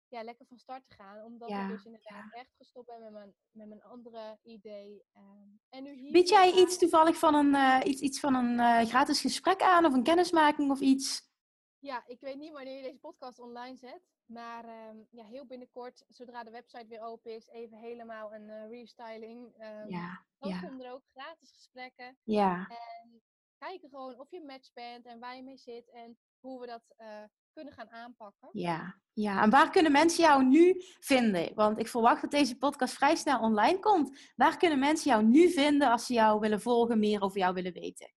ja, 0.08 0.22
lekker 0.22 0.46
van 0.46 0.58
start 0.58 0.88
te 0.88 0.94
gaan. 0.94 1.24
Omdat 1.24 1.50
ik 1.50 1.68
dus 1.68 1.84
inderdaad 1.84 2.32
echt 2.32 2.54
gestopt 2.56 2.86
ben 2.86 3.00
met 3.00 3.12
mijn, 3.12 3.34
met 3.50 3.68
mijn 3.68 3.82
andere 3.82 4.38
idee. 4.42 5.04
Um, 5.16 5.60
en 5.68 5.82
nu 5.82 5.94
hier 5.94 6.12
Bied 6.12 6.28
jij 6.28 6.52
iets 6.52 6.78
toevallig 6.78 7.18
van 7.18 7.34
een, 7.34 7.54
uh, 7.54 7.80
iets, 7.84 8.00
iets 8.00 8.20
van 8.20 8.34
een 8.34 8.58
uh, 8.58 8.88
gratis 8.88 9.20
gesprek 9.20 9.62
aan 9.62 9.84
of 9.84 9.92
een 9.92 10.02
kennismaking 10.02 10.70
of 10.70 10.80
iets? 10.80 11.24
Ja, 11.78 12.06
ik 12.06 12.20
weet 12.20 12.36
niet 12.36 12.52
wanneer 12.52 12.76
je 12.76 12.82
deze 12.82 12.98
podcast 12.98 13.38
online 13.38 13.76
zet. 13.76 14.14
Maar 14.26 14.88
um, 14.88 15.06
ja, 15.10 15.24
heel 15.24 15.46
binnenkort, 15.46 16.04
zodra 16.08 16.44
de 16.44 16.50
website 16.50 16.86
weer 16.86 17.00
open 17.00 17.34
is, 17.34 17.48
even 17.48 17.78
helemaal 17.78 18.34
een 18.34 18.48
uh, 18.48 18.68
restyling. 18.68 19.54
Um, 19.58 19.90
ja, 19.90 20.24
dan 20.38 20.50
ja. 20.50 20.60
komen 20.60 20.84
er 20.84 20.92
ook 20.92 21.04
gratis 21.12 21.52
gesprekken. 21.52 22.18
Ja. 22.22 22.66
En 22.68 23.22
kijken 23.58 23.88
gewoon 23.88 24.18
of 24.18 24.30
je 24.30 24.42
match 24.42 24.72
bent 24.72 25.06
en 25.06 25.18
waar 25.18 25.36
je 25.36 25.42
mee 25.42 25.56
zit 25.56 25.90
en 25.90 26.18
hoe 26.40 26.60
we 26.60 26.66
dat 26.66 26.94
kunnen 27.56 27.74
gaan 27.74 27.90
aanpakken. 27.90 28.48
Ja, 28.52 29.00
ja, 29.12 29.42
en 29.42 29.50
waar 29.50 29.70
kunnen 29.70 29.92
mensen 29.92 30.24
jou 30.24 30.44
nu 30.44 30.82
vinden? 31.00 31.54
Want 31.54 31.78
ik 31.78 31.88
verwacht 31.88 32.20
dat 32.20 32.30
deze 32.30 32.58
podcast 32.58 32.94
vrij 32.94 33.16
snel 33.16 33.40
online 33.40 33.78
komt. 33.78 34.32
Waar 34.34 34.56
kunnen 34.56 34.78
mensen 34.78 35.10
jou 35.10 35.24
nu 35.24 35.50
vinden 35.50 35.90
als 35.90 36.06
ze 36.06 36.12
jou 36.12 36.40
willen 36.40 36.60
volgen, 36.60 36.98
meer 36.98 37.20
over 37.22 37.38
jou 37.38 37.54
willen 37.54 37.72
weten? 37.72 38.12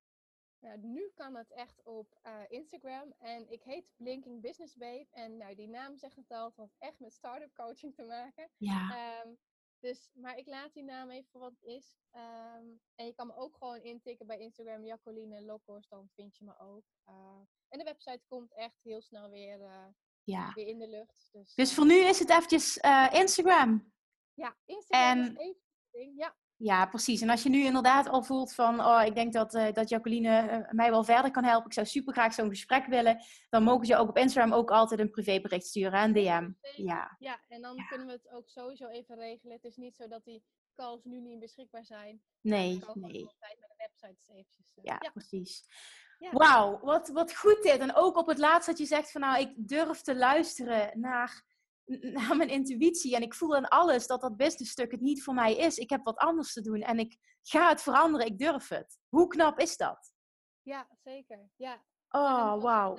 Nou, 0.59 0.77
nu 0.81 1.11
kan 1.15 1.35
het 1.35 1.53
echt 1.53 1.81
op 1.83 2.19
uh, 2.25 2.31
Instagram. 2.47 3.13
En 3.19 3.51
ik 3.51 3.63
heet 3.63 3.85
Blinking 3.97 4.41
Business 4.41 4.75
Babe. 4.75 5.07
En 5.11 5.37
nou, 5.37 5.55
die 5.55 5.67
naam 5.67 5.97
zegt 5.97 6.15
het 6.15 6.31
al, 6.31 6.45
het 6.45 6.57
heeft 6.57 6.75
echt 6.77 6.99
met 6.99 7.13
startup 7.13 7.53
coaching 7.53 7.95
te 7.95 8.03
maken. 8.03 8.49
Ja. 8.57 9.21
Um, 9.25 9.37
dus, 9.79 10.09
maar 10.13 10.37
ik 10.37 10.47
laat 10.47 10.73
die 10.73 10.83
naam 10.83 11.09
even 11.09 11.29
voor 11.31 11.41
wat 11.41 11.51
het 11.59 11.63
is. 11.63 11.97
Um, 12.11 12.81
en 12.95 13.05
je 13.05 13.13
kan 13.13 13.27
me 13.27 13.35
ook 13.35 13.57
gewoon 13.57 13.81
intikken 13.81 14.27
bij 14.27 14.39
Instagram, 14.39 14.85
Jacqueline 14.85 15.41
Lokos, 15.41 15.87
dan 15.87 16.09
vind 16.15 16.37
je 16.37 16.45
me 16.45 16.59
ook. 16.59 16.83
Uh, 17.09 17.41
en 17.69 17.79
de 17.79 17.83
website 17.83 18.21
komt 18.27 18.53
echt 18.53 18.79
heel 18.83 19.01
snel 19.01 19.29
weer, 19.29 19.59
uh, 19.59 19.87
ja. 20.23 20.53
weer 20.53 20.67
in 20.67 20.79
de 20.79 20.87
lucht. 20.87 21.29
Dus, 21.31 21.53
dus 21.53 21.73
voor 21.73 21.85
nu 21.85 21.95
is 21.95 22.19
het 22.19 22.29
eventjes 22.29 22.77
Instagram. 23.11 23.93
Ja, 24.33 24.57
Instagram 24.65 25.17
en... 25.17 25.31
is 25.31 25.37
even 25.37 26.15
ja. 26.15 26.37
Ja, 26.61 26.85
precies. 26.85 27.21
En 27.21 27.29
als 27.29 27.43
je 27.43 27.49
nu 27.49 27.63
inderdaad 27.63 28.07
al 28.09 28.23
voelt 28.23 28.53
van, 28.53 28.79
oh, 28.79 29.01
ik 29.05 29.15
denk 29.15 29.33
dat, 29.33 29.55
uh, 29.55 29.71
dat 29.71 29.89
Jacqueline 29.89 30.43
uh, 30.43 30.71
mij 30.71 30.89
wel 30.89 31.03
verder 31.03 31.31
kan 31.31 31.43
helpen. 31.43 31.65
Ik 31.65 31.73
zou 31.73 31.85
super 31.85 32.13
graag 32.13 32.33
zo'n 32.33 32.49
gesprek 32.49 32.85
willen. 32.85 33.23
Dan 33.49 33.63
mogen 33.63 33.85
ze 33.85 33.95
ook 33.95 34.09
op 34.09 34.17
Instagram 34.17 34.53
ook 34.53 34.71
altijd 34.71 34.99
een 34.99 35.09
privébericht 35.09 35.65
sturen, 35.65 36.03
een 36.03 36.13
DM. 36.13 36.51
Ja. 36.83 37.15
Ja, 37.19 37.41
en 37.47 37.61
dan 37.61 37.75
ja. 37.75 37.85
kunnen 37.87 38.07
we 38.07 38.13
het 38.13 38.29
ook 38.31 38.49
sowieso 38.49 38.87
even 38.87 39.15
regelen. 39.15 39.55
Het 39.55 39.63
is 39.63 39.75
niet 39.75 39.95
zo 39.95 40.07
dat 40.07 40.25
die 40.25 40.43
calls 40.75 41.03
nu 41.03 41.19
niet 41.19 41.39
beschikbaar 41.39 41.85
zijn. 41.85 42.21
Nee, 42.41 42.67
nee. 42.67 42.85
Altijd 42.85 43.59
met 43.59 43.69
de 43.69 43.75
website 43.77 44.17
eventjes. 44.27 44.65
Ja, 44.81 44.97
ja, 44.99 45.09
precies. 45.09 45.63
Ja. 46.17 46.31
Wauw, 46.31 46.79
wat, 46.79 47.09
wat 47.09 47.35
goed 47.35 47.61
dit. 47.61 47.79
En 47.79 47.95
ook 47.95 48.17
op 48.17 48.27
het 48.27 48.37
laatst 48.37 48.67
dat 48.67 48.77
je 48.77 48.85
zegt 48.85 49.11
van, 49.11 49.21
nou, 49.21 49.39
ik 49.39 49.53
durf 49.55 50.01
te 50.01 50.15
luisteren 50.15 50.99
naar 50.99 51.43
naar 51.89 52.35
mijn 52.37 52.49
intuïtie 52.49 53.15
en 53.15 53.21
ik 53.21 53.33
voel 53.33 53.55
in 53.55 53.67
alles 53.67 54.07
dat 54.07 54.21
dat 54.21 54.37
businessstuk 54.37 54.91
het 54.91 55.01
niet 55.01 55.23
voor 55.23 55.33
mij 55.33 55.55
is. 55.55 55.77
Ik 55.77 55.89
heb 55.89 56.03
wat 56.03 56.17
anders 56.17 56.53
te 56.53 56.61
doen 56.61 56.81
en 56.81 56.99
ik 56.99 57.17
ga 57.41 57.69
het 57.69 57.81
veranderen, 57.81 58.27
ik 58.27 58.37
durf 58.37 58.69
het. 58.69 58.99
Hoe 59.07 59.27
knap 59.27 59.59
is 59.59 59.77
dat? 59.77 60.13
Ja, 60.61 60.87
zeker. 61.03 61.49
Ja. 61.55 61.83
Oh, 62.09 62.61
wauw. 62.61 62.97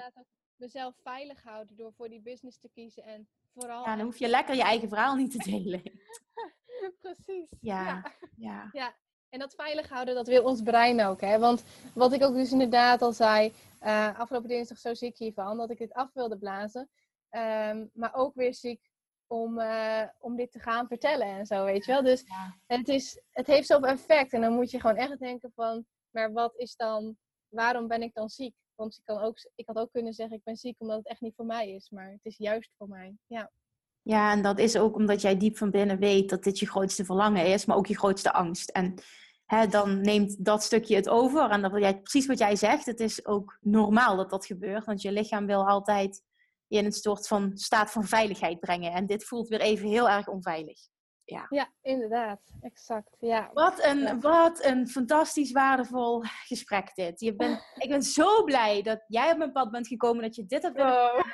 mezelf 0.57 0.95
veilig 1.03 1.43
houden 1.43 1.77
door 1.77 1.93
voor 1.93 2.09
die 2.09 2.21
business 2.21 2.59
te 2.59 2.69
kiezen 2.69 3.03
en 3.03 3.29
vooral... 3.55 3.85
Ja, 3.85 3.97
dan 3.97 4.05
hoef 4.05 4.17
je 4.17 4.29
lekker 4.29 4.55
je 4.55 4.63
eigen 4.63 4.89
verhaal 4.89 5.15
niet 5.15 5.31
te 5.31 5.39
delen. 5.51 5.83
Precies. 7.01 7.49
Ja, 7.61 8.13
ja. 8.37 8.69
ja. 8.73 8.97
En 9.29 9.39
dat 9.39 9.55
veilig 9.55 9.89
houden, 9.89 10.15
dat 10.15 10.27
wil 10.27 10.45
ons 10.45 10.63
brein 10.63 11.01
ook. 11.05 11.21
Hè? 11.21 11.39
Want 11.39 11.65
wat 11.95 12.13
ik 12.13 12.23
ook 12.23 12.35
dus 12.35 12.53
inderdaad 12.53 13.03
al 13.03 13.13
zei, 13.13 13.53
uh, 13.83 14.19
afgelopen 14.19 14.49
dinsdag 14.49 14.79
zo 14.79 14.95
ziek 14.95 15.19
hiervan, 15.19 15.57
dat 15.57 15.71
ik 15.71 15.79
dit 15.79 15.93
af 15.93 16.13
wilde 16.13 16.39
blazen. 16.39 16.89
Ehm, 17.31 17.87
maar 17.93 18.15
ook 18.15 18.35
weer 18.35 18.55
ziek 18.55 18.91
om, 19.27 19.59
uh, 19.59 20.03
om 20.19 20.37
dit 20.37 20.53
te 20.53 20.59
gaan 20.59 20.87
vertellen 20.87 21.27
en 21.27 21.47
zo, 21.47 21.65
weet 21.65 21.85
je 21.85 21.93
wel. 21.93 22.03
Dus 22.03 22.25
het, 22.67 22.89
is, 22.89 23.23
het 23.31 23.47
heeft 23.47 23.67
zoveel 23.67 23.89
effect. 23.89 24.33
En 24.33 24.41
dan 24.41 24.53
moet 24.53 24.71
je 24.71 24.81
gewoon 24.81 24.97
echt 24.97 25.19
denken 25.19 25.53
van, 25.55 25.85
maar 26.11 26.33
wat 26.33 26.57
is 26.57 26.77
dan, 26.77 27.17
waarom 27.49 27.89
ben 27.89 28.03
ik 28.03 28.15
dan 28.15 28.29
ziek? 28.29 28.55
Want 28.75 28.97
ik, 28.97 29.03
kan 29.05 29.19
ook, 29.19 29.37
ik 29.55 29.67
had 29.67 29.77
ook 29.77 29.93
kunnen 29.93 30.13
zeggen, 30.13 30.37
ik 30.37 30.45
ben 30.45 30.57
ziek 30.57 30.75
omdat 30.79 30.97
het 30.97 31.07
echt 31.07 31.21
niet 31.21 31.35
voor 31.35 31.47
mij 31.47 31.71
is. 31.71 31.91
Maar 31.91 32.11
het 32.11 32.25
is 32.25 32.37
juist 32.37 32.71
voor 32.79 32.89
mij, 32.89 33.17
ja. 33.27 33.51
Ja, 34.03 34.33
en 34.33 34.43
dat 34.43 34.59
is 34.59 34.77
ook 34.77 34.97
omdat 34.97 35.21
jij 35.21 35.37
diep 35.37 35.57
van 35.57 35.71
binnen 35.71 35.99
weet 35.99 36.31
dat 36.31 36.43
dit 36.43 36.59
je 36.59 36.67
grootste 36.67 37.05
verlangen 37.05 37.47
is, 37.47 37.65
maar 37.65 37.77
ook 37.77 37.87
je 37.87 37.99
grootste 37.99 38.33
angst. 38.33 38.71
En 38.71 38.95
hè, 39.47 39.67
dan 39.67 40.01
neemt 40.01 40.45
dat 40.45 40.63
stukje 40.63 40.97
het 40.97 41.09
over. 41.09 41.51
En 41.51 41.63
dat 41.63 41.71
wil 41.71 41.81
jij, 41.81 42.01
precies 42.01 42.27
wat 42.27 42.39
jij 42.39 42.57
zegt, 42.57 42.87
het 42.87 43.01
is 43.01 43.27
ook 43.27 43.59
normaal 43.61 44.17
dat 44.17 44.31
dat 44.31 44.47
gebeurt. 44.47 44.85
Want 44.85 45.03
je 45.03 45.13
lichaam 45.13 45.47
wil 45.47 45.69
altijd 45.69 46.23
in 46.79 46.85
een 46.85 46.93
soort 46.93 47.27
van 47.27 47.51
staat 47.55 47.91
van 47.91 48.05
veiligheid 48.05 48.61
brengen. 48.61 48.93
En 48.93 49.07
dit 49.07 49.25
voelt 49.25 49.49
weer 49.49 49.61
even 49.61 49.89
heel 49.89 50.09
erg 50.09 50.29
onveilig. 50.29 50.79
Ja, 51.25 51.47
ja 51.49 51.73
inderdaad. 51.83 52.41
Exact. 52.61 53.17
Ja. 53.19 53.51
Wat, 53.53 53.85
een, 53.85 54.21
wat 54.21 54.65
een 54.65 54.89
fantastisch 54.89 55.53
waardevol 55.53 56.23
gesprek 56.23 56.95
dit. 56.95 57.21
Je 57.21 57.35
bent, 57.35 57.61
ik 57.85 57.89
ben 57.89 58.03
zo 58.03 58.45
blij 58.45 58.83
dat 58.83 59.05
jij 59.07 59.31
op 59.31 59.39
mijn 59.39 59.53
pad 59.53 59.71
bent 59.71 59.87
gekomen, 59.87 60.23
dat 60.23 60.35
je 60.35 60.47
dit 60.47 60.63
hebt 60.63 60.77
willen 60.77 61.25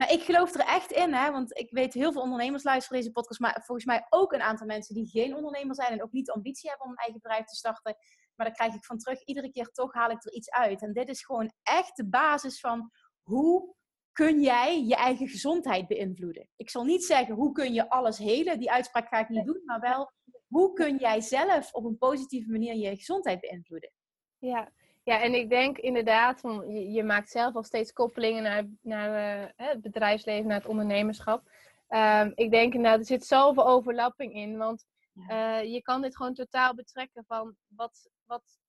nou, 0.00 0.12
ik 0.12 0.22
geloof 0.22 0.54
er 0.54 0.60
echt 0.60 0.90
in, 0.90 1.12
hè, 1.12 1.30
want 1.30 1.58
ik 1.58 1.70
weet 1.70 1.94
heel 1.94 2.12
veel 2.12 2.22
ondernemers 2.22 2.62
luisteren 2.62 2.98
deze 2.98 3.12
podcast, 3.12 3.40
maar 3.40 3.62
volgens 3.64 3.86
mij 3.86 4.06
ook 4.08 4.32
een 4.32 4.42
aantal 4.42 4.66
mensen 4.66 4.94
die 4.94 5.08
geen 5.08 5.36
ondernemer 5.36 5.74
zijn 5.74 5.92
en 5.92 6.02
ook 6.02 6.12
niet 6.12 6.26
de 6.26 6.32
ambitie 6.32 6.68
hebben 6.68 6.86
om 6.86 6.92
een 6.92 6.98
eigen 6.98 7.20
bedrijf 7.20 7.44
te 7.44 7.56
starten. 7.56 7.96
Maar 8.34 8.46
daar 8.46 8.54
krijg 8.54 8.74
ik 8.74 8.84
van 8.84 8.98
terug, 8.98 9.22
iedere 9.24 9.50
keer 9.50 9.70
toch 9.70 9.92
haal 9.92 10.10
ik 10.10 10.24
er 10.24 10.32
iets 10.32 10.50
uit. 10.50 10.82
En 10.82 10.92
dit 10.92 11.08
is 11.08 11.24
gewoon 11.24 11.52
echt 11.62 11.96
de 11.96 12.08
basis 12.08 12.60
van 12.60 12.90
hoe 13.22 13.74
kun 14.20 14.40
jij 14.40 14.84
je 14.84 14.94
eigen 14.94 15.28
gezondheid 15.28 15.86
beïnvloeden. 15.86 16.48
Ik 16.56 16.70
zal 16.70 16.84
niet 16.84 17.04
zeggen 17.04 17.34
hoe 17.34 17.52
kun 17.52 17.72
je 17.72 17.88
alles 17.88 18.18
helen, 18.18 18.58
die 18.58 18.70
uitspraak 18.70 19.08
ga 19.08 19.18
ik 19.18 19.28
niet 19.28 19.44
doen, 19.44 19.62
maar 19.64 19.80
wel 19.80 20.12
hoe 20.48 20.72
kun 20.72 20.96
jij 20.96 21.20
zelf 21.20 21.72
op 21.72 21.84
een 21.84 21.98
positieve 21.98 22.50
manier 22.50 22.74
je 22.74 22.96
gezondheid 22.96 23.40
beïnvloeden. 23.40 23.90
Ja, 24.38 24.72
ja, 25.02 25.20
en 25.20 25.34
ik 25.34 25.50
denk 25.50 25.78
inderdaad, 25.78 26.40
je, 26.42 26.90
je 26.90 27.04
maakt 27.04 27.30
zelf 27.30 27.54
al 27.54 27.62
steeds 27.62 27.92
koppelingen 27.92 28.42
naar, 28.42 28.68
naar 28.80 29.42
uh, 29.44 29.50
het 29.56 29.80
bedrijfsleven, 29.80 30.46
naar 30.46 30.58
het 30.58 30.68
ondernemerschap. 30.68 31.50
Um, 31.88 32.32
ik 32.34 32.50
denk 32.50 32.74
inderdaad, 32.74 33.00
er 33.00 33.06
zit 33.06 33.26
zoveel 33.26 33.66
overlapping 33.66 34.34
in. 34.34 34.56
Want 34.56 34.84
uh, 35.14 35.62
je 35.62 35.82
kan 35.82 36.02
dit 36.02 36.16
gewoon 36.16 36.34
totaal 36.34 36.74
betrekken 36.74 37.24
van 37.26 37.56
wat, 37.66 38.10
wat, 38.24 38.60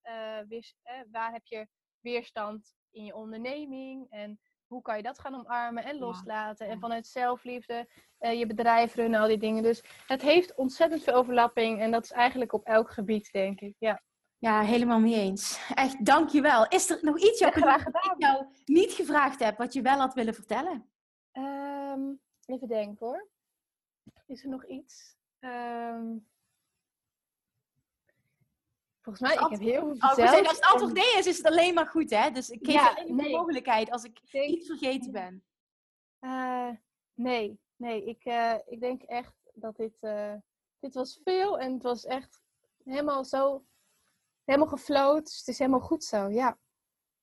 weer, 0.48 0.74
waar 1.12 1.32
heb 1.32 1.46
je 1.46 1.68
weerstand 2.00 2.76
in 2.92 3.04
je 3.04 3.16
onderneming 3.16 4.08
en 4.10 4.40
hoe 4.72 4.82
kan 4.82 4.98
je 4.98 5.04
dat 5.04 5.20
gaan 5.20 5.36
omarmen 5.36 5.84
en 5.84 5.98
loslaten. 5.98 6.68
En 6.68 6.80
vanuit 6.80 7.08
zelfliefde 7.08 7.88
je 8.20 8.48
bedrijf 8.48 8.96
runnen, 8.96 9.20
al 9.20 9.28
die 9.28 9.38
dingen. 9.38 9.64
Dus 9.64 9.84
het 10.08 10.22
heeft 10.22 10.56
ontzettend 10.56 11.04
veel 11.04 11.14
overlapping 11.14 11.80
en 11.80 11.92
dat 11.92 12.04
is 12.04 12.12
eigenlijk 12.12 12.54
op 12.54 12.66
elk 12.66 12.92
gebied, 12.92 13.32
denk 13.32 13.62
ik. 13.62 13.76
Ja. 13.78 14.02
Ja, 14.38 14.62
helemaal 14.62 15.00
mee 15.00 15.14
eens. 15.14 15.72
Echt, 15.74 16.06
dankjewel. 16.06 16.68
Is 16.68 16.90
er 16.90 17.00
nog 17.02 17.20
iets, 17.20 17.40
Jacques, 17.40 17.64
ja, 17.64 17.78
dat 17.78 18.06
ik 18.06 18.16
jou 18.18 18.46
niet 18.66 18.92
gevraagd 18.92 19.40
heb, 19.40 19.58
wat 19.58 19.74
je 19.74 19.82
wel 19.82 19.98
had 19.98 20.14
willen 20.14 20.34
vertellen? 20.34 20.92
Um, 21.32 22.22
even 22.46 22.68
denken 22.68 23.06
hoor. 23.06 23.30
Is 24.26 24.44
er 24.44 24.50
nog 24.50 24.66
iets? 24.66 25.16
Um, 25.40 26.30
volgens 29.02 29.30
mij, 29.30 29.34
ik 29.34 29.50
heb 29.50 29.60
heel 29.60 29.82
veel 29.82 29.96
verteld. 29.96 30.42
Oh, 30.42 30.48
als 30.48 30.56
het 30.56 30.66
antwoord 30.66 30.94
nee 30.94 31.18
is, 31.18 31.28
is 31.28 31.38
het 31.38 31.46
alleen 31.46 31.74
maar 31.74 31.88
goed, 31.88 32.10
hè? 32.10 32.32
Dus 32.32 32.50
ik 32.50 32.66
geef 32.66 32.74
ja, 32.74 32.94
alleen 32.94 33.16
nee. 33.16 33.32
de 33.32 33.38
mogelijkheid 33.38 33.92
als 33.92 34.04
ik 34.04 34.20
iets 34.32 34.68
vergeten 34.68 35.12
ben. 35.12 35.44
Uh, 36.22 36.70
nee, 37.14 37.60
nee. 37.76 38.06
Ik, 38.06 38.26
uh, 38.26 38.56
ik 38.66 38.80
denk 38.80 39.02
echt 39.02 39.34
dat 39.54 39.76
dit... 39.76 39.98
Uh, 40.02 40.34
dit 40.82 40.94
was 40.94 41.20
veel 41.24 41.60
en 41.60 41.74
het 41.74 41.84
was 41.84 42.06
echt 42.06 42.42
helemaal 42.84 43.26
zo 43.26 43.66
helemaal 44.44 44.68
gefloot. 44.68 45.26
Dus 45.26 45.38
het 45.38 45.48
is 45.48 45.58
helemaal 45.58 45.80
goed 45.80 46.04
zo, 46.04 46.30
ja. 46.30 46.60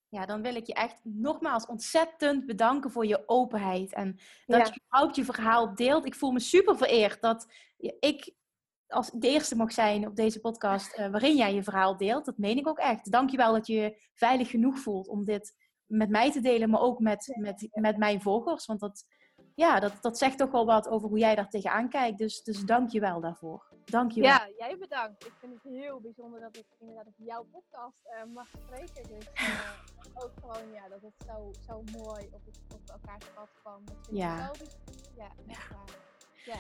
Ja, 0.09 0.27
dan 0.27 0.43
wil 0.43 0.55
ik 0.55 0.67
je 0.67 0.75
echt 0.75 1.01
nogmaals 1.03 1.67
ontzettend 1.67 2.47
bedanken 2.47 2.91
voor 2.91 3.07
je 3.07 3.29
openheid. 3.29 3.93
En 3.93 4.19
dat 4.47 4.69
je 4.69 4.81
überhaupt 4.81 5.17
je 5.17 5.25
verhaal 5.25 5.75
deelt. 5.75 6.07
Ik 6.07 6.15
voel 6.15 6.31
me 6.31 6.41
super 6.41 6.77
vereerd 6.77 7.21
dat 7.21 7.53
ik 8.01 8.35
als 8.89 9.10
de 9.10 9.28
eerste 9.28 9.56
mag 9.56 9.73
zijn 9.73 10.06
op 10.06 10.16
deze 10.16 10.40
podcast 10.40 10.98
uh, 10.98 11.10
waarin 11.10 11.36
jij 11.36 11.55
je 11.55 11.62
verhaal 11.62 11.97
deelt. 11.97 12.24
Dat 12.24 12.39
meen 12.39 12.56
ik 12.56 12.69
ook 12.69 12.78
echt. 12.78 13.12
Dankjewel 13.12 13.52
dat 13.52 13.66
je 13.66 13.74
je 13.74 14.02
veilig 14.15 14.51
genoeg 14.51 14.78
voelt 14.78 15.09
om 15.09 15.24
dit 15.24 15.55
met 15.86 16.09
mij 16.09 16.32
te 16.32 16.40
delen, 16.40 16.70
maar 16.70 16.81
ook 16.81 16.98
met, 16.98 17.36
met, 17.39 17.69
met 17.70 17.97
mijn 17.97 18.23
volgers. 18.23 18.66
Want 18.66 18.81
dat, 18.81 19.05
ja, 19.55 19.81
dat, 19.81 19.93
dat 20.01 20.19
zegt 20.19 20.39
toch 20.39 20.51
wel 20.51 20.66
wat 20.66 20.89
over 20.89 21.09
hoe 21.09 21.19
jij 21.19 21.35
daar 21.35 21.48
tegenaan 21.48 21.89
kijkt. 21.89 22.19
Dus, 22.19 22.43
dus 22.43 22.65
dank 22.65 22.90
je 22.90 23.01
wel 23.01 23.20
daarvoor. 23.20 23.66
Dank 23.85 24.12
je 24.12 24.20
wel. 24.20 24.31
Ja, 24.31 24.48
jij 24.59 24.78
bedankt. 24.78 25.27
Ik 25.27 25.32
vind 25.40 25.52
het 25.52 25.73
heel 25.73 26.01
bijzonder 26.01 26.40
dat 26.40 26.56
ik 26.56 26.66
inderdaad 26.78 27.06
op 27.06 27.15
jouw 27.16 27.44
podcast 27.52 27.98
uh, 28.05 28.35
mag 28.35 28.47
spreken. 28.48 29.16
Dus 29.16 29.27
uh, 29.35 30.23
ook 30.23 30.32
gewoon, 30.40 30.73
ja, 30.73 30.89
dat 30.89 31.02
het 31.02 31.27
zo, 31.27 31.52
zo 31.66 31.82
mooi 31.98 32.28
op, 32.32 32.44
het, 32.44 32.60
op 32.74 32.81
elkaars 32.90 33.24
pad 33.35 33.48
kwam. 33.62 33.85
ja. 34.10 34.51
ja, 35.16 35.31
echt 35.47 35.70
waar. 35.70 36.06
Ja. 36.44 36.59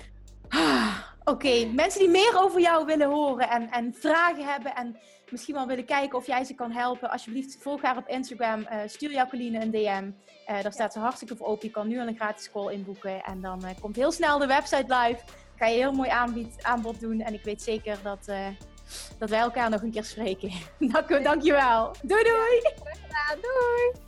Oké, 1.28 1.66
mensen 1.66 2.00
die 2.00 2.08
meer 2.08 2.40
over 2.40 2.60
jou 2.60 2.86
willen 2.86 3.08
horen 3.08 3.48
en, 3.48 3.70
en 3.70 3.94
vragen 3.94 4.44
hebben 4.44 4.74
en 4.74 4.96
misschien 5.30 5.54
wel 5.54 5.66
willen 5.66 5.84
kijken 5.84 6.18
of 6.18 6.26
jij 6.26 6.44
ze 6.44 6.54
kan 6.54 6.70
helpen, 6.70 7.10
alsjeblieft 7.10 7.58
volg 7.60 7.82
haar 7.82 7.96
op 7.96 8.08
Instagram. 8.08 8.60
Uh, 8.60 8.76
stuur 8.86 9.12
Jacqueline 9.12 9.60
een 9.60 9.70
DM. 9.70 10.10
Uh, 10.50 10.62
daar 10.62 10.72
staat 10.72 10.92
ze 10.92 10.98
hartstikke 10.98 11.36
voor 11.36 11.46
open. 11.46 11.66
Je 11.66 11.72
kan 11.72 11.88
nu 11.88 12.00
al 12.00 12.06
een 12.06 12.16
gratis 12.16 12.50
call 12.50 12.72
inboeken 12.72 13.22
en 13.22 13.40
dan 13.40 13.64
uh, 13.64 13.70
komt 13.80 13.96
heel 13.96 14.12
snel 14.12 14.38
de 14.38 14.46
website 14.46 14.94
live. 14.94 15.20
Ga 15.56 15.66
je 15.66 15.76
heel 15.76 15.92
mooi 15.92 16.08
aanbied, 16.08 16.62
aanbod 16.62 17.00
doen 17.00 17.20
en 17.20 17.34
ik 17.34 17.44
weet 17.44 17.62
zeker 17.62 17.98
dat, 18.02 18.30
dat 19.18 19.30
wij 19.30 19.40
elkaar 19.40 19.70
nog 19.70 19.82
een 19.82 19.90
keer 19.90 20.04
spreken. 20.04 20.52
Dank, 20.92 21.24
dankjewel. 21.24 21.94
Doei 22.02 22.22
doei! 22.22 22.60
Doei! 23.40 24.07